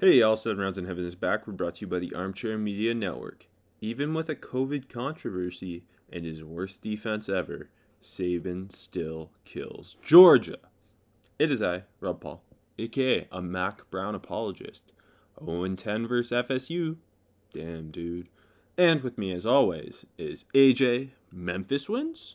Hey, 0.00 0.22
all 0.22 0.34
seven 0.34 0.58
rounds 0.58 0.76
in 0.76 0.86
heaven 0.86 1.04
is 1.04 1.14
back. 1.14 1.46
We're 1.46 1.52
brought 1.52 1.76
to 1.76 1.82
you 1.82 1.86
by 1.86 2.00
the 2.00 2.12
Armchair 2.14 2.58
Media 2.58 2.94
Network. 2.94 3.46
Even 3.80 4.12
with 4.12 4.28
a 4.28 4.34
COVID 4.34 4.88
controversy 4.88 5.84
and 6.12 6.24
his 6.24 6.42
worst 6.42 6.82
defense 6.82 7.28
ever, 7.28 7.70
Saban 8.02 8.72
still 8.72 9.30
kills 9.44 9.96
Georgia. 10.02 10.58
It 11.38 11.52
is 11.52 11.62
I, 11.62 11.84
Rob 12.00 12.20
Paul, 12.20 12.42
aka 12.76 13.28
a 13.30 13.40
Mack 13.40 13.88
Brown 13.88 14.16
apologist. 14.16 14.82
0 15.38 15.76
10 15.76 16.08
versus 16.08 16.44
FSU. 16.44 16.96
Damn, 17.52 17.92
dude. 17.92 18.28
And 18.76 19.00
with 19.00 19.16
me, 19.16 19.30
as 19.30 19.46
always, 19.46 20.06
is 20.18 20.44
AJ. 20.56 21.10
Memphis 21.30 21.88
wins. 21.88 22.34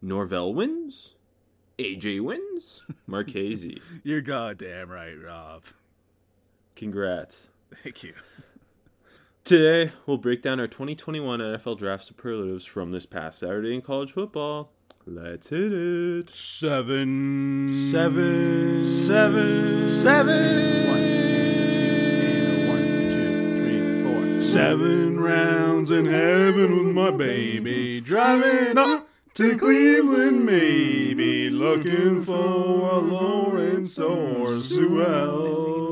Norvell 0.00 0.54
wins. 0.54 1.16
AJ 1.80 2.20
wins. 2.20 2.84
Marchese. 3.08 3.82
You're 4.04 4.20
goddamn 4.20 4.90
right, 4.90 5.20
Rob. 5.20 5.64
Congrats. 6.76 7.48
Thank 7.82 8.02
you. 8.02 8.14
Today, 9.44 9.92
we'll 10.06 10.18
break 10.18 10.40
down 10.40 10.60
our 10.60 10.68
2021 10.68 11.40
NFL 11.40 11.78
Draft 11.78 12.04
superlatives 12.04 12.64
from 12.64 12.92
this 12.92 13.06
past 13.06 13.40
Saturday 13.40 13.74
in 13.74 13.82
college 13.82 14.12
football. 14.12 14.70
Let's 15.04 15.48
hit 15.48 15.72
it. 15.72 16.30
Seven, 16.30 17.66
seven, 17.68 18.84
seven, 18.84 19.88
seven. 19.88 20.88
One, 20.88 21.00
two, 21.72 22.68
one, 22.68 23.10
two, 23.10 23.58
three, 23.58 24.02
four. 24.04 24.40
Seven 24.40 25.18
rounds 25.18 25.90
in 25.90 26.06
heaven 26.06 26.76
with 26.76 26.94
my 26.94 27.10
baby, 27.10 28.00
driving 28.00 28.78
up 28.78 29.08
to 29.34 29.58
Cleveland, 29.58 30.46
maybe 30.46 31.50
looking 31.50 32.22
for 32.22 32.92
a 32.92 32.98
Lawrence 32.98 33.98
or 33.98 34.46
Sewell. 34.46 35.91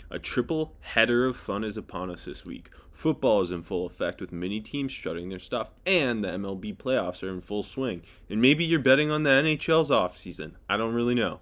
A 0.13 0.19
triple 0.19 0.75
header 0.81 1.25
of 1.25 1.37
fun 1.37 1.63
is 1.63 1.77
upon 1.77 2.09
us 2.11 2.25
this 2.25 2.45
week. 2.45 2.69
Football 2.91 3.41
is 3.43 3.51
in 3.51 3.63
full 3.63 3.85
effect 3.85 4.19
with 4.19 4.33
many 4.33 4.59
teams 4.59 4.91
strutting 4.91 5.29
their 5.29 5.39
stuff, 5.39 5.69
and 5.85 6.21
the 6.21 6.27
MLB 6.27 6.75
playoffs 6.75 7.23
are 7.23 7.29
in 7.29 7.39
full 7.39 7.63
swing. 7.63 8.01
And 8.29 8.41
maybe 8.41 8.65
you're 8.65 8.81
betting 8.81 9.09
on 9.09 9.23
the 9.23 9.29
NHL's 9.29 9.89
offseason. 9.89 10.55
I 10.69 10.75
don't 10.75 10.93
really 10.93 11.15
know 11.15 11.39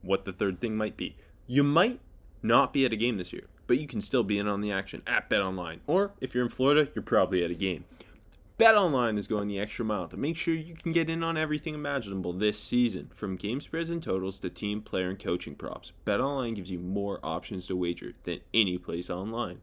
what 0.00 0.26
the 0.26 0.32
third 0.32 0.60
thing 0.60 0.76
might 0.76 0.96
be. 0.96 1.16
You 1.48 1.64
might 1.64 1.98
not 2.40 2.72
be 2.72 2.84
at 2.84 2.92
a 2.92 2.96
game 2.96 3.18
this 3.18 3.32
year, 3.32 3.48
but 3.66 3.78
you 3.78 3.88
can 3.88 4.00
still 4.00 4.22
be 4.22 4.38
in 4.38 4.46
on 4.46 4.60
the 4.60 4.70
action 4.70 5.02
at 5.08 5.28
BetOnline. 5.28 5.80
Or 5.88 6.12
if 6.20 6.36
you're 6.36 6.44
in 6.44 6.50
Florida, 6.50 6.88
you're 6.94 7.02
probably 7.02 7.44
at 7.44 7.50
a 7.50 7.54
game. 7.54 7.84
BetOnline 8.56 9.18
is 9.18 9.26
going 9.26 9.48
the 9.48 9.58
extra 9.58 9.84
mile 9.84 10.06
to 10.06 10.16
make 10.16 10.36
sure 10.36 10.54
you 10.54 10.76
can 10.76 10.92
get 10.92 11.10
in 11.10 11.24
on 11.24 11.36
everything 11.36 11.74
imaginable 11.74 12.32
this 12.32 12.56
season, 12.56 13.10
from 13.12 13.34
game 13.34 13.60
spreads 13.60 13.90
and 13.90 14.00
totals 14.00 14.38
to 14.38 14.48
team, 14.48 14.80
player, 14.80 15.10
and 15.10 15.18
coaching 15.18 15.56
props. 15.56 15.90
BetOnline 16.06 16.54
gives 16.54 16.70
you 16.70 16.78
more 16.78 17.18
options 17.24 17.66
to 17.66 17.74
wager 17.74 18.12
than 18.22 18.38
any 18.54 18.78
place 18.78 19.10
online. 19.10 19.62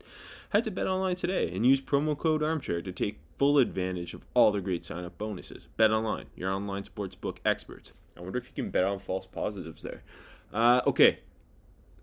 Head 0.49 0.65
to 0.65 0.71
BetOnline 0.71 1.15
today 1.15 1.49
and 1.55 1.65
use 1.65 1.79
promo 1.79 2.17
code 2.17 2.43
Armchair 2.43 2.81
to 2.81 2.91
take 2.91 3.21
full 3.37 3.57
advantage 3.57 4.13
of 4.13 4.25
all 4.33 4.51
the 4.51 4.59
great 4.59 4.83
sign-up 4.83 5.17
bonuses. 5.17 5.69
BetOnline, 5.77 6.25
your 6.35 6.51
online 6.51 6.83
sportsbook 6.83 7.37
experts. 7.45 7.93
I 8.17 8.19
wonder 8.19 8.39
if 8.39 8.47
you 8.47 8.53
can 8.53 8.71
bet 8.71 8.83
on 8.83 8.99
false 8.99 9.25
positives 9.25 9.83
there. 9.83 10.03
Uh, 10.53 10.81
okay, 10.85 11.19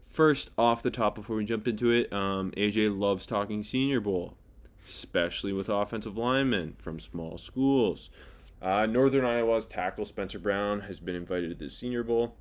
first 0.09 0.49
off 0.57 0.83
the 0.83 0.91
top 0.91 1.15
before 1.15 1.37
we 1.37 1.45
jump 1.45 1.69
into 1.69 1.91
it, 1.91 2.11
um, 2.15 2.51
AJ 2.53 2.99
loves 2.99 3.27
talking 3.27 3.63
Senior 3.63 4.01
Bowl 4.01 4.38
especially 4.89 5.53
with 5.53 5.69
offensive 5.69 6.17
linemen 6.17 6.75
from 6.79 6.99
small 6.99 7.39
schools. 7.39 8.11
Uh, 8.61 8.87
Northern 8.87 9.25
Iowa's 9.25 9.65
tackle 9.65 10.05
Spencer 10.05 10.39
Brown 10.39 10.81
has 10.81 10.99
been 10.99 11.15
invited 11.15 11.51
to 11.51 11.65
the 11.65 11.71
Senior 11.71 12.03
Bowl. 12.03 12.35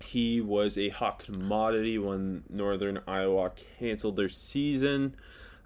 He 0.00 0.40
was 0.40 0.78
a 0.78 0.88
hot 0.88 1.22
commodity 1.22 1.98
when 1.98 2.44
Northern 2.48 3.00
Iowa 3.06 3.52
canceled 3.78 4.16
their 4.16 4.28
season, 4.28 5.14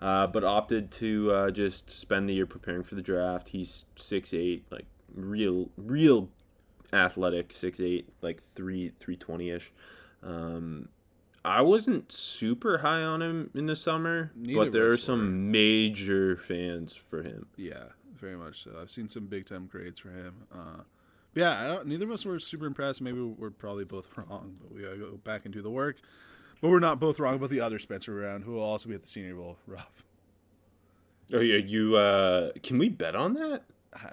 uh, 0.00 0.27
but 0.27 0.44
opted 0.44 0.91
to 0.93 1.31
uh, 1.32 1.50
just 1.50 1.91
spend 1.91 2.28
the 2.28 2.34
year 2.34 2.47
preparing 2.47 2.83
for 2.83 2.97
the 2.97 3.03
draft. 3.03 3.50
He's 3.50 3.84
six 3.94 4.34
eight, 4.34 4.65
like 4.71 4.87
real, 5.15 5.71
real 5.77 6.28
athletic, 6.93 7.53
six 7.53 7.81
eight, 7.81 8.09
like 8.21 8.43
three 8.54 8.93
three 8.98 9.16
twenty 9.16 9.50
ish. 9.50 9.72
Um, 10.22 10.88
I 11.47 11.61
wasn't 11.62 12.11
super 12.11 12.79
high 12.79 13.03
on 13.03 13.23
him 13.23 13.51
in 13.55 13.67
the 13.67 13.77
summer, 13.77 14.33
Neither 14.34 14.59
but 14.65 14.73
there 14.73 14.87
are 14.87 14.99
some 14.99 15.53
major 15.53 16.37
fans 16.37 16.97
for 16.97 17.23
him. 17.23 17.47
Yeah, 17.57 17.84
very 18.15 18.37
much 18.37 18.65
so. 18.65 18.73
I've 18.81 18.91
seen 18.91 19.09
some 19.09 19.27
big 19.27 19.47
time 19.47 19.67
grades 19.67 20.01
for 20.01 20.11
him. 20.11 20.34
Uh, 20.53 20.83
yeah, 21.37 21.62
I 21.62 21.67
don't, 21.69 21.87
neither 21.87 22.05
of 22.05 22.11
us 22.11 22.25
were 22.25 22.41
super 22.41 22.67
impressed. 22.67 23.01
Maybe 23.01 23.21
we're 23.21 23.51
probably 23.51 23.84
both 23.84 24.12
wrong, 24.19 24.57
but 24.61 24.73
we 24.73 24.83
gotta 24.83 24.97
go 24.97 25.21
back 25.23 25.45
and 25.45 25.55
do 25.55 25.62
the 25.62 25.71
work. 25.71 25.99
But 26.61 26.71
we're 26.71 26.81
not 26.81 26.99
both 26.99 27.21
wrong 27.21 27.37
about 27.37 27.51
the 27.51 27.61
other 27.61 27.78
Spencer 27.78 28.13
Brown, 28.13 28.43
who 28.43 28.53
will 28.53 28.63
also 28.63 28.89
be 28.89 28.97
at 28.97 29.03
the 29.03 29.09
Senior 29.09 29.37
Bowl. 29.37 29.57
Rob, 29.69 29.84
Oh 31.33 31.41
yeah, 31.41 31.59
you 31.59 31.97
uh, 31.97 32.51
can 32.63 32.77
we 32.78 32.89
bet 32.89 33.15
on 33.15 33.34
that? 33.34 33.63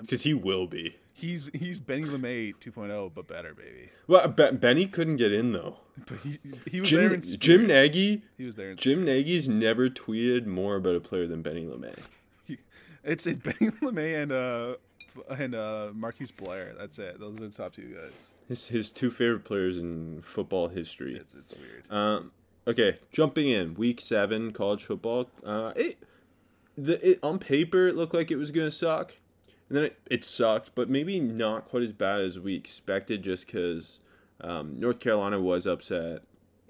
Because 0.02 0.22
he 0.22 0.36
will 0.36 0.68
be. 0.68 0.98
He's 1.14 1.50
he's 1.54 1.80
Benny 1.80 2.04
LeMay 2.04 2.54
2.0, 2.60 3.12
but 3.14 3.28
better, 3.28 3.54
baby. 3.54 3.90
Well, 4.08 4.28
Be- 4.28 4.52
Benny 4.52 4.88
couldn't 4.88 5.18
get 5.18 5.32
in 5.32 5.52
though. 5.54 5.78
But 6.08 6.20
he 6.20 6.40
he 6.70 6.82
was 6.82 6.90
there 6.90 7.10
Jim, 7.10 7.14
in 7.14 7.40
Jim. 7.40 7.68
Nagy, 7.68 8.24
He 8.38 8.44
was 8.46 8.56
there. 8.56 8.72
In 8.72 8.78
Jim 8.78 9.06
Nagy's 9.06 9.48
never 9.48 9.90
tweeted 9.90 10.46
more 10.46 10.76
about 10.76 10.96
a 10.96 11.00
player 11.00 11.28
than 11.28 11.42
Benny 11.42 11.66
LeMay. 11.66 11.98
He, 12.46 12.58
it's 13.04 13.28
it's 13.28 13.38
Benny 13.40 13.72
LeMay 13.82 14.22
and 14.24 14.32
uh 14.32 14.76
and 15.30 15.54
uh 15.56 15.90
Marquise 15.94 16.32
Blair. 16.32 16.74
That's 16.78 16.98
it. 17.00 17.20
Those 17.20 17.36
are 17.40 17.48
the 17.48 17.50
top 17.50 17.74
two 17.74 17.94
guys. 17.94 18.30
His 18.48 18.68
his 18.68 18.90
two 18.90 19.12
favorite 19.12 19.46
players 19.46 19.78
in 19.78 20.20
football 20.22 20.68
history. 20.68 21.16
It's 21.16 21.34
it's 21.36 21.54
weird. 21.54 21.90
Um, 21.92 22.32
okay, 22.68 22.98
jumping 23.12 23.48
in 23.50 23.76
week 23.76 24.02
seven 24.02 24.52
college 24.52 24.84
football. 24.84 25.30
Uh, 25.46 25.72
it 25.76 25.98
the 26.76 27.08
it 27.12 27.20
on 27.22 27.38
paper 27.38 27.88
it 27.88 27.96
looked 27.96 28.16
like 28.16 28.32
it 28.32 28.38
was 28.38 28.50
gonna 28.52 28.72
suck, 28.72 29.16
and 29.74 29.78
then 29.80 29.84
it, 29.86 30.00
it 30.12 30.24
sucked, 30.24 30.76
but 30.76 30.88
maybe 30.88 31.20
not 31.20 31.66
quite 31.66 31.82
as 31.82 31.92
bad 31.92 32.22
as 32.22 32.38
we 32.38 32.54
expected, 32.54 33.24
just 33.24 33.48
because 33.48 34.02
um, 34.42 34.78
North 34.78 35.00
Carolina 35.00 35.42
was 35.42 35.66
upset. 35.66 36.22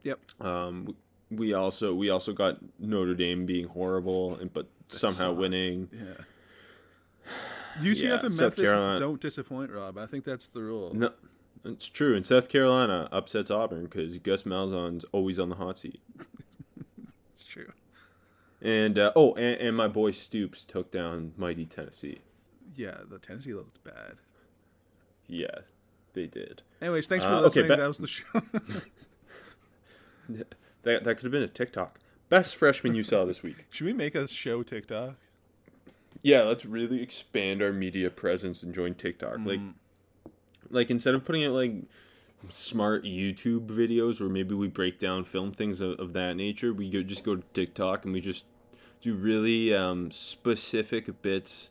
Yep. 0.04 0.20
Um, 0.40 0.96
we 1.30 1.54
also 1.54 1.94
we 1.94 2.10
also 2.10 2.32
got 2.32 2.60
Notre 2.80 3.14
Dame 3.14 3.46
being 3.46 3.68
horrible, 3.68 4.36
and 4.38 4.54
but 4.54 4.68
somehow 4.88 5.18
sucked. 5.32 5.38
winning. 5.38 5.90
Yeah. 5.92 6.24
UCF 7.82 8.02
Yeah, 8.04 8.20
and 8.22 8.32
South 8.34 8.40
Memphis 8.42 8.64
Carolina- 8.72 9.00
don't 9.00 9.20
disappoint, 9.20 9.72
Rob. 9.72 9.98
I 9.98 10.06
think 10.06 10.24
that's 10.24 10.48
the 10.48 10.62
rule. 10.62 10.94
No, 10.94 11.12
it's 11.66 11.90
true. 11.90 12.16
And 12.16 12.26
South 12.26 12.48
Carolina 12.48 13.10
upsets 13.12 13.52
Auburn 13.52 13.84
because 13.84 14.18
Gus 14.20 14.44
Malzahn's 14.44 15.04
always 15.12 15.40
on 15.40 15.50
the 15.50 15.56
hot 15.56 15.78
seat. 15.80 16.00
It's 17.32 17.44
true. 17.44 17.72
And 18.62 18.98
uh, 19.00 19.12
oh, 19.16 19.34
and, 19.34 19.60
and 19.60 19.76
my 19.76 19.88
boy 19.88 20.12
Stoops 20.12 20.64
took 20.64 20.92
down 20.92 21.34
mighty 21.36 21.66
Tennessee. 21.66 22.20
Yeah, 22.76 22.98
the 23.10 23.20
Tennessee 23.20 23.54
looked 23.54 23.84
bad. 23.84 24.16
Yeah, 25.28 25.60
they 26.14 26.28
did. 26.28 26.62
Anyways, 26.82 27.08
thanks 27.08 27.24
for 27.26 27.32
Uh, 27.32 27.36
okay, 27.38 27.44
listening. 27.44 27.68
ba- 27.68 27.76
that 27.78 27.88
was 27.88 27.98
the 27.98 28.08
show. 28.08 28.42
That 30.84 31.04
that 31.06 31.16
could 31.16 31.24
have 31.24 31.32
been 31.32 31.44
a 31.44 31.48
TikTok. 31.48 32.00
Best 32.30 32.56
freshman 32.56 32.96
you 32.96 33.04
saw 33.04 33.24
this 33.26 33.42
week. 33.44 33.68
Should 33.70 33.86
we 33.86 33.94
make 33.94 34.16
a 34.16 34.28
show 34.28 34.64
TikTok? 34.64 35.16
Yeah, 36.22 36.42
let's 36.44 36.66
really 36.66 37.02
expand 37.02 37.62
our 37.62 37.72
media 37.74 38.10
presence 38.10 38.64
and 38.64 38.74
join 38.74 38.94
TikTok. 38.96 39.38
Like, 39.46 39.60
like 40.70 40.90
instead 40.90 41.16
of 41.16 41.26
putting 41.26 41.44
out 41.44 41.52
like 41.54 41.74
smart 42.50 43.04
YouTube 43.04 43.68
videos 43.68 44.20
where 44.20 44.30
maybe 44.30 44.56
we 44.56 44.68
break 44.68 45.00
down 45.00 45.24
film 45.26 45.52
things 45.52 45.80
of, 45.82 46.00
of 46.00 46.14
that 46.14 46.36
nature, 46.36 46.74
we 46.74 46.90
go, 46.90 47.02
just 47.04 47.24
go 47.24 47.36
to 47.36 47.44
TikTok 47.54 48.06
and 48.06 48.14
we 48.14 48.22
just 48.22 48.46
do 49.02 49.16
really 49.16 49.74
um, 49.74 50.12
specific 50.12 51.22
bits 51.22 51.70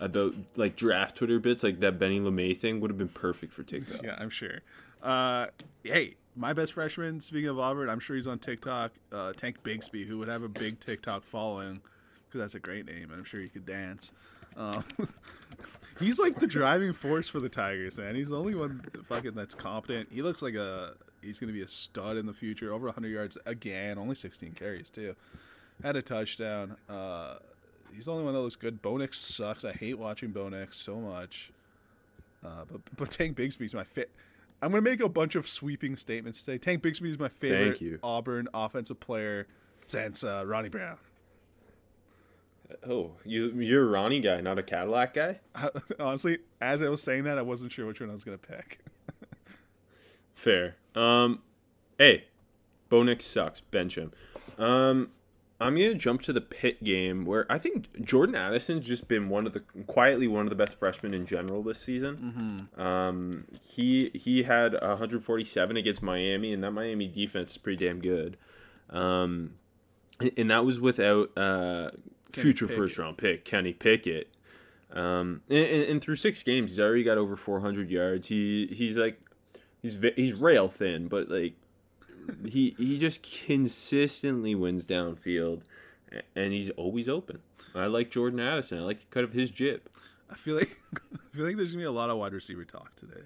about 0.00 0.34
like 0.56 0.76
draft 0.76 1.16
Twitter 1.16 1.38
bits, 1.38 1.62
like 1.62 1.80
that 1.80 1.98
Benny 1.98 2.20
LeMay 2.20 2.56
thing, 2.56 2.80
would 2.80 2.90
have 2.90 2.98
been 2.98 3.08
perfect 3.08 3.52
for 3.52 3.62
TikTok. 3.64 4.02
Yeah, 4.02 4.16
I'm 4.18 4.30
sure. 4.30 4.60
Uh, 5.02 5.46
hey, 5.82 6.16
my 6.36 6.52
best 6.52 6.72
freshman. 6.72 7.20
Speaking 7.20 7.48
of 7.48 7.58
Auburn, 7.58 7.88
I'm 7.88 8.00
sure 8.00 8.16
he's 8.16 8.26
on 8.26 8.38
TikTok. 8.38 8.92
Uh, 9.12 9.32
Tank 9.32 9.62
Bigsby, 9.62 10.06
who 10.06 10.18
would 10.18 10.28
have 10.28 10.42
a 10.42 10.48
big 10.48 10.80
TikTok 10.80 11.24
following, 11.24 11.80
because 12.26 12.40
that's 12.40 12.54
a 12.54 12.60
great 12.60 12.86
name, 12.86 13.10
and 13.10 13.14
I'm 13.14 13.24
sure 13.24 13.40
he 13.40 13.48
could 13.48 13.66
dance. 13.66 14.12
Um, 14.56 14.84
he's 16.00 16.18
like 16.18 16.36
the 16.36 16.46
driving 16.46 16.92
force 16.92 17.28
for 17.28 17.40
the 17.40 17.48
Tigers, 17.48 17.98
man. 17.98 18.14
He's 18.14 18.30
the 18.30 18.38
only 18.38 18.54
one 18.54 18.82
fucking 19.08 19.34
that's 19.34 19.54
competent. 19.54 20.08
He 20.10 20.22
looks 20.22 20.42
like 20.42 20.54
a 20.54 20.94
he's 21.22 21.38
going 21.38 21.48
to 21.48 21.54
be 21.54 21.62
a 21.62 21.68
stud 21.68 22.16
in 22.16 22.26
the 22.26 22.32
future. 22.32 22.72
Over 22.72 22.86
100 22.86 23.08
yards 23.08 23.38
again, 23.46 23.98
only 23.98 24.14
16 24.14 24.52
carries 24.52 24.90
too. 24.90 25.14
Had 25.82 25.96
a 25.96 26.02
touchdown. 26.02 26.76
Uh, 26.88 27.36
he's 27.94 28.06
the 28.06 28.12
only 28.12 28.24
one 28.24 28.34
that 28.34 28.40
looks 28.40 28.56
good. 28.56 28.82
Bo 28.82 28.96
Nix 28.96 29.18
sucks. 29.18 29.64
I 29.64 29.72
hate 29.72 29.98
watching 29.98 30.30
Bo 30.30 30.48
Nix 30.48 30.76
so 30.78 30.96
much. 30.96 31.52
Uh, 32.44 32.64
but 32.70 32.80
but 32.96 33.10
Tank 33.10 33.36
Bigsby's 33.36 33.74
my 33.74 33.84
fit. 33.84 34.10
I'm 34.60 34.70
gonna 34.70 34.82
make 34.82 35.00
a 35.00 35.08
bunch 35.08 35.34
of 35.34 35.48
sweeping 35.48 35.96
statements 35.96 36.42
today. 36.42 36.58
Tank 36.58 36.82
Bigsby 36.82 37.10
is 37.10 37.18
my 37.18 37.28
favorite. 37.28 38.00
Auburn 38.02 38.48
offensive 38.52 38.98
player 38.98 39.46
since 39.86 40.24
uh, 40.24 40.44
Ronnie 40.46 40.68
Brown. 40.68 40.98
Oh, 42.88 43.12
you 43.24 43.50
you're 43.52 43.84
a 43.84 43.88
Ronnie 43.88 44.20
guy, 44.20 44.40
not 44.40 44.58
a 44.58 44.62
Cadillac 44.62 45.14
guy. 45.14 45.40
Honestly, 46.00 46.38
as 46.60 46.82
I 46.82 46.88
was 46.88 47.02
saying 47.02 47.24
that, 47.24 47.38
I 47.38 47.42
wasn't 47.42 47.72
sure 47.72 47.86
which 47.86 48.00
one 48.00 48.10
I 48.10 48.12
was 48.12 48.24
gonna 48.24 48.38
pick. 48.38 48.80
Fair. 50.34 50.76
Um, 50.94 51.40
hey, 51.96 52.24
Bo 52.88 53.02
Nix 53.02 53.24
sucks. 53.24 53.60
Bench 53.60 53.96
him. 53.96 54.12
Um, 54.58 55.10
I'm 55.60 55.74
gonna 55.74 55.94
jump 55.94 56.22
to 56.22 56.32
the 56.32 56.40
Pitt 56.40 56.84
game 56.84 57.24
where 57.24 57.44
I 57.50 57.58
think 57.58 58.04
Jordan 58.04 58.36
Addison's 58.36 58.86
just 58.86 59.08
been 59.08 59.28
one 59.28 59.44
of 59.46 59.54
the 59.54 59.60
quietly 59.88 60.28
one 60.28 60.44
of 60.46 60.50
the 60.50 60.56
best 60.56 60.78
freshmen 60.78 61.14
in 61.14 61.26
general 61.26 61.62
this 61.64 61.80
season. 61.80 62.68
Um, 62.80 63.44
he 63.60 64.10
he 64.14 64.44
had 64.44 64.74
147 64.74 65.76
against 65.76 66.02
Miami, 66.02 66.52
and 66.52 66.62
that 66.62 66.70
Miami 66.70 67.08
defense 67.08 67.50
is 67.52 67.58
pretty 67.58 67.84
damn 67.86 68.00
good. 68.00 68.36
Um, 68.90 69.54
and- 70.36 70.50
that 70.50 70.64
was 70.64 70.80
without 70.80 71.36
uh, 71.36 71.90
future 72.30 72.66
Pickett. 72.66 72.80
first 72.80 72.98
round 72.98 73.18
pick 73.18 73.44
Kenny 73.44 73.72
Pickett. 73.72 74.28
Um, 74.92 75.42
and, 75.50 75.58
and, 75.66 75.82
and 75.90 76.00
through 76.00 76.16
six 76.16 76.42
games, 76.42 76.70
he's 76.72 76.80
already 76.80 77.02
got 77.04 77.18
over 77.18 77.36
400 77.36 77.90
yards. 77.90 78.28
He 78.28 78.68
he's 78.68 78.96
like 78.96 79.20
he's 79.82 79.98
he's 80.16 80.34
rail 80.34 80.68
thin, 80.68 81.08
but 81.08 81.28
like 81.28 81.54
he 82.46 82.74
he 82.78 82.98
just 82.98 83.22
consistently 83.46 84.54
wins 84.54 84.86
downfield, 84.86 85.62
and 86.34 86.52
he's 86.52 86.70
always 86.70 87.08
open. 87.08 87.40
I 87.74 87.86
like 87.86 88.10
Jordan 88.10 88.40
Addison. 88.40 88.78
I 88.78 88.82
like 88.82 89.00
the 89.00 89.06
cut 89.06 89.24
of 89.24 89.32
his 89.32 89.50
jib. 89.50 89.82
I 90.30 90.34
feel 90.34 90.56
like 90.56 90.80
I 90.94 91.36
feel 91.36 91.44
like 91.46 91.56
there's 91.56 91.70
gonna 91.72 91.82
be 91.82 91.86
a 91.86 91.92
lot 91.92 92.10
of 92.10 92.18
wide 92.18 92.32
receiver 92.32 92.64
talk 92.64 92.94
today. 92.96 93.22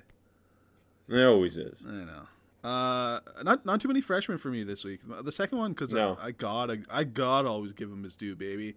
There 1.09 1.29
always 1.29 1.57
is. 1.57 1.83
I 1.87 1.91
know. 1.91 2.23
Uh, 2.69 3.21
not 3.43 3.67
not 3.67 3.81
too 3.81 3.89
many 3.89 4.01
freshmen 4.01 4.39
for 4.39 4.49
me 4.49 4.63
this 4.63 4.85
week. 4.85 5.01
The 5.23 5.33
second 5.33 5.59
one 5.59 5.73
because 5.73 5.93
No. 5.93 6.17
I, 6.21 6.27
I 6.27 6.31
got 6.31 6.71
I 6.91 7.05
got 7.05 7.45
always 7.47 7.73
give 7.73 7.91
him 7.91 8.05
his 8.05 8.17
due, 8.17 8.37
baby. 8.37 8.77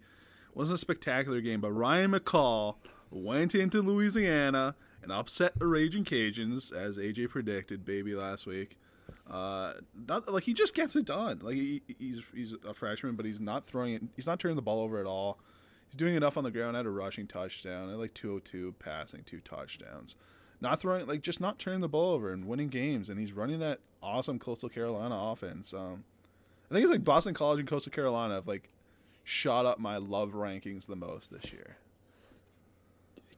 Wasn't 0.54 0.74
a 0.74 0.78
spectacular 0.78 1.40
game, 1.40 1.60
but 1.60 1.70
Grayson 1.70 2.12
McCall 2.12 2.76
went 3.10 3.54
into 3.54 3.82
Louisiana 3.82 4.74
and 5.02 5.12
upset 5.12 5.58
the 5.58 5.66
Raging 5.66 6.02
Cajuns 6.04 6.74
as 6.74 6.96
AJ 6.96 7.28
predicted, 7.28 7.84
baby, 7.84 8.14
last 8.14 8.46
week. 8.46 8.78
Uh, 9.30 9.74
not 10.06 10.32
like 10.32 10.44
he 10.44 10.54
just 10.54 10.74
gets 10.74 10.94
it 10.94 11.04
done. 11.04 11.40
Like 11.42 11.56
he, 11.56 11.82
he's 11.98 12.20
he's 12.34 12.54
a 12.66 12.72
freshman, 12.72 13.16
but 13.16 13.26
he's 13.26 13.40
not 13.40 13.64
throwing 13.64 13.94
it. 13.94 14.02
He's 14.14 14.26
not 14.26 14.38
turning 14.38 14.56
the 14.56 14.62
ball 14.62 14.80
over 14.80 14.98
at 15.00 15.06
all. 15.06 15.38
He's 15.88 15.96
doing 15.96 16.14
enough 16.14 16.36
on 16.36 16.44
the 16.44 16.50
ground. 16.50 16.76
Had 16.76 16.86
a 16.86 16.90
rushing 16.90 17.26
touchdown. 17.26 17.88
Had 17.88 17.98
like 17.98 18.14
202 18.14 18.74
passing, 18.78 19.22
two 19.24 19.40
touchdowns. 19.40 20.16
Not 20.60 20.80
throwing 20.80 21.06
like 21.06 21.22
just 21.22 21.40
not 21.40 21.58
turning 21.58 21.80
the 21.80 21.88
ball 21.88 22.12
over 22.12 22.32
and 22.32 22.46
winning 22.46 22.68
games. 22.68 23.08
And 23.08 23.18
he's 23.18 23.32
running 23.32 23.58
that 23.60 23.80
awesome 24.02 24.38
Coastal 24.38 24.68
Carolina 24.68 25.16
offense. 25.16 25.74
Um, 25.74 26.04
I 26.70 26.74
think 26.74 26.84
it's 26.84 26.92
like 26.92 27.04
Boston 27.04 27.34
College 27.34 27.60
and 27.60 27.68
Coastal 27.68 27.92
Carolina 27.92 28.34
have 28.34 28.46
like 28.46 28.70
shot 29.24 29.66
up 29.66 29.78
my 29.80 29.96
love 29.96 30.32
rankings 30.32 30.86
the 30.86 30.96
most 30.96 31.32
this 31.32 31.52
year. 31.52 31.78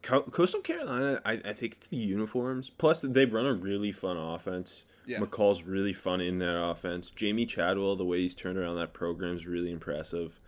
Co- 0.03 0.23
Coastal 0.23 0.61
Carolina, 0.61 1.21
I, 1.25 1.33
I 1.45 1.53
think 1.55 1.75
it's 1.75 1.87
the 1.87 1.97
uniforms. 1.97 2.71
Plus, 2.71 3.01
they 3.01 3.25
run 3.25 3.47
a 3.47 3.55
really 3.55 3.91
fun 3.93 4.17
offense. 4.17 4.85
Yeah. 5.09 5.19
McCall's 5.21 5.63
really 5.65 5.93
fun 5.95 6.21
in 6.21 6.39
that 6.39 6.63
offense. 6.63 7.11
Jamey 7.11 7.49
Chadwell, 7.49 7.97
the 7.97 8.05
way 8.05 8.21
he's 8.21 8.35
turned 8.35 8.59
around 8.59 8.77
that 8.77 8.93
program 8.93 9.35
is 9.35 9.47
really 9.47 9.73
impressive. 9.73 10.39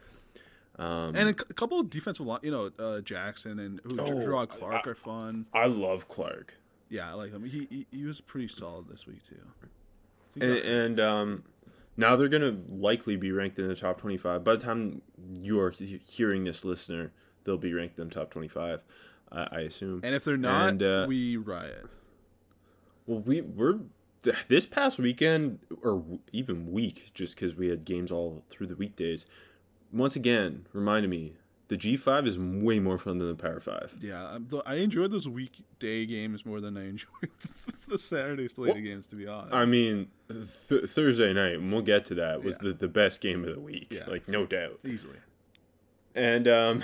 Um, 0.78 1.16
And 1.16 1.28
a, 1.30 1.34
couple 1.34 1.80
of 1.80 1.90
defensive 1.90 2.26
line, 2.26 2.40
you 2.42 2.50
know, 2.50 2.70
uh, 2.78 3.00
Jackson 3.00 3.58
and 3.58 3.80
who, 3.84 3.96
Oh, 3.98 4.20
Gerard 4.20 4.50
Clark 4.50 4.86
I- 4.86 4.90
are 4.90 4.94
fun. 4.94 5.46
I 5.52 5.66
love 5.66 6.08
Clark. 6.08 6.54
Yeah, 6.90 7.10
I 7.10 7.14
like 7.14 7.30
him. 7.32 7.44
He, 7.44 7.66
he 7.70 7.86
he 7.90 8.04
was 8.04 8.20
pretty 8.20 8.48
solid 8.48 8.88
this 8.88 9.06
week 9.06 9.22
too. 9.22 9.36
And, 10.40 10.56
and 10.58 11.00
um, 11.00 11.44
now 11.96 12.16
they're 12.16 12.28
gonna 12.28 12.56
likely 12.68 13.16
be 13.16 13.30
ranked 13.30 13.58
in 13.58 13.68
the 13.68 13.76
top 13.76 14.00
twenty-five. 14.00 14.42
By 14.42 14.56
the 14.56 14.64
time 14.64 15.00
you 15.32 15.60
are 15.60 15.70
hearing 15.70 16.44
this, 16.44 16.64
listener, 16.64 17.12
they'll 17.44 17.58
be 17.58 17.72
ranked 17.72 17.98
in 17.98 18.08
the 18.08 18.14
top 18.14 18.30
twenty-five. 18.30 18.80
I, 19.30 19.48
I 19.52 19.60
assume. 19.60 20.00
and 20.02 20.14
if 20.16 20.24
they're 20.24 20.36
not, 20.36 20.68
and, 20.70 20.82
uh, 20.82 21.04
we 21.06 21.36
riot. 21.36 21.86
well, 23.06 23.20
we 23.20 23.40
we're 23.40 23.78
this 24.48 24.66
past 24.66 24.98
weekend 24.98 25.60
or 25.82 26.04
even 26.32 26.70
week, 26.72 27.10
just 27.14 27.34
because 27.36 27.54
we 27.54 27.68
had 27.68 27.84
games 27.84 28.10
all 28.10 28.44
through 28.50 28.66
the 28.66 28.76
weekdays. 28.76 29.26
Once 29.92 30.14
again, 30.16 30.66
reminded 30.72 31.08
me 31.10 31.34
the 31.68 31.76
G 31.76 31.96
five 31.96 32.26
is 32.26 32.38
way 32.38 32.80
more 32.80 32.98
fun 32.98 33.18
than 33.18 33.28
the 33.28 33.34
Power 33.34 33.60
Five. 33.60 33.94
Yeah, 34.00 34.24
I'm- 34.26 34.48
enjoyed 34.76 35.10
those 35.12 35.28
weekday 35.28 36.04
games 36.06 36.44
more 36.44 36.60
than 36.60 36.76
I 36.76 36.88
enjoyed 36.88 37.30
the 37.88 37.98
Saturday 37.98 38.48
slated 38.48 38.76
Well, 38.76 38.84
games. 38.84 39.06
To 39.08 39.16
be 39.16 39.26
honest, 39.26 39.54
I 39.54 39.64
mean, 39.64 40.08
th- 40.68 40.84
Thursday 40.90 41.32
night, 41.32 41.54
and 41.54 41.72
we'll 41.72 41.82
get 41.82 42.04
to 42.06 42.14
that, 42.16 42.42
was 42.42 42.56
Yeah. 42.60 42.70
the, 42.70 42.74
the 42.74 42.88
best 42.88 43.20
game 43.20 43.44
of 43.44 43.54
the 43.54 43.60
week, 43.60 43.88
Yeah. 43.92 44.06
like 44.06 44.28
no 44.28 44.46
doubt. 44.46 44.80
easily. 44.84 45.16
And 46.14 46.46
um, 46.48 46.82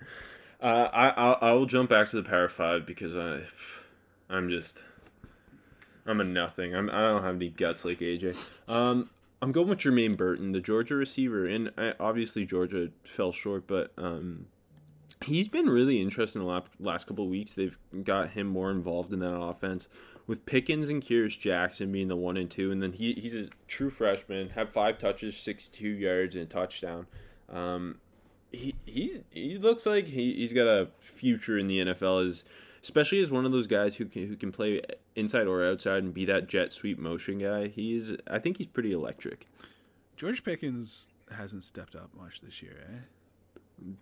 uh, 0.60 0.88
I 0.92 1.08
I'll, 1.10 1.38
I 1.40 1.52
will 1.52 1.66
jump 1.66 1.90
back 1.90 2.08
to 2.10 2.16
the 2.16 2.28
Power 2.28 2.48
Five 2.48 2.84
because 2.86 3.14
I 3.16 3.42
I'm 4.28 4.48
just 4.50 4.78
I'm 6.06 6.20
a 6.20 6.24
nothing. 6.24 6.74
I'm 6.76 6.90
I 6.90 7.12
don't 7.12 7.22
have 7.22 7.36
any 7.36 7.48
guts 7.48 7.84
like 7.84 7.98
AJ. 8.00 8.36
Um, 8.68 9.10
I'm 9.42 9.52
going 9.52 9.68
with 9.68 9.78
Jermaine 9.78 10.16
Burton, 10.16 10.52
the 10.52 10.60
Georgia 10.60 10.94
receiver, 10.94 11.46
and 11.46 11.70
I, 11.76 11.94
obviously 12.00 12.44
Georgia 12.46 12.90
fell 13.04 13.32
short, 13.32 13.66
but 13.66 13.92
um, 13.98 14.46
he's 15.24 15.48
been 15.48 15.68
really 15.68 16.00
interesting 16.00 16.42
the 16.42 16.62
last, 16.80 17.06
couple 17.06 17.28
weeks. 17.28 17.54
They've 17.54 17.78
got 18.02 18.30
him 18.30 18.46
more 18.46 18.70
involved 18.70 19.12
in 19.12 19.20
that 19.20 19.34
offense 19.34 19.88
with 20.26 20.44
Pickens 20.46 20.88
and 20.88 21.02
Kearis 21.02 21.38
Jackson 21.38 21.92
being 21.92 22.08
the 22.08 22.16
one 22.16 22.36
and 22.36 22.50
two, 22.50 22.72
and 22.72 22.82
then 22.82 22.92
he, 22.92 23.12
he's 23.14 23.34
a 23.34 23.48
true 23.68 23.90
freshman, 23.90 24.50
had 24.50 24.72
five 24.72 24.98
touches, 24.98 25.36
62 25.36 25.88
yards, 25.88 26.34
and 26.34 26.44
a 26.44 26.48
touchdown. 26.48 27.06
Um, 27.48 27.98
he, 28.52 28.74
he 28.84 29.20
he 29.30 29.58
looks 29.58 29.86
like 29.86 30.08
he, 30.08 30.32
he's 30.32 30.52
got 30.52 30.66
a 30.66 30.88
future 30.98 31.58
in 31.58 31.66
the 31.66 31.78
NFL, 31.78 32.26
as, 32.26 32.44
especially 32.86 33.20
as 33.20 33.32
one 33.32 33.44
of 33.44 33.50
those 33.50 33.66
guys 33.66 33.96
who 33.96 34.04
can, 34.04 34.28
who 34.28 34.36
can 34.36 34.52
play 34.52 34.80
inside 35.16 35.48
or 35.48 35.66
outside 35.66 36.04
and 36.04 36.14
be 36.14 36.24
that 36.24 36.46
jet 36.46 36.72
sweep 36.72 37.00
motion 37.00 37.38
guy. 37.38 37.66
He's 37.66 38.12
I 38.30 38.38
think 38.38 38.58
he's 38.58 38.68
pretty 38.68 38.92
electric. 38.92 39.48
George 40.16 40.44
Pickens 40.44 41.08
hasn't 41.36 41.64
stepped 41.64 41.96
up 41.96 42.10
much 42.16 42.40
this 42.42 42.62
year, 42.62 42.76
eh? 42.88 42.98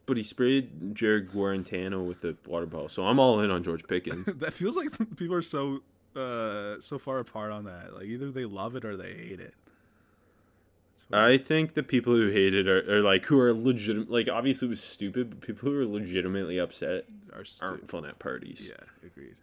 But 0.04 0.18
he 0.18 0.22
sprayed 0.22 0.94
Jarrett 0.94 1.32
Guarantano 1.32 2.06
with 2.06 2.20
the 2.20 2.36
water 2.46 2.66
bottle, 2.66 2.90
so 2.90 3.06
I'm 3.06 3.18
all 3.18 3.40
in 3.40 3.50
on 3.50 3.62
George 3.62 3.86
Pickens. 3.88 4.26
that 4.36 4.52
feels 4.52 4.76
like 4.76 4.90
people 5.16 5.34
are 5.34 5.42
so 5.42 5.80
uh 6.14 6.78
so 6.78 6.98
far 6.98 7.20
apart 7.20 7.52
on 7.52 7.64
that. 7.64 7.94
Like 7.94 8.04
either 8.04 8.30
they 8.30 8.44
love 8.44 8.76
it 8.76 8.84
or 8.84 8.98
they 8.98 9.14
hate 9.14 9.40
it. 9.40 9.54
I 11.12 11.36
think 11.36 11.74
the 11.74 11.82
people 11.82 12.14
who 12.14 12.30
hate 12.30 12.54
it 12.54 12.66
are, 12.66 12.96
are 12.96 13.00
like 13.00 13.26
who 13.26 13.38
are 13.40 13.52
legitimate. 13.52 14.10
Like 14.10 14.28
obviously 14.28 14.66
it 14.66 14.70
was 14.70 14.82
stupid, 14.82 15.30
but 15.30 15.40
people 15.40 15.70
who 15.70 15.78
are 15.80 15.86
legitimately 15.86 16.58
upset 16.58 17.04
are 17.32 17.44
aren't 17.62 17.88
fun 17.88 18.04
at 18.04 18.18
parties. 18.18 18.68
yeah, 18.68 18.84
agreed. 19.06 19.36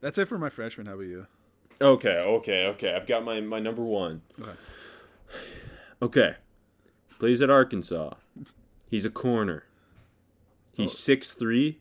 That's 0.00 0.16
it 0.16 0.26
for 0.26 0.38
my 0.38 0.48
freshman. 0.48 0.86
How 0.86 0.94
about 0.94 1.02
you? 1.06 1.26
Okay, 1.80 2.18
okay, 2.20 2.66
okay. 2.68 2.94
I've 2.94 3.06
got 3.06 3.24
my 3.24 3.40
my 3.40 3.58
number 3.58 3.82
one. 3.82 4.22
Okay. 4.40 4.50
Okay, 6.00 6.34
plays 7.18 7.40
at 7.42 7.50
Arkansas. 7.50 8.14
He's 8.88 9.04
a 9.04 9.10
corner. 9.10 9.64
He's 10.72 10.90
Oh. 10.90 10.94
six 10.94 11.34
three, 11.34 11.80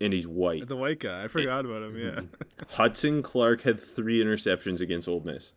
and 0.00 0.12
he's 0.12 0.28
white. 0.28 0.68
The 0.68 0.76
white 0.76 1.00
guy. 1.00 1.24
I 1.24 1.28
forgot 1.28 1.64
about 1.64 1.82
him. 1.82 1.96
Yeah. 1.98 2.20
Hudson 2.76 3.22
Clark 3.22 3.62
had 3.62 3.80
three 3.80 4.22
interceptions 4.22 4.80
against 4.80 5.08
Ole 5.08 5.20
Miss. 5.24 5.54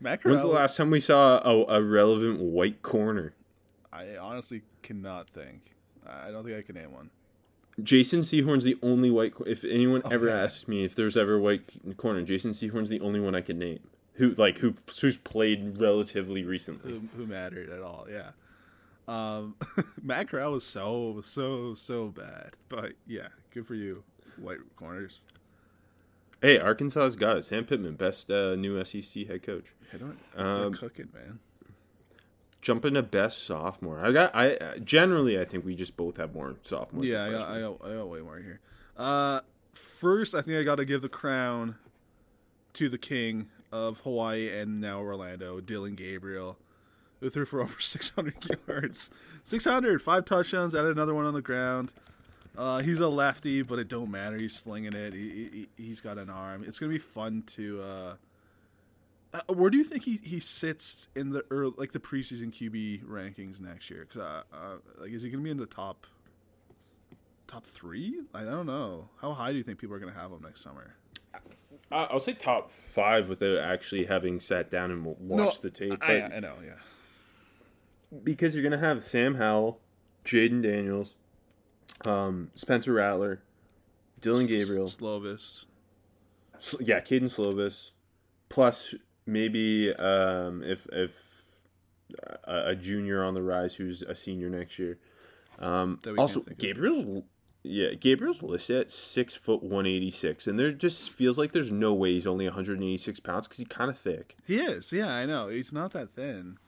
When's 0.00 0.42
the 0.42 0.48
last 0.48 0.76
time 0.76 0.90
we 0.90 1.00
saw 1.00 1.38
a, 1.38 1.78
a 1.78 1.82
relevant 1.82 2.40
white 2.40 2.82
corner? 2.82 3.34
I 3.92 4.16
honestly 4.16 4.62
cannot 4.82 5.30
think. 5.30 5.70
I 6.06 6.30
don't 6.30 6.44
think 6.44 6.56
I 6.58 6.62
can 6.62 6.74
name 6.74 6.92
one. 6.92 7.10
Jason 7.82 8.20
Sehorn's 8.20 8.64
the 8.64 8.76
only 8.82 9.10
white. 9.10 9.34
If 9.46 9.64
anyone 9.64 10.02
ever 10.10 10.28
yeah. 10.28 10.42
asks 10.42 10.68
me 10.68 10.84
if 10.84 10.94
there's 10.94 11.16
ever 11.16 11.34
a 11.34 11.40
white 11.40 11.96
corner, 11.96 12.22
Jason 12.22 12.52
Sehorn's 12.52 12.88
the 12.88 13.00
only 13.00 13.20
one 13.20 13.34
I 13.34 13.40
can 13.40 13.58
name. 13.58 13.80
Who 14.14 14.30
like 14.34 14.58
who 14.58 14.74
who's 15.00 15.16
played 15.16 15.78
relatively 15.78 16.44
recently. 16.44 16.92
Who, 16.92 17.08
who 17.16 17.26
mattered 17.26 17.70
at 17.70 17.82
all? 17.82 18.06
Yeah. 18.08 18.30
Um, 19.08 19.56
Matt 20.02 20.28
Corral 20.28 20.52
was 20.52 20.64
so 20.64 21.20
so 21.24 21.74
so 21.74 22.08
bad, 22.08 22.52
but 22.68 22.92
yeah, 23.06 23.28
good 23.50 23.66
for 23.66 23.74
you, 23.74 24.04
white 24.36 24.58
corners. 24.76 25.20
Hey, 26.40 26.58
Arkansas's 26.58 27.16
got 27.16 27.38
it. 27.38 27.44
Sam 27.44 27.64
Pittman, 27.64 27.94
best 27.94 28.30
uh, 28.30 28.54
new 28.54 28.82
SEC 28.84 29.26
head 29.26 29.42
coach. 29.42 29.72
I 29.92 29.96
don't. 29.96 30.18
Um, 30.36 30.74
cooking, 30.74 31.08
man. 31.14 31.38
Jumping 32.60 32.94
to 32.94 33.02
best 33.02 33.44
sophomore. 33.44 34.00
I 34.04 34.12
got. 34.12 34.34
I 34.34 34.54
uh, 34.56 34.78
generally, 34.78 35.40
I 35.40 35.44
think 35.44 35.64
we 35.64 35.74
just 35.74 35.96
both 35.96 36.16
have 36.16 36.34
more 36.34 36.56
sophomores. 36.62 37.06
Yeah, 37.08 37.24
I 37.24 37.30
got, 37.30 37.48
I 37.48 37.60
got 37.60 37.80
I 37.84 37.94
got 37.94 38.08
way 38.08 38.20
more 38.20 38.38
here. 38.38 38.60
Uh, 38.96 39.40
first, 39.72 40.34
I 40.34 40.42
think 40.42 40.58
I 40.58 40.62
got 40.62 40.76
to 40.76 40.84
give 40.84 41.02
the 41.02 41.08
crown 41.08 41.76
to 42.74 42.88
the 42.88 42.98
king 42.98 43.48
of 43.72 44.00
Hawaii 44.00 44.48
and 44.50 44.80
now 44.80 45.00
Orlando, 45.00 45.60
Dillon 45.60 45.94
Gabriel, 45.94 46.58
who 47.20 47.28
threw 47.30 47.44
for 47.44 47.60
over 47.60 47.74
600 47.80 48.34
yards, 48.68 49.10
600, 49.42 50.00
five 50.02 50.24
touchdowns, 50.24 50.74
added 50.74 50.92
another 50.92 51.14
one 51.14 51.24
on 51.24 51.34
the 51.34 51.42
ground. 51.42 51.92
Uh, 52.56 52.80
he's 52.80 53.00
a 53.00 53.08
lefty, 53.08 53.62
but 53.62 53.78
it 53.78 53.88
don't 53.88 54.10
matter. 54.10 54.36
He's 54.36 54.54
slinging 54.54 54.94
it. 54.94 55.12
He, 55.12 55.68
he, 55.76 55.82
he's 55.82 56.00
got 56.00 56.18
an 56.18 56.30
arm. 56.30 56.64
It's 56.66 56.78
gonna 56.78 56.92
be 56.92 56.98
fun 56.98 57.42
to. 57.48 57.82
Uh, 57.82 58.14
uh, 59.34 59.52
where 59.52 59.68
do 59.68 59.76
you 59.76 59.82
think 59.82 60.04
he, 60.04 60.20
he 60.22 60.38
sits 60.38 61.08
in 61.16 61.30
the 61.30 61.44
early, 61.50 61.74
like 61.76 61.90
the 61.90 61.98
preseason 61.98 62.52
QB 62.52 63.04
rankings 63.04 63.60
next 63.60 63.90
year? 63.90 64.06
Cause 64.12 64.22
uh, 64.22 64.42
uh, 64.54 64.76
like 64.98 65.10
is 65.10 65.22
he 65.22 65.30
gonna 65.30 65.42
be 65.42 65.50
in 65.50 65.56
the 65.56 65.66
top 65.66 66.06
top 67.48 67.66
three? 67.66 68.20
I 68.32 68.44
don't 68.44 68.66
know. 68.66 69.08
How 69.20 69.32
high 69.32 69.50
do 69.50 69.58
you 69.58 69.64
think 69.64 69.78
people 69.78 69.96
are 69.96 69.98
gonna 69.98 70.12
have 70.12 70.30
him 70.30 70.42
next 70.42 70.62
summer? 70.62 70.94
I'll 71.90 72.20
say 72.20 72.32
top 72.32 72.70
five 72.70 73.28
without 73.28 73.58
actually 73.58 74.06
having 74.06 74.38
sat 74.38 74.70
down 74.70 74.92
and 74.92 75.04
watched 75.04 75.62
the 75.62 75.70
tape. 75.70 76.02
I, 76.02 76.22
I 76.22 76.40
know, 76.40 76.54
yeah. 76.64 78.18
because 78.22 78.54
you're 78.54 78.62
gonna 78.62 78.78
have 78.78 79.04
Sam 79.04 79.34
Howell, 79.34 79.80
Jayden 80.24 80.62
Daniels, 80.62 81.16
um, 82.04 82.50
Spencer 82.54 82.92
Rattler, 82.92 83.40
Dillon 84.20 84.46
Gabriel, 84.46 84.86
Slovis. 84.86 85.66
Sl- 86.58 86.82
yeah, 86.82 87.00
Kedon 87.00 87.28
Slovis, 87.28 87.90
plus 88.48 88.94
maybe 89.26 89.94
um, 89.94 90.62
if 90.62 90.86
if 90.92 91.12
a, 92.44 92.70
a 92.70 92.76
junior 92.76 93.22
on 93.22 93.34
the 93.34 93.42
rise 93.42 93.74
who's 93.74 94.02
a 94.02 94.14
senior 94.14 94.48
next 94.48 94.78
year. 94.78 94.98
Um, 95.58 96.00
also, 96.18 96.40
can't 96.40 96.52
of. 96.52 96.58
Gabriel's 96.58 97.24
yeah, 97.62 97.94
Gabriel's 97.94 98.42
listed 98.42 98.76
at 98.76 98.92
six 98.92 99.34
foot 99.34 99.62
one 99.62 99.86
eighty 99.86 100.10
six, 100.10 100.46
and 100.46 100.58
there 100.58 100.72
just 100.72 101.10
feels 101.10 101.38
like 101.38 101.52
there's 101.52 101.72
no 101.72 101.94
way 101.94 102.12
he's 102.12 102.26
only 102.26 102.44
one 102.44 102.54
hundred 102.54 102.74
and 102.74 102.84
eighty 102.84 102.98
six 102.98 103.20
pounds 103.20 103.46
because 103.46 103.58
he's 103.58 103.68
kind 103.68 103.90
of 103.90 103.98
thick. 103.98 104.36
He 104.46 104.56
is, 104.56 104.92
yeah, 104.92 105.08
I 105.08 105.24
know. 105.26 105.48
He's 105.48 105.72
not 105.72 105.92
that 105.92 106.14
thin. 106.14 106.58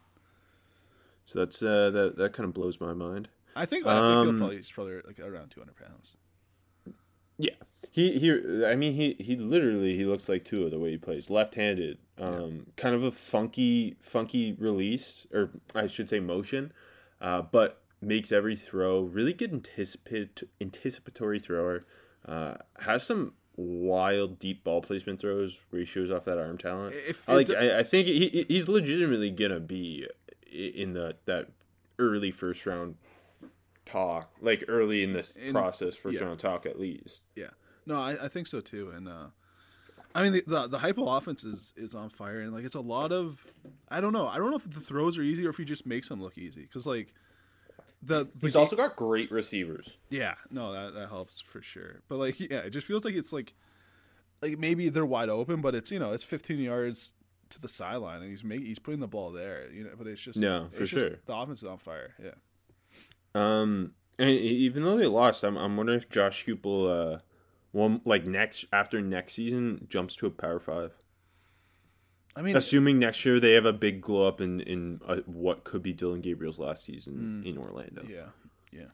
So 1.27 1.41
that's 1.41 1.63
uh, 1.63 1.91
that 1.91 2.17
that 2.17 2.33
kind 2.33 2.49
of 2.49 2.55
blows 2.55 2.81
my 2.81 2.95
mind. 2.95 3.29
I 3.57 3.67
think, 3.67 3.87
I 3.87 3.91
think 3.95 4.05
Um, 4.05 4.27
he'll 4.29 4.39
probably 4.39 4.57
he's 4.57 4.71
probably 4.71 4.95
like 5.07 5.19
around 5.19 5.51
two 5.51 5.61
hundred 5.61 5.77
pounds. 5.77 6.19
Yeah, 7.39 7.55
he 7.91 8.19
he. 8.19 8.65
I 8.65 8.77
mean, 8.77 8.95
he 8.95 9.17
he 9.19 9.37
literally 9.37 9.97
he 9.97 10.05
looks 10.05 10.29
like 10.29 10.45
Tua 10.45 10.71
the 10.71 10.79
way 10.79 10.91
he 10.91 10.97
plays, 10.97 11.29
left-handed. 11.29 11.99
Um, 12.19 12.67
kind 12.77 12.95
of 12.95 13.03
a 13.03 13.11
funky 13.11 13.97
funky 14.01 14.55
release, 14.59 15.27
or 15.33 15.51
I 15.75 15.87
should 15.87 16.09
say 16.09 16.19
motion, 16.21 16.73
uh, 17.21 17.43
but 17.43 17.83
makes 18.01 18.33
every 18.33 18.57
throw 18.57 19.01
really 19.01 19.33
good 19.35 19.53
anticipate 19.53 20.43
anticipatory 20.61 21.39
thrower. 21.39 21.85
Uh, 22.27 22.55
has 22.81 23.03
some 23.03 23.35
wild 23.57 24.39
deep 24.39 24.65
ball 24.65 24.81
placement 24.81 25.21
throws 25.21 25.59
where 25.71 25.81
he 25.81 25.85
shows 25.87 26.11
off 26.11 26.25
that 26.25 26.39
arm 26.39 26.57
talent. 26.57 26.95
If 27.07 27.29
I 27.29 27.35
like. 27.35 27.47
d- 27.49 27.57
I, 27.57 27.81
I 27.81 27.83
think 27.83 28.07
he 28.07 28.47
he's 28.49 28.67
legitimately 28.69 29.31
gonna 29.31 29.61
be 29.61 30.07
in 30.51 30.95
the 30.95 31.17
that 31.27 31.49
early 31.99 32.31
first 32.31 32.65
round 32.65 32.97
talk, 33.87 34.33
like 34.41 34.65
early 34.69 35.03
in 35.03 35.13
this 35.13 35.33
In- 35.33 35.53
process, 35.53 35.95
for 35.97 36.11
yeah. 36.11 36.21
round 36.25 36.39
talk 36.41 36.67
at 36.67 36.79
least. 36.79 37.21
Yeah, 37.35 37.51
no, 37.87 38.01
I, 38.01 38.25
I 38.25 38.29
think 38.29 38.47
so 38.47 38.61
too. 38.61 38.91
And 38.95 39.09
uh, 39.09 39.27
I 40.15 40.23
mean, 40.23 40.33
the, 40.33 40.45
the 40.47 40.67
the 40.69 40.79
Heupel 40.79 41.17
offense 41.17 41.45
is 41.45 41.73
is 41.77 41.95
on 41.95 42.11
fire, 42.11 42.41
and 42.41 42.53
like 42.53 42.65
it's 42.65 42.75
a 42.75 42.81
lot 42.81 43.13
of 43.13 43.55
I 43.89 44.01
don't 44.01 44.13
know. 44.13 44.27
I 44.29 44.37
don't 44.39 44.51
know 44.51 44.57
if 44.57 44.69
the 44.71 44.81
throws 44.81 45.17
are 45.19 45.23
easy 45.23 45.47
or 45.47 45.51
if 45.51 45.57
he 45.57 45.65
just 45.65 45.87
makes 45.87 46.09
them 46.09 46.21
look 46.23 46.37
easy. 46.37 46.63
Because 46.63 46.87
like 46.87 47.15
the, 48.03 48.25
the 48.37 48.47
He's 48.49 48.57
also 48.57 48.77
got 48.77 48.95
great 48.97 49.31
receivers. 49.33 49.97
yeah, 50.11 50.35
no, 50.51 50.73
that 50.73 50.95
that 50.95 51.09
helps 51.09 51.41
for 51.41 51.63
sure. 51.63 52.01
But 52.09 52.17
like 52.19 52.39
yeah, 52.41 52.59
it 52.59 52.71
just 52.71 52.87
feels 52.87 53.05
like 53.05 53.15
it's 53.15 53.33
like 53.33 53.55
like 54.43 54.59
maybe 54.59 54.89
they're 54.91 55.07
wide 55.07 55.29
open, 55.31 55.61
but 55.61 55.75
it's 55.75 55.91
you 55.91 55.99
know 55.99 56.13
it's 56.13 56.23
15 56.25 56.59
yards 56.59 57.13
to 57.51 57.61
the 57.61 57.69
sideline, 57.69 58.23
and 58.23 58.31
he's 58.31 58.43
making 58.45 58.67
he's 58.67 58.79
putting 58.79 59.01
the 59.01 59.07
ball 59.07 59.31
there. 59.33 59.71
You 59.73 59.85
know, 59.85 59.91
but 59.97 60.07
it's 60.07 60.21
just 60.21 60.39
No, 60.39 60.69
for 60.73 60.81
just- 60.81 60.93
sure. 60.93 61.11
the 61.27 61.35
offense 61.35 61.63
is 61.63 61.69
on 61.69 61.79
fire. 61.79 62.15
Yeah. 62.23 62.33
Um, 63.37 63.93
and 64.19 64.31
even 64.31 64.83
though 64.83 64.97
they 64.97 65.07
lost, 65.07 65.45
I'm, 65.45 65.57
I'm 65.57 65.77
wondering 65.77 65.99
if 66.01 66.09
Josh 66.09 66.47
Heupel, 66.47 67.17
uh, 67.17 67.19
one 67.73 68.01
like 68.05 68.25
next 68.27 68.65
after 68.73 69.01
next 69.03 69.35
season 69.35 69.87
jumps 69.91 70.17
to 70.17 70.27
a 70.27 70.31
Power 70.31 70.59
Five. 70.61 70.93
I 72.35 72.43
mean, 72.43 72.57
Assuming 72.57 72.99
next 72.99 73.25
year 73.25 73.41
they 73.41 73.53
have 73.53 73.65
a 73.67 73.73
big 73.73 74.01
glow 74.01 74.27
up 74.27 74.41
in 74.41 74.61
in 74.61 75.01
uh, 75.07 75.17
what 75.27 75.65
could 75.65 75.83
be 75.83 75.93
Dillon 75.93 76.21
Gabriel's 76.21 76.59
last 76.59 76.85
season 76.85 77.43
Mm. 77.45 77.47
in 77.51 77.59
Orlando. 77.59 78.05
Yeah, 78.09 78.27
yeah. 78.73 78.89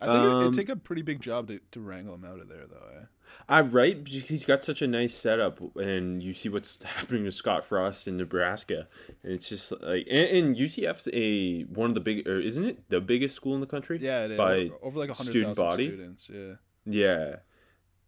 I 0.00 0.06
think 0.06 0.24
it, 0.24 0.28
Um, 0.28 0.42
it'd 0.42 0.54
take 0.54 0.68
a 0.68 0.76
pretty 0.76 1.02
big 1.02 1.20
job 1.20 1.48
to, 1.48 1.60
to 1.72 1.80
wrangle 1.80 2.14
him 2.14 2.24
out 2.24 2.40
of 2.40 2.48
there, 2.48 2.66
though. 2.66 3.00
Eh? 3.00 3.04
I 3.48 3.60
right. 3.60 4.02
because 4.02 4.28
He's 4.28 4.44
got 4.44 4.62
such 4.62 4.82
a 4.82 4.86
nice 4.86 5.14
setup, 5.14 5.60
and 5.76 6.22
you 6.22 6.32
see 6.32 6.48
what's 6.48 6.82
happening 6.96 7.24
to 7.24 7.32
Scott 7.32 7.64
Frost 7.64 8.08
in 8.08 8.16
Nebraska, 8.16 8.88
and 9.22 9.32
it's 9.32 9.48
just 9.48 9.72
like 9.82 10.06
and, 10.10 10.28
and 10.28 10.56
UCF's 10.56 11.08
a 11.12 11.62
one 11.62 11.90
of 11.90 11.94
the 11.94 12.00
big, 12.00 12.26
or 12.26 12.40
isn't 12.40 12.64
it 12.64 12.88
the 12.90 13.00
biggest 13.00 13.34
school 13.34 13.54
in 13.54 13.60
the 13.60 13.66
country? 13.66 13.98
Yeah, 14.00 14.24
it 14.24 14.32
is. 14.32 14.38
by 14.38 14.70
over, 14.82 14.98
like 14.98 15.10
a 15.10 15.14
hundred 15.14 15.30
student 15.30 15.56
body. 15.56 15.86
students. 15.86 16.30
Yeah, 16.32 16.54
Yeah, 16.84 17.36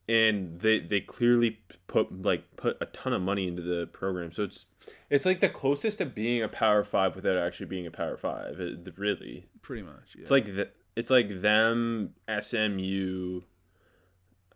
and 0.09 0.61
they 0.61 0.81
they 0.81 1.01
clearly 1.01 1.61
put 1.87 2.23
like 2.23 2.57
put 2.57 2.77
a 2.81 2.87
ton 2.87 3.13
of 3.13 3.23
money 3.23 3.47
into 3.47 3.63
the 3.63 3.87
program, 3.87 4.33
so 4.33 4.43
it's 4.43 4.67
it's 5.11 5.27
like 5.27 5.41
the 5.41 5.49
closest 5.49 5.99
to 5.99 6.07
being 6.07 6.43
a 6.43 6.49
Power 6.49 6.83
Five 6.83 7.15
without 7.15 7.37
actually 7.37 7.67
being 7.67 7.87
a 7.87 7.91
Power 7.91 8.17
Five. 8.17 8.59
It, 8.59 8.95
really, 8.97 9.49
pretty 9.63 9.83
much. 9.83 10.15
Yeah. 10.17 10.23
it's 10.23 10.31
like 10.31 10.47
the, 10.47 10.69
it's 10.99 11.11
like 11.11 11.43
them 11.43 12.13
SMU. 12.29 13.43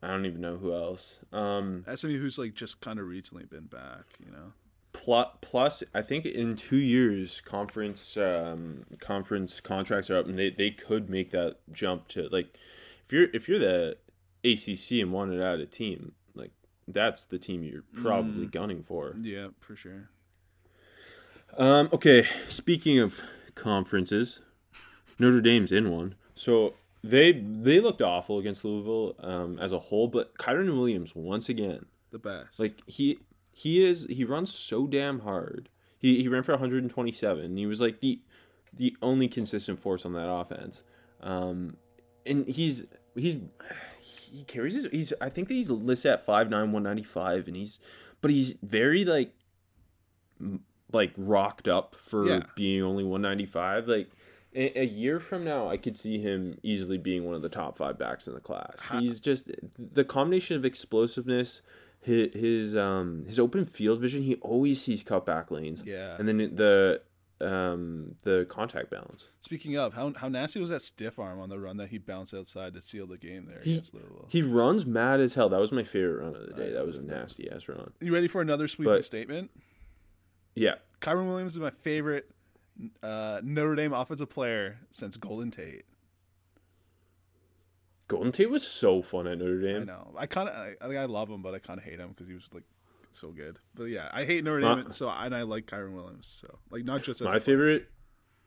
I 0.03 0.09
don't 0.09 0.27
even 0.27 0.41
know 0.41 0.57
who 0.57 0.75
else. 0.75 1.21
Um, 1.33 1.85
SMU, 1.95 2.19
who's 2.19 2.37
like 2.37 2.55
just 2.55 2.81
kind 2.81 2.99
of 2.99 3.07
recently 3.07 3.45
been 3.45 3.67
back. 3.67 4.07
You 4.19 4.33
know. 4.33 4.53
plus, 4.93 5.29
plus, 5.41 5.85
I 5.95 6.03
think 6.03 6.27
in 6.27 6.57
two 6.57 6.79
years, 6.79 7.41
conference 7.43 8.17
um, 8.17 8.83
conference 8.99 9.61
contracts 9.61 10.11
are 10.11 10.19
up, 10.19 10.27
and 10.27 10.37
they, 10.37 10.51
they 10.51 10.73
could 10.73 11.09
make 11.09 11.31
that 11.31 11.59
jump 11.71 12.09
to 12.09 12.29
like 12.33 12.59
if 13.07 13.13
you're 13.13 13.29
if 13.33 13.49
you're 13.49 13.61
the 13.61 13.97
ACC 14.43 15.01
and 15.01 15.13
wanted 15.13 15.41
out 15.41 15.61
a 15.61 15.67
team, 15.67 16.11
like 16.35 16.51
that's 16.89 17.25
the 17.25 17.39
team 17.39 17.63
you're 17.63 17.85
probably 17.95 18.47
gunning 18.47 18.83
for. 18.83 19.15
Yeah, 19.23 19.51
for 19.61 19.77
sure. 19.77 20.11
Um, 21.57 21.89
okay, 21.93 22.27
speaking 22.49 22.99
of 22.99 23.21
conferences, 23.55 24.43
Notre 25.21 25.41
Dame's 25.41 25.71
in 25.71 25.89
one, 25.89 26.17
so 26.35 26.75
they 27.05 27.33
they 27.33 27.81
looked 27.81 28.01
awful 28.03 28.39
against 28.39 28.65
Louisville 28.65 29.15
um, 29.21 29.59
as 29.59 29.73
a 29.73 29.79
whole, 29.79 30.09
but 30.09 30.37
Kyren 30.39 30.73
Williams 30.73 31.15
once 31.15 31.49
again 31.49 31.87
The 32.11 32.19
best. 32.19 32.59
like 32.61 32.81
he 32.87 33.19
he 33.53 33.85
is 33.85 34.07
he 34.09 34.25
runs 34.25 34.55
so 34.55 34.87
damn 34.87 35.21
hard. 35.21 35.69
He 35.99 36.21
he 36.23 36.29
ran 36.29 36.43
for 36.43 36.53
127. 36.53 37.45
And 37.45 37.59
he 37.59 37.67
was 37.67 37.81
like 37.81 38.01
the 38.01 38.21
the 38.73 38.97
only 39.03 39.29
consistent 39.29 39.79
force 39.81 40.07
on 40.07 40.13
that 40.15 40.29
offense. 40.31 40.83
Um, 41.21 41.77
and 42.25 42.47
he's 42.49 42.87
he's 43.15 43.37
he 44.01 44.45
carries 44.45 44.75
his 44.75 44.87
he's 44.87 45.13
I 45.21 45.29
think 45.29 45.49
that 45.49 45.55
he's 45.55 45.71
listed 45.71 46.13
at 46.13 46.27
5'9", 46.27 46.51
195 46.51 47.47
and 47.49 47.57
he's 47.57 47.79
but 48.21 48.31
he's 48.31 48.55
very 48.63 49.05
like 49.05 49.33
like 50.93 51.13
rocked 51.17 51.69
up 51.69 51.95
for 51.95 52.27
Yeah. 52.27 52.43
being 52.55 52.83
only 52.83 53.05
195 53.05 53.87
like 53.89 54.11
a, 54.55 54.81
a 54.81 54.85
year 54.85 55.19
from 55.21 55.45
now 55.45 55.69
i 55.69 55.77
could 55.77 55.97
see 55.97 56.19
him 56.19 56.59
easily 56.63 56.99
being 56.99 57.25
one 57.25 57.35
of 57.35 57.43
the 57.43 57.49
top 57.49 57.77
five 57.79 57.99
backs 57.99 58.27
in 58.29 58.35
the 58.35 58.41
class. 58.41 58.89
He's 58.93 59.19
just 59.21 59.51
the 59.79 60.05
combination 60.05 60.57
of 60.57 60.65
explosiveness 60.65 61.63
his, 62.01 62.35
his 62.35 62.77
um 62.77 63.25
his 63.27 63.39
open 63.39 63.65
field 63.65 64.01
vision 64.01 64.23
he 64.25 64.35
always 64.37 64.81
sees 64.83 65.03
cut 65.03 65.25
back 65.25 65.51
lanes. 65.51 65.85
Yeah. 65.87 66.17
and 66.19 66.29
then 66.29 66.37
the 66.57 67.01
um 67.41 68.15
the 68.25 68.47
contact 68.49 68.91
balance. 68.91 69.29
Speaking 69.41 69.77
of, 69.77 69.95
how 69.95 70.13
how 70.17 70.29
nasty 70.29 70.61
was 70.61 70.71
that 70.71 70.83
stiff 70.83 71.19
arm 71.19 71.41
on 71.41 71.49
the 71.49 71.59
run 71.59 71.77
that 71.79 71.89
he 71.91 71.99
bounced 71.99 72.35
outside 72.35 72.75
to 72.75 72.81
seal 72.81 73.07
the 73.07 73.19
game 73.19 73.47
there 73.47 73.61
he, 73.65 73.83
he 74.29 74.43
runs 74.43 74.85
mad 74.87 75.19
as 75.21 75.35
hell. 75.35 75.49
That 75.49 75.61
was 75.61 75.73
my 75.73 75.83
favorite 75.83 76.23
run 76.25 76.37
of 76.37 76.47
the 76.47 76.55
day. 76.55 76.73
That 76.73 76.87
was 76.87 76.99
a 76.99 77.03
nasty 77.03 77.51
ass 77.51 77.69
run. 77.69 77.93
You 78.01 78.13
ready 78.15 78.29
for 78.29 78.41
another 78.41 78.69
sweeping 78.69 78.95
But- 78.95 79.05
statement? 79.05 79.51
yeah. 80.55 80.75
Kyren 81.01 81.27
Williams 81.27 81.53
is 81.53 81.59
my 81.59 81.71
favorite 81.71 82.31
uh, 83.03 83.41
Notre 83.45 83.75
Dame 83.77 83.93
offensive 83.93 84.29
player 84.31 84.79
since 84.91 85.17
Golden 85.17 85.51
Tate. 85.51 85.85
golden 88.09 88.33
tate 88.33 88.51
was 88.51 88.67
so 88.67 89.01
fun 89.03 89.27
at 89.27 89.39
notre 89.39 89.61
Dame. 89.61 89.83
I 89.83 89.85
know. 89.85 90.13
I 90.19 90.27
kind 90.27 90.49
of, 90.49 90.55
I, 90.55 90.73
I 90.81 90.87
think 90.87 90.99
I 90.99 91.05
love 91.07 91.31
him, 91.31 91.41
but 91.43 91.55
I 91.55 91.59
kind 91.59 91.79
of 91.79 91.85
hate 91.85 91.99
him 91.99 92.11
because 92.11 92.29
he 92.29 92.35
was 92.35 92.49
like 92.53 92.65
so 93.13 93.29
good. 93.29 93.59
But 93.75 93.85
yeah, 93.85 94.09
I 94.13 94.25
hate 94.25 94.45
Notre 94.45 94.61
My- 94.61 94.75
Dame, 94.83 94.93
so 94.93 95.09
and 95.09 95.35
I 95.35 95.43
like 95.43 95.67
Kyren 95.67 95.95
Williams. 95.95 96.27
So 96.27 96.59
like 96.71 96.85
not 96.85 97.03
just 97.03 97.21
as 97.21 97.27
my 97.27 97.39
favorite 97.39 97.89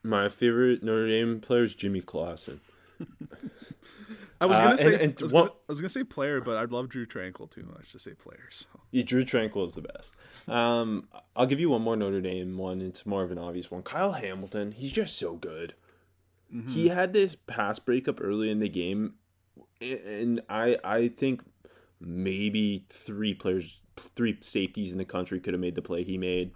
My 0.03 0.29
favorite 0.29 0.83
Notre 0.83 1.07
Dame 1.07 1.39
player 1.39 1.63
is 1.63 1.73
Jimmy 1.73 2.01
Clausen. 2.01 2.61
I 4.41 4.45
was 4.47 4.57
Uh, 4.57 4.59
gonna 4.59 4.69
and- 4.71 4.79
say 4.79 5.03
and 5.03 5.15
I, 5.19 5.23
was 5.23 5.31
gonna, 5.31 5.49
I 5.49 5.51
was 5.69 5.79
gonna 5.79 5.89
say 5.89 6.03
player, 6.03 6.41
but 6.41 6.57
I'd 6.57 6.71
love 6.71 6.89
Drue 6.89 7.05
Tranquill 7.05 7.49
too 7.49 7.63
much 7.63 7.91
to 7.93 7.99
say 7.99 8.13
player. 8.13 8.47
So 8.51 8.67
Yeah, 8.91 9.03
Drue 9.03 9.23
Tranquill 9.23 9.67
is 9.67 9.75
the 9.75 9.81
best. 9.81 10.13
Um, 10.47 11.07
I'll 11.35 11.45
give 11.45 11.59
you 11.59 11.69
one 11.69 11.81
more 11.81 11.95
Notre 11.95 12.21
Dame 12.21 12.57
one. 12.57 12.81
It's 12.81 13.05
more 13.05 13.23
of 13.23 13.31
an 13.31 13.37
obvious 13.37 13.71
one. 13.71 13.81
Kyle 13.83 14.11
Hamilton, 14.13 14.71
he's 14.73 14.91
just 14.91 15.17
so 15.17 15.35
good. 15.35 15.73
He 16.69 16.87
had 16.87 17.11
this 17.11 17.35
pass 17.35 17.79
breakup 17.79 18.21
early 18.21 18.49
in 18.49 18.59
the 18.59 18.69
game, 18.69 19.15
and 19.81 20.41
I 20.47 20.77
I 20.85 21.07
think 21.09 21.41
maybe 21.99 22.85
three 22.87 23.33
players, 23.33 23.81
three 23.97 24.37
safeties 24.39 24.93
in 24.93 24.97
the 24.97 25.03
country 25.05 25.41
could 25.41 25.53
have 25.53 25.59
made 25.59 25.75
the 25.75 25.81
play 25.81 26.03
he 26.03 26.17
made. 26.17 26.51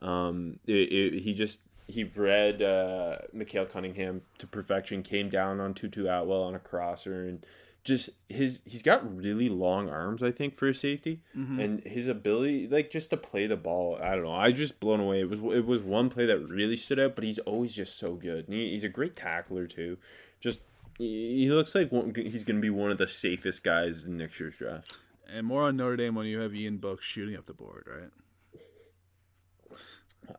Um, 0.00 0.58
it, 0.66 0.72
it, 0.72 1.20
he 1.20 1.32
just 1.32 1.60
he 1.88 2.04
read 2.04 2.62
uh, 2.62 3.18
Malik 3.32 3.70
Cunningham 3.70 4.22
to 4.38 4.46
perfection. 4.46 5.02
Came 5.02 5.28
down 5.28 5.60
on 5.60 5.74
Tutu 5.74 6.06
Atwell 6.06 6.42
on 6.42 6.54
a 6.54 6.58
crosser 6.58 7.26
and 7.26 7.44
just 7.84 8.10
his 8.28 8.62
he's 8.64 8.82
got 8.82 9.16
really 9.16 9.48
long 9.48 9.88
arms. 9.88 10.20
I 10.20 10.32
think 10.32 10.56
for 10.56 10.66
a 10.68 10.74
safety 10.74 11.20
and 11.60 11.80
his 11.84 12.08
ability 12.08 12.66
like 12.66 12.90
just 12.90 13.10
to 13.10 13.16
play 13.16 13.46
the 13.46 13.56
ball. 13.56 13.96
I 14.02 14.16
don't 14.16 14.24
know. 14.24 14.32
I 14.32 14.50
just 14.50 14.80
blown 14.80 14.98
away. 14.98 15.20
It 15.20 15.30
was 15.30 15.38
it 15.38 15.64
was 15.64 15.82
one 15.82 16.08
play 16.10 16.26
that 16.26 16.40
really 16.40 16.76
stood 16.76 16.98
out. 16.98 17.14
But 17.14 17.22
he's 17.24 17.38
always 17.40 17.74
just 17.74 17.96
so 17.96 18.14
good. 18.14 18.48
And 18.48 18.56
he, 18.56 18.70
he's 18.70 18.82
a 18.82 18.88
great 18.88 19.14
tackler 19.14 19.68
too. 19.68 19.98
Just 20.40 20.62
he 20.98 21.44
he 21.44 21.50
looks 21.50 21.76
like 21.76 21.92
one, 21.92 22.12
he's 22.16 22.42
going 22.42 22.56
to 22.56 22.60
be 22.62 22.70
one 22.70 22.90
of 22.90 22.98
the 22.98 23.06
safest 23.06 23.62
guys 23.62 24.02
in 24.02 24.16
next 24.16 24.40
year's 24.40 24.56
draft. 24.56 24.92
and 25.32 25.46
more 25.46 25.62
on 25.62 25.76
Notre 25.76 25.96
Dame 25.96 26.16
when 26.16 26.26
you 26.26 26.40
have 26.40 26.54
Ian 26.56 26.78
Book 26.78 27.02
shooting 27.02 27.36
up 27.36 27.44
the 27.46 27.52
board, 27.54 27.86
right? 27.86 28.10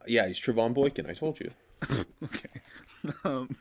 Yeah, 0.06 0.28
he's 0.28 0.40
Trevone 0.40 0.74
Boykin. 0.74 1.10
I 1.10 1.14
told 1.14 1.40
you. 1.40 1.52
Okay. 2.24 2.62
um, 3.24 3.56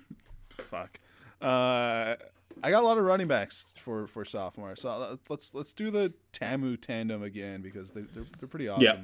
fuck. 0.70 0.98
Uh, 1.40 2.16
I 2.62 2.70
got 2.70 2.82
a 2.82 2.86
lot 2.86 2.96
of 2.98 3.04
running 3.04 3.26
backs 3.26 3.74
for 3.78 4.06
for 4.06 4.24
sophomore. 4.24 4.74
So 4.76 4.88
uh, 4.88 5.16
let's 5.28 5.54
let's 5.54 5.72
do 5.72 5.90
the 5.90 6.14
Tamu 6.32 6.76
tandem 6.76 7.22
again 7.22 7.60
because 7.60 7.90
they 7.90 8.02
they're, 8.02 8.24
they're 8.38 8.48
pretty 8.48 8.68
awesome. 8.68 8.82
Yeah. 8.84 8.96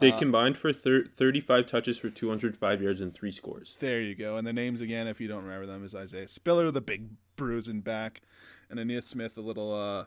They 0.00 0.10
combined 0.10 0.58
for 0.58 0.72
thir- 0.72 1.06
35 1.16 1.66
touches 1.66 1.98
for 1.98 2.10
205 2.10 2.82
yards 2.82 3.00
and 3.00 3.14
three 3.14 3.30
scores. 3.30 3.76
There 3.78 4.00
you 4.02 4.14
go. 4.14 4.36
And 4.36 4.46
the 4.46 4.52
names 4.52 4.80
again, 4.80 5.06
if 5.06 5.20
you 5.20 5.28
don't 5.28 5.44
remember 5.44 5.66
them, 5.66 5.84
is 5.84 5.94
Isaiah 5.94 6.26
Spiller, 6.28 6.70
the 6.72 6.80
big 6.80 7.10
bruising 7.36 7.80
back, 7.80 8.20
and 8.68 8.78
Ainias 8.78 9.04
Smith, 9.04 9.36
the 9.36 9.40
little 9.40 9.72
uh, 9.72 10.04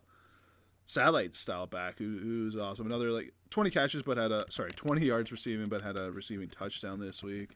satellite 0.88 1.36
style 1.36 1.68
back, 1.68 2.00
who, 2.00 2.18
who's 2.18 2.56
awesome. 2.56 2.88
Another 2.88 3.12
like 3.12 3.34
20 3.52 3.70
catches, 3.70 4.02
but 4.02 4.18
had 4.18 4.32
a 4.32 4.46
sorry 4.50 4.72
20 4.72 5.06
yards 5.06 5.32
receiving, 5.32 5.68
but 5.68 5.82
had 5.82 6.00
a 6.00 6.12
receiving 6.12 6.48
touchdown 6.50 7.00
this 7.00 7.22
week. 7.22 7.52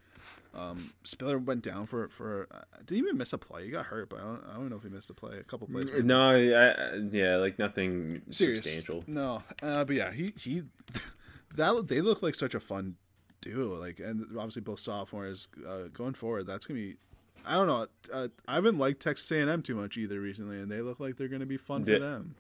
Um, 0.53 0.93
Spiller 1.03 1.39
went 1.39 1.63
down 1.63 1.87
for 1.87 2.09
for 2.09 2.47
uh, 2.51 2.59
did 2.85 2.95
he 2.95 2.99
even 2.99 3.17
miss 3.17 3.33
a 3.33 3.37
play. 3.39 3.65
He 3.65 3.71
got 3.71 3.87
hurt, 3.87 4.09
but 4.09 4.19
I 4.19 4.23
don't, 4.23 4.43
I 4.51 4.53
don't 4.55 4.69
know 4.69 4.75
if 4.75 4.83
he 4.83 4.89
missed 4.89 5.09
a 5.09 5.13
play. 5.15 5.37
A 5.37 5.43
couple 5.43 5.65
plays. 5.67 5.87
No, 6.03 6.29
I, 6.29 6.97
yeah, 7.11 7.37
like 7.37 7.57
nothing 7.57 8.21
serious. 8.29 8.59
substantial. 8.63 9.03
No, 9.07 9.41
uh, 9.63 9.83
but 9.85 9.95
yeah, 9.95 10.11
he 10.11 10.33
he 10.37 10.63
that 11.55 11.87
they 11.87 12.01
look 12.01 12.21
like 12.21 12.35
such 12.35 12.53
a 12.53 12.59
fun 12.59 12.97
duo. 13.41 13.79
Like, 13.79 13.99
and 13.99 14.25
obviously 14.37 14.61
both 14.61 14.79
sophomores 14.81 15.47
uh, 15.67 15.87
going 15.93 16.13
forward. 16.13 16.45
That's 16.47 16.65
gonna 16.67 16.79
be. 16.79 16.97
I 17.43 17.55
don't 17.55 17.65
know. 17.65 17.87
Uh, 18.13 18.27
I 18.47 18.55
haven't 18.55 18.77
liked 18.77 19.01
Texas 19.01 19.31
A&M 19.31 19.63
too 19.63 19.73
much 19.73 19.97
either 19.97 20.19
recently, 20.19 20.59
and 20.59 20.69
they 20.71 20.81
look 20.81 20.99
like 20.99 21.17
they're 21.17 21.27
gonna 21.29 21.45
be 21.47 21.57
fun 21.57 21.83
The- 21.85 21.93
for 21.93 21.99
them. 21.99 22.35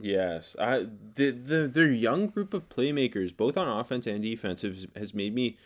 Yes, 0.00 0.54
I 0.58 0.86
the, 1.14 1.30
the 1.30 1.68
their 1.68 1.90
young 1.90 2.26
group 2.26 2.52
of 2.52 2.68
playmakers, 2.68 3.34
both 3.34 3.56
on 3.56 3.66
offense 3.66 4.06
and 4.06 4.22
defense, 4.22 4.62
has, 4.62 5.14
made 5.14 5.34
me 5.34 5.56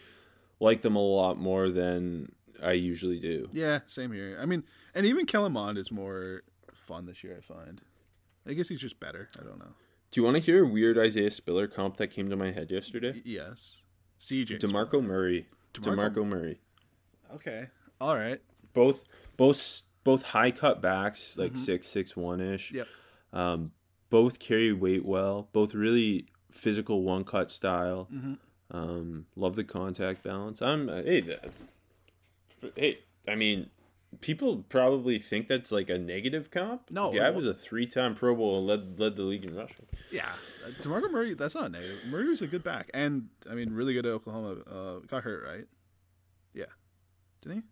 like 0.60 0.82
them 0.82 0.94
a 0.94 1.02
lot 1.02 1.36
more 1.38 1.68
than 1.68 2.32
I 2.62 2.72
usually 2.72 3.18
do. 3.18 3.48
Yeah, 3.52 3.80
same 3.86 4.12
here. 4.12 4.38
I 4.40 4.46
mean, 4.46 4.62
and 4.94 5.04
even 5.04 5.26
Kellen 5.26 5.52
Mond 5.52 5.78
is 5.78 5.90
more 5.90 6.42
fun 6.72 7.06
this 7.06 7.24
year. 7.24 7.38
I 7.38 7.52
find. 7.54 7.80
I 8.46 8.52
guess 8.52 8.68
he's 8.68 8.80
just 8.80 9.00
better. 9.00 9.28
I 9.38 9.42
don't 9.42 9.58
know. 9.58 9.72
Do 10.10 10.20
you 10.20 10.24
want 10.24 10.36
to 10.36 10.42
hear 10.42 10.64
a 10.64 10.66
weird 10.66 10.96
Isaiah 10.98 11.30
Spiller 11.30 11.66
comp 11.66 11.96
that 11.98 12.08
came 12.08 12.30
to 12.30 12.36
my 12.36 12.50
head 12.52 12.70
yesterday? 12.70 13.22
Yes, 13.24 13.78
CJ. 14.18 14.58
Demarco 14.60 15.02
Murray. 15.02 15.46
DeMarco- 15.74 16.14
Demarco 16.14 16.26
Murray. 16.26 16.60
Okay. 17.34 17.66
All 18.00 18.16
right. 18.16 18.40
Both 18.74 19.04
both 19.36 19.82
both 20.04 20.22
high 20.22 20.50
cut 20.52 20.80
backs, 20.80 21.36
like 21.36 21.56
six 21.56 21.88
six 21.88 22.16
one 22.16 22.40
ish. 22.40 22.72
Yep. 22.72 22.86
Um, 23.32 23.72
both 24.10 24.38
carry 24.38 24.72
weight 24.72 25.04
well. 25.04 25.48
Both 25.52 25.74
really 25.74 26.26
physical 26.50 27.02
one 27.02 27.24
cut 27.24 27.50
style. 27.50 28.08
Um, 28.70 29.26
love 29.36 29.56
the 29.56 29.64
contact 29.64 30.22
balance. 30.22 30.60
I'm 30.62 30.88
uh, 30.88 31.02
hey, 31.02 31.20
th- 31.22 31.40
hey. 32.76 32.98
I 33.28 33.34
mean, 33.34 33.68
people 34.20 34.64
probably 34.68 35.18
think 35.18 35.46
that's 35.48 35.70
like 35.72 35.90
a 35.90 35.98
negative 35.98 36.50
comp. 36.50 36.90
No, 36.90 37.10
the 37.12 37.18
guy 37.18 37.30
was 37.30 37.46
a 37.46 37.54
three 37.54 37.86
time 37.86 38.14
Pro 38.14 38.34
Bowl 38.34 38.58
and 38.58 38.66
led 38.66 38.98
led 39.00 39.16
the 39.16 39.22
league 39.22 39.44
in 39.44 39.54
rushing. 39.56 39.86
Yeah, 40.10 40.28
uh, 40.66 40.70
Demarco 40.82 41.10
Murray. 41.10 41.34
That's 41.34 41.54
not 41.54 41.70
negative. 41.72 41.98
Murray 42.08 42.28
was 42.28 42.42
a 42.42 42.46
good 42.46 42.62
back, 42.64 42.90
and 42.94 43.28
I 43.50 43.54
mean, 43.54 43.72
really 43.72 43.92
good 43.94 44.06
at 44.06 44.12
Oklahoma. 44.12 44.60
Uh, 44.70 44.98
got 45.06 45.24
hurt, 45.24 45.44
right? 45.44 45.66
Yeah, 46.54 46.64
didn't 47.42 47.58
he? 47.58 47.62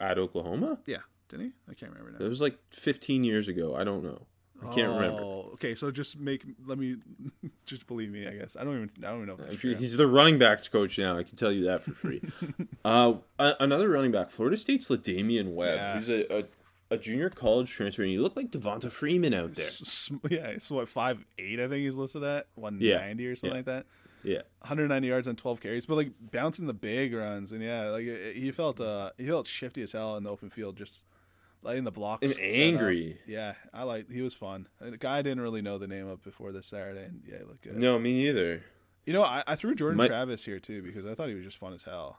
At 0.00 0.18
Oklahoma, 0.18 0.78
Yeah, 0.86 0.98
didn't 1.28 1.46
he? 1.46 1.52
I 1.70 1.74
can't 1.74 1.92
remember 1.92 2.18
now. 2.18 2.24
it 2.24 2.28
was 2.28 2.40
like 2.40 2.58
15 2.70 3.24
years 3.24 3.46
ago. 3.48 3.74
I 3.76 3.84
don't 3.84 4.02
know. 4.02 4.26
I 4.68 4.72
can't 4.72 4.88
remember. 4.88 5.22
Oh, 5.22 5.42
Okay, 5.54 5.74
so 5.74 5.90
just 5.90 6.18
make 6.18 6.44
let 6.66 6.76
me 6.78 6.96
just 7.66 7.86
believe 7.86 8.10
me. 8.10 8.26
I 8.26 8.32
guess 8.32 8.56
I 8.56 8.64
don't 8.64 8.74
even 8.74 8.90
I 9.04 9.10
don't 9.10 9.22
even 9.22 9.28
know. 9.28 9.44
If. 9.48 9.60
He's 9.62 9.96
the 9.96 10.06
running 10.06 10.38
backs 10.38 10.66
coach 10.66 10.98
now. 10.98 11.16
I 11.16 11.22
can 11.22 11.36
tell 11.36 11.52
you 11.52 11.64
that 11.66 11.82
for 11.82 11.92
free. 11.92 12.20
uh, 12.84 13.14
another 13.38 13.88
running 13.88 14.10
back, 14.10 14.30
Florida 14.30 14.56
State's 14.56 14.88
LaDamian 14.88 15.54
Webb, 15.54 15.76
Yeah. 15.76 15.94
who's 15.94 16.08
a, 16.08 16.38
a, 16.40 16.44
a 16.90 16.98
junior 16.98 17.30
college 17.30 17.70
transfer, 17.70 18.02
and 18.02 18.10
he 18.10 18.18
looked 18.18 18.36
like 18.36 18.50
Devonta 18.50 18.90
Freeman 18.90 19.34
out 19.34 19.54
there. 19.54 19.64
S- 19.64 20.10
yeah, 20.28 20.48
it's 20.48 20.70
what 20.70 20.88
five 20.88 21.24
eight. 21.38 21.60
I 21.60 21.68
think 21.68 21.84
he's 21.84 21.94
listed 21.94 22.24
at 22.24 22.48
one 22.56 22.78
ninety 22.78 23.26
or 23.26 23.36
something 23.36 23.50
yeah. 23.50 23.56
like 23.56 23.66
that. 23.66 23.86
Yeah, 24.24 24.42
190 24.60 25.08
yards 25.08 25.26
on 25.26 25.34
12 25.34 25.60
carries, 25.60 25.84
but 25.86 25.96
like 25.96 26.12
bouncing 26.20 26.66
the 26.66 26.72
big 26.72 27.12
runs, 27.12 27.50
and 27.50 27.60
yeah, 27.60 27.88
like 27.88 28.04
he 28.04 28.52
felt 28.52 28.80
uh 28.80 29.10
he 29.18 29.26
felt 29.26 29.48
shifty 29.48 29.82
as 29.82 29.92
hell 29.92 30.16
in 30.16 30.22
the 30.22 30.30
open 30.30 30.48
field, 30.48 30.76
just 30.76 31.02
letting 31.62 31.84
the 31.84 31.90
blocks 31.90 32.38
And 32.38 32.52
angry. 32.52 33.18
Yeah, 33.26 33.54
I 33.72 33.84
like 33.84 34.10
he 34.10 34.20
was 34.20 34.34
fun. 34.34 34.68
The 34.80 34.96
guy 34.96 35.18
I 35.18 35.22
didn't 35.22 35.40
really 35.40 35.62
know 35.62 35.78
the 35.78 35.86
name 35.86 36.08
of 36.08 36.22
before 36.22 36.52
this 36.52 36.66
Saturday, 36.66 37.04
and 37.04 37.22
yeah, 37.26 37.38
look 37.46 37.60
good. 37.62 37.76
no, 37.76 37.98
me 37.98 38.12
neither. 38.12 38.62
You 39.06 39.12
know, 39.12 39.22
I, 39.22 39.42
I 39.46 39.56
threw 39.56 39.74
Jordan 39.74 39.98
My- 39.98 40.08
Travis 40.08 40.44
here 40.44 40.58
too 40.58 40.82
because 40.82 41.06
I 41.06 41.14
thought 41.14 41.28
he 41.28 41.34
was 41.34 41.44
just 41.44 41.58
fun 41.58 41.72
as 41.72 41.82
hell. 41.82 42.18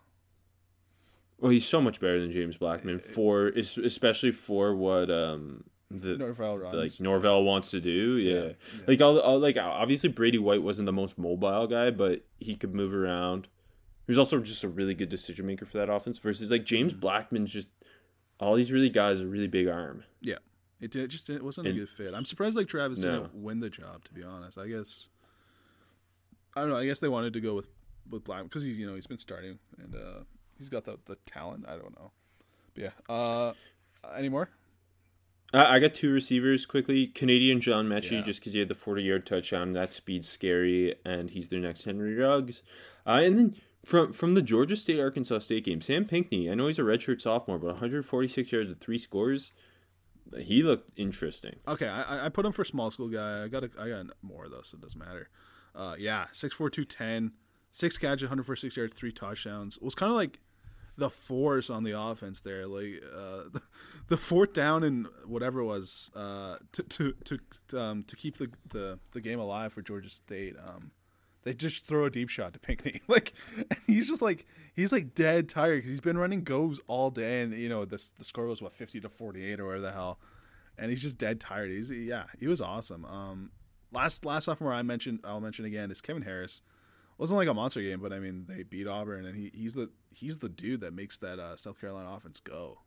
Well, 1.39 1.51
he's 1.51 1.65
so 1.65 1.81
much 1.81 1.99
better 1.99 2.21
than 2.21 2.31
James 2.31 2.55
Blackman 2.57 2.95
eh, 2.95 3.01
eh, 3.03 3.11
for, 3.11 3.47
especially 3.47 4.31
for 4.31 4.75
what 4.75 5.09
um 5.09 5.63
the 5.91 6.17
Norvell 6.17 6.57
like. 6.73 6.99
Norvell 6.99 7.43
wants 7.43 7.71
to 7.71 7.81
do. 7.81 8.19
Yeah, 8.19 8.53
like 8.87 9.01
all, 9.01 9.19
all 9.19 9.39
like 9.39 9.57
obviously 9.57 10.09
Brady 10.09 10.39
White 10.39 10.63
wasn't 10.63 10.85
the 10.85 10.93
most 10.93 11.17
mobile 11.17 11.67
guy, 11.67 11.91
but 11.91 12.25
he 12.39 12.55
could 12.55 12.73
move 12.73 12.93
around. 12.93 13.47
He 14.05 14.11
was 14.11 14.17
also 14.17 14.39
just 14.39 14.63
a 14.63 14.67
really 14.67 14.93
good 14.93 15.09
decision 15.09 15.45
maker 15.45 15.65
for 15.65 15.77
that 15.77 15.89
offense. 15.89 16.17
Versus 16.17 16.49
like 16.49 16.65
James 16.65 16.93
mm. 16.93 16.99
Blackman's 16.99 17.51
just 17.51 17.67
all 18.43 18.55
these 18.55 18.71
really 18.71 18.89
guys 18.89 19.21
a 19.21 19.27
really 19.27 19.47
big 19.47 19.67
arm. 19.67 20.03
Yeah, 20.21 20.35
it, 20.81 20.91
did, 20.91 21.03
it 21.03 21.07
just 21.07 21.29
it 21.29 21.43
wasn't 21.43 21.67
a 21.67 21.73
good 21.73 21.89
fit. 21.89 22.13
I'm 22.13 22.25
surprised 22.25 22.55
like 22.55 22.67
Travis 22.67 22.99
No. 22.99 23.11
didn't 23.21 23.35
win 23.35 23.59
the 23.59 23.69
job. 23.69 24.03
To 24.05 24.13
be 24.13 24.23
honest, 24.23 24.57
I 24.57 24.67
guess 24.67 25.09
I 26.55 26.61
don't 26.61 26.69
know. 26.69 26.77
I 26.77 26.85
guess 26.85 26.99
they 26.99 27.07
wanted 27.09 27.33
to 27.33 27.41
go 27.41 27.55
with 27.55 27.67
with 28.09 28.23
Black 28.23 28.43
because 28.43 28.63
he's 28.63 28.77
you 28.77 28.85
know 28.87 28.95
he's 28.95 29.07
been 29.07 29.17
starting 29.17 29.59
and 29.81 29.95
uh, 29.95 30.23
he's 30.57 30.69
got 30.69 30.85
the 30.85 30.97
the 31.05 31.15
talent. 31.25 31.65
I 31.67 31.71
don't 31.77 31.97
know, 31.97 32.11
but 32.73 32.83
yeah. 32.83 32.91
Uh, 33.13 33.53
any 34.17 34.29
more? 34.29 34.49
I, 35.53 35.75
I 35.75 35.79
got 35.79 35.93
two 35.93 36.11
receivers 36.11 36.65
quickly. 36.65 37.07
Canadian 37.07 37.61
John 37.61 37.87
Metchie, 37.87 38.11
Yeah. 38.11 38.21
just 38.21 38.39
because 38.39 38.53
he 38.53 38.59
had 38.59 38.67
the 38.69 38.75
40 38.75 39.03
yard 39.03 39.25
touchdown. 39.25 39.73
That 39.73 39.93
speed's 39.93 40.27
scary, 40.27 40.95
and 41.05 41.29
he's 41.29 41.47
their 41.49 41.59
next 41.59 41.83
Henry 41.85 42.15
Ruggs. 42.15 42.61
Uh, 43.05 43.21
and 43.23 43.37
then 43.37 43.55
from 43.85 44.13
from 44.13 44.33
the 44.33 44.41
Georgia 44.41 44.75
State 44.75 44.99
Arkansas 44.99 45.39
State 45.39 45.65
game, 45.65 45.81
Sam 45.81 46.05
Pinkney. 46.05 46.49
I 46.49 46.55
know 46.55 46.67
he's 46.67 46.79
a 46.79 46.83
redshirt 46.83 47.21
sophomore, 47.21 47.59
but 47.59 47.67
146 47.67 48.51
yards 48.51 48.69
and 48.69 48.79
three 48.79 48.97
scores. 48.97 49.51
He 50.39 50.63
looked 50.63 50.91
interesting. 50.97 51.57
Okay, 51.67 51.87
I, 51.87 52.25
I- 52.25 52.29
put 52.29 52.45
him 52.45 52.51
for 52.53 52.63
small 52.63 52.89
school 52.91 53.09
guy. 53.09 53.43
I 53.43 53.47
got 53.49 53.63
a, 53.63 53.69
I 53.79 53.89
got 53.89 54.05
more 54.21 54.47
though, 54.49 54.61
so 54.63 54.77
it 54.77 54.81
doesn't 54.81 54.97
matter. 54.99 55.29
Uh, 55.75 55.95
yeah, 55.99 56.25
six 56.31 56.55
four 56.55 56.69
two 56.69 56.85
ten, 56.85 57.33
six 57.71 57.97
catches, 57.97 58.23
146 58.23 58.75
yards, 58.77 58.93
three 58.95 59.11
touchdowns. 59.11 59.77
It 59.77 59.83
was 59.83 59.95
kind 59.95 60.09
of 60.11 60.15
like 60.15 60.39
the 60.95 61.09
force 61.09 61.69
on 61.69 61.83
the 61.83 61.99
offense 61.99 62.41
there, 62.41 62.67
like 62.67 63.01
uh, 63.15 63.59
the 64.07 64.17
fourth 64.17 64.53
down 64.53 64.83
and 64.83 65.07
whatever 65.25 65.59
it 65.59 65.65
was 65.65 66.09
uh, 66.15 66.55
to 66.71 66.83
to 66.83 67.13
to 67.25 67.39
to, 67.67 67.79
um, 67.81 68.03
to 68.03 68.15
keep 68.15 68.37
the, 68.37 68.49
the 68.69 68.99
the 69.11 69.21
game 69.21 69.39
alive 69.39 69.73
for 69.73 69.81
Georgia 69.81 70.09
State. 70.09 70.55
Um, 70.67 70.91
they 71.43 71.53
just 71.53 71.85
throw 71.87 72.05
a 72.05 72.09
deep 72.09 72.29
shot 72.29 72.53
to 72.53 72.59
Pinkney, 72.59 73.01
like 73.07 73.33
and 73.57 73.79
he's 73.87 74.07
just 74.07 74.21
like 74.21 74.45
he's 74.75 74.91
like 74.91 75.15
dead 75.15 75.49
tired 75.49 75.77
because 75.77 75.89
he's 75.89 76.01
been 76.01 76.17
running 76.17 76.43
goes 76.43 76.79
all 76.87 77.09
day, 77.09 77.41
and 77.41 77.53
you 77.53 77.69
know 77.69 77.85
the 77.85 78.03
the 78.17 78.23
score 78.23 78.45
was 78.47 78.61
what 78.61 78.73
50 78.73 79.01
to 79.01 79.09
48 79.09 79.59
or 79.59 79.65
whatever 79.65 79.81
the 79.81 79.91
hell 79.91 80.19
and 80.77 80.89
he's 80.89 81.01
just 81.01 81.17
dead 81.17 81.39
tired. 81.39 81.71
He's 81.71 81.91
yeah, 81.91 82.25
he 82.39 82.47
was 82.47 82.61
awesome. 82.61 83.05
Um, 83.05 83.51
last 83.91 84.25
last 84.25 84.45
sophomore 84.45 84.73
I 84.73 84.81
mentioned, 84.81 85.19
I'll 85.23 85.39
mention 85.39 85.65
again 85.65 85.91
is 85.91 86.01
Kevin 86.01 86.23
Harris. 86.23 86.61
wasn't 87.17 87.37
like 87.37 87.47
a 87.47 87.53
monster 87.53 87.81
game, 87.81 87.99
but 87.99 88.13
I 88.13 88.19
mean 88.19 88.45
they 88.47 88.63
beat 88.63 88.87
Auburn, 88.87 89.25
and 89.25 89.35
he 89.35 89.51
he's 89.53 89.73
the 89.73 89.89
he's 90.11 90.39
the 90.39 90.49
dude 90.49 90.81
that 90.81 90.93
makes 90.93 91.17
that 91.17 91.39
uh, 91.39 91.57
South 91.57 91.79
Carolina 91.79 92.11
offense 92.11 92.39
go. 92.39 92.79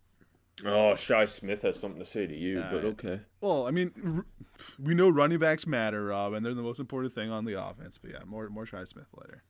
Oh, 0.64 0.94
Shi 0.94 1.26
Smith 1.26 1.62
has 1.62 1.78
something 1.78 1.98
to 1.98 2.06
say 2.06 2.26
to 2.26 2.34
you, 2.34 2.64
but 2.70 2.84
okay. 2.84 3.20
Well, 3.42 3.66
I 3.66 3.70
mean, 3.70 3.92
r- 4.04 4.24
we 4.82 4.94
know 4.94 5.10
running 5.10 5.38
backs 5.38 5.66
matter, 5.66 6.06
Rob, 6.06 6.32
and 6.32 6.44
they're 6.46 6.54
the 6.54 6.62
most 6.62 6.80
important 6.80 7.12
thing 7.12 7.30
on 7.30 7.44
the 7.44 7.60
offense. 7.62 7.98
But 7.98 8.12
yeah, 8.12 8.20
more 8.26 8.48
more 8.48 8.64
Shi 8.64 8.84
Smith 8.86 9.08
later. 9.14 9.42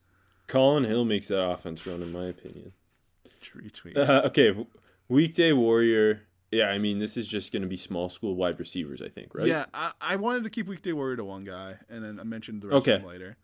Collin 0.48 0.84
Hill 0.84 1.04
makes 1.04 1.28
that 1.28 1.44
offense 1.44 1.86
run, 1.86 2.02
in 2.02 2.12
my 2.12 2.26
opinion. 2.26 2.72
Retweet. 3.54 3.96
Uh, 3.96 4.22
okay, 4.26 4.66
weekday 5.08 5.52
warrior. 5.52 6.22
Yeah, 6.52 6.66
I 6.70 6.78
mean, 6.78 6.98
this 6.98 7.16
is 7.16 7.26
just 7.26 7.52
going 7.52 7.62
to 7.62 7.68
be 7.68 7.76
small 7.76 8.08
school 8.08 8.34
wide 8.36 8.58
receivers, 8.58 9.02
I 9.02 9.08
think, 9.08 9.34
right? 9.34 9.46
Yeah, 9.46 9.66
I, 9.74 9.92
I 10.00 10.16
wanted 10.16 10.44
to 10.44 10.50
keep 10.50 10.66
weekday 10.68 10.92
warrior 10.92 11.16
to 11.16 11.24
one 11.24 11.44
guy, 11.44 11.76
and 11.88 12.04
then 12.04 12.18
I 12.20 12.22
mentioned 12.24 12.62
the 12.62 12.68
rest 12.68 12.82
Okay. 12.88 12.92
of 12.94 13.00
them 13.02 13.10
later. 13.10 13.36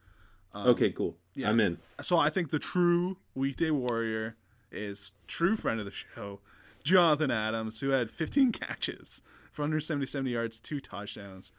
okay, 0.54 0.90
cool. 0.90 1.16
yeah. 1.34 1.48
I'm 1.48 1.58
in. 1.60 1.78
So 2.00 2.16
I 2.16 2.30
think 2.30 2.50
the 2.50 2.58
true 2.60 3.18
weekday 3.34 3.70
warrior 3.70 4.36
is 4.70 5.12
true 5.26 5.56
friend 5.56 5.80
of 5.80 5.86
the 5.86 5.90
show, 5.92 6.40
Jonathan 6.84 7.30
Adams, 7.30 7.80
who 7.80 7.90
had 7.90 8.10
15 8.10 8.52
catches 8.52 9.22
for 9.52 9.62
177 9.62 10.30
yards, 10.30 10.60
two 10.60 10.80
touchdowns. 10.80 11.52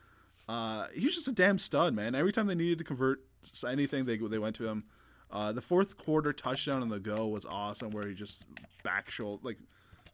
Uh, 0.47 0.87
he 0.93 1.05
was 1.05 1.15
just 1.15 1.27
a 1.27 1.31
damn 1.33 1.57
stud, 1.57 1.93
man. 1.93 2.15
Every 2.15 2.31
time 2.31 2.47
they 2.47 2.55
needed 2.55 2.77
to 2.79 2.83
convert 2.83 3.21
anything, 3.67 4.05
they 4.05 4.17
they 4.17 4.39
went 4.39 4.55
to 4.57 4.67
him. 4.67 4.83
Uh, 5.31 5.51
the 5.51 5.61
fourth 5.61 5.97
quarter 5.97 6.33
touchdown 6.33 6.81
on 6.81 6.89
the 6.89 6.99
go 6.99 7.27
was 7.27 7.45
awesome, 7.45 7.91
where 7.91 8.07
he 8.07 8.13
just 8.13 8.45
back 8.83 9.09
shoulder 9.09 9.41
like 9.43 9.57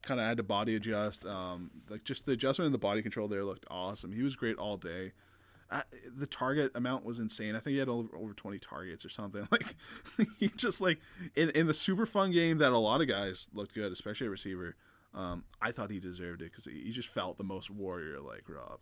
kind 0.02 0.20
of 0.20 0.26
had 0.26 0.38
to 0.38 0.44
body 0.44 0.76
adjust. 0.76 1.26
Um, 1.26 1.72
like 1.90 2.04
just 2.04 2.26
the 2.26 2.34
adjustment 2.34 2.68
in 2.68 2.72
the 2.72 2.78
body 2.78 3.02
control 3.02 3.28
there 3.28 3.44
looked 3.44 3.66
awesome. 3.70 4.12
He 4.12 4.22
was 4.22 4.36
great 4.36 4.58
all 4.58 4.78
day. 4.78 5.14
Uh, 5.72 5.82
the 6.18 6.26
target 6.26 6.72
amount 6.74 7.06
was 7.06 7.20
insane. 7.20 7.56
I 7.56 7.60
think 7.60 7.74
he 7.74 7.78
had 7.78 7.90
over, 7.90 8.16
over 8.18 8.34
20 8.34 8.58
targets 8.58 9.06
or 9.06 9.10
something. 9.10 9.48
Like 9.52 9.76
he 10.40 10.50
just 10.56 10.82
like 10.82 11.00
in, 11.36 11.50
in 11.52 11.68
the 11.68 11.74
super 11.74 12.06
fun 12.06 12.32
game 12.32 12.58
that 12.60 12.72
a 12.72 12.78
lot 12.78 13.02
of 13.02 13.08
guys 13.08 13.48
looked 13.54 13.76
good, 13.76 13.92
especially 13.92 14.28
a 14.28 14.32
receiver. 14.32 14.76
Um, 15.14 15.44
I 15.62 15.72
thought 15.72 15.90
he 15.92 16.00
deserved 16.00 16.42
it 16.42 16.52
because 16.52 16.66
he, 16.66 16.92
just 16.92 17.10
felt 17.10 17.38
the 17.38 17.44
most 17.44 17.70
warrior 17.70 18.20
like 18.20 18.44
Rob. 18.48 18.82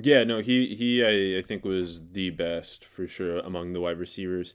Yeah, 0.00 0.24
no, 0.24 0.40
he 0.40 0.74
he 0.74 1.04
I, 1.04 1.38
I 1.38 1.42
think 1.42 1.64
was 1.64 2.00
the 2.12 2.30
best 2.30 2.84
for 2.84 3.06
sure 3.06 3.38
among 3.38 3.72
the 3.72 3.80
wide 3.80 3.98
receivers. 3.98 4.54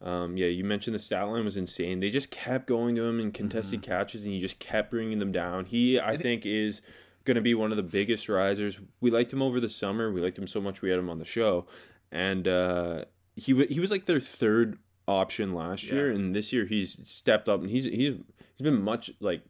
Um, 0.00 0.36
yeah, 0.36 0.48
you 0.48 0.64
mentioned 0.64 0.94
the 0.94 0.98
stat 0.98 1.28
line 1.28 1.44
was 1.44 1.56
insane. 1.56 2.00
They 2.00 2.10
just 2.10 2.30
kept 2.30 2.66
going 2.66 2.96
to 2.96 3.04
him 3.04 3.20
in 3.20 3.30
contested 3.30 3.82
Mm-hmm. 3.82 3.90
catches, 3.90 4.24
and 4.24 4.34
he 4.34 4.40
just 4.40 4.58
kept 4.58 4.90
bringing 4.90 5.18
them 5.18 5.32
down. 5.32 5.64
He, 5.66 6.00
I 6.00 6.16
think, 6.16 6.44
is 6.44 6.82
going 7.24 7.36
to 7.36 7.40
be 7.40 7.54
one 7.54 7.70
of 7.70 7.76
the 7.76 7.82
biggest 7.84 8.28
risers. 8.28 8.80
We 9.00 9.10
liked 9.10 9.32
him 9.32 9.40
over 9.42 9.60
the 9.60 9.68
summer. 9.68 10.10
We 10.10 10.20
liked 10.20 10.36
him 10.38 10.46
so 10.48 10.60
much 10.60 10.82
we 10.82 10.90
had 10.90 10.98
him 10.98 11.08
on 11.08 11.18
the 11.20 11.24
show, 11.24 11.66
and 12.10 12.48
uh, 12.48 13.04
he 13.36 13.64
he 13.66 13.80
was 13.80 13.90
like 13.90 14.06
their 14.06 14.20
third 14.20 14.78
option 15.06 15.54
last 15.54 15.84
year, 15.84 16.10
and 16.10 16.34
this 16.34 16.52
year 16.52 16.66
he's 16.66 16.98
stepped 17.08 17.48
up 17.48 17.60
and 17.60 17.70
he's 17.70 17.84
he's 17.84 18.16
he's 18.54 18.64
been 18.64 18.82
much 18.82 19.10
like 19.20 19.42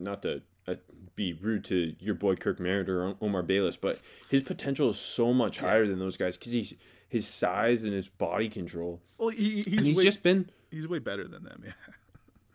not 0.00 0.22
to 0.22 0.42
uh, 0.66 0.74
be 1.16 1.32
rude 1.32 1.64
to 1.66 1.94
your 1.98 2.14
boy 2.14 2.36
Kirk 2.36 2.60
Merritt 2.60 2.88
or 2.88 3.14
Omar 3.20 3.42
Bayless, 3.42 3.76
but 3.76 4.00
his 4.28 4.42
potential 4.42 4.90
is 4.90 4.98
so 4.98 5.32
much 5.32 5.58
higher 5.58 5.86
than 5.86 5.98
those 5.98 6.16
guys 6.16 6.36
because 6.36 6.52
he's 6.52 6.74
his 7.08 7.26
size 7.26 7.84
and 7.84 7.92
his 7.92 8.08
body 8.08 8.48
control. 8.48 9.00
Well, 9.18 9.28
he, 9.28 9.62
he's 9.62 9.86
he's 9.86 9.98
way, 9.98 10.04
just 10.04 10.22
been 10.22 10.50
he's 10.70 10.88
way 10.88 10.98
better 10.98 11.26
than 11.26 11.44
them. 11.44 11.62
Yeah. 11.64 11.72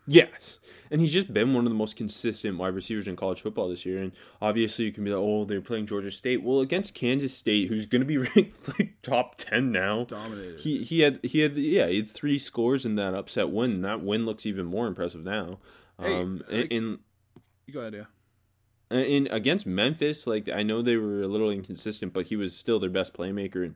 yes, 0.06 0.60
and 0.90 1.00
he's 1.00 1.12
just 1.12 1.32
been 1.32 1.52
one 1.52 1.66
of 1.66 1.70
the 1.70 1.76
most 1.76 1.96
consistent 1.96 2.56
wide 2.58 2.74
receivers 2.74 3.06
in 3.06 3.16
college 3.16 3.42
football 3.42 3.68
this 3.68 3.84
year. 3.84 4.02
And 4.02 4.12
obviously, 4.40 4.86
you 4.86 4.92
can 4.92 5.04
be 5.04 5.10
like, 5.10 5.20
oh, 5.20 5.44
they're 5.44 5.60
playing 5.60 5.86
Georgia 5.86 6.10
State. 6.10 6.42
Well, 6.42 6.60
against 6.60 6.94
Kansas 6.94 7.36
State, 7.36 7.68
who's 7.68 7.86
going 7.86 8.00
to 8.00 8.06
be 8.06 8.18
ranked 8.36 8.78
like 8.78 8.94
top 9.02 9.36
ten 9.36 9.70
now, 9.70 10.04
Dominated. 10.04 10.60
He 10.60 10.82
he 10.82 11.00
had 11.00 11.20
he 11.22 11.40
had 11.40 11.56
yeah 11.56 11.86
he 11.86 11.98
had 11.98 12.08
three 12.08 12.38
scores 12.38 12.86
in 12.86 12.96
that 12.96 13.14
upset 13.14 13.50
win. 13.50 13.82
That 13.82 14.02
win 14.02 14.24
looks 14.24 14.46
even 14.46 14.64
more 14.66 14.86
impressive 14.86 15.22
now. 15.22 15.58
Hey, 16.00 16.20
um, 16.20 16.42
in 16.50 16.82
You 16.82 16.98
go 17.72 17.80
ahead, 17.80 17.94
yeah. 17.94 18.98
in 18.98 19.26
against 19.30 19.66
Memphis, 19.66 20.26
like 20.26 20.48
I 20.48 20.62
know 20.62 20.82
they 20.82 20.96
were 20.96 21.22
a 21.22 21.28
little 21.28 21.50
inconsistent, 21.50 22.12
but 22.12 22.26
he 22.28 22.36
was 22.36 22.56
still 22.56 22.78
their 22.78 22.90
best 22.90 23.12
playmaker. 23.14 23.64
And 23.64 23.74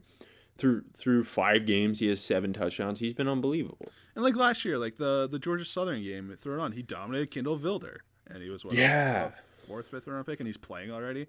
through 0.57 0.83
through 0.95 1.23
five 1.25 1.65
games, 1.65 1.99
he 1.99 2.07
has 2.07 2.21
seven 2.21 2.53
touchdowns. 2.53 2.99
He's 2.99 3.13
been 3.13 3.27
unbelievable. 3.27 3.87
And 4.15 4.23
like 4.23 4.35
last 4.35 4.63
year, 4.65 4.77
like 4.77 4.97
the 4.97 5.27
the 5.29 5.39
Georgia 5.39 5.65
Southern 5.65 6.01
game, 6.03 6.33
throw 6.37 6.55
it 6.55 6.59
on. 6.59 6.71
He 6.73 6.81
dominated 6.81 7.31
Kindle 7.31 7.57
Vildor, 7.57 7.97
and 8.27 8.41
he 8.41 8.49
was 8.49 8.63
what, 8.65 8.75
Yeah. 8.75 9.27
a 9.27 9.31
fourth, 9.67 9.87
fifth 9.87 10.07
round 10.07 10.25
pick, 10.25 10.39
and 10.39 10.47
he's 10.47 10.57
playing 10.57 10.91
already. 10.91 11.27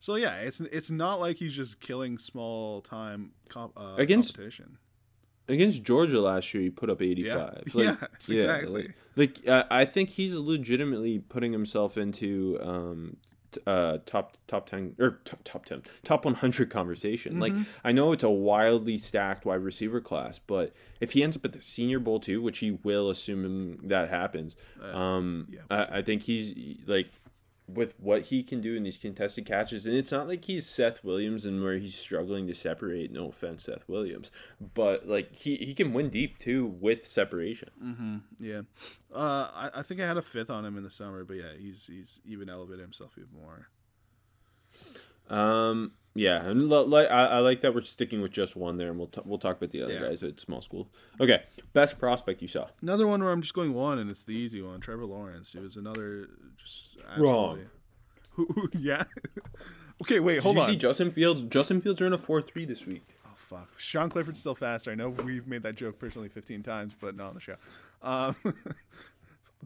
So 0.00 0.16
yeah, 0.16 0.36
it's 0.36 0.60
it's 0.60 0.90
not 0.90 1.20
like 1.20 1.36
he's 1.36 1.54
just 1.54 1.78
killing 1.80 2.18
small 2.18 2.80
time 2.80 3.32
comp, 3.48 3.72
uh, 3.76 3.94
Against- 3.98 4.34
competition. 4.34 4.78
Against 5.48 5.82
Georgia 5.82 6.20
last 6.20 6.54
year, 6.54 6.62
he 6.62 6.70
put 6.70 6.88
up 6.90 7.02
eighty 7.02 7.24
five. 7.28 7.64
Yeah. 7.74 7.96
Yes, 8.12 8.28
exactly. 8.30 8.92
Like, 9.16 9.40
like 9.44 9.48
uh, 9.48 9.64
I 9.70 9.84
think 9.84 10.10
he's 10.10 10.36
legitimately 10.36 11.18
putting 11.18 11.52
himself 11.52 11.98
into 11.98 12.58
um, 12.62 13.16
t- 13.50 13.60
uh, 13.66 13.98
top 14.06 14.36
top 14.46 14.68
ten 14.68 14.94
or 14.98 15.18
t- 15.24 15.36
top 15.44 15.64
ten 15.64 15.82
top 16.04 16.24
one 16.24 16.34
hundred 16.34 16.70
conversation. 16.70 17.40
Like 17.40 17.52
Mm-hmm. 17.54 17.62
I 17.84 17.92
know 17.92 18.12
it's 18.12 18.24
a 18.24 18.30
wildly 18.30 18.96
stacked 18.98 19.44
wide 19.44 19.62
receiver 19.62 20.00
class, 20.00 20.38
but 20.38 20.72
if 21.00 21.10
he 21.12 21.22
ends 21.22 21.36
up 21.36 21.44
at 21.44 21.52
the 21.52 21.60
Senior 21.60 21.98
Bowl 21.98 22.20
too, 22.20 22.40
which 22.40 22.58
he 22.58 22.70
will, 22.70 23.10
assuming 23.10 23.80
that 23.88 24.08
happens, 24.10 24.56
um, 24.92 25.48
Uh, 25.50 25.52
yeah, 25.54 25.60
we'll 25.70 25.78
I, 25.96 25.98
I 25.98 26.02
think 26.02 26.22
he's 26.22 26.54
like 26.86 27.10
with 27.68 27.94
what 27.98 28.22
he 28.22 28.42
can 28.42 28.60
do 28.60 28.74
in 28.74 28.82
these 28.82 28.96
contested 28.96 29.46
catches, 29.46 29.86
and 29.86 29.96
it's 29.96 30.12
not 30.12 30.28
like 30.28 30.44
he's 30.44 30.66
Seth 30.66 31.02
Williams 31.04 31.46
and 31.46 31.62
where 31.62 31.78
he's 31.78 31.94
struggling 31.94 32.46
to 32.46 32.54
separate. 32.54 33.12
No 33.12 33.28
offense, 33.28 33.64
Seth 33.64 33.88
Williams, 33.88 34.30
but 34.74 35.08
like 35.08 35.34
he, 35.36 35.56
he 35.56 35.74
can 35.74 35.92
win 35.92 36.08
deep 36.08 36.38
too 36.38 36.66
with 36.66 37.08
separation. 37.08 37.70
Yeah, 38.38 38.62
uh, 39.14 39.48
I, 39.54 39.70
I 39.76 39.82
think 39.82 40.00
I 40.00 40.06
had 40.06 40.16
a 40.16 40.22
fifth 40.22 40.50
on 40.50 40.64
him 40.64 40.76
in 40.76 40.82
the 40.82 40.90
summer, 40.90 41.24
but 41.24 41.36
yeah, 41.36 41.52
he's 41.58 41.86
he's 41.86 42.20
even 42.24 42.48
elevated 42.48 42.80
himself 42.80 43.16
even 43.16 43.30
more. 43.32 43.68
Um, 45.32 45.92
yeah, 46.14 46.44
and 46.44 46.68
li- 46.68 46.84
li- 46.84 47.06
I, 47.08 47.26
I 47.26 47.38
like 47.38 47.62
that 47.62 47.74
we're 47.74 47.80
sticking 47.82 48.20
with 48.20 48.32
just 48.32 48.54
one 48.54 48.76
there, 48.76 48.90
and 48.90 48.98
we'll 48.98 49.06
t- 49.08 49.22
we'll 49.24 49.38
talk 49.38 49.56
about 49.56 49.70
the 49.70 49.82
other 49.82 49.94
Yeah. 49.94 50.00
guys 50.00 50.22
at 50.22 50.38
small 50.38 50.60
school. 50.60 50.88
Okay, 51.20 51.42
best 51.72 51.98
prospect 51.98 52.42
you 52.42 52.48
saw. 52.48 52.66
Another 52.82 53.06
one 53.06 53.22
where 53.22 53.32
I'm 53.32 53.40
just 53.40 53.54
going 53.54 53.72
one, 53.72 53.98
and 53.98 54.10
it's 54.10 54.22
the 54.24 54.32
easy 54.34 54.60
one. 54.60 54.80
Trevor 54.80 55.06
Lawrence. 55.06 55.54
It 55.54 55.62
was 55.62 55.76
another 55.76 56.28
just 56.58 56.90
Wrong. 57.16 57.60
absolutely- 57.60 57.68
Who, 58.32 58.46
who- 58.52 58.68
yeah. 58.78 59.04
okay, 60.02 60.20
wait, 60.20 60.42
hold 60.42 60.56
Did 60.56 60.60
you 60.60 60.64
on. 60.66 60.70
see 60.72 60.76
Justin 60.76 61.10
Fields? 61.12 61.42
Justin 61.44 61.80
Fields 61.80 62.00
ran 62.02 62.12
a 62.12 62.18
four 62.18 62.42
three 62.42 62.66
this 62.66 62.84
week. 62.86 63.16
Oh 63.24 63.30
fuck, 63.34 63.70
Sean 63.78 64.10
Clifford's 64.10 64.38
still 64.40 64.54
faster. 64.54 64.90
I 64.90 64.94
know 64.94 65.08
we've 65.08 65.46
made 65.46 65.62
that 65.62 65.76
joke 65.76 65.98
personally 65.98 66.28
15 66.28 66.62
times, 66.62 66.92
but 67.00 67.16
not 67.16 67.28
on 67.28 67.34
the 67.34 67.40
show. 67.40 67.56
Um, 68.02 68.36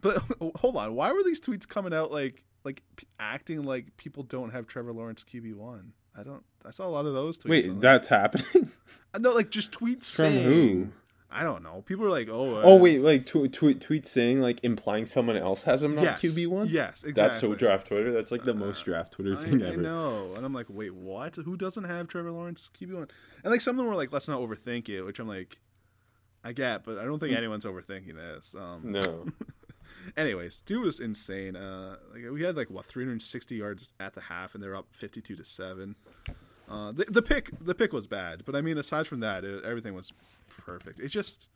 but 0.01 0.23
hold 0.55 0.77
on, 0.77 0.95
why 0.95 1.11
were 1.11 1.23
these 1.23 1.41
tweets 1.41 1.67
coming 1.67 1.93
out 1.93 2.09
like 2.11 2.45
like 2.63 2.83
p- 2.95 3.07
acting 3.19 3.63
like 3.63 3.95
people 3.97 4.23
don't 4.23 4.51
have 4.51 4.67
Trevor 4.67 4.93
Lawrence 4.93 5.23
QB 5.23 5.55
one? 5.55 5.93
I 6.15 6.23
don't. 6.23 6.43
I 6.65 6.71
saw 6.71 6.87
a 6.87 6.89
lot 6.89 7.05
of 7.05 7.13
those 7.13 7.37
tweets. 7.37 7.49
Wait, 7.49 7.79
that's 7.79 8.07
happening. 8.07 8.71
no, 9.19 9.33
like 9.33 9.51
just 9.51 9.71
tweets 9.71 10.05
From 10.15 10.25
saying. 10.33 10.43
who? 10.43 10.87
I 11.29 11.43
don't 11.43 11.61
know. 11.61 11.83
People 11.85 12.05
are 12.05 12.09
like, 12.09 12.29
oh, 12.29 12.55
uh, 12.55 12.61
oh 12.63 12.77
wait, 12.77 13.01
like 13.01 13.25
tweet 13.25 13.51
tweet 13.53 13.81
tweet 13.81 14.05
saying 14.07 14.39
like 14.41 14.59
implying 14.63 15.05
someone 15.05 15.35
else 15.35 15.63
has 15.63 15.83
him 15.83 15.93
not 15.95 16.03
yes, 16.03 16.21
QB 16.21 16.47
one. 16.47 16.67
Yes, 16.69 17.03
exactly. 17.03 17.11
That's 17.13 17.37
so 17.39 17.53
draft 17.53 17.87
Twitter. 17.87 18.11
That's 18.13 18.31
like 18.31 18.45
the 18.45 18.53
most 18.53 18.85
draft 18.85 19.11
Twitter 19.11 19.35
thing 19.35 19.61
I 19.61 19.67
ever. 19.67 19.79
I 19.79 19.83
know, 19.83 20.31
and 20.35 20.45
I'm 20.45 20.53
like, 20.53 20.67
wait, 20.69 20.95
what? 20.95 21.35
Who 21.35 21.57
doesn't 21.57 21.83
have 21.83 22.07
Trevor 22.07 22.31
Lawrence 22.31 22.71
QB 22.79 22.93
one? 22.93 23.07
And 23.43 23.51
like 23.51 23.59
some 23.61 23.75
of 23.75 23.77
them 23.77 23.87
were 23.87 23.95
like, 23.95 24.11
let's 24.13 24.27
not 24.29 24.39
overthink 24.39 24.87
it, 24.89 25.03
which 25.03 25.19
I'm 25.19 25.27
like, 25.27 25.59
I 26.45 26.53
get, 26.53 26.85
but 26.85 26.97
I 26.97 27.03
don't 27.03 27.19
think 27.19 27.35
anyone's 27.37 27.65
overthinking 27.65 28.15
this. 28.15 28.55
Um, 28.55 28.81
Hmm. 28.81 28.91
No. 28.93 29.25
Anyways, 30.15 30.59
dude 30.61 30.83
was 30.83 30.99
insane. 30.99 31.55
Uh, 31.55 31.97
like 32.13 32.23
we 32.31 32.43
had 32.43 32.55
like 32.55 32.69
what 32.69 32.85
360 32.85 33.55
yards 33.55 33.93
at 33.99 34.13
the 34.13 34.21
half, 34.21 34.53
and 34.55 34.63
they're 34.63 34.75
up 34.75 34.87
52 34.91 35.35
to 35.35 35.43
seven. 35.43 35.95
Uh, 36.69 36.91
the, 36.91 37.05
the 37.05 37.21
pick, 37.21 37.49
the 37.61 37.73
pick 37.73 37.93
was 37.93 38.07
bad, 38.07 38.43
but 38.45 38.55
I 38.55 38.61
mean, 38.61 38.77
aside 38.77 39.07
from 39.07 39.21
that, 39.21 39.43
it, 39.45 39.63
everything 39.63 39.93
was 39.93 40.11
perfect. 40.49 40.99
It's 40.99 41.13
just, 41.13 41.49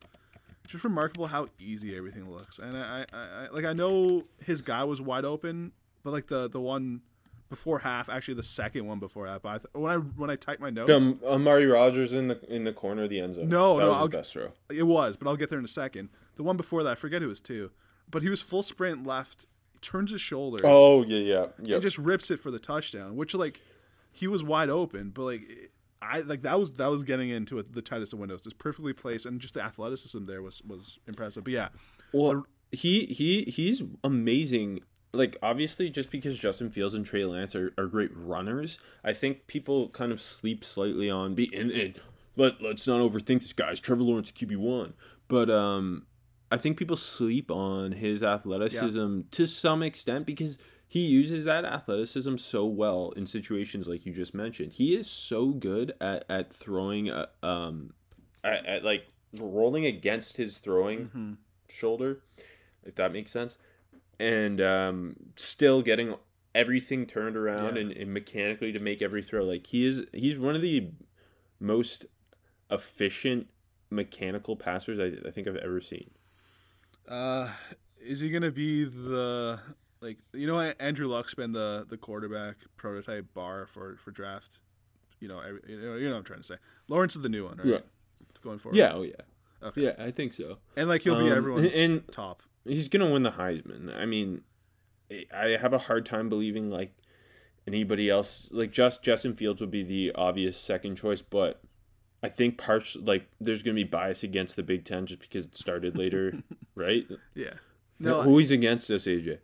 just 0.67 0.83
remarkable 0.85 1.27
how 1.27 1.47
easy 1.59 1.95
everything 1.97 2.31
looks. 2.31 2.59
And 2.59 2.77
I, 2.77 3.05
I, 3.11 3.17
I, 3.17 3.47
like 3.51 3.65
I 3.65 3.73
know 3.73 4.23
his 4.43 4.61
guy 4.61 4.83
was 4.85 5.01
wide 5.01 5.25
open, 5.25 5.73
but 6.03 6.11
like 6.11 6.27
the 6.27 6.49
the 6.49 6.61
one 6.61 7.01
before 7.49 7.79
half, 7.79 8.07
actually 8.07 8.35
the 8.35 8.43
second 8.43 8.87
one 8.87 8.99
before 8.99 9.27
half, 9.27 9.43
I 9.45 9.57
th- 9.57 9.65
when 9.73 9.91
I 9.91 9.97
when 9.97 10.29
I 10.29 10.37
typed 10.37 10.61
my 10.61 10.69
notes, 10.69 11.03
um, 11.05 11.19
Amari 11.25 11.65
Rodgers 11.65 12.13
in 12.13 12.29
the 12.29 12.39
in 12.47 12.63
the 12.63 12.71
corner 12.71 13.03
of 13.03 13.09
the 13.09 13.19
end 13.19 13.33
zone. 13.33 13.49
No, 13.49 13.77
that 13.77 13.83
no, 13.83 13.89
was 13.89 13.97
I'll- 13.97 14.07
best 14.07 14.31
throw. 14.31 14.51
It 14.69 14.83
was, 14.83 15.17
but 15.17 15.27
I'll 15.27 15.35
get 15.35 15.49
there 15.49 15.59
in 15.59 15.65
a 15.65 15.67
second. 15.67 16.07
The 16.37 16.43
one 16.43 16.55
before 16.55 16.83
that, 16.83 16.91
I 16.91 16.95
forget 16.95 17.21
who 17.21 17.27
it 17.27 17.29
was 17.29 17.41
too, 17.41 17.69
but 18.11 18.21
he 18.21 18.29
was 18.29 18.41
full 18.41 18.63
sprint 18.63 19.05
left, 19.07 19.45
turns 19.81 20.11
his 20.11 20.21
shoulder, 20.21 20.61
Oh 20.63 21.03
yeah, 21.03 21.17
yeah, 21.17 21.45
yeah. 21.63 21.75
and 21.75 21.81
just 21.81 21.97
rips 21.97 22.29
it 22.29 22.39
for 22.39 22.51
the 22.51 22.59
touchdown. 22.59 23.15
Which 23.15 23.33
like 23.33 23.61
he 24.11 24.27
was 24.27 24.43
wide 24.43 24.69
open, 24.69 25.09
but 25.09 25.23
like 25.23 25.71
I 26.01 26.19
like 26.21 26.41
that 26.43 26.59
was 26.59 26.73
that 26.73 26.87
was 26.91 27.03
getting 27.03 27.29
into 27.29 27.59
it, 27.59 27.73
the 27.73 27.81
tightest 27.81 28.13
of 28.13 28.19
windows, 28.19 28.41
just 28.41 28.57
perfectly 28.57 28.93
placed, 28.93 29.25
and 29.25 29.39
just 29.39 29.53
the 29.53 29.63
athleticism 29.63 30.25
there 30.25 30.41
was 30.41 30.61
was 30.63 30.99
impressive. 31.07 31.43
But 31.43 31.53
yeah, 31.53 31.69
Well, 32.11 32.45
he 32.71 33.05
he 33.05 33.43
he's 33.43 33.81
amazing. 34.03 34.81
Like 35.13 35.35
obviously, 35.43 35.89
just 35.89 36.09
because 36.09 36.39
Justin 36.39 36.69
Fields 36.71 36.95
and 36.95 37.05
Trey 37.05 37.25
Lance 37.25 37.53
are, 37.55 37.73
are 37.77 37.85
great 37.87 38.11
runners, 38.15 38.79
I 39.03 39.11
think 39.13 39.45
people 39.47 39.89
kind 39.89 40.11
of 40.11 40.21
sleep 40.21 40.63
slightly 40.63 41.09
on 41.09 41.35
be 41.35 41.53
and, 41.53 41.69
and 41.69 41.99
let 42.37 42.61
let's 42.61 42.87
not 42.87 43.01
overthink 43.01 43.41
this 43.41 43.51
guys. 43.53 43.79
Trevor 43.79 44.03
Lawrence 44.03 44.31
QB 44.31 44.55
one, 44.57 44.93
but 45.27 45.49
um, 45.49 46.05
I 46.51 46.57
think 46.57 46.77
people 46.77 46.97
sleep 46.97 47.49
on 47.49 47.93
his 47.93 48.21
athleticism 48.23 49.21
to 49.31 49.45
some 49.47 49.81
extent 49.81 50.25
because 50.25 50.57
he 50.87 50.99
uses 51.05 51.45
that 51.45 51.63
athleticism 51.63 52.35
so 52.35 52.65
well 52.65 53.13
in 53.15 53.25
situations 53.25 53.87
like 53.87 54.05
you 54.05 54.11
just 54.13 54.33
mentioned. 54.33 54.73
He 54.73 54.95
is 54.95 55.09
so 55.09 55.51
good 55.51 55.93
at 56.01 56.25
at 56.29 56.51
throwing, 56.53 57.09
uh, 57.09 57.27
um, 57.41 57.93
at, 58.43 58.65
at 58.65 58.83
like 58.83 59.07
rolling 59.39 59.85
against 59.85 60.35
his 60.37 60.57
throwing 60.57 61.37
shoulder, 61.69 62.21
if 62.83 62.95
that 62.95 63.13
makes 63.13 63.31
sense, 63.31 63.57
and 64.19 64.59
um, 64.59 65.15
still 65.37 65.81
getting 65.81 66.15
everything 66.53 67.05
turned 67.05 67.37
around 67.37 67.75
Yeah. 67.77 67.83
and, 67.83 67.91
and 67.93 68.13
mechanically 68.13 68.73
to 68.73 68.79
make 68.79 69.01
every 69.01 69.23
throw. 69.23 69.45
Like 69.45 69.67
he 69.67 69.85
is, 69.87 70.03
he's 70.11 70.37
one 70.37 70.55
of 70.55 70.61
the 70.61 70.89
most 71.61 72.05
efficient 72.69 73.47
mechanical 73.89 74.57
passers 74.57 74.99
I, 74.99 75.27
I 75.27 75.31
think 75.31 75.47
I've 75.47 75.55
ever 75.55 75.79
seen. 75.79 76.11
Uh, 77.07 77.49
is 77.99 78.19
he 78.19 78.29
gonna 78.29 78.51
be 78.51 78.83
the 78.85 79.59
like 80.01 80.17
you 80.33 80.47
know 80.47 80.59
Andrew 80.59 81.07
Luck's 81.07 81.33
been 81.33 81.51
the 81.51 81.85
the 81.89 81.97
quarterback 81.97 82.57
prototype 82.77 83.33
bar 83.33 83.67
for 83.67 83.97
for 84.03 84.11
draft. 84.11 84.59
You 85.19 85.27
know, 85.27 85.39
every, 85.39 85.61
you 85.67 85.79
know, 85.79 85.95
you 85.95 86.05
know 86.05 86.11
what 86.13 86.17
I'm 86.19 86.23
trying 86.23 86.39
to 86.39 86.45
say. 86.45 86.55
Lawrence 86.87 87.15
is 87.15 87.21
the 87.21 87.29
new 87.29 87.45
one, 87.45 87.57
right? 87.57 87.65
Yeah. 87.67 87.77
Going 88.43 88.57
forward. 88.57 88.75
Yeah, 88.75 88.93
oh 88.95 89.03
yeah, 89.03 89.13
Okay. 89.61 89.81
yeah, 89.83 89.93
I 89.99 90.09
think 90.09 90.33
so. 90.33 90.57
And 90.75 90.89
like 90.89 91.03
he'll 91.03 91.19
be 91.19 91.29
Um, 91.29 91.37
everyone's 91.37 91.73
and- 91.75 92.07
top. 92.11 92.41
He's 92.65 92.89
gonna 92.89 93.09
win 93.09 93.21
the 93.23 93.31
Heisman. 93.31 93.95
I 93.95 94.05
mean, 94.05 94.41
I 95.33 95.57
have 95.61 95.73
a 95.73 95.77
hard 95.79 96.05
time 96.07 96.29
believing 96.29 96.69
like 96.71 96.93
anybody 97.67 98.09
else. 98.09 98.49
Like 98.51 98.71
just 98.71 99.03
Justin 99.03 99.35
Fields 99.35 99.61
would 99.61 99.69
be 99.71 99.83
the 99.83 100.11
obvious 100.15 100.57
second 100.59 100.95
choice, 100.95 101.21
but 101.21 101.61
I 102.23 102.29
think 102.29 102.57
parts 102.57 102.95
like 102.99 103.27
there's 103.39 103.63
gonna 103.63 103.75
be 103.75 103.83
bias 103.83 104.23
against 104.23 104.55
the 104.55 104.63
Big 104.63 104.85
Ten 104.85 105.05
just 105.05 105.19
because 105.21 105.45
it 105.45 105.57
started 105.57 105.97
later, 105.97 106.33
right? 106.75 107.05
Yeah. 107.35 107.53
No, 107.99 108.37
is 108.39 108.49
against 108.51 108.89
us, 108.91 109.05
AJ? 109.05 109.27
It's- 109.27 109.39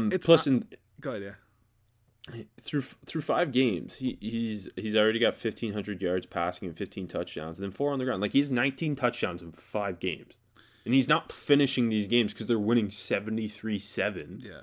Um, 0.00 0.06
it's- 0.12 0.24
plus, 0.24 0.46
in, 0.46 0.66
go 1.00 1.10
ahead. 1.12 1.22
Yeah. 1.22 2.42
through 2.62 2.82
through 3.06 3.20
five 3.22 3.52
games, 3.52 3.96
he, 3.96 4.16
he's 4.20 4.68
he's 4.76 4.94
already 4.96 5.18
got 5.18 5.34
fifteen 5.34 5.72
hundred 5.74 6.00
yards 6.00 6.24
passing 6.26 6.68
and 6.68 6.76
fifteen 6.76 7.06
touchdowns, 7.06 7.58
and 7.58 7.64
then 7.64 7.70
four 7.70 7.92
on 7.92 7.98
the 7.98 8.04
ground. 8.06 8.20
Like 8.22 8.32
he's 8.32 8.50
nineteen 8.50 8.96
touchdowns 8.96 9.42
in 9.42 9.52
five 9.52 10.00
games, 10.00 10.32
and 10.86 10.94
he's 10.94 11.08
not 11.08 11.30
finishing 11.32 11.90
these 11.90 12.06
games 12.08 12.32
because 12.32 12.46
they're 12.46 12.58
winning 12.58 12.90
seventy 12.90 13.48
three 13.48 13.78
seven. 13.78 14.40
Yeah. 14.42 14.62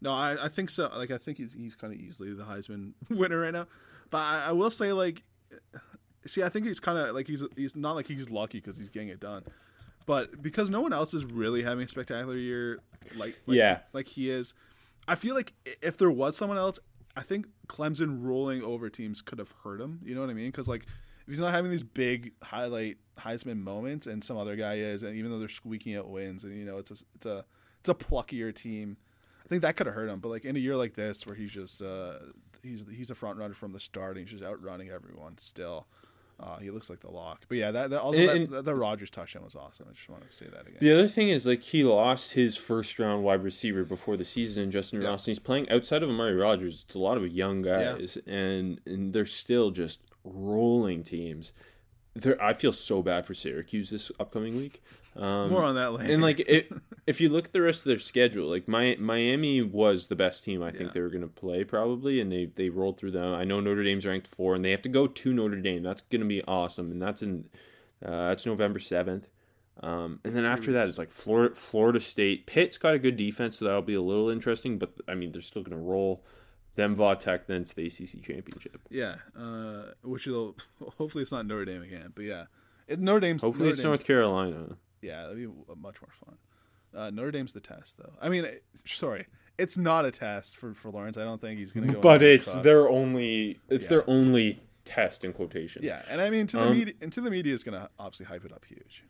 No, 0.00 0.12
I, 0.12 0.44
I 0.44 0.48
think 0.48 0.70
so. 0.70 0.88
Like 0.96 1.10
I 1.10 1.18
think 1.18 1.38
he's 1.38 1.52
he's 1.52 1.74
kind 1.74 1.92
of 1.92 1.98
easily 1.98 2.32
the 2.32 2.44
Heisman 2.44 2.92
winner 3.10 3.40
right 3.40 3.52
now. 3.52 3.66
But 4.10 4.18
I, 4.18 4.44
I 4.46 4.52
will 4.52 4.70
say 4.70 4.92
like, 4.92 5.24
see, 6.26 6.42
I 6.42 6.48
think 6.48 6.66
he's 6.66 6.80
kind 6.80 6.98
of 6.98 7.14
like 7.14 7.26
he's 7.26 7.44
he's 7.56 7.76
not 7.76 7.92
like 7.94 8.06
he's 8.06 8.28
lucky 8.30 8.58
because 8.60 8.78
he's 8.78 8.88
getting 8.88 9.08
it 9.08 9.20
done, 9.20 9.44
but 10.06 10.42
because 10.42 10.70
no 10.70 10.80
one 10.80 10.92
else 10.92 11.14
is 11.14 11.24
really 11.24 11.62
having 11.62 11.84
a 11.84 11.88
spectacular 11.88 12.36
year, 12.38 12.80
like, 13.16 13.36
like 13.46 13.56
Yeah. 13.56 13.80
like 13.92 14.08
he 14.08 14.30
is. 14.30 14.54
I 15.06 15.14
feel 15.14 15.34
like 15.34 15.54
if 15.82 15.96
there 15.96 16.10
was 16.10 16.36
someone 16.36 16.58
else, 16.58 16.78
I 17.16 17.22
think 17.22 17.46
Clemson 17.66 18.18
rolling 18.24 18.62
over 18.62 18.88
teams 18.90 19.22
could 19.22 19.38
have 19.38 19.52
hurt 19.64 19.80
him. 19.80 20.00
You 20.04 20.14
know 20.14 20.20
what 20.20 20.30
I 20.30 20.34
mean? 20.34 20.50
Because 20.50 20.68
like 20.68 20.82
if 20.82 21.28
he's 21.28 21.40
not 21.40 21.52
having 21.52 21.70
these 21.70 21.82
big 21.84 22.32
highlight 22.42 22.98
Heisman 23.18 23.58
moments, 23.58 24.06
and 24.06 24.22
some 24.22 24.36
other 24.36 24.54
guy 24.56 24.74
is, 24.74 25.02
and 25.02 25.16
even 25.16 25.30
though 25.30 25.38
they're 25.38 25.48
squeaking 25.48 25.96
out 25.96 26.08
wins, 26.08 26.44
and 26.44 26.56
you 26.56 26.64
know 26.64 26.78
it's 26.78 26.90
a 26.90 26.96
it's 27.14 27.26
a 27.26 27.44
it's 27.80 27.88
a 27.88 27.94
pluckier 27.94 28.54
team. 28.54 28.96
I 29.44 29.48
think 29.48 29.62
that 29.62 29.76
could 29.76 29.86
have 29.86 29.94
hurt 29.94 30.08
him. 30.10 30.20
But 30.20 30.28
like 30.28 30.44
in 30.44 30.56
a 30.56 30.58
year 30.58 30.76
like 30.76 30.94
this, 30.94 31.26
where 31.26 31.34
he's 31.34 31.50
just 31.50 31.80
uh, 31.80 32.14
he's 32.62 32.84
he's 32.94 33.10
a 33.10 33.14
front 33.14 33.38
runner 33.38 33.54
from 33.54 33.72
the 33.72 33.80
start, 33.80 34.16
and 34.18 34.26
he's 34.28 34.38
just 34.38 34.44
outrunning 34.44 34.90
everyone. 34.90 35.38
Still, 35.38 35.86
uh, 36.40 36.56
he 36.58 36.70
looks 36.70 36.88
like 36.88 37.00
the 37.00 37.10
lock. 37.10 37.44
But 37.48 37.58
yeah, 37.58 37.70
that, 37.72 37.90
that 37.90 38.00
also 38.00 38.28
And- 38.28 38.48
that, 38.64 38.74
Rodgers 38.74 39.10
touchdown 39.10 39.44
was 39.44 39.54
awesome. 39.56 39.86
I 39.90 39.94
just 39.94 40.08
wanted 40.08 40.30
to 40.30 40.36
say 40.36 40.46
that 40.46 40.62
again. 40.62 40.76
The 40.80 40.92
other 40.92 41.08
thing 41.08 41.28
is 41.30 41.44
like 41.46 41.62
he 41.62 41.82
lost 41.84 42.32
his 42.32 42.56
first 42.56 42.98
round 42.98 43.24
wide 43.24 43.42
receiver 43.42 43.84
before 43.84 44.16
the 44.16 44.24
season, 44.24 44.70
Justin 44.70 45.00
Yeah. 45.02 45.08
Ross. 45.08 45.22
And 45.26 45.32
he's 45.32 45.38
playing 45.40 45.68
outside 45.70 46.02
of 46.02 46.08
Amari 46.10 46.34
Rodgers. 46.36 46.84
It's 46.86 46.94
a 46.94 46.98
lot 47.00 47.16
of 47.16 47.26
young 47.26 47.62
guys, 47.62 48.16
and 48.26 48.80
and 48.86 49.12
they're 49.12 49.26
still 49.26 49.70
just 49.72 49.98
rolling 50.24 51.02
teams. 51.02 51.52
I 52.40 52.52
feel 52.52 52.72
so 52.72 53.02
bad 53.02 53.26
for 53.26 53.34
Syracuse 53.34 53.90
this 53.90 54.10
upcoming 54.20 54.56
week. 54.56 54.82
Um, 55.16 55.50
More 55.50 55.64
on 55.64 55.74
that 55.74 55.92
later. 55.92 56.12
and 56.12 56.22
like 56.22 56.38
it, 56.40 56.70
if 57.06 57.20
you 57.20 57.28
look 57.28 57.46
at 57.46 57.52
the 57.52 57.60
rest 57.62 57.80
of 57.80 57.84
their 57.86 57.98
schedule, 57.98 58.48
like 58.48 58.68
my 58.68 58.96
Miami 59.00 59.62
was 59.62 60.06
the 60.06 60.14
best 60.14 60.44
team 60.44 60.62
I 60.62 60.70
think 60.70 60.84
Yeah. 60.84 60.90
they 60.94 61.00
were 61.00 61.08
going 61.08 61.22
to 61.22 61.28
play 61.28 61.64
probably, 61.64 62.20
and 62.20 62.30
they 62.30 62.46
they 62.46 62.68
rolled 62.68 62.98
through 62.98 63.10
them. 63.12 63.34
I 63.34 63.44
know 63.44 63.58
Notre 63.60 63.82
Dame's 63.82 64.06
ranked 64.06 64.28
four, 64.28 64.54
and 64.54 64.64
they 64.64 64.70
have 64.70 64.82
to 64.82 64.88
go 64.88 65.06
to 65.08 65.32
Notre 65.32 65.56
Dame. 65.60 65.82
That's 65.82 66.02
going 66.02 66.20
to 66.20 66.26
be 66.26 66.42
awesome, 66.44 66.90
and 66.92 67.02
that's 67.02 67.22
in 67.22 67.46
uh, 68.04 68.28
that's 68.28 68.46
November 68.46 68.78
seventh. 68.78 69.28
Um, 69.80 70.18
and 70.24 70.34
then 70.36 70.44
after 70.44 70.72
that, 70.72 70.88
it's 70.88 70.98
like 70.98 71.10
Florida, 71.10 71.54
Florida 71.54 72.00
State. 72.00 72.46
Pitt's 72.46 72.78
got 72.78 72.94
a 72.94 72.98
good 72.98 73.16
defense, 73.16 73.58
so 73.58 73.64
that'll 73.64 73.82
be 73.82 73.94
a 73.94 74.02
little 74.02 74.28
interesting. 74.28 74.78
But 74.78 74.92
I 75.08 75.14
mean, 75.14 75.32
they're 75.32 75.42
still 75.42 75.62
going 75.62 75.76
to 75.76 75.82
roll. 75.82 76.24
Then 76.78 76.94
Vautech, 76.94 77.46
then 77.48 77.62
it's 77.62 77.72
the 77.72 77.86
ACC 77.86 78.22
championship. 78.22 78.78
yeah, 78.88 79.16
uh, 79.36 79.86
which 80.02 80.28
will 80.28 80.56
hopefully 80.96 81.22
it's 81.22 81.32
not 81.32 81.44
Notre 81.44 81.64
Dame 81.64 81.82
again. 81.82 82.12
But 82.14 82.22
yeah, 82.24 82.44
it, 82.86 83.00
Notre 83.00 83.18
Dame's 83.18 83.42
Hopefully, 83.42 83.64
Notre 83.70 83.72
it's 83.74 83.82
Dame's- 83.82 83.98
North 83.98 84.04
Carolina. 84.06 84.76
Yeah, 85.02 85.22
that'd 85.24 85.36
be 85.36 85.46
much 85.76 85.96
more 86.00 86.12
fun. 86.24 86.36
Uh, 86.94 87.10
Notre 87.10 87.32
Dame's 87.32 87.52
the 87.52 87.58
test, 87.60 87.96
though. 87.98 88.12
I 88.22 88.28
mean, 88.28 88.44
it- 88.44 88.62
sorry, 88.86 89.26
it's 89.58 89.76
not 89.76 90.06
a 90.06 90.12
test 90.12 90.56
for, 90.56 90.72
for 90.72 90.92
Lawrence. 90.92 91.16
I 91.18 91.24
don't 91.24 91.40
think 91.40 91.58
he's 91.58 91.72
gonna 91.72 91.92
go. 91.92 92.00
But 92.00 92.22
it's 92.22 92.54
their 92.58 92.88
only. 92.88 93.58
It's 93.68 93.86
Yeah. 93.86 93.90
their 93.90 94.08
only 94.10 94.60
test 94.84 95.24
in 95.24 95.32
quotations. 95.32 95.84
Yeah, 95.84 96.02
and 96.08 96.20
I 96.20 96.30
mean 96.30 96.46
to 96.46 96.58
the 96.58 96.62
Um, 96.68 96.78
media, 96.78 96.94
and 97.00 97.12
to 97.12 97.20
the 97.20 97.30
media 97.32 97.54
is 97.54 97.64
gonna 97.64 97.90
obviously 97.98 98.26
hype 98.26 98.44
it 98.44 98.52
up 98.52 98.64
huge. 98.64 99.02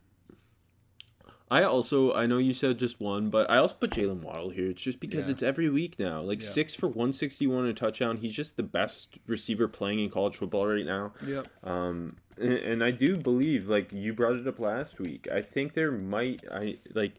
I 1.51 1.63
also 1.63 2.13
I 2.13 2.25
know 2.27 2.37
you 2.37 2.53
said 2.53 2.77
just 2.77 2.99
one, 2.99 3.29
but 3.29 3.49
I 3.49 3.57
also 3.57 3.75
put 3.75 3.91
Jaylen 3.91 4.21
Waddle 4.21 4.49
here. 4.51 4.69
It's 4.69 4.81
just 4.81 4.99
because 4.99 5.27
Yeah. 5.27 5.33
it's 5.33 5.43
every 5.43 5.69
week 5.69 5.97
now. 5.97 6.21
Like 6.21 6.41
Yeah. 6.41 6.47
six 6.47 6.75
for 6.75 6.87
one 6.87 7.11
sixty 7.11 7.47
one 7.47 7.61
and 7.65 7.69
a 7.69 7.73
touchdown. 7.73 8.17
He's 8.17 8.35
just 8.35 8.55
the 8.55 8.63
best 8.63 9.17
receiver 9.25 9.67
playing 9.67 9.99
in 9.99 10.09
college 10.11 10.37
football 10.37 10.67
right 10.67 10.85
now. 10.85 11.13
Yep. 11.25 11.47
Um, 11.65 12.17
and, 12.37 12.53
and 12.53 12.83
I 12.83 12.91
do 12.91 13.17
believe, 13.17 13.67
like 13.67 13.91
you 13.91 14.13
brought 14.13 14.37
it 14.37 14.47
up 14.47 14.59
last 14.59 14.99
week, 14.99 15.27
I 15.31 15.41
think 15.41 15.73
there 15.73 15.91
might 15.91 16.43
I 16.51 16.77
like 16.93 17.13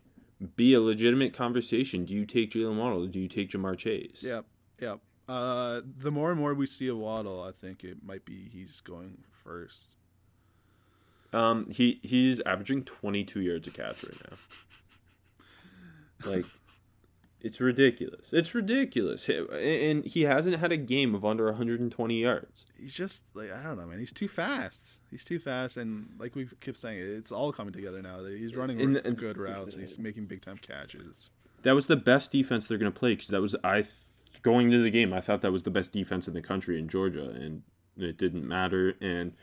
be 0.57 0.75
a 0.75 0.81
legitimate 0.81 1.33
conversation. 1.35 2.05
Do 2.05 2.15
you 2.15 2.25
take 2.25 2.53
Jaylen 2.53 2.77
Waddle? 2.79 3.07
Do 3.09 3.19
you 3.19 3.29
take 3.29 3.51
Ja'Marr 3.51 3.77
Chase? 3.77 4.23
Yep. 4.23 4.47
Yep. 4.81 5.01
Uh, 5.29 5.81
the 5.99 6.11
more 6.11 6.31
and 6.31 6.41
more 6.41 6.55
we 6.55 6.67
see 6.67 6.89
a 6.89 6.95
Waddle, 6.97 7.43
I 7.43 7.53
think 7.53 7.85
it 7.85 8.03
might 8.03 8.25
be 8.25 8.49
he's 8.53 8.81
going 8.81 9.19
first. 9.31 9.97
Um, 11.33 11.71
he 11.71 12.01
he's 12.03 12.41
averaging 12.41 12.85
twenty 12.85 13.25
two 13.25 13.41
yards 13.41 13.67
a 13.69 13.71
catch 13.71 14.03
right 14.05 14.17
now. 14.31 14.37
Like, 16.31 16.45
it's 17.41 17.61
ridiculous. 17.61 18.33
It's 18.33 18.55
ridiculous. 18.55 19.29
And 19.29 20.05
he 20.05 20.23
hasn't 20.23 20.59
had 20.59 20.73
a 20.73 20.77
game 20.77 21.15
of 21.15 21.25
under 21.25 21.47
one 21.47 21.55
hundred 21.55 21.81
and 21.81 21.91
twenty 21.93 22.21
yards. 22.21 22.67
He's 22.79 22.93
just 22.93 23.25
like 23.35 23.51
I 23.53 23.63
don't 23.63 23.79
know, 23.79 23.87
man. 23.87 23.99
He's 23.99 24.13
too 24.13 24.29
fast. 24.29 24.99
He's 25.11 25.25
too 25.25 25.39
fast, 25.39 25.77
and 25.77 26.11
like 26.19 26.35
we 26.35 26.49
keep 26.61 26.77
saying, 26.77 26.99
it's 27.01 27.33
all 27.33 27.53
coming 27.53 27.73
together 27.73 28.03
now. 28.03 28.25
He's 28.25 28.55
running 28.57 28.81
And- 28.81 28.97
and- 28.99 29.17
good 29.17 29.39
routes. 29.39 29.75
He's 29.77 29.99
making 29.99 30.27
big 30.27 30.43
time 30.43 30.59
catches. 30.59 31.31
That 31.63 31.73
was 31.75 31.87
the 31.87 31.97
best 31.97 32.33
defense 32.33 32.67
they're 32.67 32.79
going 32.79 32.91
to 32.93 32.99
play 32.99 33.13
because 33.15 33.29
that 33.29 33.41
was 33.43 33.55
I 33.63 33.83
th- 33.83 33.93
going 34.43 34.67
into 34.67 34.83
the 34.83 34.91
game. 34.91 35.13
I 35.13 35.21
thought 35.21 35.43
that 35.43 35.53
was 35.53 35.63
the 35.65 35.71
best 35.71 35.93
defense 35.93 36.27
in 36.27 36.33
the 36.35 36.41
country 36.43 36.79
in 36.79 36.89
Georgia, 36.89 37.29
and 37.29 37.63
it 37.99 38.17
didn't 38.17 38.49
matter. 38.49 38.95
And 39.01 39.35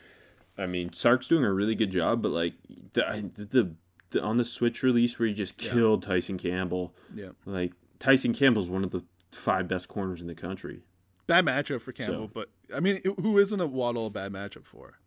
I 0.58 0.66
mean, 0.66 0.92
Sark's 0.94 1.28
doing 1.28 1.44
a 1.44 1.54
really 1.54 1.76
good 1.76 1.92
job, 1.92 2.22
but 2.22 2.32
like 2.32 2.54
the 2.94 3.30
the, 3.36 3.76
the 4.12 4.22
on 4.22 4.38
the 4.38 4.44
switch 4.46 4.84
release 4.84 5.20
where 5.20 5.28
he 5.28 5.34
just 5.34 5.62
Yeah. 5.64 5.72
killed 5.74 6.04
Tyson 6.04 6.38
Campbell. 6.38 6.96
Yeah. 7.14 7.30
Like 7.46 7.74
Tyson 8.00 8.34
Campbell's 8.34 8.70
one 8.70 8.84
of 8.84 8.92
the 8.92 9.04
five 9.32 9.68
best 9.68 9.88
corners 9.88 10.22
in 10.22 10.28
the 10.28 10.36
country. 10.36 10.82
Bad 11.28 11.46
matchup 11.46 11.82
for 11.82 11.92
Campbell, 11.92 12.28
So- 12.28 12.32
but 12.34 12.50
I 12.76 12.80
mean, 12.80 13.02
who 13.22 13.38
isn't 13.38 13.60
a 13.60 13.68
Waddle 13.68 14.08
a 14.08 14.10
bad 14.10 14.32
matchup 14.32 14.66
for? 14.66 15.00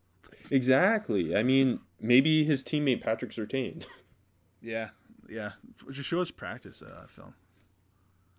Exactly. 0.51 1.35
I 1.37 1.43
mean, 1.43 1.81
maybe 2.01 2.45
his 2.45 2.63
teammate 2.63 3.01
Patrick 3.01 3.31
Surtain. 3.33 3.87
Yeah, 4.63 4.91
yeah. 5.27 5.53
Just 5.91 6.07
show 6.07 6.21
us 6.21 6.31
practice 6.31 6.83
uh, 6.83 7.07
film. 7.09 7.33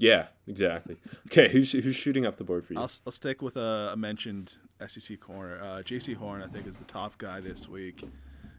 Yeah, 0.02 0.28
exactly. 0.48 0.98
Okay, 1.28 1.48
who's 1.50 1.72
who's 1.74 1.96
shooting 1.96 2.26
up 2.26 2.38
the 2.38 2.44
board 2.44 2.66
for 2.66 2.74
you? 2.74 2.80
I'll, 2.80 2.90
I'll 3.06 3.12
stick 3.12 3.42
with 3.44 3.56
a, 3.56 3.92
a 3.94 3.96
mentioned 3.96 4.58
SEC 4.88 5.20
corner. 5.20 5.60
Uh, 5.62 5.66
Jaycee 5.84 6.16
Horn, 6.16 6.42
I 6.42 6.48
think, 6.48 6.66
is 6.66 6.78
the 6.78 6.86
top 6.86 7.20
guy 7.20 7.40
this 7.40 7.70
week. 7.70 8.04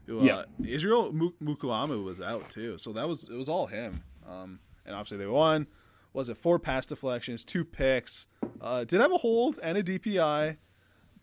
Who, 0.05 0.21
uh, 0.21 0.23
Yeah. 0.23 0.43
Israel 0.65 1.11
Mu- 1.11 1.33
Mukuamu 1.43 2.01
was 2.05 2.21
out 2.21 2.49
too, 2.49 2.77
so 2.77 2.93
that 2.93 3.09
was 3.09 3.27
it 3.27 3.35
was 3.35 3.49
all 3.49 3.67
him. 3.67 4.03
Um, 4.25 4.59
and 4.85 4.95
obviously 4.95 5.17
they 5.17 5.25
won. 5.27 5.67
Was 6.13 6.29
it 6.29 6.37
four 6.37 6.59
pass 6.59 6.85
deflections, 6.85 7.43
two 7.43 7.65
picks? 7.65 8.27
Uh, 8.61 8.85
did 8.85 9.01
have 9.01 9.11
a 9.11 9.17
hold 9.17 9.59
and 9.61 9.77
a 9.77 9.83
DPI, 9.83 10.55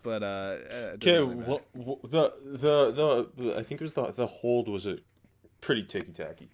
but 0.03 0.23
uh, 0.23 0.27
uh, 0.27 0.75
Okay, 0.97 1.19
really 1.19 1.35
matter. 1.37 1.59
well, 1.75 1.99
the 2.05 2.35
the 2.45 2.93
the 3.35 3.57
I 3.57 3.63
think 3.63 3.81
it 3.81 3.85
was 3.85 3.95
the 3.95 4.11
the 4.13 4.27
hold 4.27 4.69
was 4.69 4.87
a 4.87 4.99
pretty 5.63 5.83
ticky 5.85 6.13
tacky. 6.13 6.51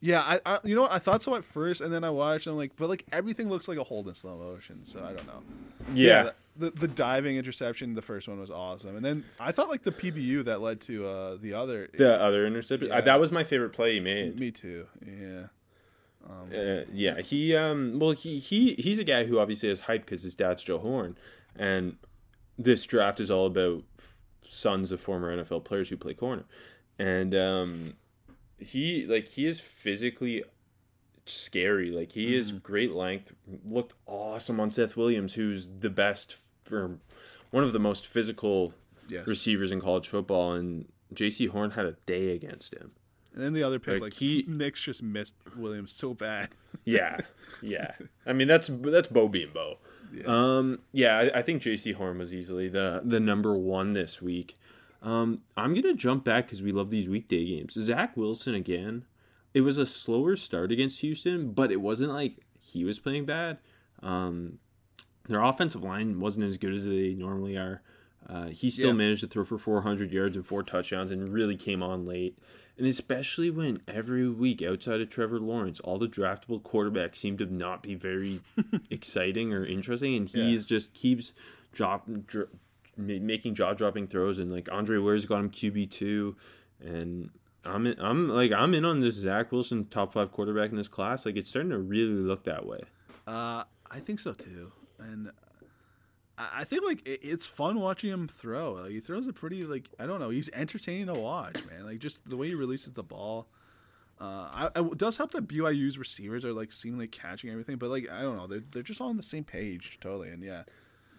Yeah, 0.00 0.20
I, 0.22 0.40
I 0.46 0.58
you 0.62 0.74
know 0.76 0.82
what 0.82 0.92
I 0.92 0.98
thought 0.98 1.22
so 1.22 1.34
at 1.34 1.44
first, 1.44 1.80
and 1.80 1.92
then 1.92 2.04
I 2.04 2.10
watched. 2.10 2.46
and 2.46 2.52
I'm 2.52 2.58
like, 2.58 2.76
but 2.76 2.88
like 2.88 3.04
everything 3.10 3.48
looks 3.48 3.66
like 3.66 3.78
a 3.78 3.84
hold 3.84 4.06
in 4.08 4.14
slow 4.14 4.36
motion, 4.36 4.84
so 4.84 5.00
I 5.04 5.12
don't 5.12 5.26
know. 5.26 5.42
Yeah. 5.92 6.30
the, 6.56 6.70
the 6.70 6.86
diving 6.88 7.36
interception, 7.36 7.94
the 7.94 8.02
first 8.02 8.28
one 8.28 8.38
was 8.38 8.50
awesome, 8.50 8.94
and 8.96 9.04
then 9.04 9.24
I 9.40 9.50
thought 9.52 9.68
like 9.68 9.82
the 9.82 9.90
PBU 9.92 10.44
that 10.44 10.60
led 10.60 10.80
to 10.82 11.06
uh 11.06 11.36
the 11.40 11.54
other. 11.54 11.88
The 11.92 12.20
other 12.20 12.46
interception. 12.46 12.88
Yeah. 12.88 12.98
Uh, 12.98 13.00
that 13.02 13.18
was 13.18 13.32
my 13.32 13.42
favorite 13.42 13.70
play 13.70 13.94
he 13.94 14.00
made. 14.00 14.38
me 14.38 14.50
too. 14.52 14.86
Yeah. 15.04 15.46
Uh, 16.28 16.82
yeah, 16.92 17.20
he 17.20 17.56
um 17.56 17.98
well 17.98 18.10
he 18.12 18.38
he 18.38 18.74
he's 18.74 18.98
a 18.98 19.04
guy 19.04 19.24
who 19.24 19.38
obviously 19.38 19.68
has 19.68 19.80
hype 19.80 20.04
because 20.04 20.22
his 20.22 20.34
dad's 20.34 20.62
Joe 20.62 20.78
Horn, 20.78 21.16
and 21.56 21.96
this 22.58 22.84
draft 22.84 23.18
is 23.18 23.30
all 23.30 23.46
about 23.46 23.82
f- 23.98 24.22
sons 24.46 24.92
of 24.92 25.00
former 25.00 25.34
NFL 25.34 25.64
players 25.64 25.88
who 25.88 25.96
play 25.96 26.12
corner, 26.14 26.44
and 26.98 27.34
um 27.34 27.94
he 28.58 29.06
like 29.06 29.28
he 29.28 29.46
is 29.46 29.60
physically 29.60 30.44
scary. 31.26 31.90
Like 31.90 32.12
he 32.12 32.34
is 32.34 32.52
great 32.52 32.92
length, 32.92 33.32
looked 33.66 33.94
awesome 34.06 34.60
on 34.60 34.70
Seth 34.70 34.96
Williams, 34.96 35.34
who's 35.34 35.68
the 35.80 35.90
best 35.90 36.36
for 36.64 36.98
one 37.50 37.64
of 37.64 37.72
the 37.72 37.78
most 37.80 38.06
physical 38.06 38.74
Yes. 39.10 39.26
receivers 39.26 39.72
in 39.72 39.80
college 39.80 40.06
football, 40.06 40.52
and 40.52 40.84
Jaycee 41.14 41.48
Horn 41.48 41.70
had 41.70 41.86
a 41.86 41.96
day 42.04 42.32
against 42.32 42.74
him. 42.74 42.90
And 43.32 43.42
then 43.42 43.52
the 43.54 43.62
other 43.62 43.78
pick, 43.78 43.94
Like, 43.94 44.00
like, 44.02 44.14
he- 44.14 44.44
Nix 44.46 44.82
just 44.82 45.02
missed 45.02 45.34
Williams 45.56 45.92
so 45.94 46.12
bad. 46.14 46.50
Yeah, 46.84 47.18
yeah. 47.60 47.94
I 48.24 48.32
mean, 48.32 48.48
that's 48.48 48.68
that's 48.72 49.08
Bo 49.08 49.28
being 49.28 49.50
Bo. 49.52 49.78
Um, 50.26 50.78
yeah, 50.92 51.18
I, 51.18 51.38
I 51.40 51.42
think 51.42 51.60
Jaycee 51.62 51.92
Horn 51.94 52.16
was 52.18 52.32
easily 52.32 52.68
the 52.68 53.02
the 53.04 53.20
number 53.20 53.56
one 53.58 53.92
this 53.92 54.22
week. 54.22 54.54
Um, 55.02 55.42
I'm 55.56 55.74
gonna 55.74 55.94
jump 55.94 56.24
back 56.24 56.46
because 56.46 56.62
we 56.62 56.72
love 56.72 56.90
these 56.90 57.08
weekday 57.08 57.44
games. 57.44 57.74
Zach 57.74 58.16
Wilson 58.16 58.54
again. 58.54 59.04
It 59.54 59.60
was 59.62 59.78
a 59.78 59.86
slower 59.86 60.36
start 60.36 60.72
against 60.72 61.00
Houston, 61.00 61.52
but 61.52 61.70
it 61.72 61.80
wasn't 61.80 62.12
like 62.12 62.44
he 62.60 62.84
was 62.84 62.98
playing 62.98 63.24
bad. 63.24 63.58
Um, 64.02 64.58
their 65.28 65.40
offensive 65.42 65.82
line 65.82 66.20
wasn't 66.20 66.44
as 66.46 66.58
good 66.58 66.72
as 66.74 66.84
they 66.84 67.14
normally 67.14 67.56
are. 67.56 67.82
Uh, 68.28 68.48
he 68.48 68.68
still 68.68 68.88
Yeah. 68.88 68.92
managed 68.94 69.20
to 69.20 69.26
throw 69.26 69.44
for 69.44 69.56
400 69.58 70.12
yards 70.12 70.36
and 70.36 70.44
four 70.46 70.62
touchdowns 70.62 71.10
and 71.10 71.28
really 71.32 71.56
came 71.56 71.82
on 71.82 72.04
late. 72.04 72.36
And 72.76 72.86
especially 72.86 73.50
when 73.50 73.80
every 73.88 74.28
week 74.28 74.62
outside 74.62 75.00
of 75.00 75.08
Trevor 75.08 75.40
Lawrence, 75.40 75.80
all 75.80 75.98
the 75.98 76.06
draftable 76.08 76.60
quarterbacks 76.62 77.16
seem 77.16 77.36
to 77.38 77.46
not 77.46 77.82
be 77.82 77.94
very 77.94 78.40
exciting 78.90 79.52
or 79.52 79.64
interesting, 79.64 80.14
and 80.14 80.28
he 80.28 80.52
Yeah. 80.54 80.58
just 80.64 80.92
keeps 80.92 81.32
drop, 81.72 82.08
dr- 82.26 82.48
making 82.98 83.54
jaw 83.54 83.72
dropping 83.74 84.06
throws. 84.06 84.38
And 84.38 84.50
like 84.50 84.68
Andre 84.70 84.98
Ware's 84.98 85.24
got 85.26 85.40
him 85.40 85.50
QB 85.50 85.90
two, 85.90 86.36
and 86.80 87.30
I'm 87.64 87.86
in, 87.86 87.96
I'm 87.98 88.28
like 88.28 88.52
I'm 88.52 88.74
in 88.74 88.84
on 88.84 89.00
this 89.00 89.14
Zach 89.14 89.52
Wilson 89.52 89.86
top 89.86 90.12
five 90.12 90.32
quarterback 90.32 90.70
in 90.70 90.76
this 90.76 90.88
class. 90.88 91.24
Like 91.24 91.36
it's 91.36 91.48
starting 91.48 91.70
to 91.70 91.78
really 91.78 92.10
look 92.12 92.44
that 92.44 92.66
way. 92.66 92.80
Uh, 93.26 93.64
I 93.90 94.00
think 94.00 94.20
so 94.20 94.32
too, 94.32 94.72
and 94.98 95.30
I 96.38 96.62
think 96.64 96.84
like 96.84 97.02
it's 97.04 97.46
fun 97.46 97.80
watching 97.80 98.10
him 98.10 98.28
throw. 98.28 98.74
Like, 98.74 98.90
he 98.90 99.00
throws 99.00 99.26
a 99.26 99.32
pretty 99.32 99.64
like 99.64 99.88
I 99.98 100.06
don't 100.06 100.20
know. 100.20 100.30
He's 100.30 100.48
entertaining 100.52 101.06
to 101.06 101.14
watch, 101.14 101.56
man. 101.68 101.84
Like 101.84 101.98
just 101.98 102.28
the 102.28 102.36
way 102.36 102.48
he 102.48 102.54
releases 102.54 102.92
the 102.92 103.02
ball. 103.02 103.48
Uh, 104.20 104.68
I- 104.74 104.80
it 104.80 104.98
does 104.98 105.16
help 105.16 105.30
that 105.32 105.46
BYU's 105.46 105.96
receivers 105.98 106.44
are 106.44 106.52
like 106.52 106.72
seemingly 106.72 107.06
catching 107.06 107.50
everything, 107.50 107.76
but 107.76 107.90
like 107.90 108.08
I 108.10 108.22
don't 108.22 108.36
know, 108.36 108.46
they're 108.46 108.62
they're 108.70 108.82
just 108.82 109.00
all 109.00 109.08
on 109.08 109.16
the 109.16 109.22
same 109.22 109.44
page 109.44 109.98
totally. 110.00 110.28
And 110.30 110.42
yeah, 110.42 110.62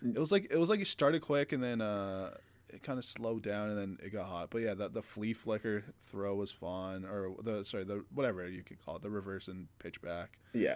it 0.03 0.17
was 0.19 0.31
like 0.31 0.47
it 0.49 0.57
was 0.57 0.69
like 0.69 0.79
he 0.79 0.85
started 0.85 1.21
quick 1.21 1.51
and 1.51 1.62
then 1.63 1.81
uh, 1.81 2.31
it 2.69 2.83
kind 2.83 2.97
of 2.99 3.05
slowed 3.05 3.43
down 3.43 3.69
and 3.69 3.77
then 3.77 3.97
it 4.05 4.12
got 4.12 4.27
hot. 4.27 4.49
But 4.49 4.62
yeah, 4.62 4.73
the 4.73 4.89
the 4.89 5.01
flea 5.01 5.33
flicker 5.33 5.83
throw 5.99 6.35
was 6.35 6.51
fun, 6.51 7.05
or 7.05 7.35
the 7.41 7.63
sorry 7.65 7.83
the 7.83 8.03
whatever 8.13 8.47
you 8.47 8.63
could 8.63 8.83
call 8.83 8.95
it, 8.97 9.01
the 9.01 9.09
reverse 9.09 9.47
and 9.47 9.67
pitch 9.79 10.01
back 10.01 10.38
Yeah. 10.53 10.75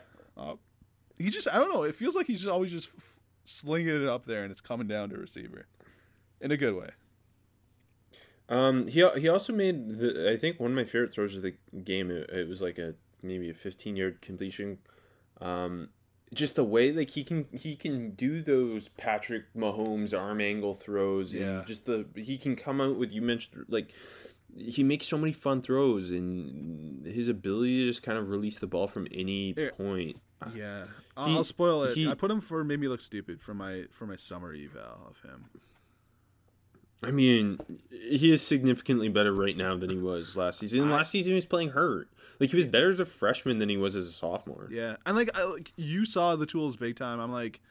he 1.17 1.29
just 1.29 1.47
I 1.47 1.57
don't 1.57 1.71
know. 1.73 1.83
It 1.83 1.95
feels 1.95 2.15
like 2.15 2.27
he's 2.27 2.41
just 2.41 2.51
always 2.51 2.71
just 2.71 2.89
f- 2.97 3.19
slinging 3.45 4.01
it 4.03 4.07
up 4.09 4.25
there, 4.25 4.43
and 4.43 4.51
it's 4.51 4.62
coming 4.62 4.88
down 4.88 5.09
to 5.09 5.17
receiver, 5.17 5.67
in 6.41 6.51
a 6.51 6.57
good 6.57 6.75
way. 6.75 6.89
Um, 8.49 8.88
he 8.88 9.07
he 9.17 9.29
also 9.29 9.53
made 9.53 9.99
the 9.99 10.29
I 10.31 10.38
think 10.38 10.59
one 10.59 10.71
of 10.71 10.75
my 10.75 10.83
favorite 10.83 11.12
throws 11.13 11.36
of 11.36 11.41
the 11.43 11.55
game. 11.83 12.12
It, 12.12 12.29
it 12.29 12.47
was 12.47 12.62
like 12.62 12.77
a 12.77 12.95
maybe 13.21 13.49
a 13.49 13.53
15 13.53 13.95
yard 13.95 14.21
completion. 14.21 14.79
Um, 15.39 15.89
just 16.34 16.56
the 16.56 16.63
way 16.63 16.91
like 16.91 17.10
he 17.12 17.24
can 17.24 17.46
he 17.52 17.76
can 17.76 18.12
do 18.12 18.41
those 18.41 18.89
Patrick 18.89 19.46
Mahomes 19.56 20.17
arm 20.17 20.41
angle 20.41 20.74
throws 20.76 21.34
Yeah. 21.34 21.60
and 21.60 21.67
just 21.67 21.86
the 21.86 22.06
he 22.15 22.38
can 22.38 22.56
come 22.56 22.82
out 22.82 22.96
with 22.98 23.12
you 23.12 23.22
mentioned 23.22 23.65
like 23.69 23.91
he 24.56 24.84
makes 24.84 25.08
so 25.08 25.17
many 25.17 25.34
fun 25.34 25.62
throws 25.62 26.12
and 26.12 27.06
his 27.06 27.28
ability 27.28 27.80
to 27.82 27.88
just 27.88 28.04
kind 28.04 28.17
of 28.17 28.30
release 28.30 28.60
the 28.60 28.67
ball 28.67 28.88
from 28.88 29.08
any 29.12 29.54
point. 29.78 30.17
Yeah, 30.56 30.84
He- 30.86 30.89
I'll 31.17 31.43
spoil 31.43 31.84
it. 31.84 31.96
he- 31.96 32.08
I 32.08 32.13
put 32.15 32.30
him 32.30 32.41
for 32.41 32.63
made 32.63 32.80
me 32.80 32.88
look 32.88 33.02
stupid 33.02 33.41
for 33.41 33.54
my 33.54 33.86
for 33.91 34.06
my 34.06 34.15
summer 34.15 34.54
eval 34.54 35.08
of 35.10 35.22
him. 35.30 35.46
I 37.04 37.12
mean, 37.12 37.60
he 37.89 38.32
is 38.32 38.46
significantly 38.46 39.10
better 39.10 39.34
right 39.34 39.56
now 39.56 39.76
than 39.76 39.89
he 39.89 39.98
was 39.98 40.38
last 40.38 40.60
season. 40.60 40.82
And 40.82 40.92
last 40.92 41.12
season 41.12 41.32
he 41.32 41.36
was 41.36 41.46
playing 41.46 41.70
hurt. 41.70 42.10
Like 42.39 42.50
he 42.50 42.56
was 42.56 42.66
better 42.66 42.89
as 42.89 43.00
a 43.00 43.06
freshman 43.06 43.60
than 43.60 43.70
he 43.70 43.78
was 43.78 43.96
as 43.96 44.06
a 44.06 44.12
sophomore. 44.12 44.68
Yeah, 44.72 44.96
and 45.06 45.16
like, 45.16 45.38
I, 45.38 45.44
like 45.44 45.72
you 45.78 46.06
saw 46.06 46.36
the 46.36 46.46
tools 46.46 46.76
big 46.76 46.96
time. 46.96 47.20
I'm 47.20 47.32
like, 47.32 47.62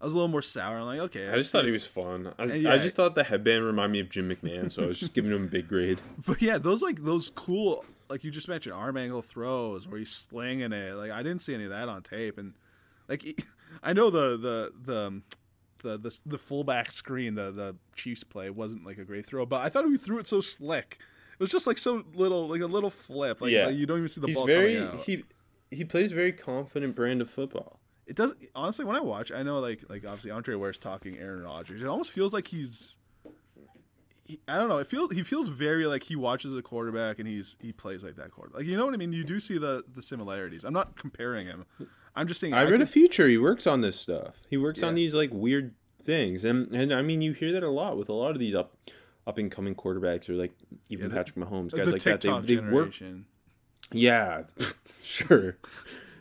I 0.00 0.04
was 0.04 0.14
a 0.14 0.16
little 0.16 0.28
more 0.28 0.42
sour. 0.42 0.78
I'm 0.78 0.86
like, 0.86 1.00
okay, 1.00 1.28
I 1.28 1.36
just 1.36 1.52
thought 1.52 1.64
he 1.64 1.70
was 1.70 1.86
fun. 1.86 2.32
I, 2.36 2.44
yeah. 2.44 2.72
I 2.72 2.78
just 2.78 2.96
thought 2.96 3.14
the 3.14 3.24
headband 3.24 3.64
reminded 3.64 3.92
me 3.92 4.00
of 4.00 4.08
Jim 4.08 4.28
McMahon, 4.28 4.70
so 4.70 4.82
I 4.82 4.86
was 4.86 4.98
just 4.98 5.14
giving 5.14 5.30
him 5.30 5.44
a 5.44 5.48
big 5.48 5.68
grade. 5.68 6.00
But 6.26 6.42
yeah, 6.42 6.58
those 6.58 6.82
like 6.82 7.04
those 7.04 7.30
cool, 7.34 7.84
like 8.08 8.24
you 8.24 8.30
just 8.30 8.48
mentioned, 8.48 8.74
arm 8.74 8.96
angle 8.96 9.22
throws 9.22 9.86
where 9.86 9.98
he's 9.98 10.10
slinging 10.10 10.72
it. 10.72 10.94
Like 10.94 11.10
I 11.10 11.22
didn't 11.22 11.40
see 11.40 11.54
any 11.54 11.64
of 11.64 11.70
that 11.70 11.88
on 11.88 12.02
tape, 12.02 12.38
and 12.38 12.54
like 13.08 13.44
I 13.82 13.92
know 13.92 14.10
the 14.10 14.36
the 14.36 14.72
the 14.84 14.98
um, 14.98 15.22
the 15.82 15.98
the, 15.98 16.20
the 16.24 16.38
fullback 16.38 16.90
screen, 16.92 17.34
the 17.34 17.50
the 17.50 17.76
Chiefs 17.94 18.24
play 18.24 18.50
wasn't 18.50 18.84
like 18.86 18.98
a 18.98 19.04
great 19.04 19.26
throw, 19.26 19.44
but 19.46 19.60
I 19.60 19.68
thought 19.68 19.84
he 19.86 19.96
threw 19.96 20.18
it 20.18 20.26
so 20.26 20.40
slick. 20.40 20.98
It 21.34 21.40
was 21.40 21.50
just 21.50 21.66
like 21.66 21.78
so 21.78 22.04
little, 22.14 22.48
like 22.48 22.60
a 22.60 22.66
little 22.66 22.90
flip. 22.90 23.40
Like, 23.40 23.50
yeah, 23.50 23.66
like, 23.66 23.76
you 23.76 23.86
don't 23.86 23.98
even 23.98 24.08
see 24.08 24.20
the 24.20 24.28
He's 24.28 24.36
ball 24.36 24.46
very 24.46 24.76
coming 24.76 24.94
out. 24.94 25.00
he 25.00 25.24
he 25.70 25.84
plays 25.84 26.12
a 26.12 26.14
very 26.14 26.32
confident 26.32 26.94
brand 26.94 27.20
of 27.20 27.28
football. 27.30 27.80
it 28.06 28.16
does 28.16 28.32
honestly 28.54 28.84
when 28.84 28.96
I 28.96 29.00
watch, 29.00 29.32
I 29.32 29.42
know 29.42 29.58
like 29.58 29.84
like 29.88 30.04
obviously 30.04 30.30
Andre 30.30 30.54
Ware's 30.54 30.78
talking 30.78 31.18
Aaron 31.18 31.42
Rodgers. 31.42 31.82
It 31.82 31.86
almost 31.86 32.12
feels 32.12 32.32
like 32.32 32.48
he's. 32.48 32.98
He, 34.24 34.38
I 34.46 34.56
don't 34.56 34.68
know. 34.68 34.78
It 34.78 34.86
feels 34.86 35.10
he 35.12 35.22
feels 35.24 35.48
very 35.48 35.86
like 35.86 36.04
he 36.04 36.14
watches 36.14 36.54
a 36.54 36.62
quarterback 36.62 37.18
and 37.18 37.26
he's 37.26 37.56
he 37.60 37.72
plays 37.72 38.04
like 38.04 38.14
that 38.16 38.30
quarterback. 38.30 38.60
Like 38.60 38.68
you 38.68 38.76
know 38.76 38.84
what 38.84 38.94
I 38.94 38.96
mean? 38.96 39.12
You 39.12 39.24
do 39.24 39.40
see 39.40 39.58
the 39.58 39.82
the 39.92 40.02
similarities. 40.02 40.62
I'm 40.64 40.72
not 40.72 40.96
comparing 40.96 41.46
him. 41.46 41.64
I'm 42.14 42.28
just 42.28 42.40
saying. 42.40 42.54
I 42.54 42.62
read 42.62 42.72
can- 42.72 42.82
a 42.82 42.86
future. 42.86 43.28
He 43.28 43.38
works 43.38 43.66
on 43.66 43.80
this 43.80 43.98
stuff. 43.98 44.34
He 44.50 44.56
works 44.56 44.82
on 44.82 44.94
these 44.94 45.14
like 45.14 45.30
weird 45.32 45.74
things, 46.02 46.44
and 46.44 46.72
and 46.74 46.92
I 46.92 47.02
mean 47.02 47.22
you 47.22 47.32
hear 47.32 47.52
that 47.52 47.62
a 47.62 47.70
lot 47.70 47.96
with 47.96 48.08
a 48.08 48.12
lot 48.12 48.32
of 48.32 48.38
these 48.38 48.54
up 48.54 48.76
up 49.26 49.38
and 49.38 49.50
coming 49.50 49.74
quarterbacks 49.74 50.28
or 50.28 50.34
like 50.34 50.52
even 50.88 51.08
the- 51.08 51.14
Patrick 51.14 51.36
Mahomes 51.36 51.72
guys 51.74 51.90
like 51.92 52.02
that. 52.02 52.20
They, 52.20 52.56
they 52.56 52.60
work. 52.60 52.92
Yeah, 53.92 54.44
sure. 55.02 55.56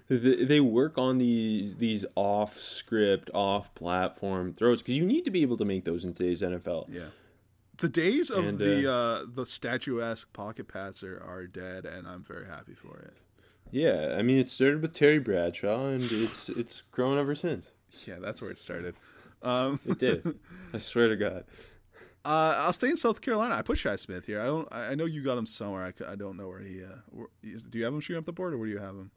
They 0.08 0.44
they 0.46 0.60
work 0.60 0.98
on 0.98 1.18
these 1.18 1.76
these 1.76 2.04
off 2.16 2.58
script, 2.58 3.30
off 3.34 3.74
platform 3.76 4.54
throws 4.54 4.82
because 4.82 4.98
you 4.98 5.06
need 5.06 5.24
to 5.26 5.32
be 5.32 5.42
able 5.42 5.58
to 5.58 5.66
make 5.66 5.86
those 5.86 6.04
in 6.04 6.14
today's 6.14 6.42
NFL. 6.42 6.88
Yeah. 6.94 7.06
The 7.78 7.88
days 7.90 8.30
of 8.30 8.46
And, 8.46 8.58
the 8.60 8.92
uh, 8.92 9.26
the 9.28 9.46
statuesque 9.46 10.32
pocket 10.34 10.68
passer 10.68 11.22
are 11.26 11.48
dead, 11.48 11.86
and 11.86 12.08
I'm 12.08 12.24
very 12.24 12.46
happy 12.46 12.76
for 12.76 13.00
it. 13.00 13.14
Yeah, 13.72 14.16
I 14.18 14.22
mean 14.22 14.38
it 14.40 14.50
started 14.50 14.82
with 14.82 14.94
Terry 14.94 15.20
Bradshaw 15.20 15.88
and 15.88 16.04
it's 16.12 16.50
it's 16.50 16.82
grown 16.92 17.18
ever 17.18 17.36
since. 17.36 17.72
Yeah, 18.06 18.20
that's 18.20 18.42
where 18.42 18.52
it 18.52 18.58
started. 18.58 18.96
Um, 19.42 19.80
It 19.86 20.00
did. 20.00 20.40
I 20.74 20.78
swear 20.78 21.08
to 21.10 21.16
God. 21.16 21.46
Uh, 22.24 22.56
I'll 22.60 22.74
stay 22.74 22.90
in 22.90 22.98
South 22.98 23.22
Carolina. 23.22 23.56
I 23.56 23.64
put 23.64 23.80
Shi 23.80 23.98
Smith 23.98 24.26
here. 24.26 24.40
I 24.42 24.46
don't. 24.46 24.68
I 24.72 24.80
I 24.92 24.96
know 24.96 25.06
you 25.06 25.24
got 25.24 25.38
him 25.38 25.48
somewhere. 25.48 25.92
I, 26.08 26.12
I 26.12 26.16
don't 26.16 26.38
know 26.38 26.48
where 26.48 26.60
he. 26.60 26.84
Uh, 26.84 26.98
where, 27.10 27.28
is, 27.42 27.66
do 27.66 27.80
you 27.80 27.86
have 27.86 27.94
him 27.94 28.00
shooting 28.00 28.20
up 28.20 28.26
the 28.26 28.32
board, 28.32 28.54
or 28.54 28.58
where 28.60 28.68
do 28.68 28.74
you 28.74 28.80
have 28.80 28.94
him? 28.96 29.10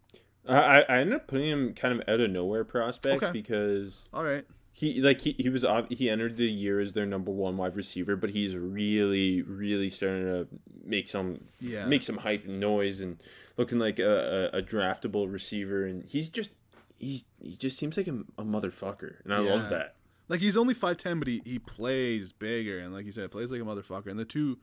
I 0.49 0.57
I 0.57 0.79
I 0.81 0.99
ended 1.01 1.17
up 1.17 1.27
putting 1.27 1.49
him 1.49 1.75
kind 1.75 2.01
of 2.01 2.09
out 2.09 2.21
of 2.21 2.31
nowhere 2.31 2.65
prospect 2.65 3.23
Okay. 3.23 3.33
because 3.33 4.09
All 4.15 4.25
right. 4.25 4.47
He 4.77 5.01
like 5.01 5.21
he, 5.21 5.33
he 5.39 5.49
was 5.49 5.65
he 5.89 6.11
entered 6.11 6.37
the 6.37 6.51
year 6.51 6.81
as 6.81 6.93
their 6.93 7.07
number 7.07 7.31
one 7.31 7.57
wide 7.57 7.77
receiver, 7.77 8.17
but 8.17 8.31
he's 8.31 8.57
really 8.57 9.41
really 9.41 9.89
starting 9.89 10.25
to 10.25 10.49
make 10.85 11.07
some 11.09 11.45
Yeah. 11.61 11.87
make 11.87 12.03
some 12.03 12.19
hype 12.19 12.45
and 12.45 12.59
noise 12.59 13.01
and 13.01 13.23
looking 13.57 13.79
like 13.79 14.01
a, 14.01 14.51
a, 14.53 14.59
a 14.59 14.63
draftable 14.63 15.33
receiver, 15.33 15.87
and 15.87 16.05
he's 16.05 16.29
just 16.29 16.51
he's 16.99 17.25
he 17.41 17.57
just 17.57 17.79
seems 17.79 17.97
like 17.97 18.09
a, 18.09 18.19
a 18.37 18.45
motherfucker, 18.45 19.23
and 19.25 19.33
I 19.33 19.39
Yeah. 19.39 19.53
love 19.53 19.69
that. 19.71 19.95
Like 20.29 20.41
he's 20.41 20.57
only 20.57 20.75
five 20.75 20.97
ten, 20.97 21.21
but 21.21 21.29
he, 21.29 21.41
he 21.45 21.61
plays 21.61 22.33
bigger, 22.33 22.81
and 22.81 22.93
like 22.93 23.07
you 23.07 23.13
said, 23.13 23.31
plays 23.31 23.53
like 23.53 23.61
a 23.61 23.65
motherfucker. 23.65 24.09
And 24.09 24.19
the 24.19 24.25
two, 24.25 24.59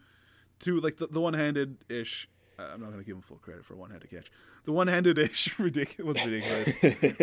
two 0.60 0.82
like 0.82 0.98
the, 0.98 1.08
the 1.08 1.22
one 1.22 1.36
handed 1.36 1.78
ish. 1.88 2.28
I'm 2.74 2.82
not 2.82 2.92
gonna 2.92 3.04
give 3.04 3.16
him 3.16 3.22
full 3.22 3.38
credit 3.38 3.66
for 3.66 3.76
one 3.76 3.90
handed 3.92 4.10
catch. 4.10 4.32
The 4.66 4.72
one 4.72 4.88
handed 4.88 5.18
ish 5.20 5.58
ridiculous 5.60 6.18
was 6.18 6.26
ridiculous. 6.26 6.76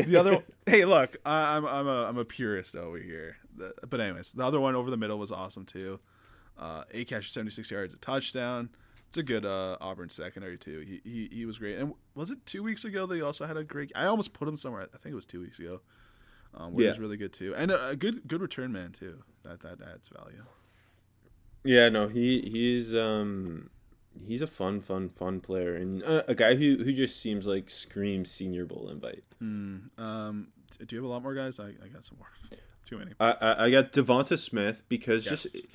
the 0.07 0.17
other, 0.17 0.43
hey, 0.67 0.85
look, 0.85 1.17
I, 1.25 1.57
I'm 1.57 1.65
I'm 1.67 1.87
a 1.87 2.05
I'm 2.05 2.19
a 2.19 2.25
purist 2.25 2.75
over 2.77 2.99
here. 2.99 3.37
The, 3.57 3.73
but 3.89 4.01
anyways, 4.01 4.33
the 4.33 4.45
other 4.45 4.61
one 4.61 4.75
over 4.75 4.91
the 4.91 4.97
middle 4.97 5.19
was 5.19 5.31
awesome 5.33 5.65
too. 5.65 6.01
Uh, 6.59 6.83
eight 6.91 7.07
catches, 7.09 7.31
76 7.31 7.71
yards, 7.71 7.95
a 7.95 7.99
touchdown. 7.99 8.69
it's 9.09 9.17
a 9.17 9.23
good 9.23 9.47
uh, 9.47 9.77
Auburn 9.81 10.09
secondary 10.11 10.59
too. 10.59 10.81
He, 10.81 11.01
he 11.09 11.29
he 11.33 11.45
was 11.47 11.59
great. 11.59 11.79
And 11.79 11.95
was 12.15 12.31
it 12.33 12.45
two 12.47 12.63
weeks 12.63 12.85
ago 12.85 13.07
they 13.07 13.21
also 13.21 13.47
had 13.47 13.57
a 13.57 13.63
great? 13.65 13.93
I 13.95 14.07
almost 14.07 14.33
put 14.33 14.49
him 14.49 14.57
somewhere. 14.57 14.89
I 14.93 14.99
think 14.99 15.13
it 15.13 15.17
was 15.17 15.27
two 15.27 15.41
weeks 15.41 15.59
ago. 15.59 15.81
Um, 16.55 16.73
where 16.73 16.83
Yeah. 16.85 16.89
he 16.89 16.91
was 16.93 16.99
really 16.99 17.17
good 17.19 17.33
too, 17.35 17.55
and 17.55 17.71
a, 17.71 17.89
a 17.91 17.97
good 17.97 18.27
good 18.27 18.41
return 18.41 18.73
man 18.73 18.93
too. 18.93 19.23
That 19.45 19.61
that 19.61 19.79
adds 19.83 20.09
value. 20.09 20.43
Yeah, 21.65 21.89
no, 21.91 22.09
he 22.09 22.41
he's 22.41 22.95
um 22.95 23.69
he's 24.25 24.43
a 24.43 24.47
fun, 24.47 24.81
fun, 24.81 25.09
fun 25.09 25.41
player, 25.41 25.75
and 25.77 26.03
uh, 26.05 26.23
a 26.29 26.35
guy 26.35 26.55
who 26.55 26.77
who 26.83 26.93
just 26.93 27.21
seems 27.21 27.47
like 27.47 27.69
screams 27.71 28.31
Senior 28.31 28.67
Bowl 28.67 28.89
invite. 28.91 29.25
Um, 29.41 30.49
do 30.79 30.95
you 30.97 31.03
have 31.03 31.05
a 31.09 31.13
lot 31.13 31.23
more 31.23 31.35
guys? 31.35 31.59
I, 31.61 31.69
I 31.85 31.89
got 31.93 32.05
some 32.05 32.19
more. 32.19 32.29
Too 32.85 32.99
many. 32.99 33.13
I 33.21 33.31
I, 33.33 33.65
I 33.67 33.71
got 33.71 33.93
Devonta 33.93 34.39
Smith 34.39 34.83
because 34.89 35.27
Yes. 35.27 35.43
just 35.43 35.69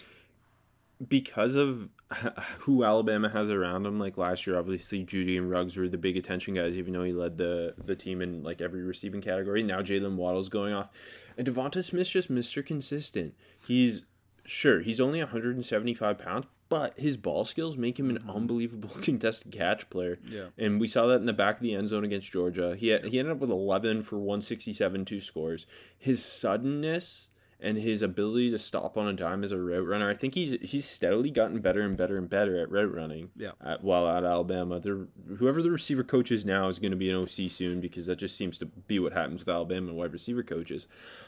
because 1.08 1.56
of 1.56 1.90
who 2.60 2.84
Alabama 2.84 3.30
has 3.30 3.50
around 3.50 3.86
him. 3.86 4.00
Like 4.00 4.18
last 4.18 4.48
year, 4.48 4.58
obviously 4.58 5.04
Jeudy 5.04 5.38
and 5.38 5.50
Ruggs 5.50 5.78
were 5.78 5.88
the 5.90 5.98
big 5.98 6.18
attention 6.18 6.54
guys, 6.54 6.78
even 6.78 6.94
though 6.94 7.04
he 7.04 7.12
led 7.14 7.38
the 7.38 7.74
the 7.84 7.96
team 7.96 8.22
in 8.22 8.44
like 8.44 8.62
every 8.62 8.82
receiving 8.84 9.22
category. 9.22 9.64
Now 9.64 9.82
Jaylen 9.82 10.16
Waddle's 10.16 10.50
going 10.50 10.74
off, 10.74 10.90
and 11.38 11.48
Devonta 11.48 11.84
Smith's 11.84 12.10
just 12.10 12.30
Mister 12.30 12.62
Consistent. 12.64 13.36
He's 13.68 14.04
sure 14.46 14.82
he's 14.82 15.00
only 15.00 15.20
175 15.20 16.18
pounds, 16.18 16.46
but 16.74 16.98
his 16.98 17.18
ball 17.18 17.46
skills 17.46 17.78
make 17.78 18.00
him 18.00 18.10
an 18.10 18.18
unbelievable 18.28 18.90
contested 19.04 19.52
catch 19.52 19.88
player. 19.92 20.18
Yeah. 20.28 20.48
and 20.58 20.80
we 20.80 20.88
saw 20.88 21.06
that 21.06 21.18
in 21.18 21.28
the 21.28 21.32
back 21.32 21.58
of 21.58 21.62
the 21.62 21.76
end 21.76 21.88
zone 21.88 22.04
against 22.04 22.32
Georgia. 22.32 22.76
He 22.76 22.88
had, 22.88 23.06
he 23.06 23.20
ended 23.20 23.34
up 23.34 23.38
with 23.38 23.52
11 23.52 24.02
for 24.02 24.18
167, 24.18 25.06
two 25.06 25.20
scores. 25.20 25.68
His 25.96 26.26
suddenness 26.26 27.30
and 27.60 27.78
his 27.78 28.02
ability 28.02 28.50
to 28.50 28.58
stop 28.58 28.98
on 28.98 29.08
a 29.08 29.14
dime 29.14 29.44
as 29.44 29.52
a 29.52 29.60
route 29.60 29.88
runner, 29.88 30.10
I 30.10 30.16
think 30.16 30.34
he's 30.34 30.58
he's 30.64 30.86
steadily 30.86 31.30
gotten 31.30 31.62
better 31.62 31.82
and 31.82 31.96
better 31.96 32.18
and 32.18 32.28
better 32.28 32.60
at 32.60 32.72
route 32.72 32.92
running. 32.92 33.30
Yeah. 33.38 33.52
At, 33.64 33.84
while 33.84 34.08
at 34.08 34.24
Alabama, 34.24 34.80
They're, 34.80 35.06
whoever 35.38 35.62
the 35.62 35.70
receiver 35.70 36.04
coach 36.04 36.32
is 36.32 36.44
now 36.44 36.70
is 36.70 36.80
going 36.80 36.92
to 36.92 36.98
be 36.98 37.12
an 37.12 37.16
OC 37.16 37.52
soon 37.52 37.82
because 37.82 38.08
that 38.08 38.18
just 38.18 38.36
seems 38.36 38.58
to 38.58 38.66
be 38.66 38.98
what 38.98 39.14
happens 39.14 39.46
with 39.46 39.54
Alabama 39.54 39.94
wide 39.94 40.12
receiver 40.12 40.42
coaches. 40.42 40.88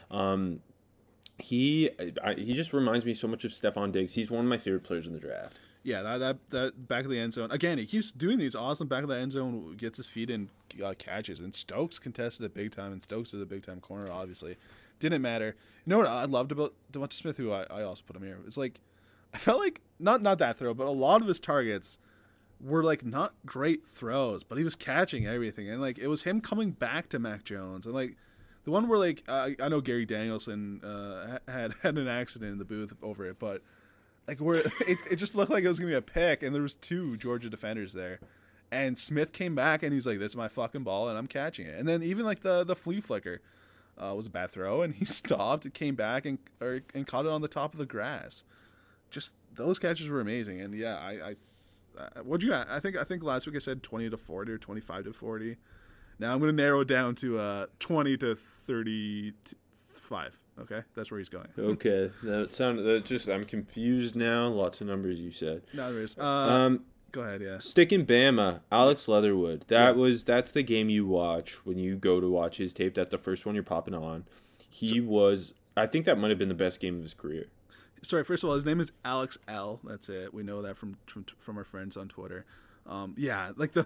Um, 0.10 0.62
he 1.38 1.90
I, 2.24 2.34
he 2.34 2.54
just 2.54 2.74
reminds 2.74 3.06
me 3.06 3.14
so 3.14 3.28
much 3.28 3.46
of 3.46 3.52
Stefon 3.52 3.92
Diggs. 3.92 4.14
He's 4.14 4.32
one 4.32 4.46
of 4.46 4.50
my 4.50 4.58
favorite 4.58 4.84
players 4.84 5.08
in 5.08 5.14
the 5.14 5.20
draft. 5.20 5.58
Yeah, 5.84 6.02
that, 6.02 6.18
that 6.18 6.50
that 6.50 6.88
back 6.88 7.04
of 7.04 7.12
the 7.12 7.20
end 7.20 7.34
zone 7.34 7.52
again. 7.52 7.78
He 7.78 7.86
keeps 7.86 8.12
doing 8.12 8.40
these 8.40 8.56
awesome 8.56 8.88
back 8.88 9.04
of 9.04 9.10
the 9.10 9.18
end 9.18 9.34
zone, 9.34 9.76
gets 9.78 9.98
his 9.98 10.08
feet 10.08 10.30
in, 10.30 10.50
uh, 10.84 10.96
catches, 10.98 11.40
and 11.40 11.54
Stokes 11.54 12.00
contested 12.00 12.46
it 12.46 12.54
big 12.54 12.72
time, 12.72 12.92
and 12.92 13.04
Stokes 13.04 13.34
is 13.34 13.42
a 13.42 13.46
big 13.46 13.66
time 13.66 13.80
corner. 13.80 14.12
Obviously, 14.12 14.58
didn't 15.00 15.22
matter. 15.22 15.56
You 15.86 15.92
know 15.92 16.00
what 16.00 16.08
I 16.08 16.26
loved 16.26 16.52
about 16.52 16.74
Devonta 16.92 17.14
Smith, 17.14 17.38
who 17.38 17.52
I, 17.52 17.66
I 17.70 17.84
also 17.84 18.04
put 18.06 18.16
him 18.16 18.24
here. 18.24 18.40
It's 18.48 18.58
like 18.58 18.80
I 19.34 19.38
felt 19.38 19.60
like 19.60 19.82
not 20.00 20.22
not 20.22 20.40
that 20.40 20.58
throw, 20.58 20.74
but 20.74 20.88
a 20.88 20.92
lot 20.92 21.22
of 21.22 21.28
his 21.28 21.40
targets 21.40 22.00
were 22.60 22.84
like 22.84 23.06
not 23.06 23.36
great 23.46 23.86
throws, 23.86 24.44
but 24.44 24.58
he 24.58 24.64
was 24.64 24.76
catching 24.76 25.28
everything, 25.28 25.70
and 25.70 25.82
like 25.82 26.00
it 26.00 26.08
was 26.08 26.24
him 26.24 26.42
coming 26.42 26.72
back 26.72 27.10
to 27.10 27.20
Mac 27.20 27.44
Jones, 27.44 27.86
and 27.86 27.94
like 27.94 28.16
the 28.66 28.72
one 28.72 28.88
where 28.88 29.00
like 29.00 29.24
uh, 29.28 29.52
I 29.62 29.70
know 29.70 29.80
Gary 29.80 30.06
Danielson 30.06 30.84
uh, 30.84 31.38
had 31.48 31.74
had 31.84 31.98
an 31.98 32.08
accident 32.08 32.52
in 32.52 32.58
the 32.58 32.66
booth 32.66 32.94
over 33.02 33.26
it, 33.26 33.40
but 33.40 33.62
like 34.28 34.40
where 34.40 34.56
it, 34.88 34.98
it 35.10 35.16
just 35.16 35.36
looked 35.36 35.52
like 35.52 35.64
it 35.64 35.68
was 35.68 35.80
gonna 35.80 35.92
be 35.92 35.96
a 35.96 36.02
pick, 36.02 36.44
and 36.44 36.54
there 36.54 36.62
was 36.64 36.74
two 36.74 37.16
Georgia 37.16 37.50
defenders 37.50 37.94
there, 37.94 38.20
and 38.72 39.00
Smith 39.00 39.32
came 39.32 39.56
back 39.56 39.84
and 39.84 39.94
he's 39.94 40.06
like, 40.06 40.20
"This 40.20 40.32
is 40.32 40.36
my 40.36 40.48
fucking 40.48 40.84
ball, 40.84 41.08
and 41.08 41.18
I'm 41.18 41.28
catching 41.28 41.68
it." 41.68 41.80
And 41.80 41.88
then 41.88 42.04
even 42.04 42.26
like 42.26 42.42
the 42.42 42.64
the 42.64 42.76
flea 42.76 43.02
flicker 43.02 43.42
uh, 44.02 44.14
was 44.16 44.28
a 44.28 44.32
bad 44.32 44.50
throw, 44.50 44.82
and 44.82 44.96
he 44.96 45.06
stopped, 45.06 45.72
came 45.74 45.96
back 45.96 46.26
and 46.26 46.40
or, 46.60 46.82
and 46.94 47.08
caught 47.08 47.26
it 47.26 47.32
on 47.32 47.42
the 47.42 47.48
top 47.48 47.74
of 47.74 47.78
the 47.78 47.86
grass. 47.86 48.44
Just 49.12 49.32
those 49.54 49.78
catches 49.80 50.10
were 50.10 50.20
amazing, 50.20 50.60
and 50.60 50.74
yeah, 50.74 50.98
I, 50.98 51.36
I 52.16 52.22
what'd 52.24 52.44
you? 52.44 52.54
I 52.54 52.80
think 52.80 52.98
I 52.98 53.04
think 53.04 53.24
last 53.24 53.46
week 53.46 53.56
I 53.56 53.60
said 53.60 53.84
twenty 53.84 54.10
to 54.10 54.18
forty 54.18 54.52
or 54.52 54.58
twenty 54.58 54.82
five 54.82 55.06
to 55.06 55.14
forty. 55.14 55.58
Now 56.20 56.34
I'm 56.34 56.40
gonna 56.40 56.52
narrow 56.52 56.82
it 56.82 56.88
down 56.88 57.16
to 57.16 57.40
uh, 57.40 57.66
twenty 57.80 58.18
to 58.18 58.36
thirty 58.36 59.34
five. 59.78 60.40
Okay, 60.60 60.82
that's 60.96 61.12
where 61.12 61.18
he's 61.18 61.30
going. 61.30 61.48
Okay, 61.60 62.10
that 62.24 62.54
sounded 62.54 62.84
that 62.84 63.06
just 63.06 63.28
I'm 63.28 63.44
confused 63.44 64.16
now. 64.16 64.48
Lots 64.48 64.80
of 64.82 64.88
numbers 64.88 65.20
you 65.20 65.32
said. 65.32 65.64
Now 65.74 65.92
there 65.92 66.02
is. 66.02 66.18
Uh, 66.18 66.24
Um, 66.24 66.82
go 67.12 67.22
ahead. 67.22 67.42
Yeah. 67.42 67.60
sticking 67.60 68.06
Bama, 68.06 68.62
Alex 68.72 69.08
Leatherwood. 69.08 69.66
That 69.68 69.96
was 69.98 70.24
that's 70.24 70.52
the 70.52 70.64
game 70.64 70.90
you 70.90 71.06
watch 71.06 71.66
when 71.66 71.78
you 71.78 71.96
go 71.98 72.22
to 72.22 72.30
watch 72.30 72.58
his 72.58 72.72
tape. 72.72 72.96
That's 72.96 73.10
the 73.12 73.18
first 73.18 73.46
one 73.46 73.56
you're 73.56 73.64
popping 73.64 73.94
on. 73.94 74.26
He 74.70 75.02
was. 75.02 75.54
I 75.78 75.88
think 75.88 76.06
that 76.06 76.18
might 76.18 76.30
have 76.30 76.40
been 76.40 76.48
the 76.50 76.54
best 76.56 76.80
game 76.80 76.96
of 76.96 77.02
his 77.02 77.14
career. 77.14 77.48
sorry. 78.02 78.24
First 78.24 78.44
of 78.44 78.50
all, 78.50 78.56
his 78.56 78.64
name 78.66 78.80
is 78.80 78.94
Alex 79.04 79.38
L. 79.50 79.82
That's 79.84 80.08
it. 80.08 80.34
We 80.34 80.44
know 80.44 80.62
that 80.62 80.78
from 80.78 80.98
from, 81.06 81.26
from 81.38 81.58
our 81.58 81.66
friends 81.66 81.98
on 81.98 82.08
Twitter. 82.08 82.46
Um, 82.88 83.14
yeah, 83.18 83.52
like 83.58 83.74
the 83.74 83.86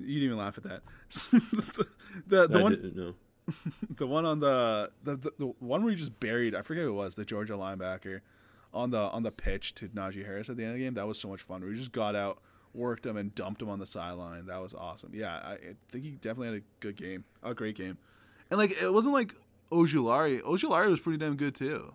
you 0.00 0.14
didn't 0.20 0.24
even 0.24 0.38
laugh 0.38 0.58
at 0.58 0.64
that. 0.64 0.82
the 1.30 1.86
the, 2.26 2.46
the 2.48 2.58
I 2.58 2.62
one 2.62 2.72
didn't 2.72 2.96
know. 2.96 3.14
the 3.96 4.06
one 4.06 4.24
on 4.24 4.40
the, 4.40 4.90
the 5.02 5.16
the 5.16 5.32
the 5.38 5.46
one 5.58 5.82
where 5.82 5.90
he 5.90 5.96
just 5.96 6.18
buried. 6.20 6.54
I 6.54 6.62
forget 6.62 6.84
who 6.84 6.90
it 6.90 6.94
was. 6.94 7.14
The 7.14 7.24
Georgia 7.24 7.54
linebacker 7.54 8.20
on 8.72 8.90
the 8.90 8.98
on 8.98 9.22
the 9.22 9.30
pitch 9.32 9.74
to 9.76 9.88
Najee 9.88 10.24
Harris 10.24 10.48
at 10.50 10.56
the 10.56 10.62
end 10.62 10.72
of 10.72 10.78
the 10.78 10.84
game. 10.84 10.94
That 10.94 11.06
was 11.06 11.18
so 11.18 11.28
much 11.28 11.42
fun. 11.42 11.60
Where 11.62 11.70
he 11.70 11.76
just 11.76 11.92
got 11.92 12.14
out, 12.14 12.38
worked 12.74 13.04
him, 13.06 13.16
and 13.16 13.34
dumped 13.34 13.60
him 13.62 13.68
on 13.68 13.78
the 13.80 13.86
sideline. 13.86 14.46
That 14.46 14.60
was 14.62 14.74
awesome. 14.74 15.10
Yeah, 15.14 15.34
I, 15.36 15.52
I 15.52 15.58
think 15.88 16.04
he 16.04 16.10
definitely 16.12 16.46
had 16.48 16.56
a 16.56 16.64
good 16.80 16.96
game, 16.96 17.24
a 17.42 17.54
great 17.54 17.76
game, 17.76 17.98
and 18.50 18.58
like 18.58 18.80
it 18.80 18.92
wasn't 18.92 19.14
like 19.14 19.34
Ojulari. 19.72 20.40
Ojulari 20.42 20.88
was 20.90 21.00
pretty 21.00 21.18
damn 21.18 21.36
good 21.36 21.54
too. 21.54 21.94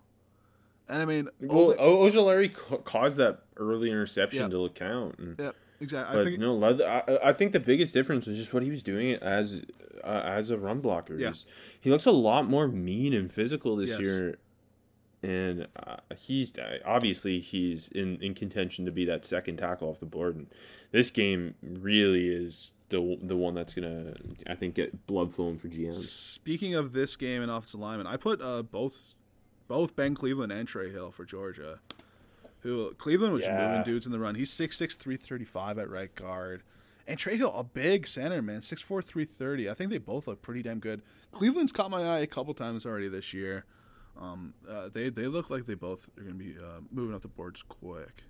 And 0.87 1.01
I 1.01 1.05
mean, 1.05 1.29
Well, 1.39 1.73
Ole- 1.79 2.09
Ojulari 2.11 2.53
ca- 2.53 2.77
caused 2.77 3.17
that 3.17 3.39
early 3.57 3.89
interception 3.89 4.51
Yeah. 4.51 4.57
to 4.57 4.69
count. 4.69 5.17
And, 5.17 5.35
yeah, 5.39 5.51
exactly. 5.85 6.15
but 6.15 6.21
I 6.21 6.25
think 6.25 6.39
no, 6.39 6.53
Leather, 6.53 6.85
I, 6.87 7.29
I 7.29 7.33
think 7.33 7.51
the 7.53 7.59
biggest 7.59 7.93
difference 7.93 8.27
was 8.27 8.37
just 8.37 8.53
what 8.53 8.63
he 8.63 8.69
was 8.69 8.83
doing 8.83 9.13
as 9.15 9.63
uh, 10.03 10.21
as 10.25 10.49
a 10.49 10.57
run 10.57 10.81
blocker. 10.81 11.15
Yeah. 11.17 11.27
He's- 11.27 11.45
He 11.79 11.89
looks 11.89 12.05
a 12.05 12.11
lot 12.11 12.49
more 12.49 12.67
mean 12.67 13.13
and 13.13 13.31
physical 13.31 13.75
this 13.75 13.91
Yes. 13.91 13.99
year. 14.01 14.37
And 15.23 15.67
uh, 15.75 15.95
he's 16.17 16.55
uh, 16.57 16.77
obviously 16.85 17.39
he's 17.39 17.87
in, 17.87 18.21
in 18.21 18.35
contention 18.35 18.85
to 18.85 18.91
be 18.91 19.05
that 19.05 19.25
second 19.25 19.57
tackle 19.57 19.89
off 19.89 19.99
the 19.99 20.05
board. 20.05 20.35
And 20.35 20.47
this 20.91 21.09
game 21.09 21.55
really 21.63 22.27
is 22.27 22.73
the 22.89 23.17
the 23.23 23.35
one 23.35 23.55
that's 23.55 23.73
gonna 23.73 24.13
I 24.45 24.53
think 24.53 24.75
get 24.75 25.07
blood 25.07 25.33
flowing 25.33 25.57
for 25.57 25.67
GMs. 25.67 26.03
Speaking 26.05 26.75
of 26.75 26.93
this 26.93 27.15
game 27.15 27.41
and 27.41 27.49
offensive 27.49 27.79
lineman, 27.79 28.05
I 28.05 28.17
put 28.17 28.39
uh, 28.41 28.61
both 28.61 29.15
both 29.67 29.95
Ben 29.95 30.13
Cleveland 30.13 30.51
and 30.51 30.67
Trey 30.67 30.91
Hill 30.91 31.09
for 31.09 31.25
Georgia. 31.25 31.79
Who 32.65 32.95
Cleveland 32.95 33.31
was 33.31 33.43
Yeah. 33.43 33.67
moving 33.67 33.83
dudes 33.83 34.07
in 34.07 34.11
the 34.11 34.17
run. 34.17 34.33
He's 34.33 34.51
6'6", 34.51 34.95
335 34.97 35.77
at 35.77 35.87
right 35.87 36.13
guard. 36.15 36.63
And 37.07 37.19
Trey 37.19 37.37
Hill, 37.37 37.53
a 37.55 37.63
big 37.63 38.07
center, 38.07 38.41
man, 38.41 38.61
6'4", 38.61 39.03
330. 39.03 39.69
I 39.69 39.75
think 39.75 39.91
they 39.91 39.99
both 39.99 40.25
look 40.27 40.41
pretty 40.41 40.63
damn 40.63 40.79
good. 40.79 41.03
Cleveland's 41.31 41.71
caught 41.71 41.91
my 41.91 42.01
eye 42.01 42.19
a 42.21 42.25
couple 42.27 42.55
times 42.55 42.83
already 42.83 43.07
this 43.07 43.35
year. 43.35 43.65
Um, 44.19 44.55
uh, 44.67 44.89
they 44.89 45.09
they 45.09 45.27
look 45.27 45.51
like 45.51 45.67
they 45.67 45.75
both 45.75 46.09
are 46.17 46.21
going 46.23 46.39
to 46.39 46.43
be 46.43 46.55
uh, 46.57 46.79
moving 46.91 47.13
up 47.13 47.21
the 47.21 47.27
boards 47.27 47.61
quick. 47.61 48.23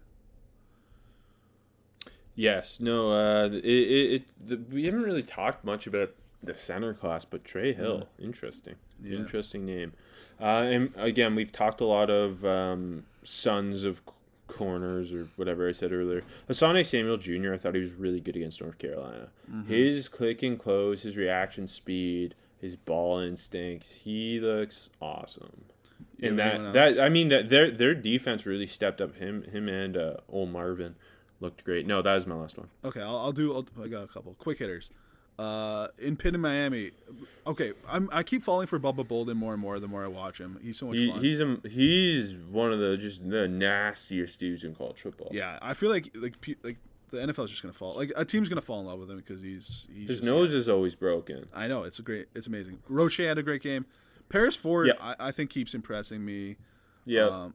Yes, 2.35 2.81
no, 2.81 3.13
uh, 3.13 3.45
it, 3.45 3.63
it, 3.63 4.11
it 4.13 4.23
the, 4.45 4.57
we 4.69 4.83
haven't 4.85 5.03
really 5.03 5.23
talked 5.23 5.63
much 5.63 5.87
about 5.87 6.11
the 6.43 6.53
center 6.53 6.93
class, 6.93 7.23
but 7.23 7.45
Trey 7.45 7.71
Hill, 7.71 8.09
interesting, 8.19 8.75
Yeah. 9.01 9.17
interesting 9.19 9.65
name. 9.65 9.93
Uh, 10.41 10.43
and 10.67 10.93
again, 10.97 11.33
we've 11.35 11.51
talked 11.53 11.79
a 11.79 11.85
lot 11.85 12.09
of 12.09 12.43
um, 12.45 13.05
sons 13.23 13.85
of 13.85 14.01
corners 14.55 15.13
or 15.13 15.27
whatever 15.35 15.67
I 15.67 15.71
said 15.73 15.91
earlier. 15.91 16.23
Asante 16.49 16.85
Samuel 16.85 17.17
Jr. 17.17 17.53
I 17.53 17.57
thought 17.57 17.75
he 17.75 17.81
was 17.81 17.91
really 17.93 18.19
good 18.19 18.35
against 18.35 18.61
North 18.61 18.77
Carolina. 18.77 19.27
His 19.67 20.07
click 20.07 20.41
and 20.43 20.57
close, 20.57 21.03
his 21.03 21.17
reaction 21.17 21.67
speed, 21.67 22.35
his 22.59 22.75
ball 22.75 23.19
instincts, 23.19 23.97
he 23.97 24.39
looks 24.39 24.89
awesome. 25.01 25.65
and 26.21 26.37
Yeah, 26.37 26.45
anyone 26.49 26.71
that 26.73 26.95
that 26.95 27.05
I 27.05 27.09
mean 27.09 27.29
that 27.29 27.49
their 27.49 27.69
their 27.69 27.93
defense 27.93 28.45
really 28.45 28.67
stepped 28.67 29.01
up. 29.01 29.15
Him 29.17 29.43
him 29.43 29.67
and 29.67 29.95
uh, 29.97 30.17
old 30.29 30.49
Marvin 30.51 30.95
looked 31.39 31.63
great. 31.65 31.85
No, 31.85 32.01
that 32.01 32.13
was 32.13 32.25
my 32.25 32.35
last 32.35 32.57
one. 32.57 32.69
Okay, 32.83 33.01
I'll, 33.01 33.17
I'll 33.17 33.31
do. 33.33 33.53
I'll, 33.53 33.67
I 33.83 33.87
got 33.87 34.03
a 34.03 34.07
couple 34.07 34.33
quick 34.37 34.59
hitters. 34.59 34.89
Uh, 35.37 35.87
in 35.99 36.15
Pitt 36.15 36.33
and 36.33 36.41
Miami. 36.41 36.91
Okay, 37.45 37.73
I'm 37.89 38.09
I 38.13 38.23
keep 38.23 38.41
falling 38.41 38.67
for 38.67 38.79
Bubba 38.79 39.05
Bolden 39.05 39.35
more 39.37 39.51
and 39.53 39.61
more 39.61 39.79
the 39.81 39.87
more 39.87 40.03
I 40.03 40.07
watch 40.07 40.39
him. 40.39 40.57
He's 40.63 40.77
so 40.77 40.87
much 40.87 40.97
He, 40.97 41.09
fun. 41.09 41.19
he's 41.19 41.41
a, 41.41 41.59
he's 41.69 42.33
one 42.49 42.71
of 42.71 42.79
the 42.79 42.95
just 42.95 43.29
the 43.29 43.47
nastiest 43.47 44.39
dudes 44.39 44.63
in 44.63 44.73
college 44.75 44.97
football. 45.01 45.27
yeah, 45.33 45.59
I 45.61 45.73
feel 45.73 45.89
like 45.89 46.09
like 46.15 46.35
like 46.63 46.77
the 47.11 47.17
NFL's 47.17 47.49
just 47.51 47.61
gonna 47.61 47.73
fall. 47.73 47.93
Like 47.95 48.13
a 48.15 48.23
team's 48.23 48.47
gonna 48.47 48.61
fall 48.61 48.79
in 48.79 48.85
love 48.85 48.99
with 48.99 49.11
him 49.11 49.17
because 49.17 49.41
he's 49.41 49.87
he's 49.93 50.07
his 50.07 50.21
nose 50.23 50.53
is 50.53 50.69
always 50.69 50.95
broken. 50.95 51.47
I 51.53 51.67
know 51.67 51.83
it's 51.83 51.99
a 51.99 52.01
great. 52.01 52.27
It's 52.33 52.47
amazing. 52.47 52.79
Roche 52.87 53.17
had 53.17 53.37
a 53.37 53.43
great 53.43 53.61
game. 53.61 53.85
Paris 54.29 54.55
Ford, 54.55 54.87
Yeah. 54.87 54.93
I, 55.01 55.15
I 55.27 55.31
think 55.31 55.49
keeps 55.49 55.73
impressing 55.75 56.23
me. 56.23 56.55
Yeah, 57.05 57.25
Um, 57.27 57.53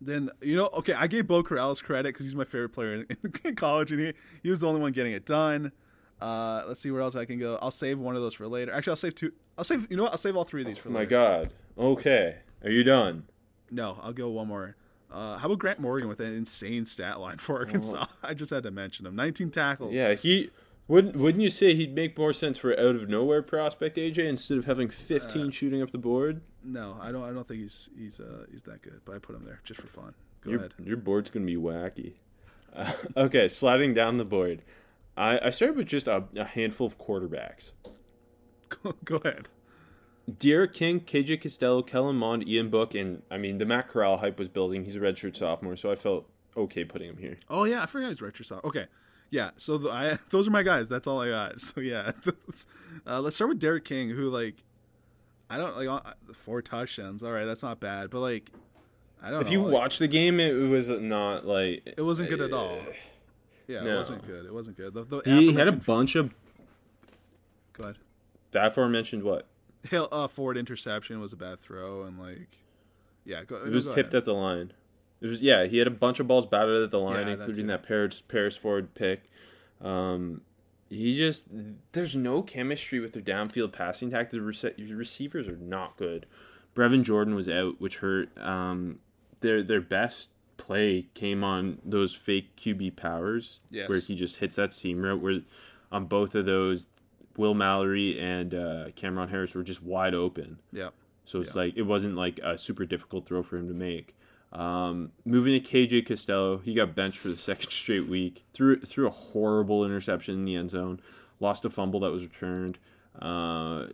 then 0.00 0.30
you 0.40 0.56
know, 0.56 0.68
okay, 0.68 0.94
I 0.94 1.06
gave 1.06 1.26
Bo 1.28 1.42
Corrales 1.42 1.82
credit 1.84 2.08
because 2.14 2.24
he's 2.24 2.34
my 2.34 2.44
favorite 2.44 2.70
player 2.70 2.94
in, 2.94 3.32
in 3.44 3.54
college, 3.54 3.92
and 3.92 4.00
he 4.00 4.12
he 4.42 4.50
was 4.50 4.60
the 4.60 4.66
only 4.66 4.80
one 4.80 4.92
getting 4.92 5.12
it 5.12 5.26
done. 5.26 5.72
Uh, 6.20 6.64
let's 6.66 6.80
see 6.80 6.90
where 6.90 7.00
else 7.00 7.14
I 7.14 7.24
can 7.24 7.38
go. 7.38 7.58
I'll 7.62 7.70
save 7.70 7.98
one 7.98 8.16
of 8.16 8.22
those 8.22 8.34
for 8.34 8.48
later. 8.48 8.72
Actually, 8.72 8.92
I'll 8.92 8.96
save 8.96 9.14
two. 9.14 9.32
I'll 9.56 9.64
save. 9.64 9.86
You 9.90 9.96
know 9.96 10.04
what? 10.04 10.12
I'll 10.12 10.18
save 10.18 10.36
all 10.36 10.44
three 10.44 10.62
of 10.62 10.66
these 10.66 10.78
for 10.78 10.88
oh 10.88 10.92
my. 10.92 11.04
God. 11.04 11.50
Okay, 11.78 12.36
are 12.64 12.70
you 12.70 12.82
done? 12.82 13.24
No, 13.70 13.98
I'll 14.02 14.12
go 14.12 14.28
one 14.30 14.48
more. 14.48 14.76
Uh, 15.10 15.38
how 15.38 15.46
about 15.46 15.58
Grant 15.58 15.78
Morgan 15.80 16.08
with 16.08 16.20
an 16.20 16.34
insane 16.34 16.84
stat 16.84 17.18
line 17.18 17.38
for 17.38 17.58
Arkansas? 17.58 18.06
I 18.22 18.34
just 18.34 18.50
had 18.50 18.62
to 18.64 18.70
mention 18.70 19.06
him. 19.06 19.16
19 19.16 19.50
tackles. 19.50 19.94
Yeah, 19.94 20.14
he 20.14 20.50
wouldn't. 20.86 21.16
Wouldn't 21.16 21.42
you 21.42 21.50
say 21.50 21.74
he'd 21.74 21.94
make 21.94 22.18
more 22.18 22.32
sense 22.32 22.58
for 22.58 22.72
out 22.72 22.96
of 22.96 23.08
nowhere 23.08 23.42
prospect 23.42 23.96
AJ 23.96 24.18
instead 24.18 24.58
of 24.58 24.64
having 24.64 24.88
15 24.88 25.50
shooting 25.50 25.82
up 25.82 25.92
the 25.92 25.98
board? 25.98 26.40
No, 26.64 26.98
I 27.00 27.12
don't. 27.12 27.22
I 27.22 27.32
don't 27.32 27.46
think 27.46 27.60
he's 27.60 27.88
he's 27.96 28.20
uh, 28.20 28.44
he's 28.50 28.62
that 28.62 28.82
good. 28.82 29.00
But 29.04 29.14
I 29.14 29.18
put 29.18 29.36
him 29.36 29.44
there 29.44 29.60
just 29.64 29.80
for 29.80 29.86
fun. 29.86 30.14
Go 30.42 30.50
Your, 30.50 30.60
ahead. 30.60 30.74
your 30.82 30.96
board's 30.96 31.30
gonna 31.30 31.46
be 31.46 31.56
wacky. 31.56 32.14
Uh, 32.74 32.92
okay, 33.16 33.48
sliding 33.48 33.94
down 33.94 34.18
the 34.18 34.24
board. 34.24 34.62
I, 35.18 35.46
I 35.46 35.50
started 35.50 35.76
with 35.76 35.88
just 35.88 36.06
a, 36.06 36.24
a 36.36 36.44
handful 36.44 36.86
of 36.86 36.98
quarterbacks. 36.98 37.72
Go, 38.68 38.94
go 39.04 39.16
ahead. 39.16 39.48
D'Eriq 40.38 40.72
King, 40.72 41.00
KJ 41.00 41.40
Costello, 41.40 41.82
Kellen 41.82 42.16
Mond, 42.16 42.46
Ian 42.46 42.68
Book, 42.68 42.94
and 42.94 43.22
I 43.30 43.38
mean 43.38 43.58
the 43.58 43.64
Matt 43.64 43.88
Corral 43.88 44.18
hype 44.18 44.38
was 44.38 44.48
building. 44.48 44.84
He's 44.84 44.94
a 44.94 45.00
redshirt 45.00 45.36
sophomore, 45.36 45.74
so 45.76 45.90
I 45.90 45.96
felt 45.96 46.28
okay 46.56 46.84
putting 46.84 47.08
him 47.08 47.16
here. 47.16 47.36
Oh 47.48 47.64
yeah, 47.64 47.82
I 47.82 47.86
forgot 47.86 48.08
he's 48.08 48.20
retro 48.20 48.44
soft. 48.44 48.64
Okay, 48.64 48.86
yeah. 49.30 49.50
So 49.56 49.78
the, 49.78 49.90
I 49.90 50.18
those 50.30 50.46
are 50.46 50.50
my 50.50 50.62
guys. 50.62 50.88
That's 50.88 51.06
all 51.06 51.20
I 51.20 51.30
got. 51.30 51.60
So 51.60 51.80
yeah, 51.80 52.12
uh, 53.06 53.20
let's 53.20 53.36
start 53.36 53.48
with 53.48 53.58
D'Eriq 53.58 53.84
King, 53.84 54.10
who 54.10 54.28
like 54.28 54.62
I 55.48 55.56
don't 55.56 55.76
like 55.76 55.88
uh, 55.88 56.12
four 56.34 56.60
touchdowns. 56.60 57.22
All 57.22 57.32
right, 57.32 57.46
that's 57.46 57.62
not 57.62 57.80
bad, 57.80 58.10
but 58.10 58.20
like 58.20 58.50
I 59.22 59.30
don't. 59.30 59.40
If 59.40 59.46
know, 59.46 59.52
you 59.52 59.62
like, 59.64 59.72
watch 59.72 59.98
the 59.98 60.08
game, 60.08 60.40
it 60.40 60.52
was 60.52 60.90
not 60.90 61.46
like 61.46 61.94
it 61.96 62.02
wasn't 62.02 62.28
good 62.28 62.42
at 62.42 62.52
all. 62.52 62.78
Yeah, 63.68 63.84
it 63.84 63.96
wasn't 63.96 64.26
good. 64.26 64.46
It 64.46 64.52
wasn't 64.52 64.76
good. 64.76 64.94
The, 64.94 65.04
the 65.04 65.20
he 65.24 65.52
had 65.52 65.68
a 65.68 65.72
bunch 65.72 66.16
of 66.16 66.34
Go 67.74 67.84
ahead. 67.84 67.96
the 68.52 68.64
aforementioned 68.66 69.22
what 69.22 69.46
Hill, 69.88 70.08
uh, 70.10 70.26
forward 70.26 70.56
interception 70.56 71.20
was 71.20 71.32
a 71.32 71.36
bad 71.36 71.60
throw, 71.60 72.02
and 72.02 72.18
like, 72.18 72.58
yeah, 73.24 73.44
go, 73.44 73.56
It 73.56 73.70
was 73.70 73.86
go 73.86 73.94
tipped 73.94 74.08
ahead. 74.14 74.22
at 74.22 74.24
the 74.24 74.34
line. 74.34 74.72
It 75.20 75.26
was 75.26 75.42
yeah. 75.42 75.66
He 75.66 75.78
had 75.78 75.86
a 75.86 75.90
bunch 75.90 76.18
of 76.18 76.26
balls 76.26 76.46
batted 76.46 76.82
at 76.82 76.90
the 76.90 76.98
line, 76.98 77.26
Yeah, 77.28 77.34
including 77.34 77.66
that 77.68 77.82
Paris 77.82 78.22
Paris 78.26 78.56
Ford 78.56 78.94
pick. 78.94 79.24
Um, 79.80 80.40
he 80.88 81.16
just 81.16 81.44
there's 81.92 82.16
no 82.16 82.40
chemistry 82.42 82.98
with 83.00 83.12
their 83.12 83.22
downfield 83.22 83.72
passing 83.72 84.08
attack. 84.08 84.30
The 84.30 84.38
rece- 84.38 84.96
receivers 84.96 85.46
are 85.46 85.56
not 85.56 85.96
good. 85.96 86.26
Brevin 86.74 87.02
Jordan 87.02 87.34
was 87.34 87.48
out, 87.48 87.80
which 87.80 87.98
hurt. 87.98 88.30
Um, 88.38 89.00
their 89.40 89.62
their 89.62 89.80
best 89.80 90.30
play 90.58 91.06
came 91.14 91.42
on 91.42 91.78
those 91.84 92.14
fake 92.14 92.54
QB 92.56 92.96
powers, 92.96 93.60
Yes. 93.70 93.88
where 93.88 93.98
he 94.00 94.14
just 94.14 94.36
hits 94.36 94.56
that 94.56 94.74
seam 94.74 95.00
route. 95.02 95.22
Where 95.22 95.40
on 95.90 96.04
both 96.04 96.34
of 96.34 96.44
those, 96.44 96.86
Will 97.38 97.54
Mallory 97.54 98.20
and 98.20 98.52
uh, 98.54 98.90
Cameron 98.96 99.28
Harris 99.30 99.54
were 99.54 99.62
just 99.62 99.82
wide 99.82 100.14
open. 100.14 100.58
Yeah, 100.72 100.90
So 101.24 101.40
it's 101.40 101.54
Yeah. 101.54 101.62
like 101.62 101.76
it 101.76 101.82
wasn't 101.82 102.16
like 102.16 102.38
a 102.42 102.58
super 102.58 102.84
difficult 102.84 103.24
throw 103.26 103.42
for 103.42 103.56
him 103.56 103.68
to 103.68 103.74
make. 103.74 104.14
Um, 104.52 105.12
moving 105.24 105.52
to 105.58 105.60
KJ 105.60 106.06
Costello, 106.06 106.58
he 106.58 106.74
got 106.74 106.94
benched 106.94 107.18
for 107.18 107.28
the 107.28 107.36
second 107.50 107.70
straight 107.70 108.08
week. 108.08 108.44
Threw 108.52 108.80
threw 108.80 109.06
a 109.06 109.10
horrible 109.10 109.84
interception 109.84 110.34
in 110.34 110.44
the 110.44 110.56
end 110.56 110.70
zone. 110.70 111.00
Lost 111.40 111.64
a 111.64 111.70
fumble 111.70 112.00
that 112.00 112.10
was 112.10 112.24
returned. 112.24 112.78
Uh, 113.20 113.86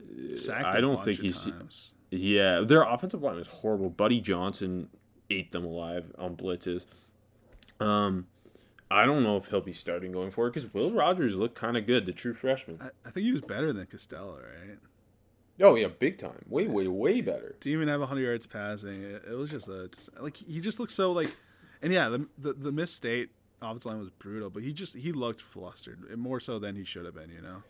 I 0.52 0.80
don't 0.80 1.02
think 1.04 1.18
he's. 1.20 1.42
times. 1.42 1.94
Yeah, 2.10 2.60
their 2.60 2.82
offensive 2.82 3.22
line 3.22 3.36
was 3.36 3.48
horrible. 3.48 3.90
Buddy 3.90 4.20
Johnson 4.20 4.88
ate 5.30 5.52
them 5.52 5.64
alive 5.64 6.12
on 6.18 6.36
blitzes. 6.36 6.86
Um, 7.80 8.26
I 8.90 9.06
don't 9.06 9.22
know 9.22 9.36
if 9.36 9.46
he'll 9.46 9.60
be 9.60 9.72
starting 9.72 10.12
going 10.12 10.30
forward 10.30 10.52
because 10.52 10.72
Will 10.72 10.92
Rogers 10.92 11.34
looked 11.34 11.54
kind 11.56 11.76
of 11.76 11.86
good, 11.86 12.06
the 12.06 12.12
true 12.12 12.34
freshman. 12.34 12.78
I, 12.80 12.86
I 13.06 13.10
think 13.10 13.24
he 13.24 13.32
was 13.32 13.40
better 13.40 13.72
than 13.72 13.86
Costello, 13.86 14.36
right? 14.36 14.78
Oh 15.60 15.76
yeah, 15.76 15.86
big 15.88 16.18
time, 16.18 16.44
way 16.48 16.66
way 16.66 16.88
way 16.88 17.20
better. 17.20 17.54
to 17.60 17.70
even 17.70 17.86
have 17.88 18.00
100 18.00 18.20
yards 18.20 18.46
passing, 18.46 19.02
it, 19.02 19.22
it 19.30 19.34
was 19.34 19.50
just 19.50 19.68
a 19.68 19.88
just- 19.88 20.10
like 20.20 20.36
he 20.36 20.60
just 20.60 20.80
looked 20.80 20.92
so 20.92 21.12
like, 21.12 21.34
and 21.80 21.92
yeah, 21.92 22.08
the 22.08 22.26
the, 22.38 22.52
the 22.52 22.72
Miss 22.72 22.92
State 22.92 23.30
offensive 23.62 23.86
line 23.86 23.98
was 24.00 24.10
brutal, 24.10 24.50
but 24.50 24.62
he 24.62 24.72
just 24.72 24.96
he 24.96 25.12
looked 25.12 25.40
flustered, 25.40 26.16
more 26.18 26.40
so 26.40 26.58
than 26.58 26.74
he 26.76 26.84
should 26.84 27.04
have 27.04 27.14
been, 27.14 27.30
you 27.30 27.40
know. 27.40 27.62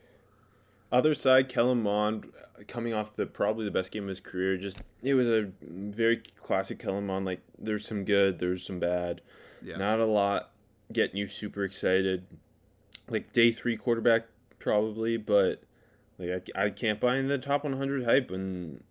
Other 0.95 1.12
side, 1.12 1.49
Kellen 1.49 1.82
Mond 1.82 2.30
uh, 2.38 2.62
coming 2.68 2.95
off 2.95 3.16
the 3.16 3.26
probably 3.26 3.64
the 3.64 3.72
best 3.72 3.90
game 3.90 4.05
of 4.05 4.11
his 4.11 4.20
career. 4.20 4.57
Just 4.57 4.78
it 5.03 5.14
was 5.14 5.28
a 5.28 5.51
very 5.61 6.18
classic 6.36 6.78
Kellen 6.78 7.05
Mond. 7.05 7.26
Like 7.26 7.40
there's 7.59 7.84
some 7.84 8.05
good, 8.05 8.38
there's 8.38 8.64
some 8.64 8.78
bad. 8.78 9.20
Yeah. 9.61 9.76
Not 9.76 9.99
a 9.99 10.07
lot 10.07 10.51
getting 10.92 11.16
you 11.16 11.26
super 11.26 11.64
excited. 11.64 12.26
Like 13.09 13.32
day 13.32 13.51
three 13.51 13.76
quarterback 13.76 14.26
probably, 14.61 15.16
but 15.16 15.64
like 16.16 16.49
I, 16.55 16.66
I 16.66 16.70
can't 16.70 17.01
buy 17.01 17.16
in 17.16 17.26
the 17.26 17.38
top 17.38 17.64
100 17.64 18.05
hype 18.05 18.30
and 18.30 18.84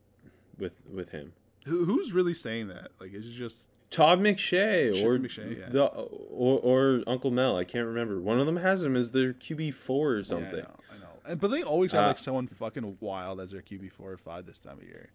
with 0.58 0.74
with 0.92 1.12
him. 1.12 1.32
Who, 1.66 1.86
who's 1.86 2.12
really 2.12 2.34
saying 2.34 2.68
that? 2.68 2.92
Like, 3.00 3.14
is 3.14 3.30
it 3.30 3.32
just 3.32 3.70
Todd 3.94 4.20
McShay 4.20 5.06
or 5.06 5.20
McShay, 5.20 5.60
yeah. 5.60 5.70
the 5.70 5.86
or, 5.86 6.60
or 6.60 7.04
Uncle 7.06 7.30
Mel. 7.30 7.56
I 7.56 7.64
can't 7.64 7.86
remember. 7.86 8.20
One 8.20 8.40
of 8.40 8.46
them 8.46 8.58
has 8.58 8.84
him 8.84 8.96
as 8.96 9.12
their 9.12 9.34
QB 9.34 9.76
four 9.76 10.14
or 10.14 10.24
something. 10.24 10.56
Yeah, 10.56 10.66
I 10.92 10.96
know, 10.96 10.96
I 10.96 10.98
know. 10.98 11.03
And, 11.26 11.40
but 11.40 11.50
they 11.52 11.64
always 11.64 11.92
have 11.94 12.04
Uh, 12.04 12.08
like 12.08 12.18
someone 12.18 12.48
fucking 12.48 12.98
wild 13.00 13.40
as 13.40 13.52
their 13.52 13.62
QB 13.62 13.92
four 13.92 14.12
or 14.12 14.18
five 14.18 14.46
this 14.46 14.60
time 14.60 14.78
of 14.78 14.84
year. 14.84 15.10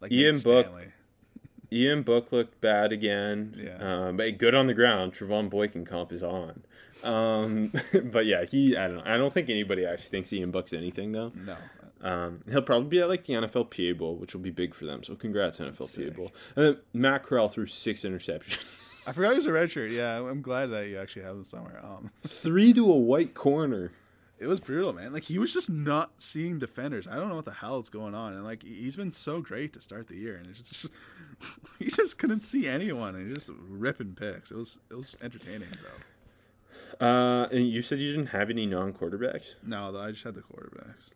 Like 0.00 0.12
Ian 0.12 0.34
Nate 0.34 0.44
Book. 0.44 0.66
Stanley. 0.66 0.86
Ian 1.72 2.02
Book 2.02 2.32
looked 2.32 2.60
bad 2.62 2.92
again. 2.92 3.54
Yeah. 3.62 4.06
Um, 4.06 4.16
but 4.16 4.38
good 4.38 4.54
on 4.54 4.66
the 4.68 4.74
ground. 4.74 5.12
Trevone 5.12 5.50
Boykin-Comp 5.50 6.12
is 6.12 6.22
on. 6.22 6.62
Um, 7.04 7.72
but 8.04 8.24
yeah, 8.26 8.44
he. 8.44 8.76
I 8.76 8.88
don't. 8.88 9.00
I 9.06 9.16
don't 9.18 9.32
think 9.32 9.50
anybody 9.50 9.84
actually 9.84 10.08
thinks 10.10 10.32
Ian 10.32 10.50
Book's 10.50 10.72
anything 10.72 11.12
though. 11.12 11.30
No, 11.34 11.56
Um, 12.00 12.40
he'll 12.50 12.62
probably 12.62 12.88
be 12.88 13.00
at 13.00 13.08
like 13.08 13.24
the 13.26 13.34
NFL 13.34 13.70
PA 13.70 13.96
Bowl, 13.98 14.16
which 14.16 14.34
will 14.34 14.40
be 14.40 14.50
big 14.50 14.74
for 14.74 14.84
them. 14.86 15.02
So 15.04 15.14
congrats 15.14 15.60
NFL 15.60 15.94
PA. 15.94 16.16
Bowl. 16.16 16.32
Uh, 16.56 16.72
Matt 16.92 17.22
Corral 17.22 17.48
threw 17.48 17.66
six 17.66 18.02
interceptions, 18.02 19.02
I 19.06 19.12
forgot 19.12 19.30
he 19.32 19.36
was 19.36 19.46
a 19.46 19.52
red 19.52 19.70
shirt. 19.70 19.90
Yeah, 19.92 20.18
I'm 20.20 20.42
glad 20.42 20.66
that 20.70 20.88
you 20.88 20.98
actually 20.98 21.22
have 21.22 21.36
him 21.36 21.44
somewhere. 21.44 21.80
Um, 21.84 22.10
three 22.26 22.72
to 22.72 22.90
a 22.90 22.96
white 22.96 23.34
corner. 23.34 23.92
It 24.38 24.46
was 24.46 24.60
brutal, 24.60 24.92
man. 24.92 25.12
Like 25.12 25.24
he 25.24 25.38
was 25.38 25.52
just 25.52 25.68
not 25.68 26.20
seeing 26.20 26.58
defenders. 26.58 27.08
I 27.08 27.16
don't 27.16 27.28
know 27.28 27.36
what 27.36 27.44
the 27.44 27.52
hell 27.52 27.78
is 27.78 27.88
going 27.88 28.14
on. 28.14 28.34
And 28.34 28.44
like 28.44 28.62
he's 28.62 28.96
been 28.96 29.12
so 29.12 29.40
great 29.40 29.72
to 29.74 29.80
start 29.80 30.08
the 30.08 30.16
year, 30.16 30.36
and 30.36 30.46
it's 30.46 30.68
just 30.68 30.92
he 31.78 31.86
just 31.86 32.18
couldn't 32.18 32.40
see 32.40 32.66
anyone, 32.68 33.14
and 33.14 33.34
just 33.34 33.50
ripping 33.68 34.14
picks. 34.14 34.50
It 34.50 34.56
was 34.56 34.78
it 34.90 34.94
was 34.94 35.16
entertaining, 35.22 35.68
though. 35.82 37.04
Uh, 37.04 37.48
and 37.52 37.68
you 37.68 37.82
said 37.82 37.98
you 37.98 38.10
didn't 38.10 38.28
have 38.28 38.50
any 38.50 38.66
non-quarterbacks. 38.66 39.54
No, 39.62 39.96
I 39.98 40.10
just 40.10 40.24
had 40.24 40.34
the 40.34 40.42
quarterbacks. 40.42 41.10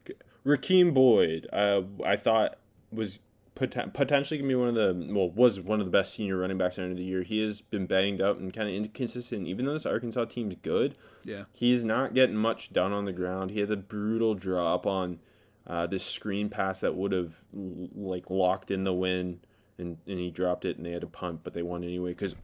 Raheem 0.45 0.93
Boyd, 0.93 1.49
uh, 1.53 1.83
I 2.05 2.17
thought 2.17 2.59
was 2.93 3.21
pot- 3.55 3.93
potentially 3.95 4.39
gonna 4.39 4.49
be 4.49 4.55
one 4.55 4.69
of 4.69 4.75
the 4.75 5.13
well 5.15 5.31
was 5.31 5.61
one 5.61 5.81
of 5.81 5.87
the 5.87 5.91
best 5.93 6.15
senior 6.15 6.37
running 6.39 6.59
backs 6.59 6.79
at 6.79 6.83
the 6.83 6.83
end 6.85 6.93
of 6.93 6.99
the 6.99 7.05
year. 7.05 7.23
He 7.23 7.41
has 7.43 7.61
been 7.63 7.87
banged 7.87 8.21
up 8.21 8.39
and 8.39 8.53
kind 8.53 8.69
of 8.69 8.75
inconsistent. 8.75 9.47
Even 9.47 9.67
though 9.67 9.73
this 9.73 9.87
Arkansas 9.87 10.25
team's 10.27 10.55
good, 10.63 10.97
Yeah, 11.25 11.45
he's 11.53 11.85
not 11.85 12.15
getting 12.15 12.37
much 12.37 12.73
done 12.73 12.93
on 12.93 13.05
the 13.05 13.13
ground. 13.13 13.51
He 13.51 13.61
had 13.61 13.69
the 13.69 13.77
brutal 13.77 14.35
drop 14.35 14.87
on 14.87 15.19
uh, 15.67 15.87
this 15.87 16.05
screen 16.05 16.49
pass 16.49 16.81
that 16.81 16.95
would 16.97 17.13
have 17.13 17.45
l- 17.57 17.89
like 17.95 18.31
locked 18.31 18.71
in 18.71 18.83
the 18.85 18.93
win, 18.93 19.41
and, 19.79 19.97
and 20.07 20.19
he 20.19 20.31
dropped 20.31 20.65
it, 20.65 20.77
and 20.77 20.85
they 20.85 20.91
had 20.91 21.03
to 21.03 21.07
punt, 21.07 21.41
but 21.45 21.55
they 21.55 21.63
won 21.63 21.85
anyway 21.85 22.11
because 22.11 22.35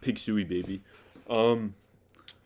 Pig 0.00 0.18
Suey 0.18 0.42
baby. 0.44 0.82
Um, 1.30 1.74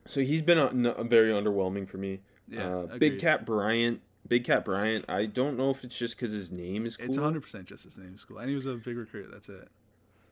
so 0.06 0.20
he's 0.20 0.42
been 0.42 0.58
uh, 0.58 0.66
n- 0.68 1.08
very 1.08 1.32
underwhelming 1.32 1.88
for 1.88 1.96
me. 1.98 2.20
Yeah, 2.50 2.76
uh. 2.78 2.98
Big 2.98 3.18
Cat 3.18 3.44
Bryant. 3.46 4.00
Big 4.28 4.44
Cat 4.44 4.64
Bryant. 4.64 5.04
I 5.08 5.26
don't 5.26 5.56
know 5.56 5.70
if 5.70 5.84
it's 5.84 5.98
just 5.98 6.16
because 6.16 6.32
his 6.32 6.50
name 6.50 6.86
is 6.86 6.96
cool. 6.96 7.06
it's 7.06 7.16
100 7.16 7.42
percent 7.42 7.66
just 7.66 7.84
his 7.84 7.98
name 7.98 8.14
is 8.14 8.24
cool, 8.24 8.38
and 8.38 8.48
he 8.48 8.54
was 8.54 8.66
a 8.66 8.74
big 8.74 8.96
recruit. 8.96 9.30
That's 9.32 9.48
it. 9.48 9.68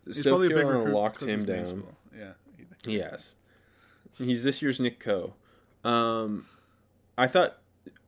He's 0.06 0.22
South 0.22 0.32
probably 0.32 0.46
a 0.46 0.50
big 0.50 0.56
Carolina 0.58 0.78
recruit 0.80 0.94
locked 0.94 1.22
him 1.22 1.44
down. 1.44 1.66
cool. 1.66 1.96
Yeah, 2.16 2.32
Yes. 2.84 3.36
He's 4.18 4.42
this 4.44 4.62
year's 4.62 4.80
Nick 4.80 4.98
Coe. 5.00 5.34
Um, 5.84 6.46
I 7.18 7.26
thought 7.26 7.58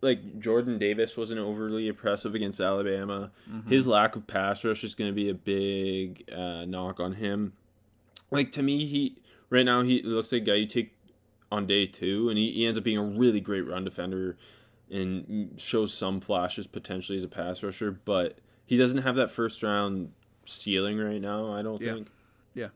like 0.01 0.39
Jordan 0.39 0.79
Davis 0.79 1.17
wasn't 1.17 1.41
overly 1.41 1.89
impressive 1.89 2.35
against 2.35 2.61
Alabama. 2.61 3.31
His 3.69 3.87
lack 3.87 4.17
of 4.17 4.27
pass 4.27 4.65
rush 4.65 4.85
is 4.85 4.95
going 4.95 5.11
to 5.11 5.15
be 5.15 5.29
a 5.29 5.35
big 5.35 6.25
uh, 6.33 6.65
knock 6.65 7.01
on 7.01 7.15
him. 7.15 7.53
Like 8.31 8.53
to 8.53 8.63
me, 8.63 8.87
he 8.87 9.17
right 9.51 9.65
now 9.65 9.83
he 9.83 10.03
looks 10.03 10.33
like 10.33 10.43
a 10.43 10.45
guy 10.45 10.55
you 10.55 10.67
take 10.67 10.95
on 11.51 11.67
day 11.67 11.87
two, 11.87 12.29
and 12.29 12.39
he, 12.39 12.53
he 12.53 12.67
ends 12.67 12.79
up 12.79 12.85
being 12.85 12.99
a 12.99 13.03
really 13.03 13.41
great 13.41 13.67
run 13.67 13.85
defender 13.85 14.37
and 14.91 15.61
shows 15.61 15.93
some 15.95 16.21
flashes 16.21 16.67
potentially 16.67 17.17
as 17.19 17.25
a 17.25 17.29
pass 17.29 17.63
rusher, 17.63 17.91
but 18.05 18.39
he 18.67 18.77
doesn't 18.77 18.99
have 19.03 19.17
that 19.17 19.31
first 19.31 19.63
round 19.63 20.13
ceiling 20.47 20.99
right 20.99 21.21
now. 21.21 21.53
I 21.53 21.63
don't 21.63 21.81
Yeah. 21.81 21.95
think. 21.95 22.09
yeah. 22.55 22.69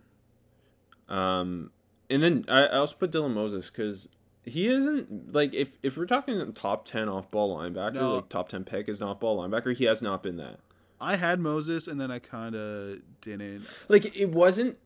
Um, 1.09 1.71
and 2.11 2.23
then 2.23 2.45
I, 2.49 2.67
I 2.67 2.77
also 2.79 2.97
put 2.97 3.11
Dylan 3.11 3.35
Moses 3.35 3.71
because 3.71 4.09
he 4.45 4.69
isn't 4.69 5.33
like 5.35 5.55
if 5.55 5.79
if 5.83 5.97
we're 5.97 6.07
talking 6.07 6.53
top 6.53 6.85
ten 6.85 7.09
off 7.09 7.31
ball 7.31 7.57
linebacker, 7.57 7.95
No. 7.95 8.17
like 8.17 8.29
top 8.29 8.49
ten 8.49 8.65
pick 8.65 8.89
is 8.89 8.99
an 9.01 9.07
off 9.07 9.21
ball 9.21 9.39
linebacker, 9.39 9.75
he 9.77 9.85
has 9.85 10.03
not 10.03 10.23
been 10.23 10.37
that. 10.37 10.61
I 11.01 11.17
had 11.17 11.41
Moses, 11.41 11.89
and 11.89 12.01
then 12.01 12.11
I 12.11 12.19
kind 12.21 12.55
of 12.55 12.99
didn't. 13.21 13.67
Like 13.89 14.17
it 14.19 14.31
wasn't. 14.31 14.79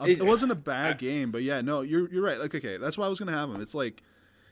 Uh, 0.00 0.06
It- 0.08 0.18
It 0.20 0.26
wasn't 0.26 0.52
a 0.52 0.56
bad 0.56 0.98
game, 0.98 1.30
but 1.30 1.42
yeah, 1.42 1.60
no, 1.60 1.80
you're 1.82 2.10
you're 2.12 2.22
right. 2.22 2.38
Like, 2.38 2.54
okay, 2.54 2.76
that's 2.76 2.98
why 2.98 3.06
I 3.06 3.08
was 3.08 3.18
gonna 3.18 3.32
have 3.32 3.48
him. 3.50 3.60
It's 3.60 3.74
like 3.74 4.02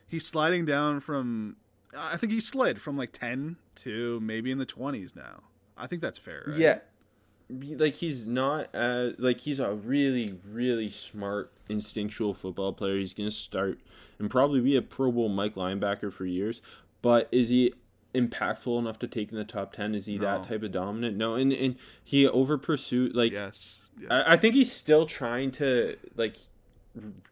he's 0.06 0.26
sliding 0.26 0.64
down 0.64 1.00
from. 1.00 1.56
I 1.97 2.16
think 2.16 2.32
he 2.32 2.40
slid 2.40 2.80
from 2.80 2.97
like 2.97 3.12
ten 3.12 3.57
to 3.76 4.20
maybe 4.20 4.51
in 4.51 4.59
the 4.59 4.66
twenties 4.66 5.14
now. 5.14 5.43
I 5.76 5.86
think 5.86 6.03
that's 6.03 6.18
fair. 6.18 6.45
Right? 6.47 6.57
Yeah. 6.59 6.78
like 7.51 7.97
he's 7.97 8.26
not 8.26 8.68
uh 8.74 9.11
like 9.18 9.40
he's 9.40 9.59
a 9.59 9.72
really 9.72 10.38
really 10.49 10.88
smart 10.88 11.53
instinctual 11.68 12.34
football 12.34 12.72
player. 12.72 12.97
He's 12.99 13.14
gonna 13.14 13.30
start 13.30 13.80
and 14.18 14.30
probably 14.30 14.61
be 14.61 14.76
a 14.76 14.82
Pro 14.82 15.12
Bowl 15.12 15.28
Mike 15.28 15.55
linebacker 15.55 16.12
for 16.12 16.24
years. 16.24 16.62
But 17.03 17.28
is 17.32 17.49
he 17.49 17.74
impactful 18.14 18.78
enough 18.78 18.99
to 19.01 19.09
take 19.09 19.32
in 19.32 19.38
the 19.38 19.45
top 19.45 19.72
ten? 19.72 19.95
Is 19.95 20.07
he 20.07 20.18
that 20.18 20.45
type 20.45 20.62
of 20.62 20.72
dominant? 20.72 21.16
No, 21.16 21.34
and 21.34 21.53
and 21.53 21.76
he 22.03 22.26
over 22.26 22.59
pursued 22.59 23.14
like 23.14 23.32
Yes. 23.32 23.80
Yeah. 24.01 24.09
I, 24.11 24.34
I 24.34 24.36
think 24.36 24.55
he's 24.55 24.72
still 24.72 25.05
trying 25.07 25.51
to 25.53 25.97
like 26.16 26.36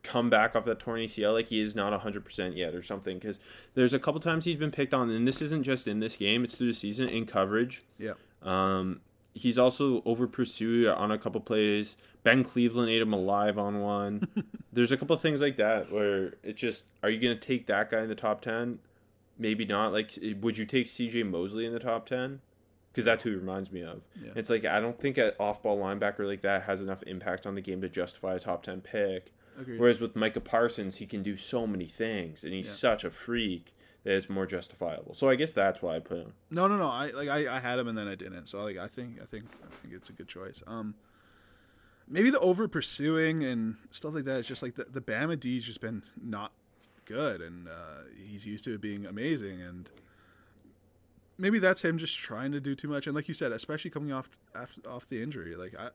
come 0.03 0.31
back 0.31 0.57
off 0.57 0.65
that 0.65 0.81
torn 0.81 1.01
ACL. 1.01 1.35
Like 1.35 1.49
he 1.49 1.61
is 1.61 1.75
not 1.75 1.99
hundred 2.01 2.25
percent 2.25 2.57
yet 2.57 2.75
or 2.75 2.83
something. 2.83 3.19
Because 3.19 3.41
there's 3.75 3.95
a 3.95 3.99
couple 3.99 4.21
times 4.21 4.45
he's 4.45 4.57
been 4.57 4.71
picked 4.71 4.95
on, 4.95 5.11
and 5.11 5.27
this 5.27 5.43
isn't 5.43 5.63
just 5.65 5.87
in 5.87 6.01
this 6.01 6.17
game; 6.17 6.45
it's 6.45 6.55
through 6.55 6.69
the 6.69 6.75
season 6.75 7.09
in 7.09 7.27
coverage. 7.27 7.85
yeah. 7.99 8.15
Um, 8.43 9.01
he's 9.35 9.59
also 9.59 10.03
over 10.05 10.27
pursued 10.27 10.89
on 10.89 11.11
a 11.11 11.19
couple 11.19 11.41
plays. 11.41 11.97
Ben 12.23 12.43
Cleveland 12.43 12.91
ate 12.91 13.03
him 13.03 13.13
alive 13.13 13.59
on 13.59 13.81
one. 13.81 14.27
There's 14.73 14.93
a 14.93 14.97
couple 14.97 15.17
things 15.17 15.41
like 15.41 15.57
that 15.57 15.93
where 15.93 16.35
it 16.43 16.57
just 16.57 16.87
are 17.03 17.11
you 17.11 17.21
going 17.21 17.39
to 17.39 17.41
take 17.41 17.67
that 17.67 17.91
guy 17.91 18.01
in 18.03 18.09
the 18.09 18.15
top 18.15 18.41
ten? 18.41 18.79
Maybe 19.39 19.65
not. 19.65 19.93
Like, 19.93 20.13
would 20.41 20.59
you 20.59 20.67
take 20.67 20.87
C.J. 20.87 21.23
Mosley 21.25 21.65
in 21.65 21.73
the 21.73 21.79
top 21.79 22.07
ten? 22.07 22.41
Because 22.93 23.05
that's 23.05 23.23
who 23.25 23.31
he 23.31 23.37
reminds 23.37 23.71
me 23.71 23.83
of. 23.83 24.03
Yeah. 24.23 24.33
It's 24.35 24.51
like 24.51 24.65
I 24.65 24.81
don't 24.81 24.99
think 24.99 25.17
an 25.17 25.33
off-ball 25.39 25.79
linebacker 25.79 26.27
like 26.27 26.41
that 26.43 26.65
has 26.65 26.81
enough 26.81 27.03
impact 27.05 27.47
on 27.47 27.55
the 27.55 27.61
game 27.61 27.81
to 27.83 27.89
justify 27.89 28.35
a 28.35 28.39
top 28.41 28.63
ten 28.63 28.81
pick. 28.81 29.33
Agreed. 29.61 29.79
Whereas 29.79 30.01
with 30.01 30.17
Micah 30.17 30.41
Parsons, 30.41 30.97
he 30.97 31.07
can 31.07 31.23
do 31.23 31.37
so 31.37 31.67
many 31.67 31.87
things, 31.87 32.43
and 32.45 32.53
he's 32.53 32.67
Yeah. 32.67 32.73
such 32.73 33.05
a 33.05 33.11
freak 33.11 33.73
that 34.05 34.15
it's 34.17 34.31
more 34.31 34.47
justifiable. 34.47 35.13
So 35.15 35.29
I 35.29 35.35
guess 35.37 35.53
that's 35.53 35.83
why 35.83 35.97
I 35.97 36.01
put 36.01 36.19
him. 36.19 36.33
No, 36.51 36.67
no, 36.67 36.77
no. 36.79 36.89
I 36.89 37.11
like 37.11 37.29
I, 37.29 37.57
I 37.57 37.61
had 37.61 37.79
him 37.79 37.87
and 37.89 37.99
then 37.99 38.09
I 38.09 38.15
didn't. 38.15 38.47
So 38.47 38.63
like 38.63 38.79
I 38.79 38.89
think 38.89 39.21
I 39.21 39.27
think 39.27 39.45
I 39.63 39.71
think 39.75 39.93
it's 39.95 40.09
a 40.09 40.13
good 40.15 40.29
choice. 40.29 40.63
Um, 40.67 40.95
maybe 42.09 42.31
the 42.31 42.41
over 42.41 42.67
pursuing 42.67 43.45
and 43.45 43.77
stuff 43.91 44.15
like 44.15 44.25
that. 44.25 44.39
It's 44.39 44.49
just 44.49 44.63
like 44.63 44.77
the 44.77 44.85
the 44.85 45.03
Bama 45.03 45.39
D's 45.39 45.65
just 45.65 45.81
been 45.83 46.03
not 46.23 46.53
good, 47.05 47.43
and 47.43 47.69
uh, 47.69 48.05
he's 48.27 48.47
used 48.47 48.65
to 48.65 48.75
it 48.75 48.81
being 48.81 49.05
amazing, 49.05 49.61
and 49.61 49.91
maybe 51.39 51.59
that's 51.59 51.83
him 51.83 51.99
just 51.99 52.17
trying 52.17 52.53
to 52.53 52.61
do 52.61 52.75
too 52.75 52.89
much. 52.89 53.07
And 53.07 53.15
like 53.15 53.29
you 53.29 53.35
said, 53.35 53.53
especially 53.53 53.91
coming 53.91 54.13
off 54.13 54.31
off, 54.55 54.79
off 54.89 55.09
the 55.09 55.23
injury, 55.23 55.57
like 55.57 55.75
I 55.79 55.91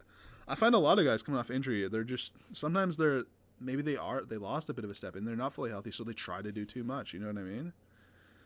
I 0.47 0.53
find 0.55 0.75
a 0.75 0.79
lot 0.79 0.99
of 0.99 1.05
guys 1.05 1.23
coming 1.23 1.39
off 1.39 1.49
injury, 1.49 1.87
they're 1.89 2.03
just 2.03 2.33
sometimes 2.53 2.97
they're 2.97 3.23
maybe 3.59 3.81
they 3.81 3.95
are 3.97 4.23
they 4.23 4.37
lost 4.37 4.69
a 4.69 4.73
bit 4.73 4.83
of 4.85 4.91
a 4.91 4.95
step 4.95 5.15
and 5.15 5.27
they're 5.27 5.35
not 5.35 5.53
fully 5.53 5.69
healthy, 5.69 5.91
so 5.91 6.03
they 6.03 6.13
try 6.13 6.41
to 6.41 6.51
do 6.51 6.65
too 6.65 6.83
much. 6.83 7.13
You 7.13 7.19
know 7.19 7.27
what 7.27 7.37
I 7.37 7.41
mean? 7.41 7.73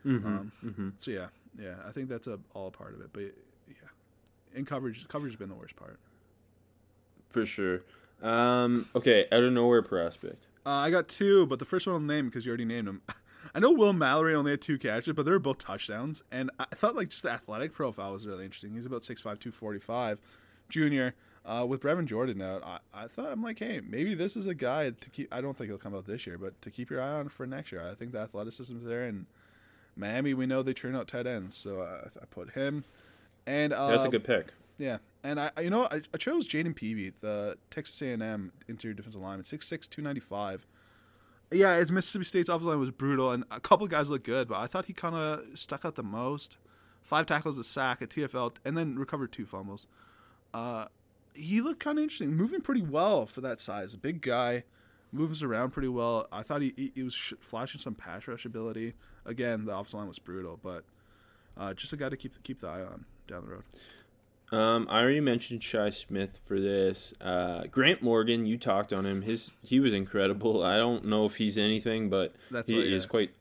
um, 0.05 0.93
So 0.97 1.11
yeah, 1.11 1.27
yeah, 1.59 1.75
I 1.87 1.91
think 1.91 2.09
that's 2.09 2.27
a 2.27 2.39
all 2.53 2.67
a 2.67 2.71
part 2.71 2.93
of 2.93 3.01
it. 3.01 3.09
But 3.11 3.33
yeah, 3.67 3.73
in 4.55 4.65
coverage, 4.65 5.07
coverage 5.07 5.33
has 5.33 5.39
been 5.39 5.49
the 5.49 5.55
worst 5.55 5.75
part. 5.75 5.99
For 7.29 7.45
sure. 7.45 7.81
Um, 8.21 8.87
okay, 8.95 9.27
out 9.31 9.43
of 9.43 9.53
nowhere 9.53 9.81
prospect. 9.81 10.45
Uh, 10.65 10.69
I 10.71 10.89
got 10.91 11.07
two, 11.07 11.45
but 11.45 11.59
the 11.59 11.65
first 11.65 11.87
one 11.87 11.93
I'll 11.95 11.99
name 11.99 12.25
because 12.25 12.45
you 12.45 12.49
already 12.49 12.65
named 12.65 12.87
him. 12.87 13.01
I 13.55 13.59
know 13.59 13.71
Will 13.71 13.93
Mallory 13.93 14.35
only 14.35 14.51
had 14.51 14.61
two 14.61 14.77
catches, 14.77 15.13
but 15.15 15.23
they 15.25 15.31
were 15.31 15.39
both 15.39 15.57
touchdowns, 15.59 16.23
and 16.31 16.51
I 16.59 16.65
thought 16.75 16.95
like 16.95 17.09
just 17.09 17.23
the 17.23 17.31
athletic 17.31 17.73
profile 17.73 18.13
was 18.13 18.27
really 18.27 18.43
interesting. 18.45 18.73
He's 18.73 18.85
about 18.85 19.01
6'5", 19.01 19.21
245, 19.23 20.19
junior. 20.67 21.15
Uh, 21.49 21.65
with 21.65 21.81
Brevin 21.81 22.05
Jordan 22.05 22.41
out, 22.43 22.63
I, 22.63 22.77
I 22.93 23.07
thought 23.07 23.31
I'm 23.31 23.41
like, 23.41 23.57
hey, 23.57 23.81
maybe 23.83 24.13
this 24.13 24.37
is 24.37 24.45
a 24.45 24.53
guy 24.53 24.91
to 24.91 25.09
keep. 25.09 25.33
I 25.33 25.41
don't 25.41 25.57
think 25.57 25.69
he'll 25.69 25.79
come 25.79 25.95
out 25.95 26.05
this 26.05 26.27
year, 26.27 26.37
but 26.37 26.61
to 26.61 26.69
keep 26.69 26.91
your 26.91 27.01
eye 27.01 27.13
on 27.13 27.29
for 27.29 27.47
next 27.47 27.71
year. 27.71 27.89
I 27.89 27.95
think 27.95 28.11
the 28.11 28.19
athleticism's 28.19 28.83
there, 28.83 29.03
and 29.05 29.25
Miami, 29.95 30.35
we 30.35 30.45
know 30.45 30.61
they 30.61 30.73
turn 30.73 30.95
out 30.95 31.07
tight 31.07 31.25
ends, 31.25 31.57
so 31.57 31.81
uh, 31.81 32.09
I 32.21 32.25
put 32.29 32.51
him. 32.51 32.83
And 33.47 33.73
uh, 33.73 33.87
That's 33.87 34.05
a 34.05 34.09
good 34.09 34.23
pick. 34.23 34.53
Yeah, 34.77 34.99
and 35.23 35.39
I, 35.39 35.49
I- 35.57 35.61
you 35.61 35.69
know, 35.71 35.85
I, 35.91 36.01
I 36.13 36.17
chose 36.17 36.47
Jayden 36.47 36.75
Peevy, 36.75 37.13
the 37.19 37.57
Texas 37.71 37.99
A&M 38.03 38.51
interior 38.67 38.93
defensive 38.93 39.19
lineman, 39.21 39.43
6'6", 39.43 39.89
295. 39.89 40.67
Yeah, 41.51 41.77
his 41.77 41.91
Mississippi 41.91 42.25
State's 42.25 42.47
offensive 42.47 42.67
line 42.67 42.79
was 42.79 42.91
brutal, 42.91 43.31
and 43.31 43.43
a 43.49 43.59
couple 43.59 43.87
guys 43.87 44.07
looked 44.09 44.25
good, 44.25 44.47
but 44.47 44.57
I 44.59 44.67
thought 44.67 44.85
he 44.85 44.93
kind 44.93 45.15
of 45.15 45.57
stuck 45.57 45.83
out 45.83 45.95
the 45.95 46.03
most. 46.03 46.57
Five 47.01 47.25
tackles, 47.25 47.57
a 47.57 47.63
sack, 47.63 48.03
a 48.03 48.07
TFL, 48.07 48.53
and 48.63 48.77
then 48.77 48.99
recovered 48.99 49.31
two 49.31 49.47
fumbles. 49.47 49.87
Uh, 50.53 50.85
he 51.33 51.61
looked 51.61 51.79
kind 51.79 51.97
of 51.97 52.03
interesting, 52.03 52.35
moving 52.35 52.61
pretty 52.61 52.81
well 52.81 53.25
for 53.25 53.41
that 53.41 53.59
size. 53.59 53.95
Big 53.95 54.21
guy, 54.21 54.63
moves 55.11 55.41
around 55.43 55.71
pretty 55.71 55.87
well. 55.87 56.27
I 56.31 56.43
thought 56.43 56.61
he 56.61 56.73
he, 56.75 56.91
he 56.95 57.03
was 57.03 57.13
sh- 57.13 57.33
flashing 57.39 57.81
some 57.81 57.95
pass 57.95 58.27
rush 58.27 58.45
ability. 58.45 58.93
Again, 59.25 59.65
the 59.65 59.73
offensive 59.73 59.99
line 59.99 60.07
was 60.07 60.19
brutal, 60.19 60.59
but 60.61 60.83
uh, 61.57 61.73
just 61.73 61.93
a 61.93 61.97
guy 61.97 62.09
to 62.09 62.17
keep 62.17 62.41
keep 62.43 62.59
the 62.59 62.67
eye 62.67 62.81
on 62.81 63.05
down 63.27 63.45
the 63.45 63.51
road. 63.51 63.63
Um, 64.51 64.87
I 64.89 65.01
already 65.01 65.19
mentioned 65.19 65.61
Shi 65.63 65.91
Smith 65.91 66.39
for 66.47 66.59
this. 66.59 67.13
Uh, 67.21 67.65
Grant 67.69 68.01
Morgan, 68.01 68.47
you 68.47 68.57
talked 68.57 68.91
on 68.91 69.05
him. 69.05 69.21
His 69.21 69.51
he 69.61 69.79
was 69.79 69.93
incredible. 69.93 70.63
I 70.63 70.77
don't 70.77 71.05
know 71.05 71.25
if 71.25 71.35
he's 71.35 71.57
anything, 71.57 72.09
but 72.09 72.33
That's 72.49 72.69
he 72.69 72.77
what- 72.77 72.87
is 72.87 73.03
yeah. 73.03 73.09
quite. 73.09 73.31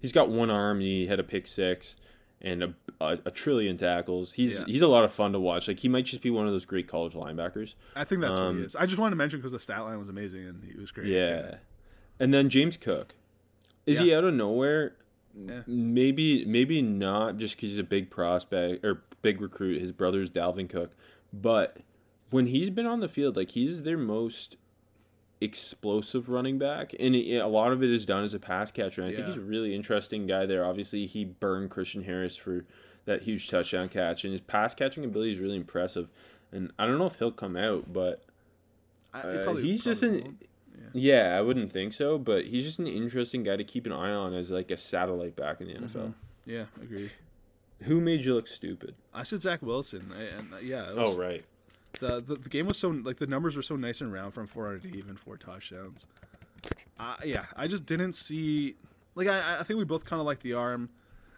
He's 0.00 0.12
got 0.12 0.28
one 0.28 0.50
arm. 0.50 0.80
He 0.80 1.06
had 1.06 1.18
a 1.18 1.24
pick 1.24 1.46
six 1.46 1.96
and 2.40 2.62
a, 2.62 2.74
a, 3.00 3.18
a 3.26 3.30
trillion 3.30 3.76
tackles. 3.76 4.32
He's 4.34 4.58
Yeah. 4.60 4.64
he's 4.66 4.82
a 4.82 4.86
lot 4.88 5.04
of 5.04 5.12
fun 5.12 5.32
to 5.32 5.40
watch. 5.40 5.68
Like 5.68 5.80
he 5.80 5.88
might 5.88 6.04
just 6.04 6.22
be 6.22 6.30
one 6.30 6.46
of 6.46 6.52
those 6.52 6.64
great 6.64 6.86
college 6.88 7.14
linebackers. 7.14 7.74
I 7.96 8.04
think 8.04 8.20
that's 8.20 8.38
what 8.38 8.42
Um, 8.42 8.58
he 8.58 8.64
is. 8.64 8.76
I 8.76 8.86
just 8.86 8.98
wanted 8.98 9.10
to 9.10 9.16
mention 9.16 9.38
because 9.40 9.52
the 9.52 9.58
stat 9.58 9.82
line 9.84 9.98
was 9.98 10.08
amazing 10.08 10.46
and 10.46 10.62
he 10.64 10.78
was 10.78 10.90
great. 10.92 11.08
Yeah. 11.08 11.56
And 12.20 12.32
then 12.32 12.48
James 12.48 12.76
Cook. 12.76 13.14
Is 13.86 13.98
Yeah. 14.00 14.04
he 14.06 14.14
out 14.14 14.24
of 14.24 14.34
nowhere? 14.34 14.94
Yeah. 15.36 15.62
Maybe 15.66 16.44
maybe 16.44 16.82
not 16.82 17.36
just 17.38 17.56
because 17.56 17.70
he's 17.70 17.78
a 17.78 17.82
big 17.84 18.10
prospect 18.10 18.84
or 18.84 19.02
big 19.22 19.40
recruit. 19.40 19.80
His 19.80 19.92
brother's 19.92 20.30
Dalvin 20.30 20.68
Cook. 20.68 20.92
But 21.32 21.78
when 22.30 22.46
he's 22.46 22.70
been 22.70 22.86
on 22.86 23.00
the 23.00 23.08
field, 23.08 23.36
like 23.36 23.50
he's 23.52 23.82
their 23.82 23.98
most 23.98 24.56
explosive 25.40 26.28
running 26.28 26.58
back. 26.58 26.94
And 26.98 27.14
it, 27.14 27.36
a 27.38 27.46
lot 27.46 27.72
of 27.72 27.82
it 27.82 27.90
is 27.90 28.04
done 28.06 28.24
as 28.24 28.34
a 28.34 28.38
pass 28.38 28.70
catcher. 28.70 29.02
And 29.02 29.10
I 29.10 29.14
think 29.14 29.26
he's 29.28 29.36
a 29.36 29.40
really 29.40 29.74
interesting 29.74 30.26
guy 30.26 30.46
there. 30.46 30.64
Obviously, 30.64 31.06
he 31.06 31.24
burned 31.24 31.70
Christian 31.70 32.04
Harris 32.04 32.36
for 32.36 32.64
that 33.04 33.22
huge 33.22 33.48
touchdown 33.48 33.88
catch. 33.88 34.24
And 34.24 34.32
his 34.32 34.40
pass 34.40 34.74
catching 34.74 35.04
ability 35.04 35.32
is 35.32 35.38
really 35.38 35.56
impressive. 35.56 36.08
And 36.52 36.72
I 36.78 36.86
don't 36.86 36.98
know 36.98 37.06
if 37.06 37.18
he'll 37.18 37.30
come 37.30 37.56
out, 37.56 37.92
but 37.92 38.24
I, 39.14 39.20
uh, 39.20 39.44
probably- 39.44 39.62
he's 39.62 39.84
just 39.84 40.02
an 40.02 40.12
won't. 40.22 40.46
yeah. 40.92 41.36
I 41.36 41.40
wouldn't 41.40 41.72
think 41.72 41.92
so, 41.92 42.18
but 42.18 42.46
he's 42.46 42.64
just 42.64 42.78
an 42.78 42.86
interesting 42.86 43.42
guy 43.42 43.56
to 43.56 43.64
keep 43.64 43.86
an 43.86 43.92
eye 43.92 44.10
on 44.12 44.34
as 44.34 44.50
like 44.50 44.70
a 44.70 44.76
satellite 44.76 45.36
back 45.36 45.60
in 45.60 45.68
the 45.68 45.74
Mm-hmm. 45.74 45.98
NFL. 45.98 46.14
Yeah, 46.46 46.64
agreed. 46.82 47.10
Who 47.82 48.00
made 48.00 48.24
you 48.24 48.34
look 48.34 48.48
stupid? 48.48 48.94
I 49.14 49.22
said 49.22 49.42
Zach 49.42 49.62
Wilson, 49.62 50.12
I- 50.16 50.22
and 50.38 50.54
uh, 50.54 50.56
yeah, 50.58 50.88
it 50.88 50.96
was, 50.96 51.14
Oh 51.14 51.16
right, 51.18 51.44
the, 52.00 52.20
the 52.20 52.36
the 52.36 52.48
game 52.48 52.66
was 52.66 52.78
so 52.78 52.88
like 52.88 53.16
the 53.16 53.26
numbers 53.26 53.56
were 53.56 53.62
so 53.62 53.76
nice 53.76 54.00
and 54.00 54.12
round 54.12 54.34
from 54.34 54.46
400 54.46 54.82
to 54.82 54.96
even 54.96 55.16
four 55.16 55.36
touchdowns. 55.36 56.06
Uh, 56.98 57.16
yeah, 57.24 57.44
I 57.56 57.68
just 57.68 57.86
didn't 57.86 58.12
see 58.12 58.76
like 59.14 59.28
I 59.28 59.58
I 59.60 59.62
think 59.62 59.78
we 59.78 59.84
both 59.84 60.04
kind 60.04 60.20
of 60.20 60.26
like 60.26 60.40
the 60.40 60.54
arm, 60.54 60.88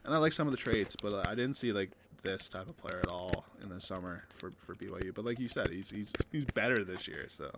and 0.05 0.15
I 0.15 0.19
like 0.19 0.33
some 0.33 0.47
of 0.47 0.53
the 0.53 0.57
traits, 0.57 0.97
but 1.01 1.13
uh, 1.13 1.25
I 1.27 1.35
didn't 1.35 1.55
see 1.55 1.73
like 1.73 1.91
this 2.23 2.49
type 2.49 2.69
of 2.69 2.77
player 2.77 3.01
at 3.01 3.09
all 3.09 3.45
in 3.63 3.69
the 3.69 3.81
summer 3.81 4.25
for 4.35 4.53
for 4.59 4.75
BYU. 4.75 5.15
But 5.15 5.25
like 5.25 5.39
you 5.39 5.49
said, 5.49 5.71
he's 5.71 5.91
he's 5.91 6.13
he's 6.31 6.45
better 6.45 6.85
this 6.85 7.09
year. 7.09 7.27
So 7.29 7.51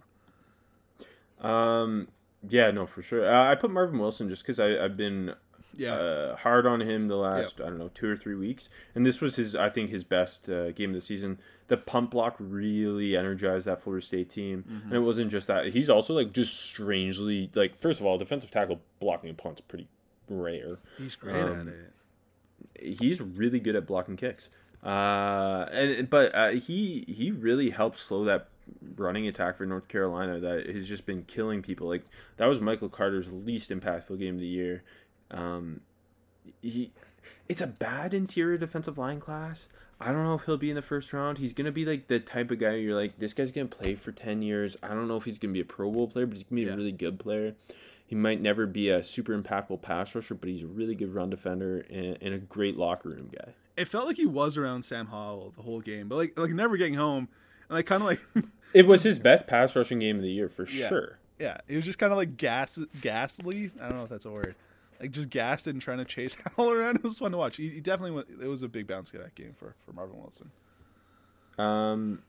um, 1.47 2.09
yeah, 2.49 2.70
no, 2.70 2.86
for 2.86 3.03
sure. 3.03 3.28
Uh, 3.30 3.51
I 3.51 3.55
put 3.55 3.70
Marvin 3.70 3.99
Wilson 3.99 4.28
just 4.28 4.43
because 4.43 4.59
I've 4.59 4.97
been 4.97 5.34
yeah, 5.74 5.94
uh, 5.94 6.36
hard 6.36 6.66
on 6.66 6.80
him 6.80 7.08
the 7.08 7.16
last 7.16 7.60
I 7.60 7.64
don't 7.64 7.78
know 7.78 7.90
two 7.94 8.08
or 8.08 8.16
three 8.16 8.34
weeks, 8.34 8.68
and 8.94 9.04
this 9.06 9.20
was 9.20 9.36
his 9.36 9.54
I 9.54 9.68
think 9.70 9.90
his 9.90 10.04
best 10.04 10.48
uh, 10.48 10.72
game 10.72 10.90
of 10.90 10.94
the 10.94 11.00
season. 11.00 11.38
The 11.68 11.76
pump 11.76 12.10
block 12.10 12.36
really 12.38 13.16
energized 13.16 13.66
that 13.66 13.82
Florida 13.82 14.04
State 14.04 14.28
team, 14.30 14.64
Mm-hmm. 14.68 14.86
and 14.88 14.92
it 14.94 15.00
wasn't 15.00 15.30
just 15.30 15.46
that. 15.46 15.66
He's 15.66 15.88
also 15.88 16.12
like 16.14 16.32
just 16.32 16.54
strangely 16.62 17.50
like 17.54 17.78
first 17.80 18.00
of 18.00 18.06
all, 18.06 18.18
defensive 18.18 18.50
tackle 18.50 18.80
blocking 19.00 19.30
a 19.30 19.34
punt's 19.34 19.60
pretty 19.62 19.88
rare. 20.28 20.78
he's 20.98 21.16
great 21.16 21.36
um, 21.36 21.60
at 21.60 21.66
it. 21.68 22.98
he's 23.00 23.20
really 23.20 23.60
good 23.60 23.76
at 23.76 23.86
blocking 23.86 24.16
kicks. 24.16 24.50
Uh, 24.84 25.66
and 25.72 26.10
but 26.10 26.34
uh, 26.34 26.50
he 26.50 27.04
he 27.08 27.30
really 27.30 27.70
helped 27.70 27.98
slow 28.00 28.24
that 28.24 28.48
running 28.96 29.26
attack 29.28 29.56
for 29.56 29.64
North 29.66 29.86
Carolina 29.88 30.38
that 30.40 30.66
has 30.74 30.86
just 30.86 31.06
been 31.06 31.22
killing 31.24 31.62
people. 31.62 31.88
Like 31.88 32.02
that 32.36 32.46
was 32.46 32.60
Michael 32.60 32.88
Carter's 32.88 33.28
least 33.30 33.70
impactful 33.70 34.18
game 34.18 34.34
of 34.34 34.40
the 34.40 34.46
year. 34.46 34.82
Um, 35.33 35.80
he, 36.61 36.93
it's 37.49 37.61
a 37.62 37.66
bad 37.66 38.14
interior 38.14 38.59
defensive 38.59 38.99
line 38.99 39.20
class. 39.20 39.68
I 40.01 40.07
don't 40.07 40.24
know 40.24 40.35
if 40.35 40.43
he'll 40.45 40.57
be 40.57 40.70
in 40.70 40.76
the 40.76 40.83
first 40.83 41.12
round. 41.12 41.39
He's 41.39 41.53
gonna 41.53 41.70
be 41.72 41.85
like 41.85 42.09
the 42.09 42.18
type 42.18 42.51
of 42.51 42.59
guy 42.59 42.74
you're 42.74 43.01
like, 43.01 43.18
this 43.18 43.33
guy's 43.33 43.53
gonna 43.53 43.66
play 43.68 43.95
for 43.95 44.11
ten 44.12 44.43
years. 44.43 44.76
I 44.83 44.89
don't 44.89 45.07
know 45.09 45.16
if 45.16 45.24
he's 45.24 45.39
gonna 45.39 45.55
be 45.55 45.61
a 45.61 45.64
Pro 45.64 45.91
Bowl 45.91 46.09
player, 46.09 46.26
but 46.26 46.35
he's 46.35 46.43
gonna 46.45 46.61
be 46.62 46.66
Yeah. 46.66 46.74
a 46.74 46.76
really 46.76 46.93
good 46.93 47.18
player. 47.20 47.55
He 48.05 48.16
might 48.16 48.41
never 48.43 48.66
be 48.66 48.89
a 48.91 49.03
super 49.05 49.37
impactful 49.41 49.80
pass 49.80 50.14
rusher, 50.14 50.35
but 50.35 50.49
he's 50.49 50.64
a 50.64 50.66
really 50.66 50.95
good 50.95 51.14
run 51.14 51.30
defender 51.30 51.87
and, 51.89 52.18
and 52.20 52.35
a 52.35 52.39
great 52.39 52.76
locker 52.76 53.09
room 53.11 53.30
guy. 53.33 53.53
It 53.76 53.87
felt 53.87 54.07
like 54.07 54.16
he 54.16 54.26
was 54.26 54.59
around 54.59 54.85
Sam 54.85 55.07
Howell 55.07 55.53
the 55.57 55.62
whole 55.62 55.80
game, 55.80 56.09
but 56.09 56.16
like 56.16 56.39
like 56.39 56.51
never 56.51 56.76
getting 56.76 56.95
home, 56.95 57.28
and 57.68 57.76
like 57.76 57.87
kind 57.87 58.03
of 58.03 58.09
like 58.09 58.20
It 58.74 58.87
was 58.89 59.03
his 59.05 59.18
best 59.20 59.47
pass 59.47 59.76
rushing 59.76 60.01
game 60.01 60.16
of 60.16 60.22
the 60.22 60.30
year 60.33 60.49
for 60.49 60.66
Yeah. 60.68 60.89
sure. 60.89 61.18
Yeah, 61.39 61.59
it 61.68 61.76
was 61.76 61.85
just 61.85 61.99
kind 61.99 62.12
of 62.12 62.18
like 62.18 62.37
gas, 62.37 62.78
ghastly. 63.01 63.70
I 63.80 63.89
don't 63.89 63.99
know 63.99 64.05
if 64.05 64.11
that's 64.11 64.26
a 64.26 64.30
word. 64.30 64.55
Like 65.03 65.11
just 65.11 65.28
gassed 65.28 65.66
and 65.66 65.82
trying 65.82 65.98
to 65.98 66.05
chase 66.07 66.36
Howell 66.57 66.70
around. 66.70 66.96
It 66.96 67.05
was 67.05 67.18
fun 67.18 67.32
to 67.32 67.36
watch. 67.38 67.57
He, 67.57 67.68
he 67.68 67.80
definitely 67.80 68.12
went. 68.12 68.28
It 68.40 68.46
was 68.46 68.62
a 68.62 68.68
big 68.68 68.86
bounce 68.86 69.11
that 69.11 69.34
game 69.34 69.53
for 69.53 69.74
for 69.84 69.92
Marvin 69.92 70.18
Wilson. 70.18 70.50
Um, 71.59 72.22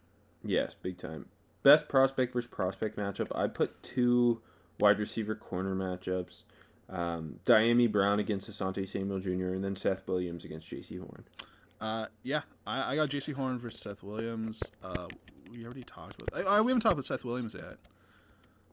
Yes, 0.43 0.73
big 0.73 0.97
time. 0.97 1.27
Best 1.63 1.87
prospect 1.87 2.33
versus 2.33 2.49
prospect 2.49 2.97
matchup. 2.97 3.27
I 3.33 3.47
put 3.47 3.81
two 3.81 4.41
wide 4.79 4.99
receiver 4.99 5.35
corner 5.35 5.73
matchups. 5.73 6.43
Um, 6.89 7.39
Dyami 7.45 7.89
Brown 7.89 8.19
against 8.19 8.51
Asante 8.51 8.87
Samuel 8.87 9.19
Jr. 9.19 9.53
and 9.53 9.63
then 9.63 9.75
Seth 9.75 10.05
Williams 10.05 10.43
against 10.43 10.69
Jaycee 10.69 10.99
Horn. 10.99 11.23
Uh, 11.79 12.07
yeah, 12.23 12.41
I, 12.67 12.93
I 12.93 12.95
got 12.97 13.09
Jaycee 13.09 13.33
Horn 13.33 13.57
versus 13.57 13.79
Seth 13.79 14.03
Williams. 14.03 14.61
Uh, 14.83 15.07
we 15.49 15.63
already 15.63 15.83
talked 15.83 16.21
about. 16.21 16.45
I, 16.45 16.57
I, 16.57 16.61
we 16.61 16.71
haven't 16.71 16.81
talked 16.81 16.93
about 16.93 17.05
Seth 17.05 17.23
Williams 17.23 17.53
yet. 17.53 17.77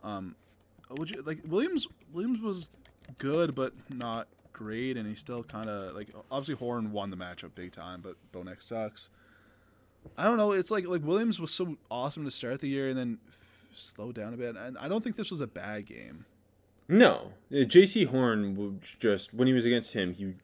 Um, 0.02 0.34
would 0.90 1.10
you 1.10 1.22
like 1.22 1.38
Williams? 1.46 1.86
Williams 2.12 2.40
was 2.40 2.68
good, 3.18 3.54
but 3.54 3.72
not 3.88 4.28
great, 4.52 4.96
and 4.96 5.08
he 5.08 5.14
still 5.14 5.42
kind 5.42 5.68
of 5.68 5.94
like 5.94 6.08
obviously 6.30 6.54
Horn 6.56 6.92
won 6.92 7.10
the 7.10 7.16
matchup 7.16 7.54
big 7.54 7.72
time, 7.72 8.00
but 8.02 8.16
Bo 8.32 8.42
Nix 8.42 8.66
sucks. 8.66 9.08
I 10.16 10.24
don't 10.24 10.36
know. 10.38 10.52
It's 10.52 10.70
like 10.70 10.86
like 10.86 11.04
Williams 11.04 11.38
was 11.40 11.50
so 11.52 11.76
awesome 11.90 12.24
to 12.24 12.30
start 12.30 12.60
the 12.60 12.68
year, 12.68 12.88
and 12.88 12.98
then 12.98 13.18
f- 13.28 13.66
slowed 13.74 14.14
down 14.14 14.32
a 14.34 14.36
bit. 14.36 14.56
And 14.56 14.78
I 14.78 14.88
don't 14.88 15.02
think 15.04 15.16
this 15.16 15.30
was 15.30 15.40
a 15.40 15.46
bad 15.46 15.86
game. 15.86 16.24
No, 16.88 17.32
Jaycee 17.52 18.06
Horn 18.06 18.56
was 18.56 18.96
just 18.98 19.32
when 19.32 19.46
he 19.46 19.54
was 19.54 19.64
against 19.64 19.92
him, 19.92 20.12
he 20.14 20.34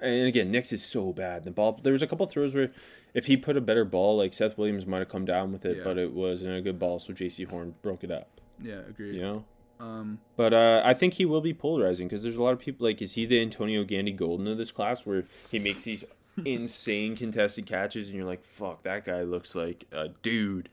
and 0.00 0.28
again, 0.28 0.50
Nix 0.52 0.72
is 0.72 0.84
so 0.84 1.12
bad. 1.12 1.42
The 1.44 1.50
ball, 1.50 1.80
there 1.82 1.92
was 1.92 2.02
a 2.02 2.06
couple 2.06 2.24
throws 2.26 2.54
where 2.54 2.70
if 3.14 3.26
he 3.26 3.36
put 3.36 3.56
a 3.56 3.60
better 3.60 3.84
ball, 3.84 4.16
like 4.18 4.32
Seth 4.32 4.56
Williams 4.56 4.86
might 4.86 4.98
have 5.00 5.08
come 5.08 5.24
down 5.24 5.50
with 5.52 5.64
it, 5.64 5.78
Yeah. 5.78 5.84
but 5.84 5.98
it 5.98 6.12
wasn't 6.12 6.54
a 6.56 6.60
good 6.60 6.78
ball, 6.78 6.98
so 7.00 7.12
Jaycee 7.12 7.48
Horn 7.48 7.74
broke 7.82 8.04
it 8.04 8.10
up. 8.12 8.40
Yeah, 8.62 8.80
agreed. 8.88 9.14
You 9.16 9.22
know. 9.22 9.44
Um, 9.80 10.18
But 10.36 10.52
uh, 10.54 10.82
I 10.84 10.94
think 10.94 11.14
he 11.14 11.24
will 11.24 11.40
be 11.40 11.54
polarizing 11.54 12.08
because 12.08 12.22
there's 12.22 12.36
a 12.36 12.42
lot 12.42 12.52
of 12.52 12.58
people 12.58 12.86
like, 12.86 13.00
is 13.02 13.12
he 13.12 13.26
the 13.26 13.40
Antonio 13.40 13.84
Gandy 13.84 14.12
Golden 14.12 14.46
of 14.48 14.58
this 14.58 14.72
class 14.72 15.06
where 15.06 15.24
he 15.50 15.58
makes 15.58 15.82
these 15.84 16.04
insane 16.44 17.16
contested 17.16 17.66
catches 17.66 18.08
and 18.08 18.16
you're 18.16 18.26
like, 18.26 18.44
fuck, 18.44 18.82
that 18.82 19.04
guy 19.04 19.22
looks 19.22 19.54
like 19.54 19.84
a 19.92 20.08
dude. 20.22 20.68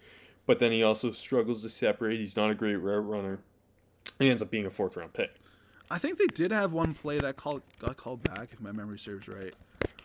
But 0.45 0.59
then 0.59 0.71
he 0.71 0.83
also 0.83 1.11
struggles 1.11 1.61
to 1.63 1.69
separate. 1.69 2.19
He's 2.19 2.35
not 2.35 2.51
a 2.51 2.55
great 2.55 2.75
route 2.75 2.99
runner. 3.07 3.39
He 4.19 4.29
ends 4.29 4.41
up 4.41 4.51
being 4.51 4.65
a 4.65 4.69
fourth 4.69 4.95
round 4.95 5.13
pick. 5.13 5.35
I 5.89 5.97
think 5.97 6.17
they 6.17 6.27
did 6.27 6.51
have 6.51 6.73
one 6.73 6.93
play 6.93 7.19
that 7.19 7.35
called 7.35 7.61
got 7.79 7.97
called 7.97 8.23
back, 8.23 8.49
if 8.51 8.59
my 8.59 8.71
memory 8.71 8.97
serves 8.97 9.27
right, 9.27 9.53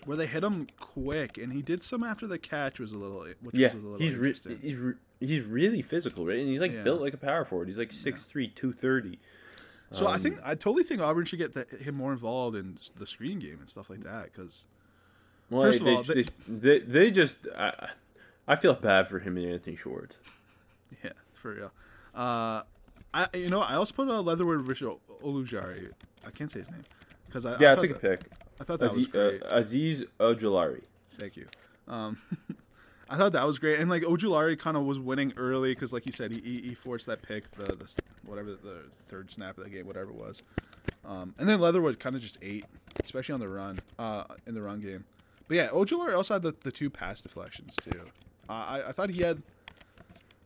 where 0.05 0.16
they 0.16 0.26
hit 0.26 0.44
him 0.44 0.66
quick, 0.78 1.38
and 1.38 1.53
he 1.53 1.62
did 1.62 1.82
some 1.82 2.03
after 2.03 2.26
the 2.26 2.38
catch 2.38 2.78
was 2.78 2.92
a 2.92 2.98
little, 2.98 3.24
which 3.40 3.57
Yeah, 3.57 3.72
was 3.74 3.82
a 3.82 3.86
little 3.86 3.98
he's 3.98 4.14
re- 4.14 4.34
he's 4.61 4.76
re- 4.76 4.94
he's 5.21 5.43
really 5.45 5.83
physical, 5.83 6.27
right? 6.27 6.39
And 6.39 6.49
he's 6.49 6.61
like 6.61 6.73
Yeah. 6.73 6.83
built 6.83 7.01
like 7.01 7.14
a 7.14 7.18
power 7.18 7.45
forward. 7.45 7.68
He's 7.68 7.79
like 7.79 7.91
6'3", 7.91 8.55
230. 8.55 9.18
so 9.93 10.07
I 10.07 10.14
um, 10.14 10.21
think 10.21 10.39
I 10.43 10.55
totally 10.55 10.83
think 10.85 11.01
Auburn 11.01 11.25
should 11.25 11.39
get 11.39 11.53
the, 11.53 11.64
him 11.77 11.95
more 11.97 12.12
involved 12.12 12.57
in 12.57 12.79
the 12.97 13.07
screen 13.07 13.39
game 13.39 13.59
and 13.61 13.68
stuff 13.68 13.91
like 13.91 14.03
that 14.05 14.33
because 14.33 14.66
Well, 15.51 15.62
First 15.62 15.81
of 15.83 15.87
all, 15.89 16.03
they, 16.03 16.23
they- 16.23 16.31
they, 16.49 16.79
they 16.81 17.11
just 17.11 17.37
I, 17.57 17.91
I 18.49 18.57
feel 18.57 18.75
bad 18.75 19.09
for 19.09 19.18
him 19.21 19.37
and 19.37 19.47
Anthony 19.47 19.77
Schwartz. 19.77 20.16
yeah, 21.05 21.12
for 21.35 21.55
real. 21.55 21.73
Uh, 22.14 22.62
I 23.12 23.27
you 23.35 23.49
know 23.49 23.61
I 23.61 23.75
also 23.75 23.93
put 23.95 24.09
a 24.09 24.21
Leatherwood 24.21 24.62
versus 24.62 24.89
Olujari. 25.25 25.91
I 26.27 26.31
can't 26.31 26.51
say 26.51 26.61
his 26.61 26.71
name 26.71 26.83
because 27.27 27.45
I 27.47 27.57
Yeah, 27.61 27.71
I 27.71 27.73
it's 27.75 27.85
a 27.85 27.89
thought 27.89 28.01
pick. 28.01 28.21
I 28.61 28.64
thought 28.64 28.79
that 28.81 28.93
was 28.95 29.09
Azeez, 29.09 29.11
great. 29.11 29.43
uh, 29.43 29.57
Azeez 29.59 30.07
Ojulari. 30.21 30.83
Thank 31.18 31.37
you. 31.37 31.47
Um, 31.89 32.18
I 33.13 33.17
thought 33.17 33.33
that 33.33 33.45
was 33.45 33.59
great, 33.59 33.81
and 33.81 33.91
like 33.91 34.03
Ojulari 34.03 34.57
kind 34.57 34.77
of 34.77 34.85
was 34.85 34.99
winning 34.99 35.33
early 35.37 35.75
because, 35.75 35.93
like 35.93 36.07
you 36.07 36.13
said, 36.13 36.31
he, 36.31 36.41
he, 36.41 36.69
he 36.69 36.75
forced 36.75 37.07
that 37.07 37.23
pick, 37.23 37.51
the, 37.51 37.65
the 37.65 37.93
whatever 38.25 38.51
the 38.51 38.85
third 39.07 39.33
snap 39.33 39.59
of 39.59 39.65
the 39.65 39.71
game, 39.71 39.85
whatever 39.85 40.11
it 40.11 40.17
was. 40.17 40.45
Um, 41.05 41.35
and 41.37 41.49
then 41.49 41.61
Leatherwood 41.61 41.99
kind 41.99 42.15
of 42.15 42.23
just 42.23 42.39
ate, 42.41 42.65
especially 43.03 43.33
on 43.33 43.41
the 43.41 43.49
run, 43.49 43.81
uh, 43.99 44.25
in 44.47 44.55
the 44.55 44.63
run 44.63 44.81
game. 44.81 45.05
But 45.49 45.57
yeah, 45.57 45.69
Ojulari 45.69 46.15
also 46.15 46.35
had 46.35 46.43
the, 46.43 46.55
the 46.63 46.71
two 46.71 46.89
pass 46.89 47.21
deflections 47.21 47.75
too. 47.75 48.03
Uh, 48.49 48.53
I 48.53 48.83
I 48.89 48.93
thought 48.93 49.11
he 49.11 49.23
had. 49.23 49.43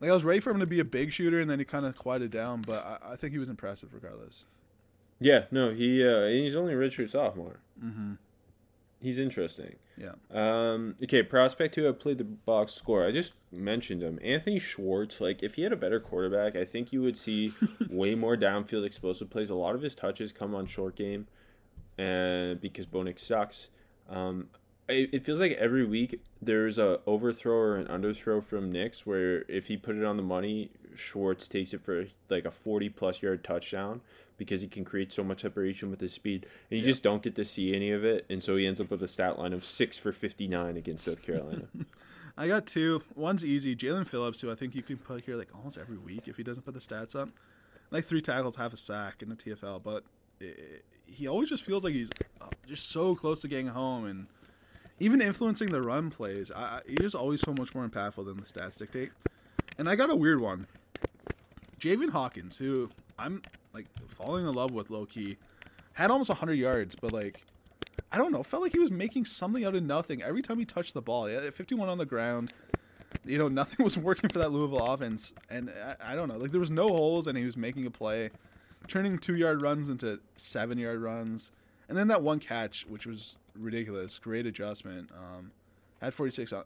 Like 0.01 0.11
I 0.11 0.15
was 0.15 0.25
ready 0.25 0.41
for 0.41 0.51
him 0.51 0.61
to 0.61 0.67
be 0.67 0.81
a 0.81 0.85
big 0.85 1.13
shooter, 1.13 1.41
and 1.41 1.49
then 1.51 1.59
he 1.59 1.65
kind 1.65 1.85
of 1.87 1.97
quieted 1.99 2.31
down. 2.31 2.63
But 2.67 2.85
I, 2.85 3.13
I 3.13 3.17
think 3.17 3.33
he 3.33 3.39
was 3.39 3.49
impressive 3.49 3.93
regardless. 3.93 4.47
Yeah, 5.21 5.45
no, 5.51 5.71
he 5.71 6.07
uh, 6.07 6.27
he's 6.27 6.57
only 6.57 6.73
a 6.73 6.77
redshirt 6.77 7.11
sophomore. 7.11 7.59
Mm-hmm. 7.83 8.15
He's 9.05 9.19
interesting. 9.19 9.77
Yeah. 9.99 10.13
Um, 10.33 10.97
okay, 11.03 11.23
prospect 11.23 11.75
who 11.75 11.87
I 11.87 11.93
played 11.93 12.17
the 12.17 12.25
box 12.25 12.73
score. 12.73 13.05
I 13.05 13.13
just 13.13 13.35
mentioned 13.53 14.03
him, 14.03 14.19
Anthony 14.25 14.59
Schwartz. 14.59 15.21
Like, 15.21 15.43
if 15.43 15.57
he 15.57 15.63
had 15.63 15.75
a 15.75 15.77
better 15.77 16.01
quarterback, 16.01 16.57
I 16.57 16.65
think 16.65 16.91
you 16.91 17.03
would 17.03 17.19
see 17.19 17.53
way 17.91 18.15
more 18.15 18.35
downfield 18.35 18.83
explosive 18.83 19.29
plays. 19.29 19.51
A 19.51 19.55
lot 19.55 19.75
of 19.75 19.83
his 19.83 19.95
touches 19.95 20.33
come 20.33 20.55
on 20.55 20.65
short 20.65 20.97
game, 20.97 21.27
and 21.99 22.59
because 22.63 22.87
Bo 22.87 23.03
Nix 23.03 23.23
sucks, 23.23 23.69
um, 24.09 24.49
it, 24.89 25.11
it 25.13 25.27
feels 25.27 25.39
like 25.39 25.53
every 25.53 25.85
week 25.85 26.23
there's 26.41 26.79
a 26.79 27.01
overthrow 27.07 27.57
or 27.57 27.77
an 27.77 27.87
underthrow 27.89 28.43
from 28.43 28.73
Nix 28.73 29.05
where 29.05 29.45
if 29.49 29.67
he 29.67 29.77
put 29.77 29.97
it 29.97 30.05
on 30.05 30.17
the 30.17 30.23
money, 30.23 30.71
Schwartz 30.95 31.47
takes 31.47 31.75
it 31.75 31.85
for 31.85 32.07
like 32.31 32.47
a 32.47 32.51
40 32.51 32.89
plus 32.89 33.21
yard 33.21 33.45
touchdown 33.45 34.01
because 34.37 34.61
he 34.61 34.69
can 34.69 34.85
create 34.85 35.13
so 35.13 35.23
much 35.23 35.43
separation 35.43 35.91
with 35.91 36.01
his 36.01 36.13
speed. 36.13 36.47
And 36.71 36.81
you 36.81 36.85
just 36.85 37.03
don't 37.03 37.23
get 37.23 37.35
to 37.37 37.45
see 37.45 37.75
any 37.75 37.91
of 37.91 38.05
it. 38.05 38.27
And 38.29 38.43
so 38.43 38.57
he 38.57 38.67
ends 38.67 38.81
up 38.81 38.91
with 38.91 39.03
a 39.03 39.09
stat 39.09 39.39
line 39.39 39.53
of 39.53 39.65
6 39.65 39.99
for 39.99 40.13
59 40.13 40.77
against 40.77 41.05
South 41.05 41.23
Carolina. 41.23 41.69
I 42.37 42.49
got 42.49 42.67
two. 42.67 43.03
One's 43.15 43.45
easy. 43.45 43.77
Jaelan 43.77 44.09
Phillips, 44.09 44.41
who 44.41 44.51
I 44.51 44.57
think 44.57 44.75
you 44.75 44.83
can 44.83 44.97
put 44.97 45.25
here 45.25 45.37
like 45.37 45.55
almost 45.55 45.79
every 45.79 45.99
week 45.99 46.27
if 46.27 46.37
he 46.37 46.43
doesn't 46.43 46.65
put 46.65 46.75
the 46.75 46.81
stats 46.81 47.15
up. 47.15 47.29
Like 47.91 48.05
three 48.05 48.21
tackles, 48.21 48.57
half 48.57 48.73
a 48.73 48.77
sack 48.77 49.23
in 49.23 49.29
the 49.29 49.37
TFL, 49.37 49.83
but 49.83 50.05
i 50.41 50.53
he 51.07 51.29
always 51.29 51.51
just 51.51 51.63
feels 51.63 51.85
like 51.85 51.93
he's 51.93 52.11
uh, 52.41 52.47
just 52.67 52.91
so 52.91 53.15
close 53.15 53.43
to 53.43 53.49
getting 53.49 53.69
home 53.69 54.07
and 54.07 54.27
even 54.99 55.21
influencing 55.21 55.69
the 55.69 55.83
run 55.83 56.11
plays. 56.11 56.51
I, 56.51 56.61
I, 56.61 56.81
he's 56.89 56.99
just 56.99 57.15
always 57.15 57.41
so 57.43 57.53
much 57.53 57.75
more 57.75 57.87
impactful 57.87 58.25
than 58.25 58.37
the 58.37 58.43
stats 58.43 58.79
dictate. 58.79 59.11
And 59.79 59.89
I 59.89 59.97
got 59.97 60.11
a 60.11 60.17
weird 60.17 60.41
one. 60.41 60.67
Javian 61.79 62.11
Hawkins, 62.11 62.57
who 62.57 62.91
I'm 63.19 63.43
like 63.75 63.87
falling 64.09 64.47
in 64.47 64.53
love 64.53 64.71
with 64.71 64.91
low 64.91 65.05
key, 65.05 65.37
had 65.95 66.11
almost 66.11 66.31
100 66.31 66.55
yards, 66.55 66.95
but 66.95 67.13
like 67.13 67.43
I 68.11 68.17
don't 68.17 68.33
know, 68.33 68.43
felt 68.43 68.63
like 68.63 68.73
he 68.73 68.79
was 68.79 68.91
making 68.91 69.25
something 69.25 69.65
out 69.65 69.75
of 69.75 69.83
nothing 69.83 70.23
every 70.23 70.43
time 70.43 70.59
he 70.59 70.65
touched 70.65 70.95
the 70.95 71.03
ball. 71.03 71.29
Yeah, 71.29 71.51
51 71.51 71.89
on 71.89 71.99
the 71.99 72.07
ground. 72.07 72.53
You 73.25 73.39
know, 73.39 73.49
nothing 73.61 73.85
was 73.85 73.99
working 73.99 74.31
for 74.31 74.39
that 74.39 74.53
Louisville 74.53 74.85
offense, 74.85 75.33
and 75.51 75.71
I, 75.71 76.13
I 76.13 76.15
don't 76.15 76.29
know, 76.29 76.39
like 76.39 76.51
there 76.51 76.61
was 76.61 76.71
no 76.71 76.89
holes, 76.89 77.27
and 77.27 77.37
he 77.37 77.45
was 77.45 77.57
making 77.57 77.87
a 77.87 77.91
play, 77.91 78.31
turning 78.89 79.19
two 79.19 79.37
yard 79.37 79.63
runs 79.63 79.89
into 79.89 80.21
seven 80.37 80.79
yard 80.79 81.01
runs, 81.01 81.51
and 81.89 81.99
then 81.99 82.09
that 82.09 82.23
one 82.23 82.39
catch, 82.39 82.87
which 82.87 83.07
was 83.07 83.37
ridiculous, 83.55 84.19
great 84.19 84.47
adjustment. 84.47 85.11
Um, 85.13 85.53
had 86.01 86.13
46 86.13 86.53
uh, 86.53 86.63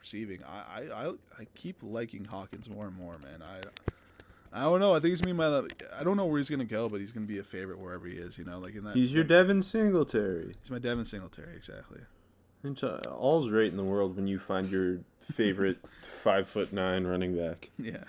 receiving. 0.00 0.42
I, 0.44 0.80
I 0.80 1.04
I 1.04 1.12
I 1.40 1.46
keep 1.54 1.76
liking 1.82 2.24
Hawkins 2.24 2.68
more 2.68 2.86
and 2.86 2.96
more, 2.96 3.18
man. 3.18 3.42
I 3.42 3.60
I 4.52 4.62
don't 4.62 4.80
know. 4.80 4.94
I 4.94 5.00
think 5.00 5.10
he's 5.10 5.20
gonna 5.20 5.34
be 5.34 5.38
my. 5.38 5.62
I 5.98 6.04
don't 6.04 6.16
know 6.16 6.26
where 6.26 6.38
he's 6.38 6.50
gonna 6.50 6.64
go, 6.64 6.88
but 6.88 7.00
he's 7.00 7.12
gonna 7.12 7.26
be 7.26 7.38
a 7.38 7.44
favorite 7.44 7.78
wherever 7.78 8.06
he 8.06 8.16
is. 8.16 8.38
You 8.38 8.44
know, 8.44 8.58
like 8.58 8.74
in 8.74 8.84
that. 8.84 8.94
He's 8.94 9.14
your 9.14 9.24
Devin 9.24 9.62
Singletary. 9.62 10.54
He's 10.60 10.70
my 10.70 10.78
Devin 10.78 11.04
Singletary, 11.04 11.56
exactly. 11.56 12.00
Uh, 12.64 12.98
all's 13.10 13.50
right 13.50 13.66
in 13.66 13.76
the 13.76 13.82
world 13.84 14.14
when 14.14 14.28
you 14.28 14.38
find 14.38 14.70
your 14.70 14.98
favorite 15.32 15.78
five 16.02 16.46
foot 16.46 16.72
nine 16.72 17.04
running 17.04 17.36
back. 17.36 17.70
Yeah. 17.78 18.04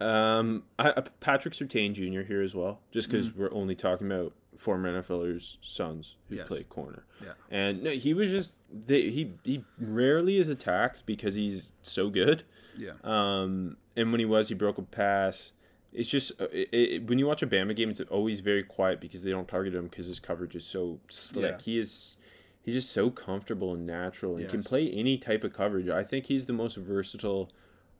Um, 0.00 0.62
I, 0.78 1.02
Patrick 1.20 1.52
Surtain 1.52 1.92
Jr. 1.92 2.22
here 2.22 2.42
as 2.42 2.54
well, 2.54 2.80
just 2.90 3.10
because 3.10 3.34
we're 3.34 3.52
only 3.52 3.74
talking 3.74 4.10
about 4.10 4.32
former 4.60 5.00
NFLers' 5.00 5.56
sons 5.62 6.16
who 6.28 6.36
Yes. 6.36 6.46
play 6.48 6.62
corner. 6.64 7.04
Yeah. 7.22 7.32
And 7.50 7.82
no, 7.82 7.90
he 7.90 8.12
was 8.14 8.30
just 8.30 8.54
they, 8.72 9.08
he 9.10 9.32
he 9.44 9.64
rarely 9.78 10.36
is 10.38 10.48
attacked 10.48 11.04
because 11.06 11.34
he's 11.34 11.72
so 11.82 12.10
good. 12.10 12.42
Yeah. 12.76 12.92
Um, 13.02 13.76
and 13.96 14.12
when 14.12 14.20
he 14.20 14.26
was, 14.26 14.48
he 14.48 14.54
broke 14.54 14.78
a 14.78 14.82
pass. 14.82 15.52
It's 15.92 16.08
just 16.08 16.32
uh, 16.40 16.44
it, 16.52 16.68
it, 16.72 17.08
when 17.08 17.18
you 17.18 17.26
watch 17.26 17.42
a 17.42 17.46
Bama 17.46 17.74
game, 17.74 17.90
it's 17.90 18.00
always 18.02 18.40
very 18.40 18.62
quiet 18.62 19.00
because 19.00 19.22
they 19.22 19.30
don't 19.30 19.48
target 19.48 19.74
him 19.74 19.84
because 19.88 20.06
his 20.06 20.20
coverage 20.20 20.54
is 20.54 20.64
so 20.64 21.00
slick. 21.08 21.56
Yeah. 21.58 21.64
He 21.64 21.78
is 21.78 22.16
he's 22.62 22.74
just 22.74 22.92
so 22.92 23.10
comfortable 23.10 23.72
and 23.74 23.86
natural 23.86 24.36
and 24.36 24.48
can 24.48 24.62
play 24.62 24.88
any 24.90 25.16
type 25.18 25.42
of 25.42 25.52
coverage. 25.54 25.88
I 25.88 26.04
think 26.04 26.26
he's 26.26 26.46
the 26.46 26.52
most 26.52 26.76
versatile 26.76 27.50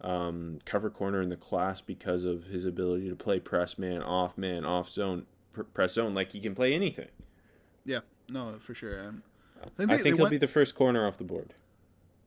um, 0.02 0.58
cover 0.64 0.88
corner 0.90 1.20
in 1.20 1.30
the 1.30 1.36
class 1.36 1.80
because 1.80 2.24
of 2.24 2.44
his 2.44 2.64
ability 2.64 3.08
to 3.08 3.16
play 3.16 3.40
press 3.40 3.76
man, 3.78 4.02
off 4.02 4.38
man, 4.38 4.64
off 4.64 4.88
zone, 4.88 5.26
press 5.74 5.94
zone. 5.94 6.14
Like 6.14 6.32
he 6.32 6.40
can 6.40 6.54
play 6.54 6.74
anything. 6.74 7.08
Yeah. 7.84 8.00
No, 8.28 8.54
for 8.58 8.74
sure. 8.74 9.08
Um, 9.08 9.22
I 9.62 9.68
think, 9.68 9.90
I 9.90 9.96
think 9.98 10.16
he'll 10.16 10.24
went- 10.24 10.30
be 10.30 10.38
the 10.38 10.46
first 10.46 10.74
corner 10.74 11.06
off 11.06 11.18
the 11.18 11.24
board. 11.24 11.54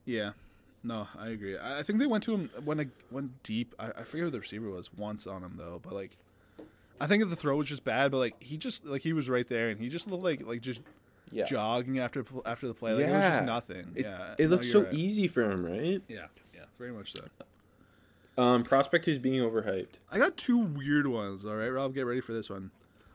Yeah. 0.05 0.31
No, 0.83 1.07
I 1.17 1.29
agree. 1.29 1.57
I, 1.57 1.81
think 1.81 1.99
they 1.99 2.05
went 2.05 2.25
to 2.25 2.33
him 2.33 2.49
when 2.65 2.79
I 2.79 2.87
went 3.09 3.41
deep. 3.41 3.73
I, 3.79 3.91
I 3.91 4.03
forget 4.03 4.25
who 4.25 4.29
the 4.31 4.41
receiver 4.41 4.69
was 4.69 4.93
once 4.93 5.25
on 5.25 5.41
him 5.41 5.53
though, 5.57 5.79
but 5.81 5.93
like, 5.93 6.17
I 6.99 7.07
think 7.07 7.27
the 7.29 7.35
throw 7.37 7.55
was 7.55 7.69
just 7.69 7.85
bad. 7.85 8.11
But 8.11 8.17
like, 8.17 8.43
he 8.43 8.57
just 8.57 8.85
like 8.85 9.01
he 9.01 9.13
was 9.13 9.29
right 9.29 9.47
there, 9.47 9.69
and 9.69 9.79
he 9.79 9.87
just 9.87 10.09
looked 10.09 10.23
like 10.23 10.45
like 10.45 10.59
just 10.61 10.81
Yeah. 11.31 11.45
jogging 11.45 11.99
after 11.99 12.25
after 12.45 12.67
the 12.67 12.73
play. 12.73 12.93
Like 12.93 13.05
it 13.05 13.11
was 13.11 13.21
just 13.21 13.45
nothing. 13.45 13.93
It, 13.95 14.05
yeah. 14.05 14.35
it 14.37 14.43
no, 14.43 14.49
looks 14.49 14.69
so 14.69 14.83
right. 14.83 14.93
easy 14.93 15.29
for 15.29 15.49
him, 15.49 15.65
right? 15.65 16.01
Yeah. 16.09 16.25
Yeah. 16.53 16.65
Very 16.77 16.91
much 16.91 17.13
so. 17.13 17.23
Um, 18.41 18.63
prospect 18.63 19.05
who's 19.05 19.19
being 19.19 19.41
overhyped. 19.41 19.99
I 20.11 20.17
got 20.17 20.35
two 20.35 20.57
weird 20.57 21.07
ones. 21.07 21.45
All 21.45 21.55
right, 21.55 21.69
Rob, 21.69 21.93
get 21.93 22.05
ready 22.05 22.21
for 22.21 22.33
this 22.33 22.49
one. 22.49 22.71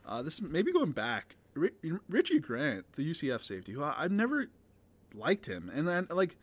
Uh, 0.09 0.21
this 0.23 0.41
maybe 0.41 0.73
going 0.73 0.91
back. 0.91 1.35
Ri- 1.53 1.71
Richie 2.09 2.39
Grant, 2.39 2.85
the 2.93 3.09
UCF 3.09 3.43
safety, 3.43 3.71
who 3.73 3.83
I, 3.83 3.93
I've 3.97 4.11
never 4.11 4.47
liked 5.13 5.45
him, 5.47 5.71
and 5.73 5.87
then 5.87 6.07
like 6.09 6.35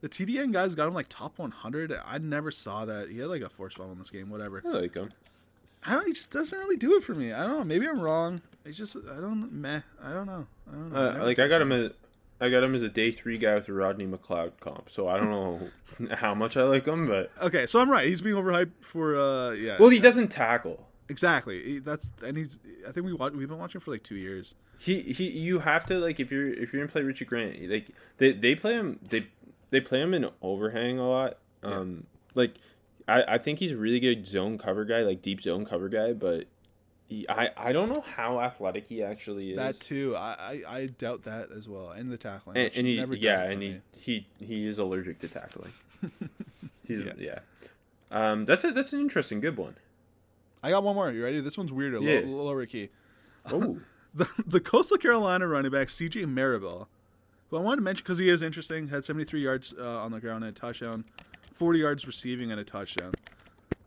the 0.00 0.08
TDN 0.08 0.52
guys 0.52 0.74
got 0.74 0.86
him 0.88 0.94
like 0.94 1.08
top 1.08 1.38
100. 1.38 1.92
I 2.04 2.18
never 2.18 2.50
saw 2.50 2.84
that. 2.84 3.08
He 3.10 3.18
had 3.18 3.28
like 3.28 3.42
a 3.42 3.48
force 3.48 3.74
fumble 3.74 3.92
in 3.92 3.98
this 3.98 4.10
game, 4.10 4.28
whatever. 4.30 4.62
I 4.64 4.68
like 4.68 4.94
him. 4.94 5.10
I 5.86 5.92
don't. 5.92 6.06
He 6.06 6.12
just 6.12 6.30
doesn't 6.30 6.58
really 6.58 6.76
do 6.76 6.96
it 6.96 7.02
for 7.04 7.14
me. 7.14 7.32
I 7.32 7.46
don't 7.46 7.58
know. 7.58 7.64
Maybe 7.64 7.86
I'm 7.88 8.00
wrong. 8.00 8.42
It's 8.64 8.76
just 8.76 8.96
I 8.96 9.16
don't. 9.20 9.52
Meh. 9.52 9.80
I 10.02 10.12
don't 10.12 10.26
know. 10.26 10.46
I 10.68 10.72
don't 10.72 10.92
know. 10.92 10.98
Uh, 11.20 11.24
like 11.24 11.38
I 11.38 11.48
got 11.48 11.62
him 11.62 11.70
as 11.72 11.92
I 12.40 12.48
got 12.50 12.62
him 12.64 12.74
as 12.74 12.82
a 12.82 12.88
day 12.88 13.12
three 13.12 13.38
guy 13.38 13.54
with 13.54 13.68
a 13.68 13.72
Rodney 13.72 14.06
McLeod 14.06 14.52
comp. 14.60 14.90
So 14.90 15.06
I 15.08 15.16
don't 15.16 15.30
know 15.30 15.70
how 16.16 16.34
much 16.34 16.56
I 16.56 16.64
like 16.64 16.86
him, 16.86 17.06
but 17.06 17.30
okay, 17.40 17.66
so 17.66 17.78
I'm 17.80 17.90
right. 17.90 18.08
He's 18.08 18.20
being 18.20 18.36
overhyped 18.36 18.72
for. 18.82 19.16
uh 19.16 19.50
Yeah. 19.52 19.76
well, 19.78 19.90
he 19.90 20.00
doesn't 20.00 20.28
tackle. 20.28 20.86
Exactly. 21.08 21.78
That's 21.78 22.10
and 22.24 22.36
he's. 22.36 22.58
I 22.86 22.92
think 22.92 23.06
we 23.06 23.12
watch, 23.12 23.32
we've 23.32 23.48
been 23.48 23.58
watching 23.58 23.80
for 23.80 23.90
like 23.90 24.02
two 24.02 24.16
years. 24.16 24.54
He 24.78 25.00
he. 25.02 25.28
You 25.30 25.60
have 25.60 25.86
to 25.86 25.98
like 25.98 26.20
if 26.20 26.30
you're 26.30 26.48
if 26.52 26.72
you're 26.72 26.82
gonna 26.82 26.92
play 26.92 27.02
Richie 27.02 27.24
Grant, 27.24 27.70
like 27.70 27.88
they 28.18 28.32
they 28.32 28.54
play 28.54 28.74
him 28.74 28.98
they 29.08 29.26
they 29.70 29.80
play 29.80 30.00
him 30.00 30.14
in 30.14 30.28
overhang 30.42 30.98
a 30.98 31.08
lot. 31.08 31.38
Um, 31.62 32.06
like 32.34 32.54
I 33.08 33.22
I 33.34 33.38
think 33.38 33.58
he's 33.58 33.72
a 33.72 33.76
really 33.76 34.00
good 34.00 34.26
zone 34.26 34.58
cover 34.58 34.84
guy, 34.84 35.00
like 35.00 35.22
deep 35.22 35.40
zone 35.40 35.64
cover 35.64 35.88
guy, 35.88 36.12
but. 36.12 36.46
He, 37.08 37.24
I, 37.28 37.50
I 37.56 37.72
don't 37.72 37.88
know 37.88 38.00
how 38.00 38.40
athletic 38.40 38.88
he 38.88 39.00
actually 39.00 39.50
is. 39.50 39.56
That 39.58 39.76
too. 39.76 40.16
I, 40.16 40.62
I 40.66 40.76
I 40.78 40.86
doubt 40.86 41.22
that 41.22 41.52
as 41.56 41.68
well. 41.68 41.92
And 41.92 42.10
the 42.10 42.18
tackling. 42.18 42.56
and, 42.56 42.72
and 42.76 42.84
he 42.84 42.96
yeah 43.20 43.44
and 43.44 43.62
he, 43.62 43.80
he 43.96 44.26
he 44.40 44.66
is 44.66 44.80
allergic 44.80 45.20
to 45.20 45.28
tackling 45.28 45.72
He's, 46.82 46.98
Yeah. 46.98 47.12
yeah. 47.16 47.38
um 48.10 48.44
that's 48.44 48.64
a 48.64 48.72
that's 48.72 48.92
an 48.92 48.98
interesting 49.00 49.38
good 49.40 49.56
one 49.56 49.76
I 50.62 50.70
got 50.70 50.82
one 50.82 50.94
more. 50.94 51.10
You 51.10 51.24
ready? 51.24 51.40
This 51.40 51.56
one's 51.58 51.72
weirder. 51.72 52.00
Yeah. 52.00 52.20
Low, 52.24 52.44
lower 52.44 52.66
key. 52.66 52.88
oh 53.52 53.78
the 54.14 54.28
the 54.46 54.60
Coastal 54.60 54.96
Carolina 54.96 55.46
running 55.46 55.70
back 55.70 55.88
CJ 55.88 56.26
Marable, 56.28 56.88
who 57.50 57.56
I 57.56 57.60
wanted 57.60 57.76
to 57.76 57.82
mention 57.82 58.02
because 58.02 58.18
he 58.18 58.28
is 58.28 58.42
interesting, 58.42 58.88
had 58.88 59.04
73 59.04 59.42
yards 59.42 59.74
uh, 59.78 59.98
on 59.98 60.12
the 60.12 60.20
ground 60.20 60.44
and 60.44 60.56
a 60.56 60.58
touchdown, 60.58 61.04
40 61.52 61.78
yards 61.78 62.06
receiving 62.06 62.50
and 62.50 62.60
a 62.60 62.64
touchdown. 62.64 63.12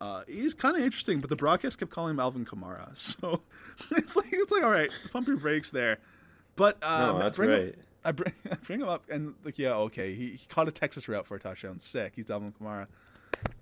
Uh, 0.00 0.22
he's 0.26 0.54
kind 0.54 0.76
of 0.76 0.82
interesting, 0.82 1.20
but 1.20 1.28
the 1.28 1.36
broadcast 1.36 1.78
kept 1.78 1.90
calling 1.90 2.12
him 2.12 2.20
Alvin 2.20 2.46
Kamara, 2.46 2.88
so 2.96 3.42
it's 3.90 4.16
like 4.16 4.28
it's 4.32 4.50
like 4.52 4.62
all 4.62 4.70
right, 4.70 4.90
pump 5.12 5.26
your 5.28 5.36
brakes 5.36 5.70
there. 5.70 5.98
But 6.56 6.82
um, 6.82 7.16
no 7.16 7.18
that's 7.18 7.36
bring 7.36 7.50
him- 7.50 7.60
right 7.60 7.74
I 8.04 8.12
bring, 8.12 8.32
I 8.50 8.54
bring 8.56 8.80
him 8.80 8.88
up 8.88 9.04
and 9.10 9.34
like 9.44 9.58
yeah 9.58 9.74
okay 9.74 10.14
he, 10.14 10.30
he 10.30 10.46
caught 10.48 10.68
a 10.68 10.72
Texas 10.72 11.08
route 11.08 11.26
for 11.26 11.36
a 11.36 11.40
touchdown 11.40 11.78
sick 11.78 12.14
he's 12.16 12.30
Alvin 12.30 12.52
Kamara, 12.52 12.86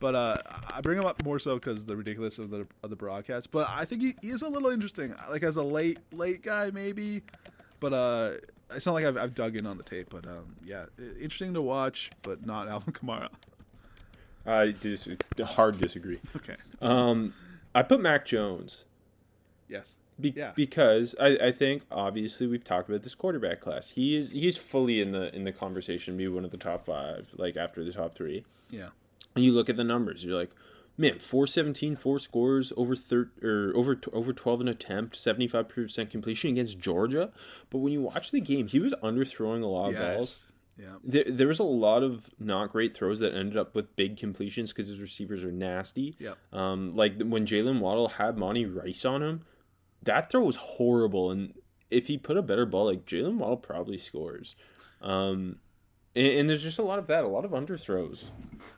but 0.01 0.15
uh, 0.15 0.37
I 0.73 0.81
bring 0.81 0.99
him 0.99 1.05
up 1.05 1.25
more 1.25 1.39
so 1.39 1.55
because 1.57 1.85
the 1.85 1.97
ridiculous 1.97 2.39
of 2.39 2.51
the 2.51 2.67
of 2.83 2.91
the 2.91 2.97
broadcast. 2.97 3.51
But 3.51 3.69
I 3.71 3.85
think 3.85 4.03
he, 4.03 4.15
he 4.23 4.29
is 4.29 4.43
a 4.43 4.49
little 4.49 4.71
interesting, 4.71 5.15
like 5.31 5.43
as 5.43 5.57
a 5.57 5.63
late 5.63 5.99
late 6.13 6.43
guy 6.43 6.71
maybe. 6.73 7.23
But 7.81 7.93
uh, 7.93 8.31
it's 8.75 8.87
not 8.87 8.93
like 8.93 9.05
I've, 9.05 9.17
I've 9.17 9.35
dug 9.35 9.57
in 9.57 9.67
on 9.67 9.77
the 9.77 9.85
tape. 9.85 10.09
But 10.11 10.27
um, 10.27 10.57
yeah, 10.65 10.87
interesting 10.99 11.55
to 11.55 11.63
watch, 11.63 12.11
but 12.23 12.45
not 12.47 12.69
Alvin 12.75 12.93
Kamara. 12.93 13.29
i 14.47 14.71
dis- 14.73 15.09
hard 15.45 15.79
disagree 15.79 16.19
Okay. 16.37 16.57
um 16.81 17.35
i 17.75 17.83
put 17.83 18.01
mac 18.01 18.25
jones 18.25 18.85
Yes. 19.69 19.97
Be- 20.19 20.33
Yeah. 20.35 20.53
because 20.55 21.15
I, 21.21 21.27
I 21.49 21.53
think 21.53 21.83
obviously 21.91 22.47
we've 22.47 22.65
talked 22.65 22.89
about 22.89 23.03
this 23.03 23.15
quarterback 23.15 23.61
class 23.61 23.91
he 23.91 24.17
is 24.17 24.31
he's 24.31 24.57
fully 24.57 25.01
in 25.03 25.13
the 25.13 25.35
in 25.37 25.45
the 25.45 25.53
conversation 25.53 26.17
be 26.17 26.27
one 26.29 26.45
of 26.47 26.51
the 26.51 26.57
top 26.57 26.87
five 26.87 27.29
like 27.37 27.57
after 27.57 27.85
the 27.85 27.93
top 27.93 28.15
three 28.17 28.45
Yeah. 28.71 28.89
And 29.39 29.45
you 29.45 29.53
look 29.53 29.69
at 29.71 29.77
the 29.77 29.85
numbers, 29.85 30.25
you're 30.25 30.37
like, 30.37 30.51
man, 30.97 31.21
417, 31.21 31.95
four 31.95 32.19
scores, 32.19 32.73
over 32.77 32.97
thir- 32.97 33.31
or 33.41 33.73
over 33.75 33.95
t- 33.95 34.11
over 34.13 34.33
12 34.33 34.63
an 34.63 34.69
attempt, 34.69 35.17
75% 35.17 36.11
completion 36.11 36.51
against 36.51 36.81
Georgia. 36.81 37.31
But 37.71 37.79
when 37.79 37.93
you 37.93 38.03
watch 38.03 38.33
the 38.33 38.41
game, 38.41 38.67
he 38.67 38.81
was 38.81 38.93
underthrowing 39.03 39.63
a 39.63 39.67
lot 39.67 39.95
of 39.95 39.97
balls. 40.17 40.49
Yeah. 40.77 40.97
There, 41.05 41.25
there 41.27 41.47
was 41.47 41.61
a 41.61 41.65
lot 41.65 42.03
of 42.03 42.31
not 42.41 42.73
great 42.73 42.95
throws 42.95 43.21
that 43.21 43.33
ended 43.35 43.57
up 43.57 43.75
with 43.75 43.95
big 43.95 44.17
completions 44.17 44.73
because 44.73 44.89
his 44.89 45.01
receivers 45.01 45.45
are 45.45 45.53
nasty. 45.53 46.17
Yep. 46.19 46.37
Um, 46.53 46.91
like 46.97 47.21
when 47.21 47.47
Jaylen 47.47 47.79
Waddle 47.79 48.09
had 48.09 48.37
Monty 48.37 48.67
Rice 48.67 49.05
on 49.05 49.23
him, 49.23 49.43
that 50.03 50.31
throw 50.31 50.41
was 50.41 50.57
horrible. 50.57 51.31
And 51.31 51.55
if 51.91 52.09
he 52.09 52.19
put 52.19 52.37
a 52.37 52.43
better 52.43 52.67
ball, 52.67 52.87
like 52.87 53.07
Jaylen 53.07 53.37
Waddle 53.37 53.57
probably 53.57 53.99
scores. 53.99 54.57
Um, 55.01 55.57
and, 56.15 56.27
and 56.27 56.51
there's 56.51 56.63
just 56.63 56.79
a 56.79 56.83
lot 56.83 56.99
of 56.99 57.07
that, 57.09 57.25
a 57.25 57.29
lot 57.29 57.45
of 57.45 57.53
underthrows. 57.53 58.31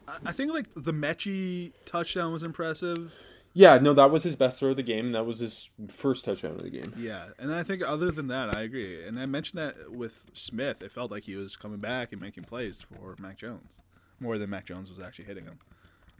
I, 0.08 0.16
I 0.26 0.32
think 0.32 0.52
like 0.52 0.66
the 0.74 0.92
Metchie 0.92 1.72
touchdown 1.86 2.32
was 2.32 2.42
impressive. 2.42 3.14
Yeah, 3.52 3.78
no, 3.78 3.92
that 3.94 4.12
was 4.12 4.22
his 4.22 4.36
best 4.36 4.60
throw 4.60 4.70
of 4.70 4.76
the 4.76 4.82
game. 4.84 5.06
and 5.06 5.14
That 5.14 5.26
was 5.26 5.40
his 5.40 5.70
first 5.88 6.24
touchdown 6.24 6.52
of 6.52 6.62
the 6.62 6.70
game. 6.70 6.94
Yeah, 6.96 7.30
and 7.36 7.52
I 7.52 7.64
think 7.64 7.82
other 7.82 8.12
than 8.12 8.28
that, 8.28 8.56
I 8.56 8.62
agree. 8.62 9.04
And 9.04 9.18
I 9.18 9.26
mentioned 9.26 9.58
that 9.60 9.90
with 9.90 10.26
Smith, 10.34 10.82
it 10.82 10.92
felt 10.92 11.10
like 11.10 11.24
he 11.24 11.34
was 11.34 11.56
coming 11.56 11.78
back 11.80 12.12
and 12.12 12.20
making 12.22 12.44
plays 12.44 12.80
for 12.80 13.16
Mac 13.18 13.38
Jones 13.38 13.80
more 14.20 14.38
than 14.38 14.50
Mac 14.50 14.66
Jones 14.66 14.88
was 14.88 15.00
actually 15.00 15.24
hitting 15.24 15.44
him. 15.44 15.58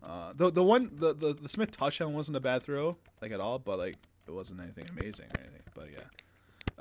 Uh, 0.03 0.33
the 0.35 0.51
the 0.51 0.63
one 0.63 0.91
the, 0.95 1.15
the 1.15 1.35
the 1.35 1.49
Smith 1.49 1.71
touchdown 1.77 2.15
wasn't 2.15 2.37
a 2.37 2.41
bad 2.41 2.63
throw 2.63 2.97
like 3.21 3.31
at 3.33 3.41
all, 3.41 3.59
but 3.59 3.79
like 3.79 3.97
it 4.27 4.31
wasn't 4.31 4.59
anything 4.59 4.87
amazing 4.99 5.27
or 5.27 5.41
anything. 5.41 5.63
But 5.75 5.89
yeah, 5.93 6.05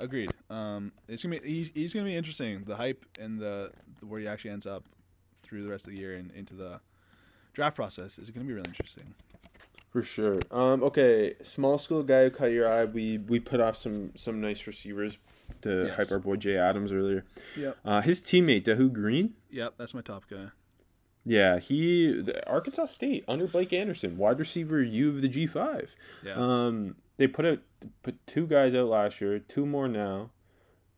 agreed. 0.00 0.30
Um, 0.48 0.92
it's 1.08 1.22
gonna 1.22 1.40
be 1.40 1.48
he's, 1.48 1.70
he's 1.74 1.94
gonna 1.94 2.06
be 2.06 2.16
interesting. 2.16 2.64
The 2.64 2.76
hype 2.76 3.04
and 3.20 3.38
the, 3.38 3.70
where 4.00 4.20
he 4.20 4.26
actually 4.26 4.50
ends 4.50 4.66
up 4.66 4.84
through 5.42 5.62
the 5.62 5.68
rest 5.70 5.86
of 5.86 5.92
the 5.92 5.98
year 5.98 6.14
and 6.14 6.30
into 6.32 6.54
the 6.54 6.80
draft 7.52 7.76
process 7.76 8.18
is 8.18 8.30
gonna 8.30 8.46
be 8.46 8.52
really 8.52 8.68
interesting. 8.68 9.14
For 9.90 10.02
sure. 10.02 10.38
Um, 10.52 10.82
okay, 10.84 11.34
small 11.42 11.76
school 11.76 12.02
guy 12.04 12.24
who 12.24 12.30
caught 12.30 12.52
your 12.52 12.70
eye. 12.72 12.84
We 12.84 13.18
we 13.18 13.40
put 13.40 13.60
off 13.60 13.76
some 13.76 14.12
some 14.14 14.40
nice 14.40 14.66
receivers 14.66 15.18
to 15.62 15.86
Yes. 15.86 15.96
hype 15.96 16.12
our 16.12 16.18
boy 16.20 16.36
Jay 16.36 16.56
Adams 16.56 16.92
earlier. 16.92 17.24
Yep. 17.56 17.76
Uh, 17.84 18.00
his 18.00 18.20
teammate 18.20 18.62
Dahu 18.64 18.92
Green. 18.92 19.34
Yep, 19.50 19.74
that's 19.78 19.92
my 19.94 20.00
top 20.00 20.24
guy. 20.30 20.46
Yeah, 21.24 21.58
he 21.58 22.20
the 22.22 22.46
Arkansas 22.48 22.86
State 22.86 23.24
under 23.28 23.46
Blake 23.46 23.72
Anderson, 23.72 24.16
wide 24.16 24.38
receiver 24.38 24.82
U 24.82 25.10
of 25.10 25.22
the 25.22 25.28
G 25.28 25.46
five. 25.46 25.94
Yeah. 26.24 26.34
Um, 26.36 26.96
they 27.18 27.26
put 27.26 27.44
out 27.44 27.58
put 28.02 28.26
two 28.26 28.46
guys 28.46 28.74
out 28.74 28.88
last 28.88 29.20
year, 29.20 29.38
two 29.38 29.66
more 29.66 29.86
now. 29.88 30.30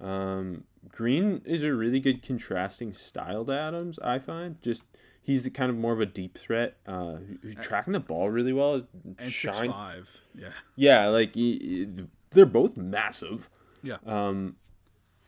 Um, 0.00 0.64
Green 0.88 1.42
is 1.44 1.62
a 1.62 1.72
really 1.72 2.00
good 2.00 2.22
contrasting 2.22 2.92
style 2.92 3.44
to 3.46 3.52
Adams. 3.52 3.98
I 4.00 4.18
find 4.18 4.60
just 4.62 4.82
he's 5.22 5.42
the 5.42 5.50
kind 5.50 5.70
of 5.70 5.76
more 5.76 5.92
of 5.92 6.00
a 6.00 6.06
deep 6.06 6.36
threat, 6.36 6.76
uh, 6.86 7.14
who- 7.16 7.38
who's 7.42 7.54
tracking 7.56 7.92
the 7.92 8.00
ball 8.00 8.28
really 8.30 8.52
well. 8.52 8.86
And 9.18 9.30
shine- 9.32 9.54
six 9.54 9.66
five. 9.72 10.20
Yeah. 10.34 10.48
Yeah, 10.76 11.06
like 11.08 11.34
he, 11.34 11.58
he- 11.58 12.04
they're 12.30 12.46
both 12.46 12.76
massive. 12.76 13.48
Yeah. 13.82 13.98
Um, 14.06 14.56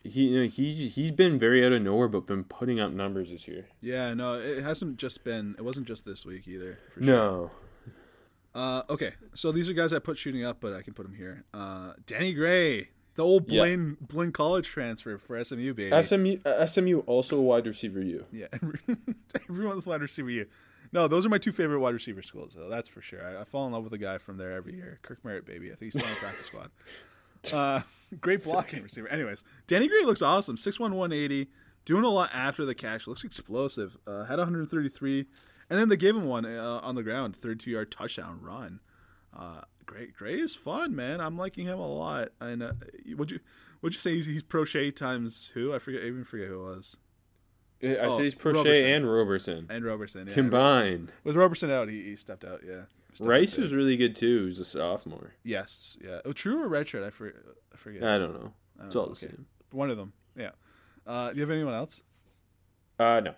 he 0.04 0.28
you 0.28 0.40
know, 0.42 0.46
he 0.46 0.88
he's 0.88 1.10
been 1.10 1.38
very 1.38 1.64
out 1.64 1.72
of 1.72 1.82
nowhere, 1.82 2.08
but 2.08 2.26
been 2.26 2.44
putting 2.44 2.78
up 2.78 2.92
numbers 2.92 3.30
this 3.30 3.48
year. 3.48 3.66
Yeah, 3.80 4.14
no, 4.14 4.34
it 4.34 4.62
hasn't 4.62 4.98
just 4.98 5.24
been. 5.24 5.54
It 5.58 5.62
wasn't 5.64 5.86
just 5.88 6.04
this 6.04 6.24
week 6.24 6.46
either. 6.46 6.78
For 6.92 7.02
sure. 7.02 7.14
No. 7.14 7.50
Uh, 8.54 8.82
okay, 8.88 9.14
so 9.34 9.50
these 9.50 9.68
are 9.68 9.72
guys 9.72 9.92
I 9.92 9.98
put 9.98 10.16
shooting 10.16 10.44
up, 10.44 10.58
but 10.60 10.72
I 10.74 10.82
can 10.82 10.94
put 10.94 11.02
them 11.04 11.14
here. 11.16 11.42
Uh, 11.52 11.94
Danny 12.06 12.32
Gray, 12.32 12.90
the 13.16 13.24
old 13.24 13.50
Yeah. 13.50 13.62
Blinn 13.62 13.96
Blinn 14.00 14.30
College 14.30 14.68
transfer 14.68 15.18
for 15.18 15.42
SMU, 15.42 15.74
baby. 15.74 16.02
SMU 16.02 16.36
uh, 16.44 16.64
SMU 16.64 17.00
also 17.00 17.36
a 17.38 17.42
wide 17.42 17.66
receiver 17.66 18.00
U. 18.00 18.24
yeah, 18.30 18.46
everyone's 19.48 19.86
wide 19.86 20.02
receiver. 20.02 20.30
You. 20.30 20.46
No, 20.92 21.08
those 21.08 21.26
are 21.26 21.28
my 21.28 21.38
two 21.38 21.50
favorite 21.50 21.80
wide 21.80 21.94
receiver 21.94 22.22
schools. 22.22 22.54
Though, 22.56 22.68
that's 22.68 22.88
for 22.88 23.02
sure. 23.02 23.26
I, 23.26 23.40
I 23.40 23.44
fall 23.44 23.66
in 23.66 23.72
love 23.72 23.82
with 23.82 23.92
a 23.94 23.98
guy 23.98 24.18
from 24.18 24.36
there 24.36 24.52
every 24.52 24.74
year. 24.76 25.00
Kirk 25.02 25.24
Merritt, 25.24 25.44
baby. 25.46 25.72
I 25.72 25.74
think 25.74 25.92
he's 25.92 25.94
still 25.94 26.04
on 26.06 26.14
the 26.14 26.20
practice 26.20 26.46
squad. 26.46 26.70
Uh, 27.52 27.82
great 28.20 28.44
blocking 28.44 28.82
receiver. 28.82 29.08
Anyways, 29.08 29.44
Danny 29.66 29.88
Gray 29.88 30.04
looks 30.04 30.22
awesome. 30.22 30.56
6'1", 30.56 30.80
180. 30.80 31.50
Doing 31.84 32.04
a 32.04 32.08
lot 32.08 32.30
after 32.32 32.64
the 32.64 32.74
catch. 32.74 33.06
Looks 33.06 33.24
explosive. 33.24 33.96
Uh, 34.06 34.24
had 34.24 34.38
133. 34.38 35.26
And 35.70 35.78
then 35.78 35.88
they 35.88 35.96
gave 35.96 36.16
him 36.16 36.24
one 36.24 36.44
uh, 36.46 36.80
on 36.82 36.94
the 36.94 37.02
ground. 37.02 37.36
32-yard 37.38 37.90
touchdown 37.90 38.38
run. 38.42 38.80
Uh, 39.36 39.62
Gray, 39.86 40.06
Gray 40.16 40.34
is 40.40 40.54
fun, 40.54 40.94
man. 40.96 41.20
I'm 41.20 41.36
liking 41.36 41.66
him 41.66 41.78
a 41.78 41.86
lot. 41.86 42.28
And 42.40 42.62
uh, 42.62 42.72
would 43.16 43.30
you 43.30 43.40
would 43.82 43.92
you 43.92 44.00
say 44.00 44.14
he's, 44.14 44.24
he's 44.26 44.42
Prochet 44.42 44.96
times 44.96 45.50
who? 45.52 45.74
I 45.74 45.78
forget. 45.78 46.02
I 46.02 46.06
even 46.06 46.24
forget 46.24 46.48
who 46.48 46.62
it 46.70 46.76
was. 46.76 46.96
I 47.82 47.96
Oh, 48.06 48.16
say 48.16 48.22
he's 48.22 48.34
Prochet 48.34 48.64
Roberson. 48.64 48.86
and 48.90 49.06
Roberson 49.12 49.66
And 49.68 49.84
Robertson. 49.84 50.26
Yeah. 50.28 50.32
combined. 50.34 51.12
With 51.22 51.36
Roberson 51.36 51.70
out, 51.70 51.90
he, 51.90 52.02
he 52.02 52.16
stepped 52.16 52.44
out. 52.44 52.60
Yeah. 52.66 52.82
Rice 53.20 53.56
was 53.56 53.72
really 53.72 53.96
good 53.96 54.16
too. 54.16 54.46
He's 54.46 54.58
a 54.58 54.64
sophomore. 54.64 55.34
Yes. 55.42 55.96
Yeah. 56.02 56.20
Oh, 56.24 56.32
true 56.32 56.62
or 56.62 56.68
redshirt? 56.68 57.06
I 57.06 57.10
forget. 57.10 57.36
I 57.72 57.76
forget. 57.76 58.02
I 58.02 58.18
don't 58.18 58.34
know. 58.34 58.52
It's 58.84 58.96
all 58.96 59.06
the 59.06 59.12
okay. 59.12 59.26
same. 59.26 59.46
One 59.70 59.90
of 59.90 59.96
them. 59.96 60.12
Yeah. 60.36 60.50
Uh, 61.06 61.30
do 61.30 61.36
you 61.36 61.42
have 61.42 61.50
anyone 61.50 61.74
else? 61.74 62.02
Uh, 62.98 63.20
no. 63.20 63.34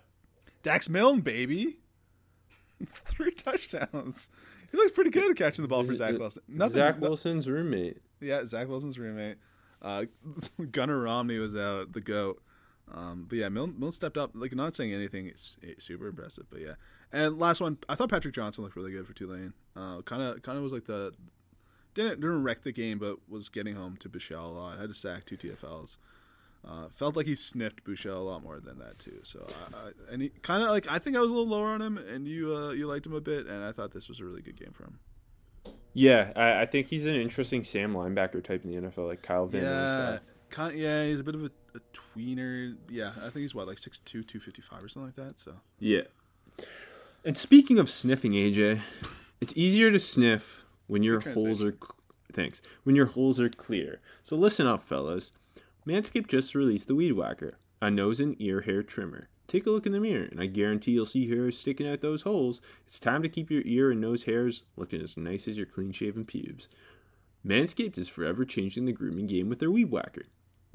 Dax 0.63 0.89
Milne, 0.89 1.21
baby. 1.21 1.79
Three 2.85 3.31
touchdowns. 3.31 4.29
He 4.71 4.77
looks 4.77 4.91
pretty 4.91 5.09
good 5.09 5.31
at 5.31 5.37
catching 5.37 5.63
the 5.63 5.67
ball 5.67 5.83
for 5.83 5.95
Zach 5.95 6.17
Wilson. 6.17 6.43
Nothing. 6.47 6.75
Zach 6.75 6.99
Wilson's 6.99 7.47
roommate. 7.49 7.99
yeah, 8.19 8.45
Zach 8.45 8.67
Wilson's 8.67 8.99
roommate. 8.99 9.37
Uh, 9.81 10.05
Gunnar 10.71 10.99
Romney 10.99 11.39
was 11.39 11.55
out, 11.55 11.93
the 11.93 12.01
goat. 12.01 12.41
Um, 12.93 13.25
but 13.27 13.37
yeah, 13.37 13.49
Milne, 13.49 13.75
Milne 13.77 13.91
stepped 13.91 14.17
up. 14.17 14.31
Like 14.33 14.55
not 14.55 14.75
saying 14.75 14.93
anything 14.93 15.27
it's, 15.27 15.57
it's 15.61 15.85
super 15.85 16.07
impressive, 16.07 16.45
but 16.49 16.61
yeah. 16.61 16.73
And 17.11 17.37
last 17.37 17.61
one, 17.61 17.77
I 17.87 17.95
thought 17.95 18.09
Patrick 18.09 18.33
Johnson 18.33 18.63
looked 18.63 18.75
really 18.75 18.91
good 18.91 19.07
for 19.07 19.13
Tulane. 19.13 19.53
Kind 19.75 20.21
of, 20.21 20.41
kind 20.41 20.57
of 20.57 20.63
was 20.63 20.73
like 20.73 20.85
the 20.85 21.13
didn't 21.97 22.21
didn't 22.21 22.43
wreck 22.43 22.61
the 22.61 22.71
game, 22.71 22.99
but 22.99 23.17
was 23.27 23.49
getting 23.49 23.75
home 23.75 23.97
to 23.97 24.09
Buechele 24.09 24.43
a 24.43 24.47
lot. 24.47 24.79
Had 24.79 24.89
to 24.89 24.93
sack 24.93 25.25
two 25.25 25.35
TFLs. 25.37 25.97
Uh, 26.67 26.89
felt 26.89 27.15
like 27.15 27.25
he 27.25 27.35
sniffed 27.35 27.83
Buechele 27.83 28.15
a 28.15 28.19
lot 28.19 28.43
more 28.43 28.59
than 28.59 28.77
that 28.79 28.99
too. 28.99 29.19
So, 29.23 29.45
I, 29.73 29.77
I, 29.77 29.91
and 30.11 30.21
he 30.21 30.29
kind 30.41 30.63
of 30.63 30.69
like 30.69 30.89
I 30.91 30.99
think 30.99 31.15
I 31.15 31.19
was 31.19 31.29
a 31.29 31.33
little 31.33 31.47
lower 31.47 31.67
on 31.67 31.81
him, 31.81 31.97
and 31.97 32.27
you 32.27 32.55
uh, 32.55 32.71
you 32.71 32.87
liked 32.87 33.05
him 33.05 33.13
a 33.13 33.21
bit, 33.21 33.47
and 33.47 33.63
I 33.63 33.71
thought 33.71 33.93
this 33.93 34.07
was 34.07 34.19
a 34.19 34.25
really 34.25 34.41
good 34.41 34.59
game 34.59 34.71
for 34.73 34.83
him. 34.83 34.99
Yeah, 35.93 36.31
I, 36.35 36.61
I 36.61 36.65
think 36.65 36.87
he's 36.87 37.05
an 37.05 37.15
interesting 37.15 37.63
Sam 37.63 37.93
linebacker 37.93 38.43
type 38.43 38.63
in 38.63 38.71
the 38.71 38.87
NFL, 38.87 39.07
like 39.07 39.23
Kyle 39.23 39.47
Van 39.47 39.63
Yeah, 39.63 40.19
kind, 40.49 40.77
yeah, 40.77 41.05
he's 41.05 41.21
a 41.21 41.23
bit 41.23 41.35
of 41.35 41.45
a, 41.45 41.51
a 41.77 41.81
tweener. 41.93 42.75
Yeah, 42.89 43.11
I 43.17 43.29
think 43.29 43.37
he's 43.37 43.55
what 43.55 43.67
like 43.67 43.77
6'2", 43.77 44.03
255 44.03 44.83
or 44.83 44.87
something 44.87 45.07
like 45.07 45.27
that. 45.27 45.39
So 45.39 45.53
Yeah. 45.79 46.01
And 47.23 47.37
speaking 47.37 47.79
of 47.79 47.89
sniffing, 47.89 48.33
AJ, 48.33 48.79
it's 49.41 49.55
easier 49.55 49.91
to 49.91 49.99
sniff 49.99 50.63
when 50.87 51.03
your 51.03 51.19
Good 51.19 51.33
holes 51.33 51.63
are 51.63 51.77
thanks 52.31 52.61
when 52.83 52.95
your 52.95 53.07
holes 53.07 53.39
are 53.39 53.49
clear. 53.49 53.99
So 54.23 54.35
listen 54.35 54.67
up, 54.67 54.83
fellas. 54.83 55.31
Manscaped 55.87 56.27
just 56.27 56.53
released 56.55 56.87
the 56.87 56.95
Weed 56.95 57.13
Whacker, 57.13 57.57
a 57.81 57.89
nose 57.89 58.19
and 58.19 58.35
ear 58.41 58.61
hair 58.61 58.83
trimmer. 58.83 59.29
Take 59.47 59.65
a 59.65 59.71
look 59.71 59.85
in 59.85 59.93
the 59.93 60.01
mirror, 60.01 60.27
and 60.29 60.41
I 60.41 60.47
guarantee 60.47 60.91
you'll 60.91 61.05
see 61.05 61.29
hairs 61.29 61.57
sticking 61.57 61.87
out 61.87 62.01
those 62.01 62.23
holes. 62.23 62.59
It's 62.85 62.99
time 62.99 63.23
to 63.23 63.29
keep 63.29 63.49
your 63.49 63.61
ear 63.65 63.91
and 63.91 64.01
nose 64.01 64.23
hairs 64.23 64.63
looking 64.75 65.01
as 65.01 65.15
nice 65.15 65.47
as 65.47 65.55
your 65.55 65.65
clean-shaven 65.65 66.25
pubes. 66.25 66.67
Manscaped 67.45 67.97
is 67.97 68.09
forever 68.09 68.43
changing 68.43 68.83
the 68.83 68.91
grooming 68.91 69.27
game 69.27 69.47
with 69.47 69.59
their 69.59 69.71
Weed 69.71 69.89
Whacker. 69.89 70.25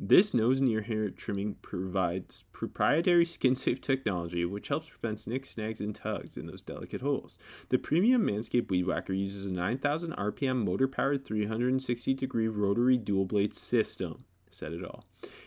This 0.05 0.35
nose 0.35 0.59
and 0.59 0.69
ear 0.69 0.83
hair 0.83 1.11
trimming 1.11 1.55
provides 1.63 2.45
proprietary 2.53 3.25
skin 3.25 3.55
safe 3.55 3.81
technology 3.81 4.45
which 4.45 4.67
helps 4.67 4.89
prevent 4.89 5.25
nicks, 5.29 5.51
snags, 5.51 5.81
and 5.81 5.95
tugs 5.95 6.37
in 6.37 6.47
those 6.47 6.61
delicate 6.61 7.03
holes. 7.03 7.39
The 7.69 7.79
premium 7.79 8.27
Manscaped 8.27 8.69
Weed 8.69 8.85
Whacker 8.85 9.13
uses 9.13 9.47
a 9.47 9.53
9,000 9.53 10.11
RPM 10.17 10.65
motor 10.65 10.89
powered 10.89 11.25
360 11.25 12.15
degree 12.15 12.49
rotary 12.49 12.97
dual 12.97 13.27
blade 13.27 13.55
system. 13.55 14.25
Said 14.51 14.73
it 14.73 14.85
all. 14.85 15.05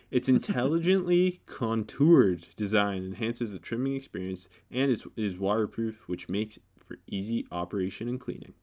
Its 0.09 0.29
intelligently 0.29 1.41
contoured 1.45 2.47
design 2.55 3.03
enhances 3.03 3.51
the 3.51 3.59
trimming 3.59 3.97
experience 3.97 4.47
and 4.71 4.89
it 4.89 5.03
is 5.17 5.37
waterproof, 5.37 6.07
which 6.07 6.29
makes 6.29 6.59
for 6.85 6.97
easy 7.07 7.45
operation 7.51 8.07
and 8.07 8.21
cleaning. 8.21 8.53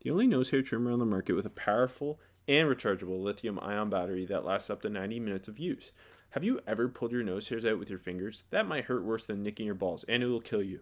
The 0.00 0.10
only 0.10 0.26
nose 0.26 0.50
hair 0.50 0.62
trimmer 0.62 0.90
on 0.90 0.98
the 0.98 1.06
market 1.06 1.34
with 1.34 1.46
a 1.46 1.50
powerful 1.50 2.18
and 2.48 2.68
rechargeable 2.68 3.22
lithium 3.22 3.58
ion 3.60 3.90
battery 3.90 4.24
that 4.26 4.44
lasts 4.44 4.70
up 4.70 4.82
to 4.82 4.88
90 4.88 5.20
minutes 5.20 5.48
of 5.48 5.58
use. 5.58 5.92
Have 6.30 6.44
you 6.44 6.60
ever 6.66 6.88
pulled 6.88 7.12
your 7.12 7.22
nose 7.22 7.48
hairs 7.48 7.64
out 7.64 7.78
with 7.78 7.88
your 7.88 7.98
fingers? 7.98 8.44
That 8.50 8.66
might 8.66 8.84
hurt 8.84 9.04
worse 9.04 9.26
than 9.26 9.42
nicking 9.42 9.66
your 9.66 9.74
balls, 9.74 10.04
and 10.04 10.22
it 10.22 10.26
will 10.26 10.40
kill 10.40 10.62
you. 10.62 10.80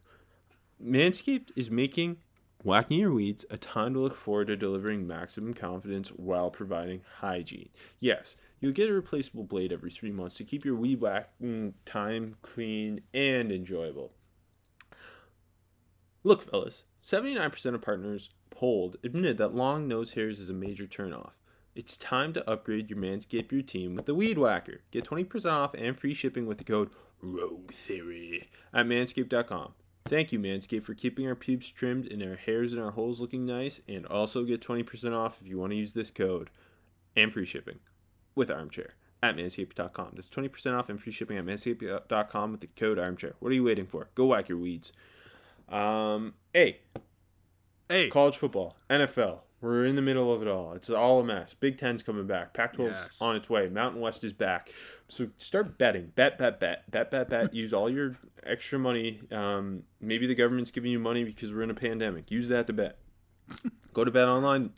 Manscaped 0.82 1.50
is 1.54 1.70
making 1.70 2.18
whacking 2.62 2.98
your 2.98 3.12
weeds 3.12 3.44
a 3.50 3.58
time 3.58 3.94
to 3.94 4.00
look 4.00 4.16
forward 4.16 4.46
to 4.46 4.56
delivering 4.56 5.06
maximum 5.06 5.54
confidence 5.54 6.08
while 6.08 6.50
providing 6.50 7.02
hygiene. 7.18 7.68
Yes, 8.00 8.36
you'll 8.58 8.72
get 8.72 8.88
a 8.88 8.92
replaceable 8.92 9.44
blade 9.44 9.72
every 9.72 9.90
three 9.90 10.10
months 10.10 10.36
to 10.36 10.44
keep 10.44 10.64
your 10.64 10.74
weed 10.74 11.00
whacking 11.00 11.74
time 11.84 12.36
clean 12.42 13.02
and 13.12 13.52
enjoyable. 13.52 14.12
Look, 16.24 16.42
fellas, 16.42 16.84
79% 17.02 17.74
of 17.74 17.82
partners 17.82 18.30
polled 18.48 18.96
admitted 19.04 19.36
that 19.36 19.54
long 19.54 19.86
nose 19.86 20.12
hairs 20.12 20.40
is 20.40 20.48
a 20.48 20.54
major 20.54 20.86
turnoff. 20.86 21.32
It's 21.74 21.96
time 21.96 22.32
to 22.34 22.48
upgrade 22.48 22.88
your 22.88 22.98
Manscaped 22.98 23.50
routine 23.50 23.96
with 23.96 24.06
the 24.06 24.14
Weed 24.14 24.38
Whacker. 24.38 24.82
Get 24.92 25.04
20% 25.04 25.50
off 25.50 25.74
and 25.74 25.98
free 25.98 26.14
shipping 26.14 26.46
with 26.46 26.58
the 26.58 26.64
code 26.64 26.90
Rogue 27.20 27.72
Theory 27.72 28.48
at 28.72 28.86
manscaped.com. 28.86 29.74
Thank 30.06 30.32
you, 30.32 30.38
Manscaped, 30.38 30.84
for 30.84 30.94
keeping 30.94 31.26
our 31.26 31.34
pubes 31.34 31.70
trimmed 31.70 32.06
and 32.06 32.22
our 32.22 32.36
hairs 32.36 32.72
and 32.72 32.82
our 32.82 32.92
holes 32.92 33.20
looking 33.20 33.46
nice. 33.46 33.80
And 33.88 34.06
also 34.06 34.44
get 34.44 34.60
20% 34.60 35.12
off 35.16 35.40
if 35.40 35.48
you 35.48 35.58
want 35.58 35.72
to 35.72 35.76
use 35.76 35.94
this 35.94 36.10
code 36.10 36.50
and 37.16 37.32
free 37.32 37.46
shipping 37.46 37.80
with 38.34 38.50
Armchair 38.50 38.94
at 39.22 39.36
manscaped.com. 39.36 40.12
That's 40.14 40.28
20% 40.28 40.78
off 40.78 40.88
and 40.88 41.00
free 41.00 41.12
shipping 41.12 41.38
at 41.38 41.44
manscaped.com 41.44 42.52
with 42.52 42.60
the 42.60 42.68
code 42.68 42.98
Armchair. 42.98 43.34
What 43.40 43.50
are 43.50 43.54
you 43.54 43.64
waiting 43.64 43.86
for? 43.86 44.08
Go 44.14 44.26
whack 44.26 44.48
your 44.48 44.58
weeds. 44.58 44.92
Um, 45.70 46.34
hey, 46.52 46.80
hey, 47.88 48.10
college 48.10 48.36
football, 48.36 48.76
NFL. 48.90 49.40
We're 49.64 49.86
in 49.86 49.96
the 49.96 50.02
middle 50.02 50.30
of 50.32 50.42
it 50.42 50.48
all. 50.48 50.74
It's 50.74 50.90
all 50.90 51.20
a 51.20 51.24
mess. 51.24 51.54
Big 51.54 51.78
Ten's 51.78 52.02
coming 52.02 52.26
back. 52.26 52.52
Pac 52.52 52.76
12's 52.76 53.04
Yes. 53.04 53.18
on 53.22 53.34
its 53.34 53.48
way. 53.48 53.68
Mountain 53.70 54.00
West 54.00 54.22
is 54.22 54.34
back. 54.34 54.70
So 55.08 55.28
start 55.38 55.78
betting. 55.78 56.12
Bet, 56.14 56.36
bet, 56.38 56.60
bet. 56.60 56.90
Bet, 56.90 57.10
bet, 57.10 57.30
bet. 57.30 57.54
Use 57.62 57.72
all 57.72 57.88
your 57.88 58.16
extra 58.44 58.78
money. 58.78 59.20
Um, 59.32 59.84
maybe 60.00 60.26
the 60.26 60.34
government's 60.34 60.70
giving 60.70 60.90
you 60.92 60.98
money 60.98 61.24
because 61.24 61.52
we're 61.52 61.62
in 61.62 61.70
a 61.70 61.74
pandemic. 61.74 62.30
Use 62.30 62.48
that 62.48 62.66
to 62.66 62.72
bet. 62.74 62.98
Go 63.94 64.04
to 64.04 64.10
Bet 64.10 64.28
Online 64.28 64.70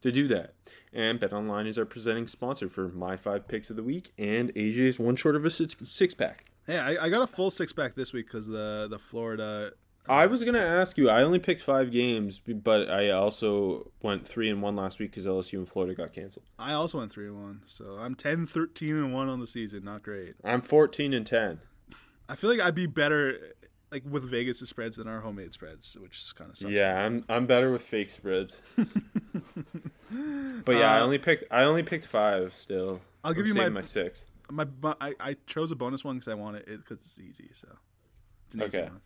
to 0.00 0.10
do 0.10 0.26
that. 0.28 0.54
And 0.94 1.20
Bet 1.20 1.32
Online 1.32 1.66
is 1.66 1.78
our 1.78 1.84
presenting 1.84 2.26
sponsor 2.26 2.68
for 2.68 2.88
my 2.88 3.16
five 3.16 3.46
picks 3.48 3.70
of 3.70 3.76
the 3.76 3.82
week 3.82 4.12
and 4.18 4.52
AJ's 4.54 4.98
one 4.98 5.16
short 5.16 5.36
of 5.36 5.44
a 5.44 5.50
six, 5.50 5.74
pack. 6.14 6.46
hey, 6.66 6.78
I, 6.78 7.06
I 7.06 7.08
got 7.10 7.22
a 7.22 7.26
full 7.26 7.50
six 7.50 7.72
pack 7.72 7.94
this 7.94 8.12
week 8.12 8.26
because 8.26 8.46
the 8.46 8.86
the 8.90 8.98
Florida. 8.98 9.72
I 10.08 10.26
was 10.26 10.42
gonna 10.42 10.58
ask 10.58 10.98
you. 10.98 11.08
I 11.08 11.22
only 11.22 11.38
picked 11.38 11.62
five 11.62 11.92
games, 11.92 12.40
but 12.40 12.90
I 12.90 13.10
also 13.10 13.92
went 14.02 14.26
three 14.26 14.50
and 14.50 14.60
one 14.60 14.74
last 14.74 14.98
week 14.98 15.12
because 15.12 15.26
LSU 15.26 15.58
and 15.58 15.68
Florida 15.68 15.94
got 15.94 16.12
canceled. 16.12 16.44
I 16.58 16.72
also 16.72 16.98
went 16.98 17.12
three 17.12 17.28
and 17.28 17.40
one, 17.40 17.62
so 17.66 17.96
I'm 18.00 18.14
10, 18.16 18.46
13 18.46 18.96
and 18.96 19.14
one 19.14 19.28
on 19.28 19.38
the 19.40 19.46
season. 19.46 19.84
Not 19.84 20.02
great. 20.02 20.34
I'm 20.44 20.60
fourteen 20.60 21.14
and 21.14 21.24
ten. 21.24 21.60
I 22.28 22.34
feel 22.34 22.50
like 22.50 22.60
I'd 22.60 22.74
be 22.74 22.86
better 22.86 23.38
like 23.92 24.02
with 24.08 24.28
Vegas' 24.28 24.68
spreads 24.68 24.96
than 24.96 25.06
our 25.06 25.20
homemade 25.20 25.54
spreads, 25.54 25.96
which 26.00 26.18
is 26.18 26.32
kind 26.32 26.50
of 26.50 26.58
sucks. 26.58 26.72
Yeah, 26.72 27.04
I'm 27.06 27.24
I'm 27.28 27.46
better 27.46 27.70
with 27.70 27.82
fake 27.82 28.10
spreads. 28.10 28.60
but 28.76 30.76
yeah, 30.76 30.94
I 30.94 31.00
only 31.00 31.18
picked 31.18 31.44
I 31.50 31.64
only 31.64 31.82
picked 31.82 32.06
five. 32.06 32.54
Still, 32.54 33.00
Uh, 33.24 33.28
I'll 33.28 33.34
give 33.34 33.42
I'm 33.44 33.48
you 33.48 33.54
my- 33.54 33.68
my 33.68 33.80
sixth. 33.82 34.26
My, 34.50 34.66
my 34.82 34.94
I, 35.00 35.14
I 35.20 35.36
chose 35.46 35.70
a 35.70 35.76
bonus 35.76 36.04
one 36.04 36.16
because 36.16 36.28
I 36.28 36.34
want 36.34 36.56
it 36.56 36.66
because 36.66 36.98
it's 36.98 37.18
easy. 37.20 37.50
So 37.54 37.68
it's 38.46 38.54
an 38.54 38.62
easy 38.64 38.78
Okay. 38.80 38.88
one. 38.90 39.00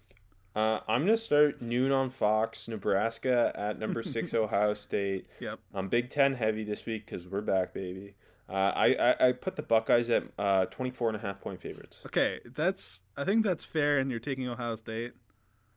Uh, 0.57 0.81
I'm 0.89 1.03
gonna 1.05 1.19
start 1.19 1.61
noon 1.61 1.93
on 1.93 2.09
Fox, 2.09 2.67
Nebraska 2.67 3.53
at 3.55 3.79
number 3.79 4.03
six 4.15 4.33
Ohio 4.33 4.73
State. 4.73 5.27
Yep. 5.39 5.61
I'm 5.75 5.89
Big 5.91 6.09
Ten 6.09 6.35
heavy 6.35 6.65
this 6.65 6.87
week 6.87 7.05
because 7.05 7.29
we're 7.29 7.43
back, 7.43 7.75
baby. 7.75 8.15
Uh, 8.49 8.53
I, 8.75 8.87
I 8.95 9.29
I 9.29 9.33
put 9.33 9.57
the 9.57 9.63
Buckeyes 9.63 10.09
at 10.09 10.23
uh, 10.39 10.65
24 10.67 11.09
and 11.11 11.17
a 11.19 11.21
half 11.21 11.43
point 11.43 11.61
favorites. 11.61 12.01
Okay, 12.07 12.41
that's 12.47 13.03
I 13.19 13.25
think 13.25 13.45
that's 13.45 13.67
fair, 13.67 13.99
and 13.99 14.11
you're 14.11 14.19
taking 14.19 14.49
Ohio 14.49 14.77
State. 14.77 15.13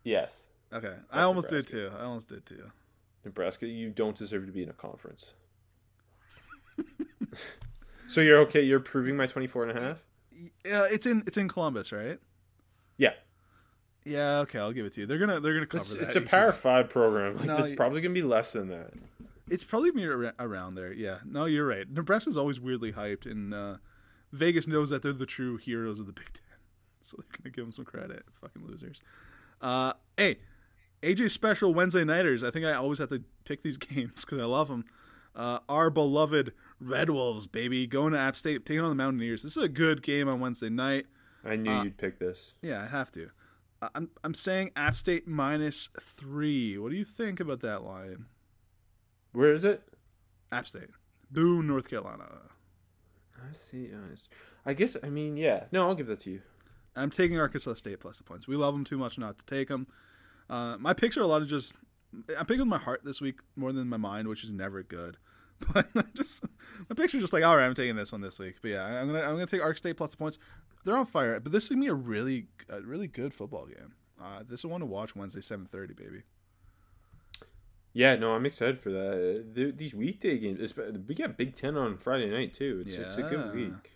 Yes, 0.06 0.44
Okay, 0.72 0.94
I 1.12 1.24
almost 1.24 1.48
Nebraska. 1.52 1.72
did 1.72 1.90
too. 1.92 1.92
I 2.00 2.04
almost 2.04 2.30
did 2.30 2.46
too. 2.46 2.72
Nebraska, 3.26 3.68
you 3.68 3.90
don't 3.90 4.16
deserve 4.16 4.46
to 4.46 4.52
be 4.54 4.64
in 4.64 4.70
a 4.70 4.74
conference. 4.74 5.34
so 8.08 8.22
you're 8.22 8.40
okay. 8.40 8.62
You're 8.62 8.80
proving 8.80 9.18
my 9.18 9.28
24 9.28 9.68
and 9.68 9.78
a 9.78 9.82
half. 9.82 10.04
Yeah, 10.64 10.88
it's 10.90 11.06
in 11.06 11.24
it's 11.28 11.36
in 11.36 11.50
Columbus, 11.50 11.92
right? 11.92 12.18
Yeah, 12.98 13.14
Yeah. 14.10 14.40
Okay, 14.40 14.60
I'll 14.60 14.74
give 14.74 14.86
it 14.86 14.94
to 14.94 15.02
you. 15.02 15.08
They're 15.08 15.18
gonna 15.18 15.40
they're 15.40 15.54
gonna 15.54 15.66
cover 15.66 15.82
it's, 15.84 15.94
that. 15.94 16.02
it's 16.02 16.16
a 16.16 16.22
Power 16.22 16.52
Five 16.52 16.90
program. 16.90 17.38
Like, 17.38 17.46
No, 17.46 17.58
it's 17.58 17.72
you- 17.72 17.76
probably 17.78 18.02
gonna 18.02 18.14
be 18.14 18.22
less 18.24 18.54
than 18.54 18.68
that. 18.70 18.94
It's 19.50 19.64
probably 19.64 19.92
me 19.92 20.06
ar- 20.06 20.34
around 20.40 20.76
there. 20.76 20.94
Yeah. 20.94 21.20
No, 21.26 21.46
you're 21.46 21.66
right. 21.66 21.90
Nebraska's 21.92 22.38
always 22.38 22.60
weirdly 22.60 22.94
hyped, 22.94 23.26
and 23.26 23.54
uh, 23.54 23.78
Vegas 24.32 24.68
knows 24.68 24.90
that 24.92 25.02
they're 25.02 25.12
the 25.14 25.26
true 25.26 25.58
heroes 25.58 26.00
of 26.00 26.06
the 26.06 26.12
Big 26.14 26.32
Ten, 26.34 26.58
so 27.02 27.18
they're 27.18 27.40
gonna 27.42 27.52
give 27.56 27.66
them 27.66 27.72
some 27.72 27.86
credit. 27.86 28.24
Fucking 28.42 28.66
losers. 28.68 29.02
Uh, 29.62 29.94
hey, 30.18 30.38
AJ 31.02 31.32
Special 31.32 31.74
Wednesday 31.74 32.04
Nighters. 32.04 32.44
I 32.44 32.52
think 32.52 32.66
I 32.66 32.74
always 32.74 33.00
have 33.00 33.10
to 33.10 33.24
pick 33.46 33.64
these 33.64 33.78
games 33.78 34.24
because 34.26 34.40
I 34.40 34.46
love 34.46 34.68
them. 34.68 34.86
Uh, 35.36 35.60
our 35.70 35.90
beloved 35.90 36.52
Red 36.82 37.10
Wolves, 37.10 37.48
baby, 37.48 37.88
going 37.88 38.14
to 38.14 38.20
App 38.20 38.36
State, 38.36 38.66
taking 38.66 38.82
on 38.82 38.90
the 38.90 38.96
Mountaineers. 38.96 39.42
This 39.44 39.56
is 39.58 39.64
a 39.64 39.70
good 39.70 40.02
game 40.02 40.28
on 40.28 40.40
Wednesday 40.40 40.70
night. 40.70 41.06
I 41.46 41.56
knew 41.56 41.72
Uh, 41.72 41.84
you'd 41.84 41.98
pick 41.98 42.20
this. 42.20 42.54
Yeah, 42.62 42.82
I 42.84 42.88
have 42.88 43.12
to. 43.14 43.30
I'm 43.82 44.10
I'm 44.24 44.34
saying 44.34 44.72
App 44.76 44.96
State 44.96 45.28
minus 45.28 45.90
three. 46.02 46.78
What 46.78 46.92
do 46.92 46.98
you 46.98 47.06
think 47.06 47.40
about 47.40 47.62
that 47.62 47.84
line? 47.84 48.26
Where 49.32 49.54
is 49.54 49.64
it? 49.64 49.84
App 50.52 50.68
State, 50.68 50.90
Boone, 51.32 51.68
North 51.68 51.90
Carolina. 51.90 52.26
I 53.38 53.54
see. 53.54 53.90
I 54.66 54.74
guess. 54.74 54.98
I 55.02 55.10
mean, 55.10 55.38
yeah. 55.38 55.66
No, 55.72 55.88
I'll 55.88 55.96
give 55.96 56.08
that 56.08 56.20
to 56.22 56.32
you. 56.32 56.42
I'm 56.96 57.10
taking 57.10 57.40
Arkansas 57.40 57.76
State 57.76 58.00
plus 58.00 58.18
the 58.18 58.24
points. 58.24 58.48
We 58.48 58.56
love 58.56 58.74
them 58.74 58.84
too 58.84 58.98
much 58.98 59.18
not 59.18 59.40
to 59.40 59.46
take 59.46 59.70
them. 59.70 59.88
Uh, 60.50 60.78
my 60.78 60.94
picks 60.94 61.16
are 61.18 61.22
a 61.22 61.28
lot 61.28 61.42
of 61.42 61.48
just. 61.48 61.74
I'm 62.38 62.46
picking 62.46 62.62
with 62.62 62.68
my 62.68 62.80
heart 62.80 63.02
this 63.06 63.22
week 63.22 63.40
more 63.56 63.72
than 63.72 63.88
my 63.88 63.98
mind, 63.98 64.28
which 64.28 64.44
is 64.44 64.52
never 64.52 64.82
good. 64.82 65.18
But 65.74 65.88
I 65.96 66.04
just 66.16 66.46
my 66.88 66.96
picks 66.96 67.14
are 67.14 67.20
just 67.20 67.34
like, 67.34 67.44
all 67.44 67.56
right, 67.56 67.66
I'm 67.66 67.76
taking 67.76 67.96
this 67.96 68.12
one 68.12 68.22
this 68.22 68.40
week. 68.40 68.56
But 68.62 68.70
yeah, 68.70 68.84
I'm 68.84 69.08
gonna 69.08 69.22
I'm 69.22 69.34
gonna 69.34 69.46
take 69.46 69.62
Ark 69.62 69.78
State 69.78 69.98
plus 69.98 70.12
the 70.12 70.18
points. 70.18 70.40
They're 70.84 70.98
on 70.98 71.06
fire, 71.06 71.40
but 71.40 71.52
this 71.52 71.66
is 71.66 71.70
gonna 71.70 71.82
be 71.82 71.88
a 71.88 71.94
really 71.94 72.48
a 72.70 72.82
really 72.82 73.08
good 73.08 73.34
football 73.34 73.66
game. 73.66 73.94
Uh, 74.20 74.44
this 74.48 74.62
is 74.62 74.66
one 74.66 74.82
to 74.82 74.86
watch 74.86 75.16
Wednesday, 75.16 75.42
7:30, 75.42 75.96
baby. 75.96 76.24
Yeah, 77.94 78.16
no, 78.16 78.34
I'm 78.34 78.46
excited 78.46 78.80
for 78.80 78.92
that. 78.92 79.74
These 79.78 79.94
weekday 79.94 80.38
games, 80.38 80.74
we 81.08 81.16
got 81.16 81.38
Big 81.38 81.56
Ten 81.56 81.76
on 81.76 81.98
Friday 81.98 82.30
night 82.30 82.54
too. 82.54 82.84
It's, 82.86 82.96
it's 82.96 83.18
a 83.18 83.24
good 83.24 83.54
week. 83.54 83.92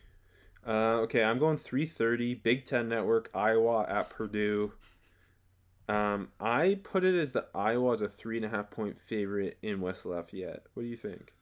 Uh, 0.65 1.01
okay, 1.01 1.23
I'm 1.23 1.39
going 1.39 1.57
3:30 1.57 2.41
Big 2.41 2.65
Ten 2.65 2.89
Network, 2.89 3.29
Iowa 3.33 3.85
at 3.87 4.09
Purdue. 4.09 4.73
Um, 5.89 6.29
I 6.39 6.79
put 6.81 7.03
it 7.03 7.13
as 7.15 7.31
the 7.33 7.45
Iowa's 7.53 8.01
a 8.01 8.07
three 8.07 8.37
and 8.37 8.45
a 8.45 8.49
half 8.49 8.71
point 8.71 9.01
favorite 9.01 9.57
in 9.61 9.81
West 9.81 10.05
Lafayette. 10.05 10.63
What 10.73 10.83
do 10.83 10.89
you 10.89 10.95
think? 10.95 11.33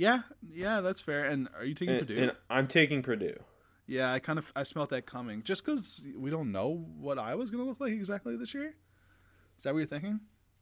Yeah, 0.00 0.20
yeah, 0.50 0.80
that's 0.80 1.02
fair. 1.02 1.24
And 1.24 1.48
are 1.58 1.64
you 1.64 1.74
taking 1.74 1.94
And, 1.96 2.06
Purdue? 2.06 2.22
and 2.22 2.32
I'm 2.48 2.66
taking 2.68 3.02
Purdue. 3.02 3.36
yeah, 3.86 4.12
I 4.12 4.18
kind 4.18 4.38
of 4.38 4.50
I 4.56 4.62
smelt 4.62 4.88
that 4.90 5.04
coming. 5.04 5.42
Just 5.42 5.62
because 5.64 6.06
we 6.16 6.30
don't 6.30 6.52
know 6.52 6.86
what 6.98 7.18
Iowa's 7.18 7.50
going 7.50 7.62
to 7.62 7.68
look 7.68 7.80
like 7.80 7.92
exactly 7.92 8.34
this 8.36 8.54
year. 8.54 8.74
Is 9.58 9.64
that 9.64 9.74
what 9.74 9.80
you're 9.80 9.86
thinking? 9.86 10.20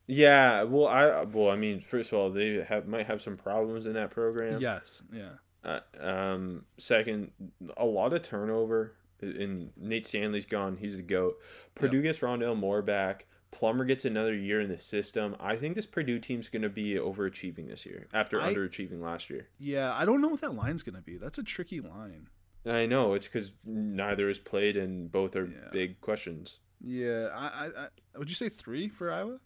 Yeah, 0.08 0.64
well, 0.64 0.88
I 0.88 1.22
well, 1.24 1.50
I 1.50 1.56
mean, 1.56 1.80
first 1.80 2.10
of 2.12 2.18
all, 2.18 2.30
they 2.30 2.64
have 2.68 2.88
might 2.88 3.06
have 3.06 3.22
some 3.22 3.36
problems 3.36 3.86
in 3.86 3.92
that 3.92 4.10
program. 4.10 4.60
Yes. 4.60 5.02
Yeah. 5.12 5.34
Uh, 5.64 5.80
um, 6.00 6.64
second, 6.78 7.30
a 7.76 7.84
lot 7.86 8.12
of 8.12 8.22
turnover. 8.22 8.94
And 9.20 9.70
Nate 9.76 10.06
Stanley's 10.06 10.46
gone. 10.46 10.76
He's 10.78 10.96
the 10.96 11.02
goat. 11.02 11.36
Purdue 11.74 12.02
gets 12.02 12.20
Rondale 12.20 12.56
Moore 12.56 12.82
back. 12.82 13.26
Plummer 13.50 13.84
gets 13.84 14.04
another 14.04 14.34
year 14.34 14.60
in 14.60 14.68
the 14.68 14.78
system. 14.78 15.34
I 15.40 15.56
think 15.56 15.74
this 15.74 15.86
Purdue 15.86 16.18
team's 16.18 16.48
going 16.48 16.62
to 16.62 16.68
be 16.68 16.94
overachieving 16.94 17.68
this 17.68 17.86
year 17.86 18.06
after 18.12 18.40
I- 18.40 18.52
underachieving 18.52 19.00
last 19.00 19.30
year. 19.30 19.48
Yeah, 19.58 19.94
I 19.96 20.04
don't 20.04 20.20
know 20.20 20.28
what 20.28 20.40
that 20.42 20.54
line's 20.54 20.82
going 20.82 20.96
to 20.96 21.00
be. 21.02 21.16
That's 21.16 21.38
a 21.38 21.42
tricky 21.42 21.80
line. 21.80 22.28
I 22.66 22.84
know 22.86 23.14
it's 23.14 23.26
because 23.28 23.52
neither 23.64 24.28
is 24.28 24.38
played 24.38 24.76
and 24.76 25.10
both 25.10 25.34
are 25.36 25.46
Yeah. 25.46 25.70
big 25.72 26.00
questions. 26.00 26.58
Yeah, 26.80 27.28
I, 27.34 27.46
I, 27.46 27.66
I 28.14 28.18
would 28.18 28.28
you 28.28 28.36
say 28.36 28.48
three 28.48 28.88
for 28.88 29.10
Iowa? 29.10 29.38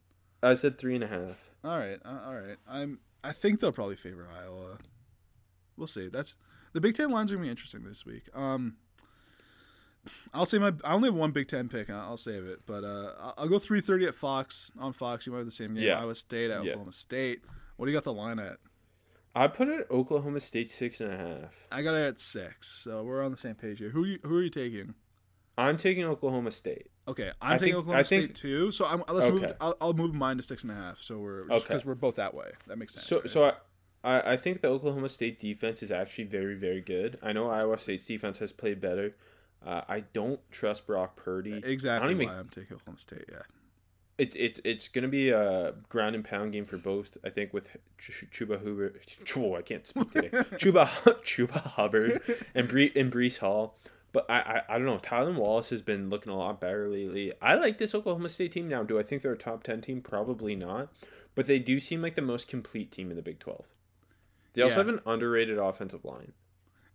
I 0.42 0.54
said 0.54 0.76
three 0.78 0.94
and 0.96 1.04
a 1.04 1.06
half. 1.06 1.50
All 1.62 1.78
right, 1.78 1.98
uh, 2.04 2.18
all 2.26 2.34
right. 2.34 2.56
I'm. 2.68 2.98
I 3.22 3.30
think 3.32 3.60
they'll 3.60 3.70
probably 3.72 3.94
favor 3.96 4.28
Iowa. 4.36 4.78
We'll 5.76 5.86
see. 5.86 6.08
That's 6.08 6.36
the 6.72 6.80
Big 6.80 6.96
Ten 6.96 7.10
lines 7.10 7.30
are 7.30 7.36
gonna 7.36 7.46
be 7.46 7.50
interesting 7.50 7.84
this 7.84 8.04
week. 8.04 8.24
Um, 8.34 8.76
I'll 10.34 10.46
say 10.46 10.58
my. 10.58 10.72
I 10.84 10.94
only 10.94 11.08
have 11.08 11.14
one 11.14 11.30
Big 11.30 11.48
Ten 11.48 11.68
pick. 11.68 11.88
and 11.88 11.96
I'll 11.96 12.16
save 12.16 12.44
it, 12.44 12.60
but 12.66 12.84
uh, 12.84 13.32
I'll- 13.36 13.48
go 13.48 13.58
three 13.58 13.80
thirty 13.80 14.06
at 14.06 14.14
Fox 14.14 14.72
on 14.78 14.92
Fox. 14.92 15.26
You 15.26 15.32
might 15.32 15.38
have 15.38 15.46
the 15.46 15.52
same 15.52 15.74
game. 15.74 15.84
Yeah. 15.84 16.00
Iowa 16.00 16.14
State 16.14 16.50
at 16.50 16.64
Yeah. 16.64 16.70
Oklahoma 16.72 16.92
State. 16.92 17.42
What 17.76 17.86
do 17.86 17.92
you 17.92 17.96
got 17.96 18.04
the 18.04 18.12
line 18.12 18.38
at? 18.38 18.58
I 19.34 19.46
put 19.48 19.68
it 19.68 19.80
at 19.80 19.90
Oklahoma 19.90 20.40
State 20.40 20.70
six 20.70 21.00
and 21.00 21.12
a 21.12 21.16
half. 21.16 21.66
I 21.70 21.82
got 21.82 21.94
it 21.94 22.06
at 22.06 22.20
six. 22.20 22.68
So 22.82 23.02
we're 23.02 23.24
on 23.24 23.30
the 23.30 23.36
same 23.36 23.54
page 23.54 23.78
here. 23.78 23.90
Who 23.90 24.04
you, 24.04 24.18
who 24.24 24.36
are 24.36 24.42
you 24.42 24.50
taking? 24.50 24.94
I'm 25.56 25.76
taking 25.76 26.04
Oklahoma 26.04 26.50
State. 26.50 26.88
Okay, 27.08 27.30
I'm 27.40 27.52
I 27.54 27.58
taking 27.58 27.66
think- 27.66 27.76
Oklahoma 27.76 28.00
I 28.00 28.02
think- 28.02 28.24
State 28.24 28.34
too. 28.36 28.70
So 28.72 28.84
I'm, 28.86 29.02
let's 29.10 29.26
move. 29.26 29.44
Okay. 29.44 29.52
I'll, 29.60 29.76
I'll 29.80 29.92
move 29.94 30.14
mine 30.14 30.36
to 30.36 30.42
six 30.42 30.62
and 30.62 30.72
a 30.72 30.74
half. 30.74 30.98
So 31.00 31.18
we're 31.18 31.42
Okay. 31.44 31.58
because 31.60 31.84
we're 31.84 31.94
both 31.94 32.16
that 32.16 32.34
way. 32.34 32.50
That 32.66 32.76
makes 32.78 32.94
sense. 32.94 33.06
So 33.06 33.20
right? 33.20 33.30
so 33.30 33.44
I, 33.44 33.52
I 34.04 34.32
I 34.32 34.36
think 34.36 34.60
the 34.62 34.68
Oklahoma 34.68 35.08
State 35.08 35.38
defense 35.38 35.82
is 35.82 35.90
actually 35.92 36.24
very 36.24 36.54
very 36.54 36.80
good. 36.80 37.18
I 37.22 37.32
know 37.32 37.48
Iowa 37.50 37.78
State's 37.78 38.06
defense 38.06 38.38
has 38.38 38.52
played 38.52 38.80
better. 38.80 39.14
Uh, 39.64 39.82
I 39.88 40.00
don't 40.12 40.40
trust 40.50 40.86
Brock 40.86 41.16
Purdy. 41.16 41.60
exactly 41.64 42.04
I 42.04 42.10
don't 42.12 42.20
even. 42.20 42.34
why 42.34 42.38
I'm 42.40 42.48
taking 42.48 42.76
Oklahoma 42.76 42.98
State. 42.98 43.24
Yeah. 43.30 43.38
It, 44.18 44.36
it, 44.36 44.60
it's 44.64 44.88
going 44.88 45.02
to 45.02 45.08
be 45.08 45.30
a 45.30 45.72
ground 45.88 46.14
and 46.14 46.24
pound 46.24 46.52
game 46.52 46.66
for 46.66 46.76
both. 46.76 47.16
I 47.24 47.30
think 47.30 47.52
with 47.52 47.68
Ch- 47.98 48.26
Chuba 48.30 48.58
Hubbard, 48.58 49.00
Whoa, 49.34 49.56
I 49.56 49.62
can't 49.62 49.86
speak 49.86 50.12
today. 50.12 50.28
Chuba 50.58 50.86
Chuba 51.22 51.60
Hubbard 51.62 52.20
and 52.54 52.68
Bree 52.68 52.92
and 52.94 53.10
Breece 53.12 53.38
Hall. 53.38 53.76
But 54.12 54.30
I, 54.30 54.40
I 54.68 54.74
I 54.74 54.78
don't 54.78 54.86
know. 54.86 54.98
Tylan 54.98 55.36
Wallace 55.36 55.70
has 55.70 55.80
been 55.80 56.10
looking 56.10 56.30
a 56.30 56.36
lot 56.36 56.60
better 56.60 56.88
lately. 56.88 57.32
I 57.40 57.54
like 57.54 57.78
this 57.78 57.94
Oklahoma 57.94 58.28
State 58.28 58.52
team 58.52 58.68
now. 58.68 58.82
Do 58.82 58.98
I 58.98 59.02
think 59.02 59.22
they're 59.22 59.32
a 59.32 59.38
top 59.38 59.62
ten 59.62 59.80
team? 59.80 60.02
Probably 60.02 60.54
not. 60.54 60.92
But 61.34 61.46
they 61.46 61.58
do 61.58 61.80
seem 61.80 62.02
like 62.02 62.14
the 62.14 62.20
most 62.22 62.46
complete 62.46 62.92
team 62.92 63.10
in 63.10 63.16
the 63.16 63.22
Big 63.22 63.38
Twelve. 63.38 63.64
They 64.52 64.60
also 64.60 64.74
Yeah. 64.74 64.78
have 64.86 64.88
an 64.88 65.00
underrated 65.06 65.56
offensive 65.56 66.04
line. 66.04 66.32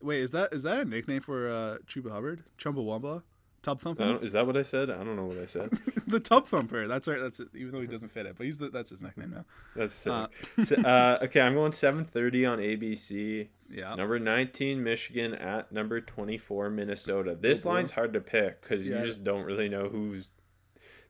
Wait, 0.01 0.21
is 0.21 0.31
that 0.31 0.53
is 0.53 0.63
that 0.63 0.81
a 0.81 0.85
nickname 0.85 1.21
for 1.21 1.49
uh, 1.49 1.77
Chuba 1.87 2.11
Hubbard? 2.11 2.43
Chumbawamba? 2.57 3.23
Tub 3.63 3.81
Thumper? 3.81 4.19
is 4.23 4.31
that 4.31 4.47
what 4.47 4.55
I 4.55 4.61
said? 4.61 4.89
I 4.89 5.03
don't 5.03 5.17
know 5.17 5.25
what 5.25 5.39
I 5.39 5.45
said. 5.45 5.71
the 6.07 6.19
Tub 6.21 6.45
Thumper. 6.45 6.87
That's 6.87 7.05
right. 7.07 7.19
That's 7.19 7.39
it. 7.41 7.49
Even 7.53 7.71
though 7.73 7.81
he 7.81 7.87
doesn't 7.87 8.09
fit 8.13 8.25
it, 8.25 8.35
but 8.37 8.45
he's 8.45 8.59
the, 8.59 8.69
that's 8.69 8.91
his 8.91 9.01
nickname 9.01 9.31
now. 9.31 9.45
That's 9.75 9.93
sick. 9.93 10.13
Uh, 10.13 10.27
So- 10.59 10.75
uh, 10.77 11.19
okay, 11.23 11.41
I'm 11.41 11.53
going 11.53 11.71
7:30 11.71 12.49
on 12.49 12.59
ABC. 12.59 13.47
Yeah. 13.69 13.95
Number 13.95 14.19
19 14.19 14.81
Michigan 14.81 15.33
at 15.33 15.71
number 15.73 15.99
24 15.99 16.69
Minnesota. 16.69 17.35
This 17.37 17.61
boy. 17.61 17.71
line's 17.73 17.91
hard 17.91 18.13
to 18.13 18.21
pick 18.21 18.61
because 18.61 18.87
Yeah. 18.87 18.99
you 19.01 19.05
just 19.05 19.23
don't 19.25 19.43
really 19.43 19.67
know 19.67 19.89
who's 19.89 20.29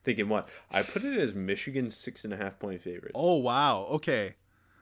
thinking 0.02 0.28
what. 0.28 0.48
I 0.70 0.82
put 0.82 1.04
it 1.04 1.16
as 1.20 1.34
Michigan's 1.34 1.96
six 1.96 2.24
and 2.24 2.32
a 2.34 2.36
half 2.38 2.58
point 2.58 2.80
favorites. 2.82 3.12
Oh 3.14 3.34
wow. 3.36 3.82
Okay. 3.90 4.34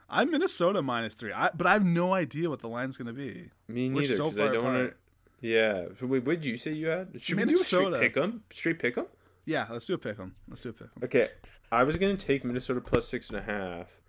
I'm 0.09 0.31
Minnesota 0.31 0.83
minus 0.83 1.15
three, 1.15 1.33
I, 1.33 1.51
but 1.55 1.67
I 1.67 1.73
have 1.73 1.85
no 1.85 2.15
idea 2.15 2.49
what 2.49 2.61
the 2.61 2.69
line's 2.69 2.97
gonna 2.97 3.13
be. 3.13 3.51
me 3.69 3.89
neither. 3.89 3.95
we're 3.95 4.07
so 4.07 4.29
'cause 4.29 4.39
I 4.39 4.45
far 4.47 4.53
don't. 4.53 4.65
wanna- 4.65 4.79
apart. 4.85 4.99
Yeah. 5.41 5.87
So 5.99 6.07
wait, 6.07 6.25
what 6.25 6.37
did 6.41 6.47
you 6.47 6.57
say 6.57 6.73
you 6.73 6.87
had? 6.89 7.21
Should 7.21 7.37
we 7.37 7.43
do 7.43 7.43
a 7.43 7.47
Minnesota. 7.47 7.97
straight 7.97 8.13
pick 8.15 8.23
'em? 8.23 8.43
Straight 8.51 8.79
pick 8.79 8.99
'em? 8.99 9.07
Yeah, 9.45 9.67
let's 9.71 9.87
do 9.87 9.95
a 9.95 9.99
pick 9.99 10.19
'em. 10.19 10.35
Let's 10.49 10.63
do 10.63 10.71
a 10.71 10.73
pick 10.73 10.87
'em. 10.97 11.03
Okay, 11.05 11.31
I 11.71 11.83
was 11.83 11.97
gonna 11.97 12.17
take 12.17 12.45
Minnesota 12.45 12.81
plus 12.81 13.07
six 13.09 13.29
and 13.29 13.39
a 13.39 13.43
half, 13.43 14.01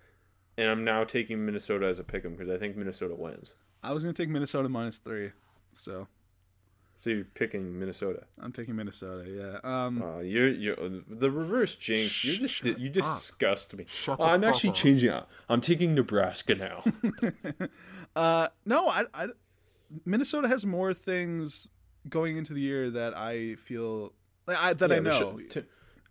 and 0.56 0.70
I'm 0.70 0.84
now 0.84 1.04
taking 1.04 1.44
Minnesota 1.44 1.86
as 1.86 1.98
a 1.98 2.04
pick 2.04 2.24
'em 2.24 2.32
because 2.36 2.48
I 2.48 2.58
think 2.58 2.76
Minnesota 2.76 3.14
wins. 3.14 3.54
I 3.82 3.92
was 3.92 4.02
gonna 4.04 4.14
take 4.14 4.28
Minnesota 4.28 4.68
minus 4.68 4.98
three, 4.98 5.32
so 5.74 6.08
So 6.98 7.10
you're 7.10 7.24
picking 7.26 7.78
Minnesota. 7.78 8.24
I'm 8.40 8.50
picking 8.50 8.74
Minnesota. 8.74 9.30
Yeah. 9.30 9.60
Um. 9.62 10.02
Uh, 10.02 10.18
you're 10.18 10.48
you're 10.48 10.74
the 11.08 11.30
reverse 11.30 11.76
jinx. 11.76 12.24
You 12.24 12.38
just 12.38 12.64
you 12.64 12.88
disgust 12.88 13.72
me. 13.76 13.84
Shut 13.88 14.18
Oh, 14.18 14.24
I'm 14.24 14.42
actually 14.42 14.70
up. 14.70 14.76
changing. 14.76 15.12
I'm 15.48 15.60
taking 15.60 15.94
Nebraska 15.94 16.56
now. 16.56 16.82
Uh. 18.16 18.48
No. 18.64 18.88
I. 18.88 19.04
I. 19.14 19.26
Minnesota 20.04 20.48
has 20.48 20.66
more 20.66 20.92
things 20.92 21.68
going 22.08 22.36
into 22.36 22.52
the 22.52 22.60
year 22.60 22.90
that 22.90 23.16
I 23.16 23.54
feel 23.54 24.12
like 24.48 24.58
I, 24.58 24.72
that 24.72 24.90
I 24.90 24.96
Yeah, 24.96 25.00
but 25.02 25.20
know. 25.20 25.38
sh- 25.38 25.54
t- 25.54 25.62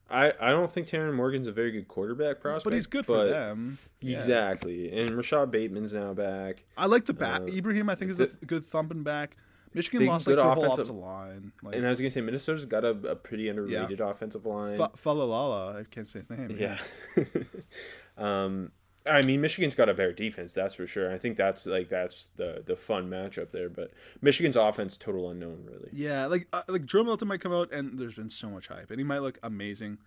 I 0.10 0.32
I 0.40 0.50
don't 0.52 0.72
think 0.72 0.88
Tanner 0.88 1.12
Morgan's 1.12 1.50
a 1.50 1.52
very 1.52 1.72
good 1.72 1.88
quarterback 1.90 2.40
prospect, 2.40 2.64
but 2.64 2.74
he's 2.74 2.88
good 2.88 3.06
for 3.06 3.18
but- 3.18 3.30
them. 3.30 3.78
Yeah. 4.00 4.16
Exactly, 4.16 4.98
and 4.98 5.18
Rashod 5.18 5.52
Bateman's 5.52 5.94
now 5.94 6.14
back. 6.14 6.64
I 6.78 6.86
like 6.86 7.06
the 7.06 7.14
back. 7.14 7.42
Uh, 7.42 7.46
Ibrahim, 7.48 7.90
I 7.90 7.96
think, 7.96 8.12
is 8.12 8.20
a 8.22 8.28
good 8.46 8.64
thumping 8.66 9.04
back. 9.04 9.36
Michigan 9.74 10.00
Big- 10.00 10.10
lost 10.10 10.28
like 10.28 10.36
good 10.36 10.42
whole 10.44 10.52
offensive- 10.54 10.72
offensive 10.74 10.96
line. 10.96 11.52
Like 11.64 11.76
And 11.76 11.86
I 11.86 11.90
was 11.90 12.00
gonna 12.00 12.10
say 12.10 12.22
Minnesota's 12.22 12.66
got 12.66 12.84
a, 12.84 12.90
a 12.90 13.16
pretty 13.16 13.50
underrated 13.50 14.00
offensive 14.02 14.46
line. 14.46 14.78
Fa- 14.78 14.92
Falalala, 14.98 15.82
I 15.82 15.84
can't 15.84 16.08
say 16.10 16.20
his 16.20 16.30
name. 16.30 16.58
yeah. 16.60 16.80
um, 18.18 18.72
I 19.06 19.22
mean, 19.22 19.40
Michigan's 19.40 19.74
got 19.76 19.88
a 19.88 19.94
better 19.94 20.12
defense, 20.12 20.52
that's 20.52 20.74
for 20.74 20.86
sure. 20.86 21.14
I 21.14 21.18
think 21.18 21.38
that's 21.38 21.66
like 21.66 21.88
that's 21.90 22.26
the 22.36 22.62
the 22.66 22.76
fun 22.76 23.10
matchup 23.10 23.52
there. 23.52 23.70
But 23.70 23.92
Michigan's 24.22 24.58
offense, 24.58 24.98
total 24.98 25.30
unknown, 25.30 25.64
really. 25.66 25.90
Yeah, 25.94 26.26
like 26.26 26.48
uh, 26.52 26.64
like 26.68 26.86
Joe 26.86 27.04
Milton 27.04 27.28
might 27.30 27.40
come 27.40 27.54
out, 27.54 27.72
and 27.72 27.98
there's 27.98 28.16
been 28.16 28.30
so 28.30 28.50
much 28.50 28.68
hype, 28.68 28.92
and 28.92 29.00
he 29.00 29.06
might 29.06 29.20
look 29.20 29.40
amazing. 29.44 30.00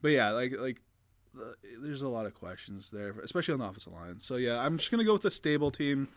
But 0.00 0.12
yeah, 0.12 0.30
like 0.30 0.54
like 0.58 0.80
uh, 1.38 1.52
there's 1.82 2.00
a 2.00 2.08
lot 2.08 2.24
of 2.24 2.32
questions 2.32 2.90
there, 2.90 3.14
especially 3.22 3.52
on 3.52 3.58
the 3.60 3.66
offensive 3.66 3.92
line. 3.92 4.20
So 4.20 4.36
yeah, 4.36 4.58
I'm 4.64 4.78
just 4.78 4.90
gonna 4.90 5.04
go 5.04 5.12
with 5.12 5.22
the 5.22 5.30
stable 5.30 5.70
team 5.70 6.08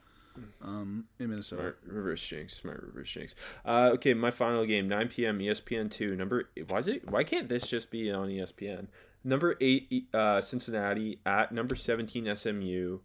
um, 0.61 1.05
in 1.19 1.29
Minnesota. 1.29 1.61
Smart 1.61 1.79
reverse 1.85 2.27
jinx. 2.27 2.53
Smart 2.55 2.83
reverse 2.83 3.11
jinx. 3.11 3.35
Uh, 3.65 3.91
okay, 3.93 4.13
my 4.13 4.31
final 4.31 4.65
game, 4.65 4.87
9 4.87 5.07
p.m. 5.09 5.39
ESPN 5.39 5.89
two. 5.91 6.15
Number 6.15 6.49
why 6.67 6.77
is 6.79 6.87
it? 6.87 7.09
Why 7.09 7.23
can't 7.23 7.49
this 7.49 7.67
just 7.67 7.91
be 7.91 8.11
on 8.11 8.29
ESPN? 8.29 8.87
Number 9.23 9.55
eight, 9.61 10.07
uh, 10.13 10.41
Cincinnati 10.41 11.19
at 11.25 11.51
number 11.53 11.75
17 11.75 12.35
SMU. 12.35 12.99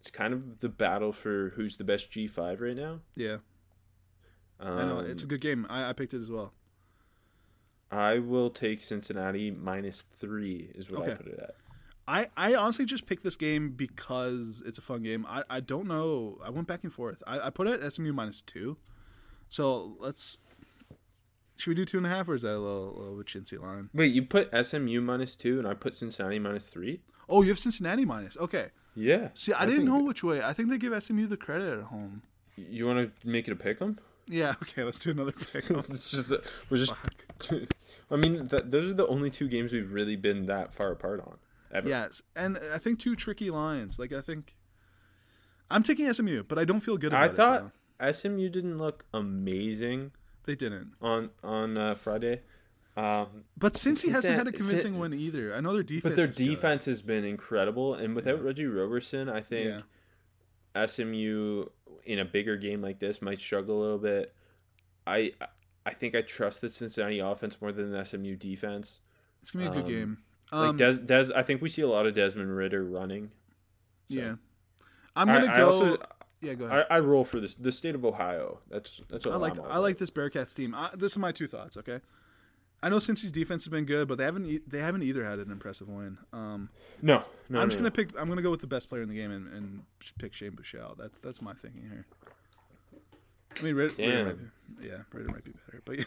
It's 0.00 0.10
kind 0.10 0.34
of 0.34 0.60
the 0.60 0.68
battle 0.68 1.12
for 1.12 1.52
who's 1.56 1.76
the 1.76 1.84
best 1.84 2.10
G 2.10 2.26
five 2.26 2.60
right 2.60 2.76
now. 2.76 3.00
Yeah, 3.16 3.38
Um, 4.60 4.78
I 4.78 4.84
know 4.84 4.98
it's 4.98 5.22
a 5.22 5.26
good 5.26 5.40
game. 5.40 5.66
I, 5.70 5.88
I 5.88 5.92
picked 5.94 6.12
it 6.12 6.20
as 6.20 6.30
well. 6.30 6.52
I 7.90 8.18
will 8.18 8.50
take 8.50 8.82
Cincinnati 8.82 9.50
minus 9.50 10.02
three. 10.18 10.70
Is 10.74 10.90
what 10.90 11.08
I 11.08 11.14
put 11.14 11.26
it 11.28 11.38
at. 11.38 11.54
I, 12.06 12.28
I 12.36 12.54
honestly 12.54 12.84
just 12.84 13.06
picked 13.06 13.22
this 13.22 13.36
game 13.36 13.70
because 13.70 14.62
it's 14.66 14.78
a 14.78 14.82
fun 14.82 15.02
game. 15.02 15.24
I, 15.28 15.42
I 15.48 15.60
don't 15.60 15.86
know. 15.86 16.38
I 16.44 16.50
went 16.50 16.66
back 16.66 16.84
and 16.84 16.92
forth. 16.92 17.22
I, 17.26 17.46
I 17.46 17.50
put 17.50 17.66
it 17.66 17.82
at 17.82 17.92
SMU 17.92 18.12
minus 18.12 18.42
two. 18.42 18.76
So 19.48 19.96
let's. 19.98 20.38
Should 21.56 21.70
we 21.70 21.74
do 21.76 21.84
two 21.84 21.98
and 21.98 22.06
a 22.06 22.10
half, 22.10 22.28
or 22.28 22.34
is 22.34 22.42
that 22.42 22.50
a 22.50 22.58
little, 22.58 22.94
little 22.96 23.22
chintzy 23.22 23.60
line? 23.60 23.88
Wait, 23.94 24.12
you 24.12 24.22
put 24.22 24.50
SMU 24.66 25.00
minus 25.00 25.36
two, 25.36 25.58
and 25.58 25.68
I 25.68 25.74
put 25.74 25.94
Cincinnati 25.94 26.38
minus 26.38 26.68
three. 26.68 27.00
Oh, 27.28 27.42
you 27.42 27.48
have 27.50 27.58
Cincinnati 27.58 28.04
minus. 28.04 28.36
Okay. 28.36 28.68
Yeah. 28.96 29.28
See, 29.34 29.52
I, 29.52 29.64
didn't 29.64 29.86
know 29.86 30.02
which 30.02 30.22
way. 30.22 30.42
I 30.42 30.52
think 30.52 30.70
they 30.70 30.78
give 30.78 31.00
SMU 31.02 31.26
the 31.26 31.36
credit 31.36 31.78
at 31.78 31.84
home. 31.86 32.22
You 32.56 32.86
want 32.86 32.98
to 33.20 33.28
make 33.28 33.48
it 33.48 33.52
a 33.52 33.56
pick 33.56 33.80
'em? 33.80 33.98
Yeah. 34.26 34.54
Okay. 34.62 34.82
Let's 34.84 34.98
do 34.98 35.10
another 35.12 35.32
pick. 35.32 35.70
It's 35.70 36.10
just 36.10 36.32
we're 36.68 36.78
just. 36.78 36.92
I 38.10 38.16
mean, 38.16 38.48
th- 38.48 38.64
those 38.66 38.90
are 38.90 38.94
the 38.94 39.06
only 39.06 39.30
two 39.30 39.48
games 39.48 39.72
we've 39.72 39.92
really 39.92 40.16
been 40.16 40.46
that 40.46 40.74
far 40.74 40.90
apart 40.90 41.20
on 41.20 41.38
ever. 41.74 41.88
yes, 41.88 42.22
and 42.36 42.58
I 42.72 42.78
think 42.78 42.98
two 42.98 43.14
tricky 43.16 43.50
lines. 43.50 43.98
Like 43.98 44.12
I 44.12 44.20
think. 44.20 44.56
I'm 45.70 45.82
taking 45.82 46.12
SMU, 46.12 46.42
but 46.44 46.58
I 46.58 46.64
don't 46.64 46.80
feel 46.80 46.96
good 46.98 47.12
about 47.12 47.22
I 47.22 47.26
it. 47.26 47.36
thought 47.36 47.72
though. 48.00 48.12
SMU 48.12 48.48
didn't 48.50 48.76
look 48.78 49.04
amazing 49.14 50.12
they 50.44 50.54
didn't. 50.54 50.92
on 51.00 51.30
on 51.42 51.76
uh, 51.78 51.94
Friday, 51.94 52.42
um, 52.98 53.44
But 53.56 53.74
since 53.74 54.02
he 54.02 54.10
hasn't 54.10 54.36
had 54.36 54.46
a 54.46 54.52
convincing 54.52 54.92
Cin- 54.94 55.00
win 55.02 55.14
either, 55.14 55.54
I 55.54 55.60
know 55.60 55.72
their 55.72 55.82
defense. 55.82 56.02
but 56.12 56.16
their 56.16 56.28
is 56.28 56.36
good. 56.36 56.44
defense 56.44 56.84
has 56.84 57.00
been 57.02 57.24
incredible. 57.24 57.94
And 57.94 58.14
without 58.14 58.44
Reggie 58.44 58.66
Roberson, 58.66 59.28
I 59.30 59.40
think 59.40 59.82
SMU 60.86 61.64
in 62.04 62.18
a 62.18 62.24
bigger 62.24 62.56
game 62.56 62.82
like 62.82 62.98
this 62.98 63.22
might 63.22 63.40
struggle 63.40 63.78
a 63.78 63.82
little 63.82 63.98
bit. 63.98 64.34
I 65.06 65.32
I 65.86 65.94
think 65.94 66.14
I 66.14 66.20
trust 66.22 66.60
the 66.60 66.68
Cincinnati 66.68 67.18
offense 67.20 67.60
more 67.60 67.72
than 67.72 67.90
the 67.92 68.04
SMU 68.04 68.36
defense. 68.36 69.00
It's 69.40 69.50
gonna 69.50 69.70
be 69.70 69.78
a 69.78 69.82
good 69.82 70.16
um. 70.52 70.68
Like 70.68 70.76
Des, 70.76 70.92
Des, 70.98 71.30
I 71.34 71.42
think 71.42 71.60
we 71.62 71.68
see 71.68 71.82
a 71.82 71.88
lot 71.88 72.06
of 72.06 72.14
Desmond 72.14 72.54
Ridder 72.56 72.84
running. 72.84 73.30
yeah. 74.08 74.36
I'm 75.16 75.28
gonna 75.28 75.50
I 75.52 75.56
go. 75.58 75.66
also- 75.66 75.96
Yeah, 76.40 76.54
go 76.54 76.64
ahead. 76.64 76.86
I, 76.90 76.96
I 76.96 76.98
roll 77.00 77.24
for 77.24 77.38
this 77.40 77.54
the 77.54 77.70
state 77.72 77.94
of 77.94 78.04
Ohio. 78.04 78.58
That's 78.68 79.00
that's 79.08 79.24
what 79.24 79.34
I 79.34 79.38
like 79.38 79.58
I 79.60 79.78
like 79.78 79.98
this 79.98 80.10
Bearcats 80.10 80.54
team. 80.54 80.74
Uh, 80.74 80.88
this 80.94 81.12
is 81.12 81.18
my 81.18 81.30
two 81.32 81.46
thoughts. 81.46 81.76
Okay, 81.76 82.00
I 82.82 82.88
know 82.88 82.98
Cincy's 82.98 83.30
defense 83.30 83.64
has 83.64 83.70
been 83.70 83.84
good, 83.84 84.08
but 84.08 84.18
they 84.18 84.24
haven't 84.24 84.44
e- 84.46 84.60
they 84.66 84.80
haven't 84.80 85.04
either 85.04 85.24
had 85.24 85.38
an 85.38 85.50
impressive 85.52 85.88
win. 85.88 86.18
Um, 86.32 86.68
No, 87.00 87.22
no, 87.48 87.60
I'm 87.60 87.64
no, 87.64 87.66
just 87.66 87.76
gonna 87.78 87.90
no. 87.90 87.92
pick. 87.92 88.10
I'm 88.18 88.28
gonna 88.28 88.42
go 88.42 88.50
with 88.50 88.60
the 88.60 88.66
best 88.66 88.88
player 88.88 89.02
in 89.02 89.08
the 89.08 89.14
game 89.14 89.30
and, 89.30 89.46
and 89.54 89.82
pick 90.18 90.32
Shane 90.34 90.50
Buechele. 90.52 90.96
That's 90.98 91.18
that's 91.20 91.40
my 91.40 91.54
thinking 91.54 91.82
here. 91.88 92.06
I 93.58 93.62
mean, 93.62 93.76
Ridder, 93.76 93.94
Ridder 93.98 94.24
might 94.24 94.38
be, 94.80 94.86
yeah, 94.88 94.96
Ritter 95.12 95.32
might 95.32 95.44
be 95.44 95.52
better, 95.52 95.80
but 95.84 95.98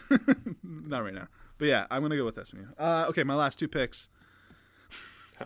not 0.62 1.02
right 1.02 1.14
now. 1.14 1.28
But 1.56 1.68
yeah, 1.68 1.86
I'm 1.90 2.02
gonna 2.02 2.16
go 2.18 2.26
with 2.26 2.38
SMU. 2.46 2.64
Uh, 2.78 3.06
okay, 3.08 3.24
my 3.24 3.34
last 3.34 3.58
two 3.58 3.68
picks. 3.68 4.10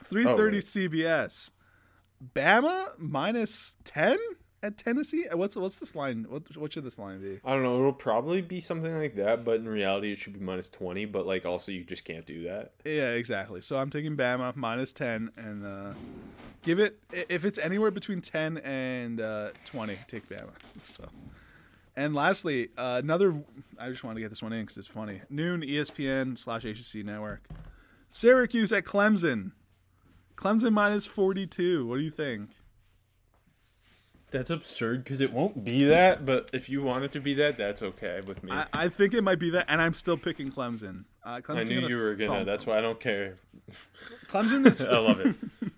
3:30 0.01 0.39
right. 0.39 0.55
CBS. 0.63 1.51
Bama 2.35 2.91
minus 2.99 3.77
ten 3.85 4.19
at 4.63 4.79
Tennessee. 4.79 5.27
What's 5.33 5.57
what's 5.57 5.79
this 5.81 5.95
line? 5.95 6.27
What 6.29 6.57
what 6.57 6.73
should 6.73 6.85
this 6.85 6.99
line 6.99 7.21
be? 7.21 7.41
I 7.45 7.53
don't 7.53 7.63
know. 7.63 7.79
It'll 7.79 7.93
probably 7.93 8.41
be 8.41 8.61
something 8.61 8.97
like 8.97 9.17
that, 9.17 9.45
but 9.45 9.57
in 9.57 9.69
reality, 9.69 10.13
it 10.13 10.19
should 10.19 10.35
be 10.35 10.41
minus 10.41 10.69
twenty. 10.69 11.05
But 11.05 11.27
like, 11.27 11.45
also, 11.45 11.73
you 11.73 11.85
just 11.85 12.05
can't 12.05 12.25
do 12.27 12.45
that. 12.45 12.73
Yeah, 12.85 13.11
exactly. 13.11 13.61
So 13.61 13.79
I'm 13.79 13.91
taking 13.91 14.17
Bama 14.17 14.55
minus 14.55 14.93
ten 14.93 15.31
and 15.37 15.67
uh, 15.67 15.95
give 16.63 16.79
it 16.79 17.01
if 17.13 17.45
it's 17.45 17.59
anywhere 17.59 17.91
between 17.91 18.21
ten 18.21 18.59
and 18.59 19.21
uh, 19.21 19.51
twenty, 19.65 19.99
take 20.09 20.29
Bama. 20.29 20.51
So, 20.77 21.09
and 21.97 22.15
lastly, 22.15 22.69
uh, 22.79 23.01
another. 23.03 23.35
I 23.79 23.89
just 23.89 24.05
want 24.05 24.17
to 24.17 24.21
get 24.21 24.31
this 24.31 24.43
one 24.43 24.53
in 24.53 24.63
because 24.63 24.77
it's 24.77 24.87
funny. 24.87 25.23
Noon 25.29 25.63
ESPN 25.63 26.39
slash 26.39 26.65
ACC 26.65 27.05
network. 27.05 27.47
Syracuse 28.09 28.73
at 28.73 28.85
Clemson. 28.85 29.53
Clemson 30.37 30.73
minus 30.73 31.07
forty 31.07 31.47
two. 31.47 31.87
What 31.87 31.97
do 31.97 32.03
you 32.03 32.11
think? 32.11 32.51
That's 34.31 34.51
absurd 34.51 35.05
because 35.05 35.21
it 35.21 35.31
won't 35.31 35.63
be 35.63 35.85
that. 35.85 36.25
But 36.25 36.51
if 36.55 36.71
you 36.71 36.83
want 36.83 37.05
it 37.05 37.13
to 37.13 37.21
be 37.21 37.35
that, 37.35 37.59
that's 37.59 37.83
okay 37.83 38.23
with 38.27 38.43
me. 38.43 38.51
I, 38.53 38.67
I 38.73 38.89
think 38.89 39.13
it 39.13 39.23
might 39.23 39.39
be 39.39 39.51
that, 39.51 39.67
and 39.69 39.81
I'm 39.81 39.93
still 39.93 40.17
picking 40.17 40.51
Clemson. 40.51 41.05
Uh, 41.23 41.37
Clemson's 41.41 41.71
I 41.71 41.75
knew 41.75 41.89
you 41.89 41.99
were 41.99 42.15
gonna. 42.17 42.45
That's 42.45 42.67
why 42.67 42.79
I 42.79 42.81
don't 42.81 42.99
care. 42.99 43.37
Clemson 44.29 44.67
is 44.71 44.85
I 44.87 44.99
love 44.99 45.21
it. 45.21 45.37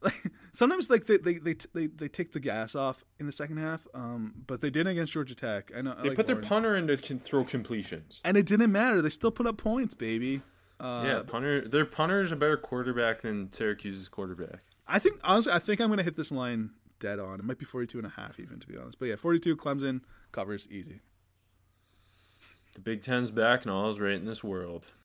like 0.00 0.14
sometimes 0.52 0.88
like 0.88 1.04
they 1.06 1.18
they 1.18 1.34
they, 1.34 1.54
they, 1.74 1.86
they 1.86 2.08
take 2.08 2.32
the 2.32 2.40
gas 2.40 2.74
off 2.74 3.04
in 3.20 3.26
the 3.26 3.32
second 3.32 3.58
half, 3.58 3.86
um, 3.94 4.32
but 4.46 4.62
they 4.62 4.70
didn't 4.70 4.92
against 4.92 5.12
Georgia 5.12 5.34
Tech. 5.34 5.70
I 5.76 5.82
know 5.82 5.94
I 5.96 6.02
They 6.02 6.08
like 6.08 6.16
put 6.16 6.26
their 6.26 6.36
punter 6.36 6.74
in 6.74 6.86
to 6.88 6.96
throw 6.96 7.44
completions. 7.44 8.22
and 8.24 8.38
it 8.38 8.46
didn't 8.46 8.72
matter. 8.72 9.02
They 9.02 9.10
still 9.10 9.30
put 9.30 9.46
up 9.46 9.58
points, 9.58 9.94
baby. 9.94 10.40
Uh, 10.80 11.02
yeah, 11.04 11.22
punter. 11.26 11.66
Their 11.66 11.84
punter 11.84 12.20
is 12.20 12.32
a 12.32 12.36
better 12.36 12.56
quarterback 12.56 13.22
than 13.22 13.52
Syracuse's 13.52 14.08
quarterback. 14.08 14.60
I 14.86 14.98
think 14.98 15.20
honestly, 15.24 15.52
I 15.52 15.58
think 15.58 15.80
I'm 15.80 15.88
gonna 15.90 16.02
hit 16.02 16.16
this 16.16 16.30
line 16.30 16.70
dead 17.00 17.18
on. 17.18 17.40
It 17.40 17.44
might 17.44 17.58
be 17.58 17.64
42 17.64 17.98
and 17.98 18.06
a 18.06 18.10
half 18.10 18.38
even 18.38 18.60
to 18.60 18.66
be 18.66 18.76
honest, 18.76 18.98
but 18.98 19.06
yeah, 19.06 19.16
42 19.16 19.56
Clemson 19.56 20.00
covers 20.32 20.68
easy. 20.70 21.00
The 22.74 22.80
Big 22.80 23.02
Ten's 23.02 23.30
back, 23.30 23.62
and 23.62 23.72
all 23.72 23.90
is 23.90 23.98
right 23.98 24.14
in 24.14 24.24
this 24.24 24.44
world. 24.44 24.92